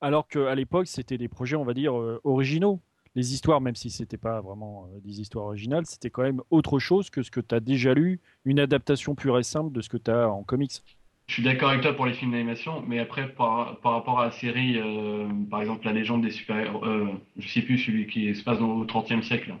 Alors 0.00 0.26
qu'à 0.26 0.54
l'époque, 0.56 0.88
c'était 0.88 1.16
des 1.18 1.28
projets, 1.28 1.54
on 1.56 1.64
va 1.64 1.72
dire, 1.74 1.96
euh, 1.96 2.20
originaux. 2.24 2.80
Les 3.16 3.32
histoires, 3.34 3.60
même 3.60 3.74
si 3.74 3.90
c'était 3.90 4.18
pas 4.18 4.40
vraiment 4.40 4.88
euh, 4.94 5.00
des 5.00 5.20
histoires 5.20 5.46
originales, 5.46 5.86
c'était 5.86 6.10
quand 6.10 6.22
même 6.22 6.42
autre 6.50 6.78
chose 6.78 7.10
que 7.10 7.22
ce 7.22 7.30
que 7.32 7.40
tu 7.40 7.54
as 7.54 7.60
déjà 7.60 7.94
lu, 7.94 8.20
une 8.44 8.60
adaptation 8.60 9.14
pure 9.16 9.38
et 9.38 9.42
simple 9.42 9.72
de 9.72 9.80
ce 9.80 9.88
que 9.88 9.96
tu 9.96 10.10
as 10.10 10.28
en 10.28 10.44
comics. 10.44 10.82
Je 11.26 11.34
suis 11.34 11.42
d'accord 11.42 11.70
avec 11.70 11.80
toi 11.82 11.92
pour 11.94 12.06
les 12.06 12.12
films 12.14 12.30
d'animation, 12.32 12.84
mais 12.86 13.00
après, 13.00 13.28
par, 13.32 13.80
par 13.80 13.92
rapport 13.92 14.20
à 14.20 14.26
la 14.26 14.30
série, 14.30 14.78
euh, 14.78 15.28
par 15.50 15.60
exemple, 15.60 15.84
La 15.84 15.92
légende 15.92 16.22
des 16.22 16.30
super-héros, 16.30 16.84
euh, 16.84 17.08
je 17.36 17.48
sais 17.48 17.62
plus, 17.62 17.78
celui 17.78 18.06
qui 18.06 18.32
se 18.34 18.44
passe 18.44 18.58
dans, 18.60 18.68
au 18.70 18.84
XXe 18.84 19.22
siècle, 19.22 19.54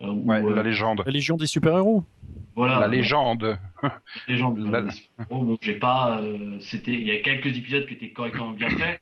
euh, 0.00 0.06
où, 0.06 0.30
Ouais, 0.30 0.40
euh, 0.42 0.54
la 0.54 0.62
légende. 0.62 1.02
La 1.04 1.12
Légion 1.12 1.36
des 1.36 1.46
super-héros. 1.46 2.04
voilà, 2.54 2.80
La 2.80 2.88
légende. 2.88 3.58
La- 4.28 4.84
bon, 5.30 5.58
j'ai 5.60 5.74
pas. 5.74 6.20
euh, 6.20 6.58
c'était, 6.60 6.92
il 6.94 7.06
y 7.06 7.10
a 7.10 7.20
quelques 7.20 7.56
épisodes 7.56 7.86
qui 7.86 7.94
étaient 7.94 8.10
correctement 8.12 8.50
bien 8.52 8.70
faits. 8.70 9.00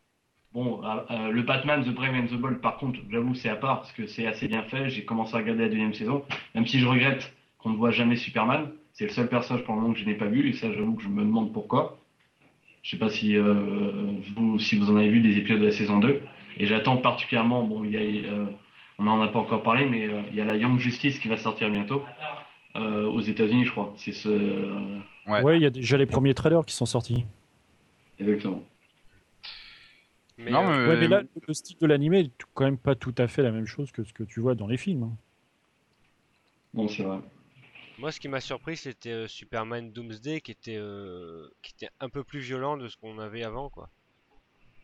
Bon, 0.58 0.80
euh, 0.84 0.88
euh, 1.10 1.30
le 1.30 1.42
Batman, 1.42 1.84
The 1.84 1.90
Brave 1.94 2.14
and 2.14 2.26
the 2.26 2.34
Bold, 2.40 2.58
par 2.60 2.78
contre, 2.78 2.98
j'avoue, 3.10 3.34
c'est 3.34 3.48
à 3.48 3.54
part 3.56 3.78
parce 3.80 3.92
que 3.92 4.06
c'est 4.06 4.26
assez 4.26 4.48
bien 4.48 4.62
fait. 4.64 4.88
J'ai 4.90 5.04
commencé 5.04 5.34
à 5.34 5.38
regarder 5.38 5.62
la 5.62 5.68
deuxième 5.68 5.94
saison, 5.94 6.24
même 6.54 6.66
si 6.66 6.80
je 6.80 6.86
regrette 6.86 7.32
qu'on 7.58 7.70
ne 7.70 7.76
voit 7.76 7.92
jamais 7.92 8.16
Superman. 8.16 8.68
C'est 8.92 9.04
le 9.04 9.10
seul 9.10 9.28
personnage 9.28 9.62
pour 9.64 9.74
le 9.76 9.80
moment 9.80 9.92
que 9.94 10.00
je 10.00 10.04
n'ai 10.04 10.14
pas 10.14 10.26
vu, 10.26 10.48
et 10.48 10.52
ça, 10.54 10.72
j'avoue 10.72 10.94
que 10.94 11.02
je 11.04 11.08
me 11.08 11.22
demande 11.22 11.52
pourquoi. 11.52 11.98
Je 12.82 12.90
sais 12.90 12.96
pas 12.98 13.08
si 13.08 13.36
euh, 13.36 13.54
vous, 14.34 14.58
si 14.58 14.76
vous 14.76 14.90
en 14.90 14.96
avez 14.96 15.08
vu 15.10 15.20
des 15.20 15.36
épisodes 15.38 15.60
de 15.60 15.66
la 15.66 15.72
saison 15.72 15.98
2. 15.98 16.20
Et 16.58 16.66
j'attends 16.66 16.96
particulièrement. 16.96 17.62
Bon, 17.62 17.84
il 17.84 17.92
y 17.92 17.96
a, 17.96 18.00
euh, 18.32 18.46
on 18.98 19.04
n'en 19.04 19.20
a 19.22 19.28
pas 19.28 19.38
encore 19.38 19.62
parlé, 19.62 19.86
mais 19.86 20.08
euh, 20.08 20.22
il 20.30 20.36
y 20.36 20.40
a 20.40 20.44
la 20.44 20.56
Young 20.56 20.78
Justice 20.80 21.20
qui 21.20 21.28
va 21.28 21.36
sortir 21.36 21.70
bientôt 21.70 22.02
euh, 22.74 23.06
aux 23.06 23.20
États-Unis, 23.20 23.64
je 23.66 23.70
crois. 23.70 23.92
C'est 23.96 24.12
ce. 24.12 24.28
euh, 24.28 24.98
Ouais. 25.28 25.42
Ouais, 25.42 25.58
il 25.58 25.62
y 25.62 25.66
a 25.66 25.70
déjà 25.70 25.96
les 25.98 26.06
premiers 26.06 26.32
trailers 26.34 26.64
qui 26.66 26.74
sont 26.74 26.86
sortis. 26.86 27.26
exactement. 28.18 28.62
Mais, 30.38 30.50
non, 30.50 30.70
euh, 30.70 30.86
mais, 30.86 30.88
Ouais, 30.88 30.96
mais 31.00 31.08
là, 31.08 31.22
le 31.46 31.54
style 31.54 31.76
de 31.78 31.86
l'animé 31.86 32.20
est 32.20 32.32
quand 32.54 32.64
même 32.64 32.78
pas 32.78 32.94
tout 32.94 33.14
à 33.18 33.28
fait 33.28 33.42
la 33.42 33.50
même 33.52 33.66
chose 33.66 33.92
que 33.92 34.04
ce 34.04 34.12
que 34.12 34.24
tu 34.24 34.40
vois 34.40 34.54
dans 34.54 34.66
les 34.66 34.76
films. 34.76 35.02
hein. 35.04 35.16
Bon, 36.72 36.88
c'est 36.88 37.02
vrai. 37.02 37.18
Moi, 37.98 38.12
ce 38.12 38.20
qui 38.20 38.28
m'a 38.28 38.40
surpris, 38.40 38.76
c'était 38.76 39.10
euh, 39.10 39.28
Superman 39.28 39.92
Doomsday 39.92 40.40
qui 40.40 40.52
était, 40.52 40.76
euh, 40.76 41.48
qui 41.62 41.72
était 41.76 41.90
un 42.00 42.08
peu 42.08 42.22
plus 42.24 42.40
violent 42.40 42.76
de 42.76 42.88
ce 42.88 42.96
qu'on 42.96 43.18
avait 43.18 43.42
avant, 43.42 43.70
quoi. 43.70 43.90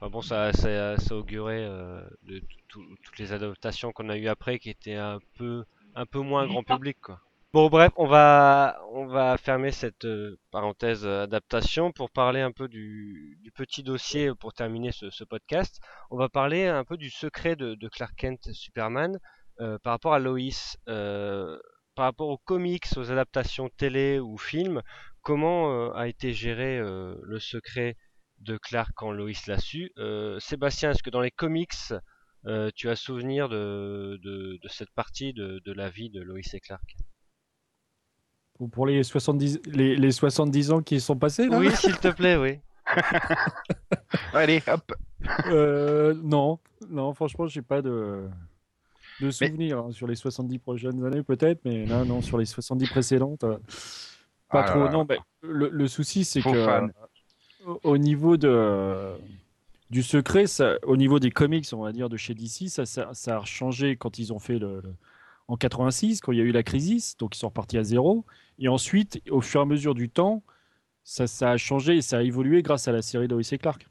Enfin 0.01 0.11
bon, 0.11 0.23
ça, 0.23 0.53
ça, 0.53 0.97
ça 0.99 1.17
augurait 1.17 1.65
euh, 1.65 2.03
de 2.23 2.41
tout- 2.41 2.47
tout- 2.69 2.97
toutes 3.03 3.19
les 3.19 3.33
adaptations 3.33 3.93
qu'on 3.93 4.09
a 4.09 4.17
eues 4.19 4.29
après 4.29 4.59
qui 4.59 4.71
étaient 4.71 4.97
un 4.97 5.21
peu, 5.37 5.65
un 5.95 6.07
peu 6.07 6.21
moins 6.21 6.47
grand 6.47 6.65
public, 6.65 6.99
quoi. 7.01 7.21
Bon, 7.55 7.69
bref, 7.69 7.93
on 7.97 8.07
va, 8.09 9.37
fermer 9.39 9.71
cette 9.71 10.07
euh, 10.07 10.37
parenthèse 10.51 11.07
euh, 11.07 11.23
adaptation 11.23 11.93
pour 11.93 12.11
parler 12.11 12.41
un 12.41 12.51
peu 12.51 12.67
du, 12.67 13.39
petit 13.55 13.85
dossier 13.85 14.35
pour 14.35 14.53
terminer 14.53 14.91
ce, 14.91 15.23
podcast. 15.23 15.79
On 16.11 16.17
va 16.17 16.29
parler 16.29 16.67
un 16.67 16.83
peu 16.83 16.97
du 16.97 17.11
secret 17.11 17.55
de, 17.55 17.89
Clark 17.89 18.13
Kent 18.17 18.53
Superman 18.53 19.21
euh, 19.61 19.79
par 19.85 19.93
rapport 19.93 20.15
à 20.15 20.19
Lois. 20.19 20.77
Euh, 20.89 21.57
par 21.95 22.07
rapport 22.07 22.29
aux 22.29 22.39
comics, 22.39 22.87
aux 22.97 23.13
adaptations 23.13 23.69
télé 23.77 24.19
ou 24.19 24.37
films, 24.37 24.83
comment 25.23 25.93
a 25.93 26.09
été 26.09 26.33
géré 26.33 26.81
le 26.81 27.39
secret 27.39 27.97
de 28.41 28.57
Clark 28.57 28.91
quand 28.97 29.13
Lois 29.13 29.31
l'a 29.47 29.59
su? 29.59 29.93
Sébastien, 30.41 30.91
est-ce 30.91 31.05
que 31.05 31.11
dans 31.11 31.21
les 31.21 31.31
comics, 31.31 31.95
tu 32.75 32.89
as 32.89 32.97
souvenir 32.97 33.49
de, 33.49 34.59
cette 34.67 34.91
partie 34.91 35.33
de, 35.35 35.63
de 35.65 35.73
la 35.73 35.89
vie 35.89 36.11
de 36.11 36.21
Lois 36.21 36.41
et 36.53 36.59
Clark? 36.59 36.97
Pour, 38.55 38.71
pour 38.71 38.87
les, 38.87 39.03
70, 39.03 39.61
les, 39.67 39.97
les 39.97 40.13
70 40.13 40.71
ans 40.73 40.81
qui 40.83 41.01
sont 41.01 41.17
passés, 41.17 41.49
là 41.49 41.59
Oui, 41.59 41.71
s'il 41.77 41.97
te 41.99 42.09
plaît, 42.09 42.37
oui. 42.37 42.59
Allez, 44.33 44.63
hop. 44.67 44.93
Euh, 45.47 46.15
non, 46.23 46.59
non, 46.91 47.15
franchement, 47.15 47.47
j'ai 47.47 47.63
pas 47.63 47.83
de, 47.83 48.29
de 49.21 49.31
souvenirs 49.31 49.79
hein, 49.79 49.91
sur 49.93 50.07
les 50.07 50.15
70 50.17 50.59
prochaines 50.59 51.05
années, 51.05 51.23
peut-être, 51.23 51.61
mais 51.65 51.87
là, 51.87 52.05
non, 52.05 52.21
sur 52.21 52.39
les 52.39 52.45
70 52.45 52.87
précédentes, 52.89 53.45
euh, 53.45 53.59
pas 54.51 54.61
Ah 54.61 54.65
trop. 54.65 54.85
là. 54.85 54.91
Non, 54.91 55.07
mais 55.09 55.19
le, 55.43 55.69
le 55.71 55.89
souci, 55.89 56.25
c'est 56.25 56.43
que 56.43 56.65
fan. 56.65 56.93
euh, 57.65 57.71
au- 57.73 57.81
au 57.85 57.99
niveau 57.99 58.37
de, 58.37 59.15
du 59.91 60.03
secret, 60.03 60.47
ça, 60.47 60.75
au 60.85 60.97
niveau 60.97 61.19
des 61.19 61.31
comics, 61.31 61.67
on 61.73 61.83
va 61.83 61.93
dire, 61.93 62.09
de 62.09 62.17
chez 62.17 62.35
DC, 62.35 62.69
ça, 62.69 62.85
ça, 62.87 63.11
ça 63.15 63.39
a 63.39 63.45
changé 63.45 63.97
quand 63.97 64.19
ils 64.19 64.33
ont 64.33 64.39
fait 64.39 64.59
le, 64.59 64.81
le- 64.83 64.95
en 65.49 65.57
86, 65.57 66.21
quand 66.21 66.33
il 66.33 66.39
y 66.39 66.41
a 66.41 66.45
eu 66.45 66.53
la 66.53 66.63
crise, 66.63 67.17
donc 67.19 67.37
ils 67.37 67.39
sont 67.39 67.49
repartis 67.49 67.79
à 67.79 67.85
zéro. 67.85 68.25
Et 68.59 68.69
ensuite, 68.69 69.21
au 69.31 69.41
fur 69.41 69.61
et 69.61 69.63
à 69.63 69.67
mesure 69.67 69.95
du 69.95 70.09
temps, 70.09 70.43
ça, 71.03 71.27
ça 71.27 71.51
a 71.51 71.57
changé 71.57 71.97
et 71.97 72.03
ça 72.03 72.19
a 72.19 72.23
évolué 72.23 72.63
grâce 72.63 72.89
à 72.89 72.93
la 72.93 73.03
série 73.03 73.29
Lois 73.29 73.43
et 73.51 73.59
Clark. 73.59 73.87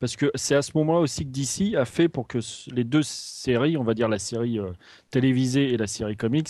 Parce 0.00 0.16
que 0.16 0.30
c'est 0.34 0.54
à 0.54 0.62
ce 0.62 0.72
moment-là 0.76 1.00
aussi 1.00 1.24
que 1.24 1.30
DC 1.30 1.74
a 1.76 1.84
fait 1.84 2.08
pour 2.08 2.28
que 2.28 2.38
les 2.70 2.84
deux 2.84 3.02
séries, 3.02 3.76
on 3.76 3.84
va 3.84 3.94
dire 3.94 4.08
la 4.08 4.18
série 4.18 4.58
euh, 4.58 4.72
télévisée 5.10 5.72
et 5.72 5.76
la 5.76 5.86
série 5.86 6.16
comics, 6.16 6.48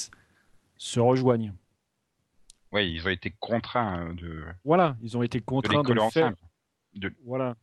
se 0.76 1.00
rejoignent. 1.00 1.54
Ouais, 2.72 2.90
ils 2.90 3.06
ont 3.06 3.10
été 3.10 3.30
contraints 3.30 4.08
euh, 4.10 4.12
de, 4.14 4.44
Voilà, 4.64 4.96
ils 5.00 5.16
ont 5.16 5.22
été 5.22 5.40
de 5.40 5.44
contraints 5.44 5.80
de, 5.82 5.86
coller 5.86 6.02
le 6.04 6.10
faire. 6.10 6.32
De- 6.94 7.14
Voilà. 7.24 7.56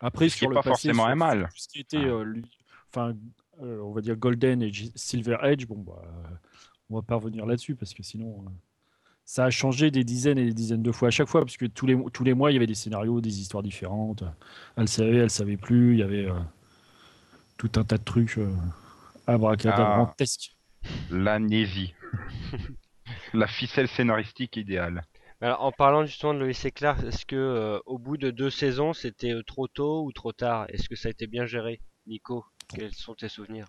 Après, 0.00 0.28
Ce 0.28 0.34
qui 0.34 0.38
sur 0.38 0.46
est 0.46 0.48
le 0.50 0.54
pas 0.54 0.62
passé, 0.62 0.88
forcément 0.88 1.06
un 1.06 1.14
mal. 1.14 1.48
Ce 1.54 1.68
qui 1.68 1.80
était, 1.80 1.98
Ah. 1.98 2.04
euh, 2.06 2.24
lui- 2.24 2.44
enfin, 2.88 3.14
euh, 3.62 3.80
on 3.82 3.92
va 3.92 4.00
dire 4.00 4.16
Golden 4.16 4.62
et 4.62 4.72
Silver 4.94 5.38
Edge, 5.42 5.66
bon, 5.66 5.78
bah, 5.78 6.02
on 6.90 6.96
va 6.96 7.02
pas 7.02 7.16
revenir 7.16 7.46
là-dessus 7.46 7.76
parce 7.76 7.94
que 7.94 8.02
sinon, 8.02 8.44
euh, 8.46 8.50
ça 9.30 9.44
a 9.44 9.50
changé 9.50 9.92
des 9.92 10.02
dizaines 10.02 10.38
et 10.38 10.44
des 10.44 10.52
dizaines 10.52 10.82
de 10.82 10.90
fois 10.90 11.06
à 11.06 11.10
chaque 11.12 11.28
fois 11.28 11.42
parce 11.42 11.56
que 11.56 11.66
tous 11.66 11.86
les, 11.86 11.96
tous 12.12 12.24
les 12.24 12.34
mois, 12.34 12.50
il 12.50 12.54
y 12.54 12.56
avait 12.56 12.66
des 12.66 12.74
scénarios, 12.74 13.20
des 13.20 13.40
histoires 13.40 13.62
différentes. 13.62 14.24
Elle 14.76 14.88
savait, 14.88 15.18
elle 15.18 15.30
savait 15.30 15.56
plus, 15.56 15.92
il 15.92 16.00
y 16.00 16.02
avait 16.02 16.28
euh, 16.28 16.34
tout 17.56 17.70
un 17.76 17.84
tas 17.84 17.96
de 17.96 18.02
trucs 18.02 18.38
euh, 18.38 18.52
abracadabrantesques. 19.28 20.56
L'amnésie. 21.12 21.94
La 23.32 23.46
ficelle 23.46 23.86
scénaristique 23.86 24.56
idéale. 24.56 25.04
Alors, 25.40 25.62
en 25.62 25.70
parlant 25.70 26.04
justement 26.04 26.34
de 26.34 26.40
Lois 26.40 26.64
et 26.64 26.70
Clark, 26.72 27.02
est-ce 27.04 27.24
que 27.24 27.36
euh, 27.36 27.78
au 27.86 27.98
bout 27.98 28.16
de 28.16 28.32
deux 28.32 28.50
saisons, 28.50 28.94
c'était 28.94 29.34
trop 29.46 29.68
tôt 29.68 30.04
ou 30.04 30.10
trop 30.10 30.32
tard? 30.32 30.66
Est-ce 30.70 30.88
que 30.88 30.96
ça 30.96 31.06
a 31.06 31.12
été 31.12 31.28
bien 31.28 31.46
géré, 31.46 31.80
Nico? 32.08 32.44
Quels 32.74 32.92
sont 32.94 33.14
tes 33.14 33.28
souvenirs? 33.28 33.66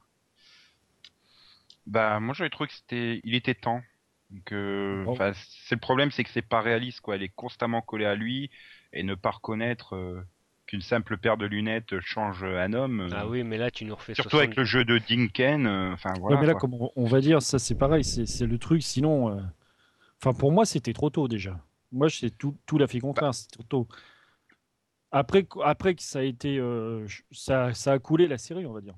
Bah, 1.88 2.20
moi 2.20 2.34
j'avais 2.34 2.49
trouvé 2.49 2.68
que 2.68 2.74
c'était, 2.76 3.22
il 3.24 3.36
était 3.36 3.56
temps. 3.56 3.82
Donc, 4.30 4.52
euh, 4.54 5.04
Bon. 5.04 5.16
c'est 5.16 5.76
le 5.76 5.80
problème, 5.80 6.10
c'est 6.12 6.24
que 6.24 6.30
c'est 6.30 6.41
pas 6.41 6.62
réaliste, 6.62 7.02
quoi. 7.02 7.16
Elle 7.16 7.24
est 7.24 7.34
constamment 7.36 7.82
collée 7.82 8.06
à 8.06 8.16
lui 8.16 8.49
et 8.93 9.04
ne 9.04 9.14
pas 9.16 9.32
reconnaître 9.32 9.95
euh, 9.95 10.22
qu'une 10.68 10.82
simple 10.82 11.18
paire 11.18 11.36
de 11.38 11.45
lunettes 11.45 11.99
change 11.99 12.43
un 12.43 12.72
homme. 12.74 13.02
euh, 13.02 13.10
Ah 13.12 13.28
oui, 13.28 13.43
mais 13.43 13.58
là 13.58 13.72
tu 13.72 13.84
nous 13.84 13.95
refais 13.95 14.14
Surtout 14.14 14.30
60 14.38 14.43
avec 14.43 14.56
le 14.56 14.64
jeu 14.64 14.86
de 14.86 14.99
Dinken. 14.99 15.66
euh, 15.68 15.91
Enfin 15.93 16.14
Ouais, 16.14 16.20
voilà. 16.22 16.39
mais 16.41 16.47
là, 16.47 16.54
quoi. 16.54 16.62
comme 16.62 16.78
on, 16.95 17.06
va 17.06 17.20
dire, 17.20 17.41
ça 17.41 17.60
c'est 17.60 17.76
pareil, 17.76 18.04
c'est 18.06 18.26
c'est 18.26 18.45
le 18.45 18.58
truc. 18.58 18.84
Sinon, 18.84 19.38
euh, 19.38 19.41
enfin 20.22 20.34
pour 20.34 20.52
moi, 20.52 20.66
c'était 20.66 20.93
trop 20.93 21.10
tôt 21.10 21.28
déjà. 21.28 21.60
Moi, 21.91 22.10
c'est 22.10 22.30
tout, 22.38 22.56
tout 22.66 22.78
la 22.78 22.88
fait 22.88 22.99
contraire, 23.02 23.34
c'est 23.34 23.49
trop 23.52 23.64
tôt. 23.64 23.88
Après, 25.12 25.45
après 25.64 25.95
que 25.95 26.01
ça 26.01 26.20
a 26.20 26.24
été, 26.24 26.57
euh, 26.57 27.05
ça, 27.32 27.74
ça 27.74 27.93
a 27.93 27.99
coulé 27.99 28.28
la 28.28 28.38
série, 28.38 28.66
on 28.66 28.74
va 28.74 28.82
dire 28.82 28.95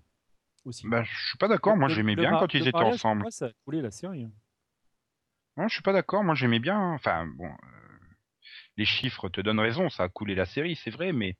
aussi. 0.64 0.88
Bah, 0.88 1.04
je 1.04 1.28
suis 1.30 1.38
pas 1.38 1.48
d'accord. 1.48 1.76
Moi, 1.76 1.90
j'aimais 1.90 2.16
bien 2.16 2.38
quand 2.38 2.54
ils 2.54 2.62
étaient 2.68 2.72
mariage, 2.72 2.96
ensemble. 2.96 3.26
ça 3.32 3.48
a 3.48 3.52
coulé 3.66 3.82
la 3.82 3.92
série. 3.92 4.24
hein. 4.24 4.32
Non, 5.58 5.68
je 5.68 5.74
suis 5.74 5.84
pas 5.84 5.94
d'accord. 5.94 6.24
Moi, 6.24 6.36
j'aimais 6.36 6.60
bien. 6.60 6.80
Enfin, 6.94 7.26
bon, 7.36 7.48
euh, 7.48 7.98
les 8.78 8.86
chiffres 8.86 9.28
te 9.30 9.42
donnent 9.42 9.60
raison. 9.60 9.90
Ça 9.90 10.04
a 10.04 10.10
coulé 10.10 10.36
la 10.36 10.46
série, 10.46 10.76
c'est 10.76 10.92
vrai, 10.92 11.12
mais 11.14 11.36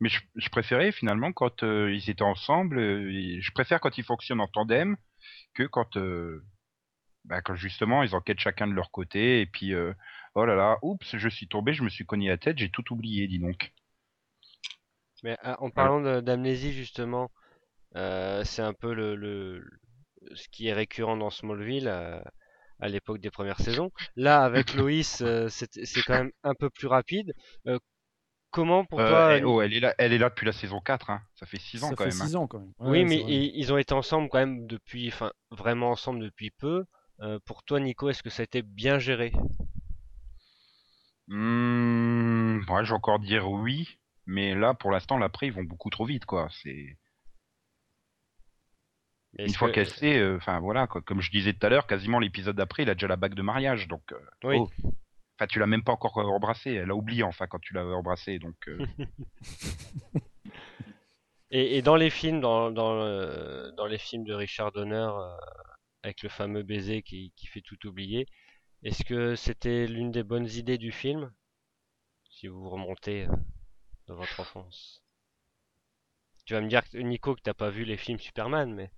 mais 0.00 0.08
je, 0.08 0.20
je 0.34 0.48
préférais 0.48 0.90
finalement 0.90 1.32
quand 1.32 1.62
euh, 1.62 1.92
ils 1.92 2.10
étaient 2.10 2.22
ensemble. 2.22 2.80
je 2.80 3.50
préfère 3.52 3.80
quand 3.80 3.98
ils 3.98 4.04
fonctionnent 4.04 4.40
en 4.40 4.48
tandem 4.48 4.96
que 5.54 5.64
quand 5.64 5.96
bah, 7.24 7.40
quand 7.40 7.54
justement 7.54 8.02
ils 8.02 8.14
enquêtent 8.16 8.40
chacun 8.40 8.66
de 8.66 8.72
leur 8.72 8.90
côté 8.90 9.40
et 9.42 9.46
puis 9.46 9.74
oh 10.34 10.44
là 10.44 10.56
là, 10.56 10.78
oups, 10.82 11.16
je 11.16 11.28
suis 11.28 11.46
tombé, 11.46 11.72
je 11.72 11.84
me 11.84 11.88
suis 11.88 12.04
cogné 12.04 12.28
la 12.28 12.38
tête, 12.38 12.58
j'ai 12.58 12.70
tout 12.70 12.92
oublié, 12.92 13.28
dis 13.28 13.38
donc. 13.38 13.72
Mais 15.22 15.36
ah, 15.42 15.56
en 15.62 15.70
parlant 15.70 16.20
d'amnésie 16.22 16.72
justement, 16.72 17.30
euh, 17.96 18.44
c'est 18.44 18.62
un 18.62 18.74
peu 18.74 18.94
le, 18.94 19.16
le- 19.16 19.64
ce 20.34 20.48
qui 20.50 20.68
est 20.68 20.72
récurrent 20.74 21.16
dans 21.16 21.30
Smallville 21.30 21.88
euh, 21.88 22.20
à 22.80 22.88
l'époque 22.88 23.20
des 23.20 23.30
premières 23.32 23.60
saisons. 23.60 23.92
Là, 24.16 24.44
avec 24.44 24.74
Loïs, 24.74 25.22
euh, 25.22 25.48
c'est 25.50 25.84
c'est 25.86 26.02
quand 26.04 26.14
même 26.16 26.32
un 26.44 26.54
peu 26.54 26.70
plus 26.70 26.88
rapide. 26.88 27.34
Euh, 27.68 27.78
comment 28.50 28.84
pour 28.86 29.04
Euh, 29.04 29.04
toi 29.04 29.38
eh, 29.38 29.42
oh, 29.44 29.60
elle 29.62 29.74
est 29.74 29.80
là, 29.80 29.94
elle 29.98 30.12
est 30.12 30.18
là 30.18 30.28
depuis 30.30 30.46
la 30.46 30.52
saison 30.52 30.80
4, 30.80 31.10
hein. 31.10 31.22
ça 31.34 31.46
fait 31.46 31.58
6 31.58 31.84
ans 31.84 31.94
hein. 31.98 32.10
six 32.10 32.36
ans 32.36 32.46
quand 32.46 32.58
même. 32.60 32.72
Oui, 32.84 33.04
Ouais, 33.04 33.04
mais 33.04 33.22
ils, 33.26 33.52
ils 33.56 33.72
ont 33.72 33.78
été 33.78 33.94
ensemble 33.94 34.28
quand 34.28 34.38
même 34.38 34.66
depuis, 34.66 35.08
enfin 35.08 35.32
vraiment 35.50 35.90
ensemble 35.90 36.20
depuis 36.20 36.50
peu. 36.50 36.84
Euh, 37.20 37.38
pour 37.44 37.62
toi, 37.62 37.80
Nico, 37.80 38.08
est-ce 38.10 38.22
que 38.22 38.30
ça 38.30 38.42
a 38.42 38.44
été 38.44 38.62
bien 38.62 38.98
géré? 38.98 39.32
Ouais, 42.68 42.84
je 42.84 42.90
vais 42.90 42.92
encore 42.96 43.18
dire 43.18 43.50
oui, 43.50 43.98
mais 44.26 44.54
là, 44.54 44.74
pour 44.74 44.90
l'instant, 44.90 45.18
l'après, 45.18 45.46
ils 45.46 45.52
vont 45.52 45.64
beaucoup 45.64 45.90
trop 45.90 46.04
vite, 46.04 46.24
quoi. 46.24 46.48
C'est 46.62 46.96
une 49.38 49.52
fois 49.54 49.68
que- 49.68 49.74
qu'elle 49.74 49.88
sait, 49.90 50.18
euh, 50.18 50.36
enfin 50.36 50.60
voilà, 50.60 50.86
quoi. 50.86 51.00
Comme 51.02 51.20
je 51.20 51.30
disais 51.30 51.52
tout 51.54 51.64
à 51.66 51.70
l'heure, 51.70 51.86
quasiment 51.86 52.18
l'épisode 52.18 52.56
d'après, 52.56 52.82
il 52.82 52.90
a 52.90 52.94
déjà 52.94 53.08
la 53.08 53.16
bague 53.16 53.34
de 53.34 53.42
mariage, 53.42 53.88
donc. 53.88 54.12
euh, 54.12 54.18
Oui. 54.44 54.56
oh. 54.58 54.70
Enfin, 55.38 55.46
tu 55.46 55.58
l'as 55.58 55.66
même 55.66 55.82
pas 55.82 55.92
encore 55.92 56.18
embrassé. 56.18 56.72
Elle 56.74 56.90
a 56.90 56.94
oublié, 56.94 57.22
enfin, 57.22 57.46
quand 57.46 57.58
tu 57.58 57.72
l'as 57.72 57.84
embrassé, 57.86 58.38
donc. 58.38 58.56
euh, 58.68 58.78
Et, 61.54 61.76
et 61.76 61.82
dans 61.82 61.96
les 61.96 62.08
films, 62.10 62.40
dans, 62.40 62.70
dans, 62.70 62.94
le- 62.94 63.72
dans 63.76 63.86
les 63.86 63.98
films 63.98 64.24
de 64.24 64.32
Richard 64.32 64.72
Donner, 64.72 64.94
euh, 65.14 65.36
avec 66.02 66.22
le 66.22 66.28
fameux 66.28 66.62
baiser 66.62 67.02
qui, 67.02 67.32
qui 67.36 67.46
fait 67.46 67.60
tout 67.60 67.86
oublier, 67.86 68.26
est-ce 68.82 69.04
que 69.04 69.34
c'était 69.36 69.86
l'une 69.86 70.10
des 70.10 70.22
bonnes 70.22 70.48
idées 70.48 70.78
du 70.78 70.92
film? 70.92 71.30
Si 72.30 72.46
vous 72.46 72.68
remontez 72.70 73.26
euh, 73.26 73.32
dans 74.12 74.18
votre 74.18 74.40
enfance. 74.40 75.02
Tu 76.44 76.54
vas 76.54 76.60
me 76.60 76.68
dire, 76.68 76.88
que- 76.88 76.98
Nico, 76.98 77.34
que 77.34 77.40
t'as 77.40 77.54
pas 77.54 77.70
vu 77.70 77.84
les 77.84 77.96
films 77.96 78.18
Superman, 78.18 78.74
mais 78.74 78.90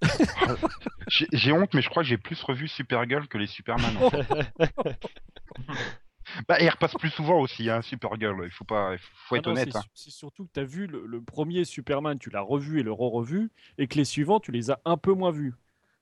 J'ai 1.08 1.26
j'ai 1.32 1.52
honte, 1.52 1.74
mais 1.74 1.82
je 1.82 1.88
crois 1.90 2.02
que 2.02 2.08
j'ai 2.08 2.16
plus 2.18 2.40
revu 2.42 2.68
Supergirl 2.68 3.26
que 3.28 3.36
les 3.38 3.46
Superman. 3.46 3.96
en 3.96 4.10
fait. 4.10 4.26
bah, 6.48 6.60
et 6.60 6.64
elle 6.64 6.70
repasse 6.70 6.94
plus 6.94 7.10
souvent 7.10 7.38
aussi, 7.40 7.68
hein, 7.68 7.82
Supergirl. 7.82 8.44
Il 8.44 8.50
faut 8.52 8.64
pas, 8.64 8.92
il 8.94 8.98
faut, 8.98 9.10
faut 9.26 9.34
Ah 9.34 9.38
être 9.38 9.46
non, 9.46 9.52
honnête. 9.52 9.68
c'est 9.72 9.78
hein. 9.78 9.84
C'est 9.94 10.10
surtout 10.10 10.46
que 10.46 10.52
tu 10.54 10.60
as 10.60 10.64
vu 10.64 10.86
le, 10.86 11.04
le 11.06 11.20
premier 11.20 11.64
Superman, 11.64 12.18
tu 12.18 12.30
l'as 12.30 12.40
revu 12.40 12.80
et 12.80 12.82
le 12.82 12.92
re-revu, 12.92 13.50
et 13.78 13.88
que 13.88 13.96
les 13.96 14.04
suivants, 14.04 14.40
tu 14.40 14.52
les 14.52 14.70
as 14.70 14.80
un 14.84 14.96
peu 14.96 15.12
moins 15.12 15.32
vus. 15.32 15.52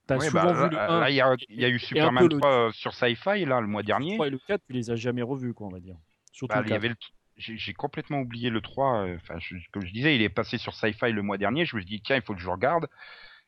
Tu 0.07 0.13
as 0.13 0.17
Ouais, 0.17 0.29
souvent 0.29 0.53
bah, 0.53 0.53
vu 0.53 0.69
là, 0.69 0.87
le 0.87 0.91
1, 0.91 0.99
là, 1.01 1.09
il 1.09 1.15
y 1.15 1.21
a, 1.21 1.35
il 1.49 1.59
y 1.59 1.65
a 1.65 1.69
eu 1.69 1.79
Superman 1.79 2.27
peu 2.27 2.33
le 2.35 2.39
3 2.39 2.67
euh, 2.67 2.71
sur 2.71 2.93
Sci-Fi 2.93 3.45
là 3.45 3.59
le 3.61 3.67
mois 3.67 3.83
dernier. 3.83 4.11
le 4.11 4.15
3 4.17 4.27
et 4.27 4.31
le 4.31 4.39
4, 4.39 4.61
tu 4.67 4.73
les 4.73 4.89
as 4.91 4.95
jamais 4.95 5.21
revus, 5.23 5.53
quoi, 5.53 5.67
on 5.67 5.71
va 5.71 5.79
dire. 5.79 5.97
Surtout 6.31 6.55
Bah, 6.55 6.61
le 6.61 6.67
il 6.67 6.69
y 6.69 6.73
4. 6.73 6.75
avait 6.75 6.89
le... 6.89 6.95
J'ai 7.39 7.73
complètement 7.73 8.19
oublié 8.19 8.49
le 8.49 8.61
3. 8.61 9.05
euh, 9.07 9.15
Enfin, 9.15 9.39
je- 9.39 9.55
comme 9.71 9.85
je 9.85 9.91
disais, 9.93 10.15
il 10.15 10.21
est 10.21 10.29
passé 10.29 10.57
sur 10.57 10.73
Sci-Fi 10.75 11.11
le 11.11 11.21
mois 11.21 11.37
dernier. 11.37 11.65
Je 11.65 11.75
me 11.75 11.81
suis 11.81 11.89
dit, 11.89 12.01
tiens, 12.01 12.17
il 12.17 12.21
faut 12.21 12.33
que 12.35 12.39
je 12.41 12.45
le 12.45 12.51
regarde. 12.51 12.87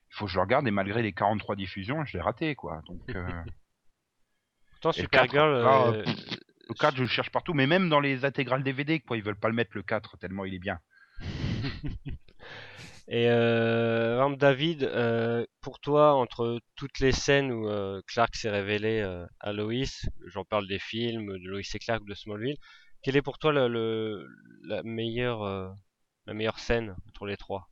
Il 0.10 0.16
faut 0.16 0.26
que 0.26 0.32
je 0.32 0.38
le 0.38 0.42
regarde. 0.42 0.68
Et 0.68 0.72
malgré 0.72 1.02
les 1.04 1.12
43 1.14 1.56
diffusions, 1.56 2.04
je 2.06 2.18
l'ai 2.18 2.24
raté, 2.24 2.56
quoi. 2.56 2.82
Donc, 2.88 3.02
euh, 3.16 3.28
pourtant 4.82 4.98
Et 4.98 5.02
le 5.02 5.08
4, 5.08 5.30
Supergirl, 5.30 5.54
euh, 5.54 6.04
le 6.70 6.74
4, 6.74 6.96
je 6.96 7.02
le 7.04 7.08
cherche 7.10 7.30
partout. 7.32 7.54
Mais 7.54 7.68
même 7.68 7.90
dans 7.90 8.00
les 8.00 8.24
intégrales 8.26 8.64
DVD, 8.64 9.00
quoi, 9.00 9.18
ils 9.18 9.24
veulent 9.24 9.36
pas 9.40 9.50
le 9.50 9.56
mettre 9.56 9.72
le 9.76 9.84
4 9.84 10.18
tellement 10.18 10.46
il 10.46 10.54
est 10.54 10.60
bien. 10.60 10.80
Et 13.08 13.28
euh, 13.30 14.36
David, 14.38 14.84
euh, 14.84 15.46
pour 15.60 15.80
toi, 15.82 16.14
entre 16.14 16.62
toutes 16.76 17.00
les 17.00 17.12
scènes 17.12 17.52
où 17.52 17.68
euh, 17.68 18.02
Clark 18.08 18.36
s'est 18.36 18.50
révélé 18.50 19.02
euh, 19.02 19.26
à 19.42 19.52
Lois, 19.52 19.84
j'en 20.28 20.46
parle 20.46 20.68
des 20.68 20.80
films, 20.80 21.38
de 21.40 21.50
Lois 21.50 21.60
et 21.60 21.80
Clark, 21.80 22.06
de 22.06 22.14
Smallville, 22.14 22.56
quelle 23.04 23.18
est 23.18 23.22
pour 23.22 23.38
toi 23.38 23.52
la 23.54 24.84
meilleure 24.84 25.44
euh, 25.44 25.68
la 26.28 26.34
meilleure 26.34 26.60
scène 26.60 26.96
entre 27.08 27.26
les 27.26 27.38
trois? 27.38 27.68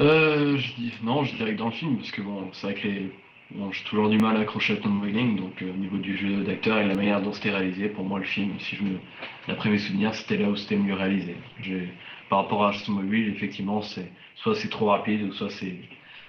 Euh, 0.00 0.56
je 0.56 0.74
dis, 0.74 0.92
non, 1.02 1.24
je 1.24 1.34
dirais 1.36 1.54
que 1.54 1.58
dans 1.58 1.66
le 1.66 1.72
film, 1.72 1.96
parce 1.96 2.10
que 2.10 2.22
bon, 2.22 2.50
c'est 2.52 2.68
vrai 2.68 2.74
que 2.74 2.80
j'ai 2.80 3.84
toujours 3.84 4.08
du 4.08 4.18
mal 4.18 4.36
à 4.36 4.40
accrocher 4.40 4.74
à 4.74 4.76
Tom 4.76 5.02
Welling, 5.02 5.36
donc 5.36 5.60
euh, 5.62 5.72
au 5.72 5.76
niveau 5.76 5.98
du 5.98 6.16
jeu 6.16 6.44
d'acteur 6.44 6.78
et 6.78 6.86
la 6.86 6.94
manière 6.94 7.20
dont 7.20 7.32
c'était 7.32 7.50
réalisé, 7.50 7.88
pour 7.88 8.04
moi 8.04 8.18
le 8.18 8.24
film, 8.24 8.58
si 8.60 8.76
je 8.76 8.82
me, 8.84 8.98
d'après 9.48 9.70
mes 9.70 9.78
souvenirs, 9.78 10.14
c'était 10.14 10.36
là 10.36 10.48
où 10.48 10.56
c'était 10.56 10.76
mieux 10.76 10.94
réalisé. 10.94 11.36
Par 12.30 12.42
rapport 12.42 12.64
à 12.64 12.72
Smallville, 12.72 13.28
effectivement, 13.28 13.82
soit 13.82 14.54
c'est 14.54 14.68
trop 14.70 14.86
rapide, 14.86 15.32
soit 15.32 15.50
c'est 15.50 15.76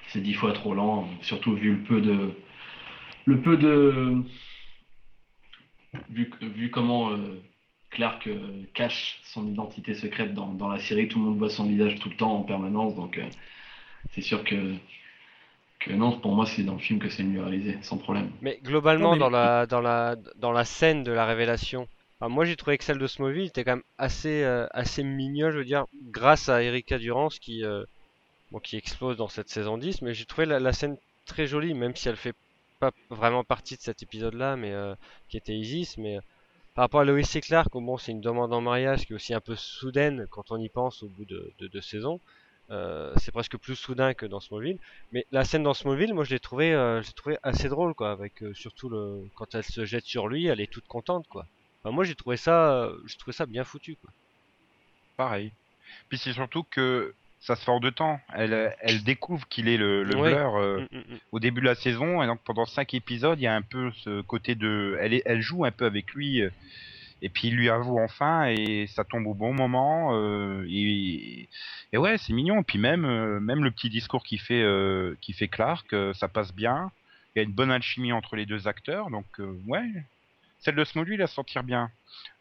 c'est 0.07 0.21
dix 0.21 0.33
fois 0.33 0.53
trop 0.53 0.73
lent, 0.73 1.07
surtout 1.21 1.53
vu 1.53 1.73
le 1.73 1.83
peu 1.83 2.01
de 2.01 2.31
le 3.25 3.41
peu 3.41 3.57
de 3.57 4.23
vu, 6.09 6.71
comment 6.71 7.11
Clark 7.91 8.27
euh, 8.27 8.37
cache 8.73 9.19
son 9.23 9.47
identité 9.47 9.93
secrète 9.93 10.33
dans, 10.33 10.47
dans 10.47 10.67
la 10.69 10.79
série, 10.79 11.07
tout 11.07 11.19
le 11.19 11.25
monde 11.25 11.37
voit 11.37 11.49
son 11.49 11.65
visage 11.67 11.95
tout 11.99 12.09
le 12.09 12.15
temps 12.15 12.33
en 12.35 12.43
permanence, 12.43 12.95
donc 12.95 13.17
euh, 13.17 13.25
c'est 14.11 14.21
sûr 14.21 14.43
que, 14.43 14.73
que 15.79 15.91
non, 15.93 16.19
pour 16.19 16.33
moi 16.35 16.45
c'est 16.45 16.63
dans 16.63 16.73
le 16.73 16.79
film 16.79 16.99
que 16.99 17.09
c'est 17.09 17.23
le 17.23 17.29
mieux 17.29 17.41
réalisé, 17.41 17.77
sans 17.81 17.97
problème. 17.97 18.31
Mais 18.41 18.59
globalement, 18.63 19.09
Non, 19.09 19.13
mais- 19.13 19.19
dans 19.19 19.29
la 19.29 19.65
dans 19.65 19.81
la 19.81 20.15
dans 20.37 20.51
la 20.51 20.65
scène 20.65 21.03
de 21.03 21.11
la 21.11 21.25
révélation, 21.25 21.87
moi 22.21 22.45
j'ai 22.45 22.55
trouvé 22.55 22.77
que 22.77 22.83
celle 22.83 22.97
de 22.99 23.07
Smallville 23.07 23.45
était 23.47 23.63
quand 23.63 23.75
même 23.77 23.83
assez 23.97 24.43
euh, 24.43 24.67
assez 24.71 25.03
mignonne, 25.03 25.51
je 25.51 25.57
veux 25.57 25.65
dire, 25.65 25.85
grâce 26.11 26.49
à 26.49 26.61
Erika 26.61 26.97
Durance 26.99 27.39
qui 27.39 27.63
euh, 27.63 27.83
bon, 28.51 28.59
qui 28.59 28.77
explose 28.77 29.17
dans 29.17 29.29
cette 29.29 29.49
saison 29.49 29.77
10, 29.77 30.01
mais 30.01 30.13
j'ai 30.13 30.25
trouvé 30.25 30.45
la, 30.45 30.59
la 30.59 30.73
scène 30.73 30.97
très 31.25 31.47
jolie, 31.47 31.73
même 31.73 31.95
si 31.95 32.09
elle 32.09 32.15
fait 32.17 32.35
pas 32.79 32.91
vraiment 33.09 33.43
partie 33.43 33.75
de 33.75 33.81
cet 33.81 34.03
épisode-là, 34.03 34.55
mais 34.57 34.71
euh, 34.71 34.95
qui 35.29 35.37
était 35.37 35.55
Isis, 35.55 35.97
mais 35.97 36.17
euh, 36.17 36.21
par 36.79 36.85
rapport 36.85 37.01
à 37.01 37.03
Lois 37.03 37.19
et 37.19 37.41
Clark, 37.41 37.73
bon, 37.73 37.97
c'est 37.97 38.13
une 38.13 38.21
demande 38.21 38.53
en 38.53 38.61
mariage 38.61 39.05
qui 39.05 39.11
est 39.11 39.15
aussi 39.17 39.33
un 39.33 39.41
peu 39.41 39.57
soudaine 39.57 40.27
quand 40.29 40.49
on 40.51 40.57
y 40.57 40.69
pense 40.69 41.03
au 41.03 41.09
bout 41.09 41.25
de 41.25 41.51
de 41.59 41.67
deux 41.67 41.81
saisons. 41.81 42.21
Euh, 42.71 43.13
c'est 43.17 43.33
presque 43.33 43.57
plus 43.57 43.75
soudain 43.75 44.13
que 44.13 44.25
dans 44.25 44.39
Smallville. 44.39 44.79
Mais 45.11 45.25
la 45.33 45.43
scène 45.43 45.63
dans 45.63 45.73
Smallville, 45.73 46.13
moi 46.13 46.23
je 46.23 46.29
l'ai 46.29 46.39
trouvé, 46.39 46.73
euh, 46.73 47.01
trouvé 47.17 47.37
assez 47.43 47.67
drôle, 47.67 47.93
quoi, 47.95 48.11
avec 48.11 48.41
euh, 48.43 48.53
surtout 48.53 48.87
le 48.87 49.27
quand 49.35 49.55
elle 49.55 49.65
se 49.65 49.83
jette 49.83 50.05
sur 50.05 50.29
lui, 50.29 50.45
elle 50.45 50.61
est 50.61 50.71
toute 50.71 50.87
contente, 50.87 51.27
quoi. 51.27 51.45
Moi 51.83 52.05
j'ai 52.05 52.15
trouvé 52.15 52.37
ça, 52.37 52.89
j'ai 53.07 53.17
trouvé 53.17 53.33
ça 53.33 53.45
bien 53.45 53.65
foutu, 53.65 53.97
quoi. 53.97 54.11
pareil. 55.17 55.51
Puis 56.07 56.17
c'est 56.17 56.31
surtout 56.31 56.63
que 56.63 57.13
ça 57.39 57.55
se 57.55 57.63
fait 57.63 57.71
en 57.71 57.79
deux 57.79 57.91
temps. 57.91 58.19
Elle, 58.35 58.75
elle 58.81 59.03
découvre 59.03 59.47
qu'il 59.47 59.67
est 59.69 59.77
le, 59.77 60.03
le 60.03 60.15
Ouais. 60.17 60.33
Blur 60.33 60.55
euh, 60.57 60.87
Mm, 60.91 60.97
mm, 60.97 60.99
mm. 61.15 61.17
au 61.31 61.39
début 61.39 61.61
de 61.61 61.65
la 61.65 61.75
saison, 61.75 62.21
et 62.21 62.27
donc 62.27 62.39
pendant 62.43 62.65
cinq 62.65 62.93
épisodes, 62.93 63.39
il 63.39 63.43
y 63.43 63.47
a 63.47 63.55
un 63.55 63.61
peu 63.61 63.91
ce 64.03 64.21
côté 64.21 64.55
de, 64.55 64.97
elle, 65.01 65.13
est, 65.13 65.21
elle 65.25 65.41
joue 65.41 65.65
un 65.65 65.71
peu 65.71 65.85
avec 65.85 66.13
lui, 66.13 66.41
euh, 66.41 66.49
et 67.21 67.29
puis 67.29 67.49
il 67.49 67.55
lui 67.55 67.69
avoue 67.69 67.99
enfin, 67.99 68.47
et 68.47 68.87
ça 68.87 69.03
tombe 69.03 69.27
au 69.27 69.33
bon 69.33 69.53
moment, 69.53 70.11
euh, 70.13 70.65
et, 70.69 71.47
et 71.93 71.97
ouais, 71.97 72.17
c'est 72.17 72.33
mignon. 72.33 72.61
Et 72.61 72.63
puis 72.63 72.77
même, 72.79 73.05
euh, 73.05 73.39
même 73.39 73.63
le 73.63 73.71
petit 73.71 73.89
discours 73.89 74.23
qui 74.23 74.37
fait, 74.37 74.61
euh, 74.61 75.15
qui 75.21 75.33
fait 75.33 75.47
Clark, 75.47 75.91
euh, 75.93 76.13
ça 76.13 76.27
passe 76.27 76.53
bien. 76.53 76.91
Il 77.35 77.39
y 77.39 77.41
a 77.41 77.43
une 77.43 77.53
bonne 77.53 77.71
alchimie 77.71 78.11
entre 78.11 78.35
les 78.35 78.45
deux 78.45 78.67
acteurs, 78.67 79.09
donc 79.11 79.25
euh, 79.39 79.59
ouais. 79.67 79.87
Celle 80.59 80.75
de 80.75 80.83
Smallville, 80.83 81.21
elle 81.21 81.27
s'en 81.29 81.43
tire 81.45 81.63
bien. 81.63 81.89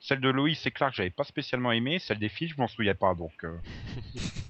Celle 0.00 0.20
de 0.20 0.28
Loïs 0.28 0.66
et 0.66 0.72
Clark, 0.72 0.92
j'avais 0.94 1.10
pas 1.10 1.22
spécialement 1.24 1.70
aimé. 1.70 2.00
Celle 2.00 2.18
des 2.18 2.28
filles, 2.28 2.48
je 2.48 2.60
m'en 2.60 2.66
souviens 2.66 2.94
pas, 2.96 3.14
donc. 3.14 3.44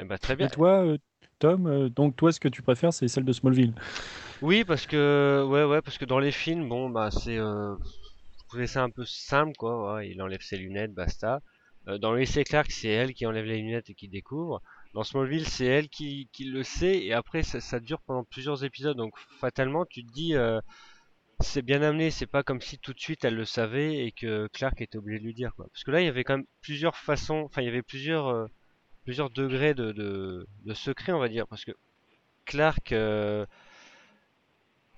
euh, 0.00 0.02
Eh 0.02 0.04
ben, 0.04 0.18
très 0.18 0.36
Et 0.38 0.46
bien. 0.46 0.48
toi, 0.48 0.84
euh, 0.84 0.98
Tom, 1.38 1.66
euh, 1.66 1.88
donc 1.88 2.16
toi, 2.16 2.32
ce 2.32 2.40
que 2.40 2.48
tu 2.48 2.62
préfères, 2.62 2.92
c'est 2.92 3.08
celle 3.08 3.24
de 3.24 3.32
Smallville. 3.32 3.74
Oui, 4.42 4.64
parce 4.64 4.86
que 4.86 5.44
ouais, 5.48 5.64
ouais, 5.64 5.82
parce 5.82 5.98
que 5.98 6.04
dans 6.04 6.18
les 6.18 6.32
films, 6.32 6.68
bon, 6.68 6.90
bah 6.90 7.10
c'est, 7.10 7.38
euh, 7.38 7.74
je 8.38 8.44
trouvais 8.48 8.66
ça 8.66 8.82
un 8.82 8.90
peu 8.90 9.04
simple, 9.06 9.54
quoi. 9.56 9.94
ouais, 9.94 10.10
il 10.10 10.20
enlève 10.22 10.40
ses 10.42 10.56
lunettes, 10.58 10.92
basta. 10.94 11.40
Euh, 11.88 11.98
dans 11.98 12.16
et 12.16 12.26
Clark, 12.44 12.70
c'est 12.70 12.88
elle 12.88 13.12
qui 13.14 13.26
enlève 13.26 13.44
les 13.44 13.58
lunettes 13.58 13.90
et 13.90 13.94
qui 13.94 14.08
découvre. 14.08 14.62
Dans 14.94 15.04
Smallville, 15.04 15.46
c'est 15.46 15.66
elle 15.66 15.88
qui, 15.88 16.28
qui 16.32 16.44
le 16.44 16.62
sait, 16.62 17.04
et 17.04 17.12
après 17.12 17.42
ça, 17.42 17.60
ça 17.60 17.80
dure 17.80 18.00
pendant 18.06 18.24
plusieurs 18.24 18.64
épisodes, 18.64 18.96
donc 18.96 19.14
fatalement, 19.40 19.84
tu 19.84 20.04
te 20.04 20.12
dis, 20.12 20.34
euh, 20.36 20.60
c'est 21.40 21.62
bien 21.62 21.82
amené, 21.82 22.10
c'est 22.10 22.26
pas 22.26 22.42
comme 22.42 22.60
si 22.60 22.78
tout 22.78 22.92
de 22.94 23.00
suite 23.00 23.24
elle 23.24 23.34
le 23.36 23.44
savait 23.44 24.06
et 24.06 24.12
que 24.12 24.48
Clark 24.52 24.80
était 24.80 24.98
obligé 24.98 25.18
de 25.20 25.24
lui 25.24 25.34
dire, 25.34 25.52
quoi. 25.56 25.66
Parce 25.72 25.84
que 25.84 25.90
là, 25.90 26.00
il 26.00 26.06
y 26.06 26.08
avait 26.08 26.24
quand 26.24 26.38
même 26.38 26.46
plusieurs 26.62 26.96
façons, 26.96 27.42
enfin, 27.46 27.62
il 27.62 27.66
y 27.66 27.68
avait 27.68 27.82
plusieurs, 27.82 28.28
euh, 28.28 28.46
plusieurs 29.04 29.30
degrés 29.30 29.74
de, 29.74 29.92
de, 29.92 30.74
secret, 30.74 31.12
on 31.12 31.18
va 31.18 31.28
dire, 31.28 31.46
parce 31.46 31.64
que 31.64 31.72
Clark. 32.46 32.92
euh, 32.92 33.46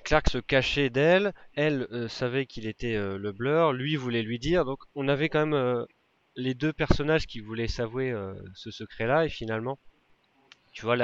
Clark 0.05 0.31
se 0.31 0.39
cachait 0.39 0.89
d'elle, 0.89 1.35
elle 1.55 1.89
euh, 1.91 2.07
savait 2.07 2.47
qu'il 2.47 2.69
était 2.69 2.95
euh, 2.95 3.19
le 3.19 3.33
blur, 3.33 3.73
lui 3.73 3.97
voulait 3.97 4.23
lui 4.23 4.39
dire, 4.39 4.65
donc 4.65 4.79
on 4.95 5.09
avait 5.09 5.29
quand 5.29 5.45
même 5.45 5.85
les 6.37 6.55
deux 6.55 6.73
personnages 6.73 7.27
qui 7.27 7.41
voulaient 7.41 7.67
s'avouer 7.67 8.15
ce 8.55 8.71
secret-là, 8.71 9.25
et 9.25 9.29
finalement, 9.29 9.79
tu 10.73 10.85
vois 10.85 10.97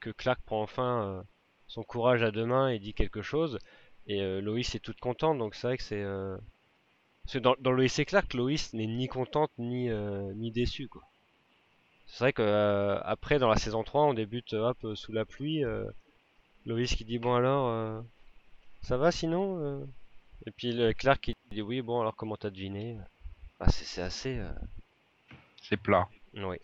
que 0.00 0.10
Clark 0.10 0.40
prend 0.44 0.60
enfin 0.62 1.24
son 1.66 1.82
courage 1.82 2.22
à 2.22 2.30
deux 2.30 2.44
mains 2.44 2.68
et 2.68 2.78
dit 2.78 2.92
quelque 2.92 3.22
chose, 3.22 3.58
et 4.06 4.20
Loïs 4.40 4.74
est 4.74 4.80
toute 4.80 5.00
contente, 5.00 5.38
donc 5.38 5.54
c'est 5.54 5.68
vrai 5.68 5.78
que 5.78 5.84
c'est... 5.84 7.40
Dans, 7.40 7.56
dans 7.58 7.72
Loïs 7.72 7.98
et 7.98 8.04
Clark, 8.04 8.34
Loïs 8.34 8.72
n'est 8.74 8.86
ni 8.86 9.08
contente 9.08 9.52
ni, 9.56 9.88
ni 10.34 10.50
déçue, 10.50 10.88
quoi. 10.88 11.02
C'est 12.06 12.24
vrai 12.24 12.32
que 12.32 12.42
euh, 12.42 12.98
après, 13.02 13.38
dans 13.38 13.48
la 13.48 13.56
saison 13.56 13.82
3, 13.84 14.04
on 14.04 14.14
débute 14.14 14.54
euh, 14.54 14.70
hop, 14.70 14.96
sous 14.96 15.12
la 15.12 15.24
pluie, 15.24 15.64
euh, 15.64 15.84
Loïs 16.66 16.94
qui 16.94 17.04
dit 17.04 17.18
bon 17.18 17.34
alors... 17.34 17.68
euh, 17.70 18.02
ça 18.82 18.96
va 18.96 19.12
sinon 19.12 19.58
euh? 19.60 19.84
Et 20.46 20.52
puis 20.52 20.72
le 20.72 20.92
Clark 20.92 21.20
qui 21.22 21.34
dit 21.50 21.62
oui, 21.62 21.82
bon 21.82 22.00
alors 22.00 22.16
comment 22.16 22.36
t'as 22.36 22.50
deviné? 22.50 22.98
Bah, 23.60 23.66
c'est 23.70 23.84
c'est 23.84 24.02
assez. 24.02 24.38
euh, 24.38 24.52
c'est 25.62 25.76
plat. 25.76 26.08
Oui. 26.34 26.56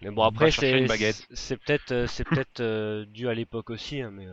Mais 0.00 0.10
bon 0.10 0.22
après 0.24 0.50
c'est 0.50 0.78
une 0.78 0.86
baguette. 0.86 1.26
c'est- 1.34 1.56
peut-être 1.58 2.06
c'est 2.06 2.24
peut-être 2.24 2.60
euh, 2.60 3.04
dû 3.06 3.28
à 3.28 3.34
l'époque 3.34 3.70
aussi, 3.70 4.00
hein, 4.00 4.10
mais 4.10 4.26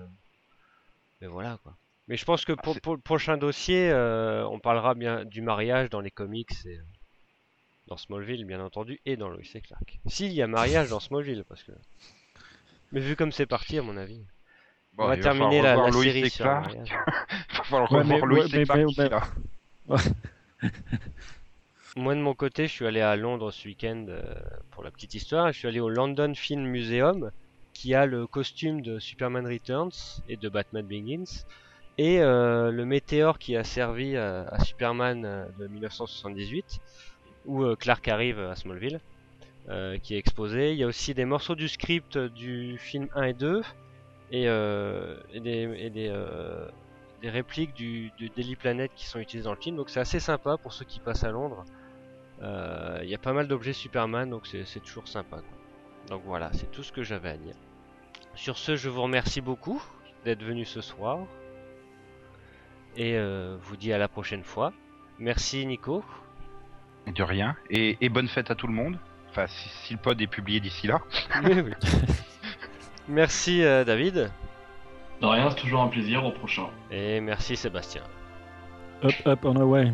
mais 1.21 1.27
voilà 1.27 1.57
quoi. 1.63 1.75
Mais 2.07 2.17
je 2.17 2.25
pense 2.25 2.45
que 2.45 2.53
pour, 2.53 2.73
c'est- 2.73 2.81
pour 2.81 2.95
le 2.95 3.01
prochain 3.01 3.37
dossier, 3.37 3.89
euh, 3.89 4.45
on 4.47 4.59
parlera 4.59 4.93
bien 4.93 5.25
du 5.25 5.41
mariage 5.41 5.89
dans 5.89 6.01
les 6.01 6.11
comics 6.11 6.51
et 6.65 6.77
euh, 6.77 6.83
dans 7.87 7.97
Smallville 7.97 8.45
bien 8.45 8.61
entendu 8.61 8.99
et 9.05 9.17
dans 9.17 9.29
Lois 9.29 9.41
et 9.53 9.61
Clark. 9.61 9.99
S'il 10.07 10.31
y 10.33 10.41
a 10.41 10.47
mariage 10.47 10.89
dans 10.89 10.99
Smallville 10.99 11.43
parce 11.47 11.63
que. 11.63 11.71
Mais 12.91 12.99
vu 12.99 13.15
comme 13.15 13.31
c'est 13.31 13.45
parti 13.45 13.77
à 13.77 13.81
mon 13.81 13.97
avis. 13.97 14.21
Bon, 14.93 15.05
on 15.05 15.07
va 15.07 15.15
il 15.15 15.17
va 15.17 15.23
terminer 15.23 15.61
la, 15.61 15.75
la 15.75 15.91
série 15.91 16.29
sur 16.29 16.45
Clark. 16.45 16.65
mariage. 16.67 16.93
Il 17.51 17.57
va 17.57 17.63
falloir 17.63 17.91
Ouais, 17.91 18.01
revoir 18.01 18.25
Lois 18.25 18.45
et 18.45 18.63
Clark 18.63 18.79
mais- 18.97 19.09
mais-. 19.89 19.97
Moi 21.95 22.15
de 22.15 22.21
mon 22.21 22.33
côté, 22.33 22.67
je 22.67 22.71
suis 22.71 22.87
allé 22.87 23.01
à 23.01 23.15
Londres 23.15 23.51
ce 23.51 23.67
week-end 23.67 24.05
euh, 24.09 24.23
pour 24.71 24.83
la 24.83 24.89
petite 24.91 25.13
histoire. 25.13 25.51
Je 25.51 25.59
suis 25.59 25.67
allé 25.67 25.79
au 25.79 25.89
London 25.89 26.33
Film 26.35 26.63
Museum 26.63 27.31
qui 27.73 27.93
a 27.93 28.05
le 28.05 28.25
costume 28.27 28.81
de 28.81 28.97
Superman 28.99 29.45
Returns 29.47 29.91
et 30.27 30.37
de 30.37 30.49
Batman 30.49 30.85
Begins 30.85 31.45
et 31.99 32.19
euh, 32.21 32.71
le 32.71 32.85
météore 32.85 33.37
qui 33.37 33.55
a 33.55 33.63
servi 33.63 34.15
à, 34.17 34.47
à 34.47 34.63
Superman 34.63 35.23
euh, 35.25 35.45
de 35.59 35.67
1978 35.67 36.79
où 37.45 37.63
euh, 37.63 37.75
Clark 37.75 38.07
arrive 38.07 38.39
à 38.39 38.55
Smallville 38.55 38.99
euh, 39.69 39.97
qui 39.97 40.15
est 40.15 40.17
exposé. 40.17 40.71
Il 40.71 40.77
y 40.77 40.83
a 40.83 40.87
aussi 40.87 41.13
des 41.13 41.25
morceaux 41.25 41.55
du 41.55 41.67
script 41.67 42.17
du 42.17 42.77
film 42.77 43.07
1 43.15 43.23
et 43.23 43.33
2 43.33 43.61
et, 44.31 44.47
euh, 44.47 45.17
des, 45.35 47.29
répliques 47.29 47.73
du, 47.73 48.11
du 48.17 48.29
Daily 48.29 48.55
Planet 48.55 48.91
qui 48.95 49.05
sont 49.05 49.19
utilisées 49.19 49.45
dans 49.45 49.53
le 49.53 49.61
film. 49.61 49.75
Donc 49.75 49.89
c'est 49.89 49.99
assez 49.99 50.19
sympa 50.19 50.57
pour 50.57 50.73
ceux 50.73 50.85
qui 50.85 50.99
passent 50.99 51.23
à 51.23 51.31
Londres. 51.31 51.63
Il 52.41 53.09
y 53.09 53.15
a 53.15 53.19
pas 53.19 53.31
mal 53.31 53.47
d'objets 53.47 53.71
Superman, 53.71 54.29
donc 54.29 54.45
c'est 54.47 54.81
toujours 54.81 55.07
sympa. 55.07 55.37
Donc 56.09 56.23
voilà, 56.25 56.51
c'est 56.51 56.69
tout 56.71 56.83
ce 56.83 56.91
que 56.91 57.01
j'avais 57.01 57.29
à 57.29 57.37
dire. 57.37 57.55
Sur 58.35 58.57
ce, 58.57 58.75
je 58.75 58.89
vous 58.89 59.01
remercie 59.01 59.39
beaucoup 59.39 59.81
d'être 60.25 60.43
venu 60.43 60.65
ce 60.65 60.81
soir. 60.81 61.19
Et 62.97 63.17
vous 63.61 63.77
dis 63.77 63.93
à 63.93 63.97
la 63.97 64.09
prochaine 64.09 64.43
fois. 64.43 64.73
Merci 65.19 65.65
Nico. 65.65 66.03
De 67.07 67.23
rien. 67.23 67.55
Et, 67.69 67.97
et 68.01 68.09
bonne 68.09 68.27
fête 68.27 68.49
à 68.51 68.55
tout 68.55 68.67
le 68.67 68.73
monde. 68.73 68.97
Enfin, 69.29 69.47
si, 69.47 69.69
si 69.69 69.93
le 69.93 69.99
pod 69.99 70.21
est 70.21 70.27
publié 70.27 70.59
d'ici 70.59 70.87
là. 70.87 71.01
Oui, 71.43 71.59
oui. 71.59 71.71
merci 73.07 73.63
euh, 73.63 73.83
David. 73.83 74.31
De 75.21 75.25
rien, 75.25 75.49
c'est 75.49 75.57
toujours 75.57 75.81
un 75.81 75.87
plaisir. 75.87 76.25
Au 76.25 76.31
prochain. 76.31 76.67
Et 76.91 77.19
merci 77.19 77.55
Sébastien. 77.55 78.03
Up, 79.03 79.13
up, 79.25 79.39
on 79.43 79.55
away. 79.57 79.91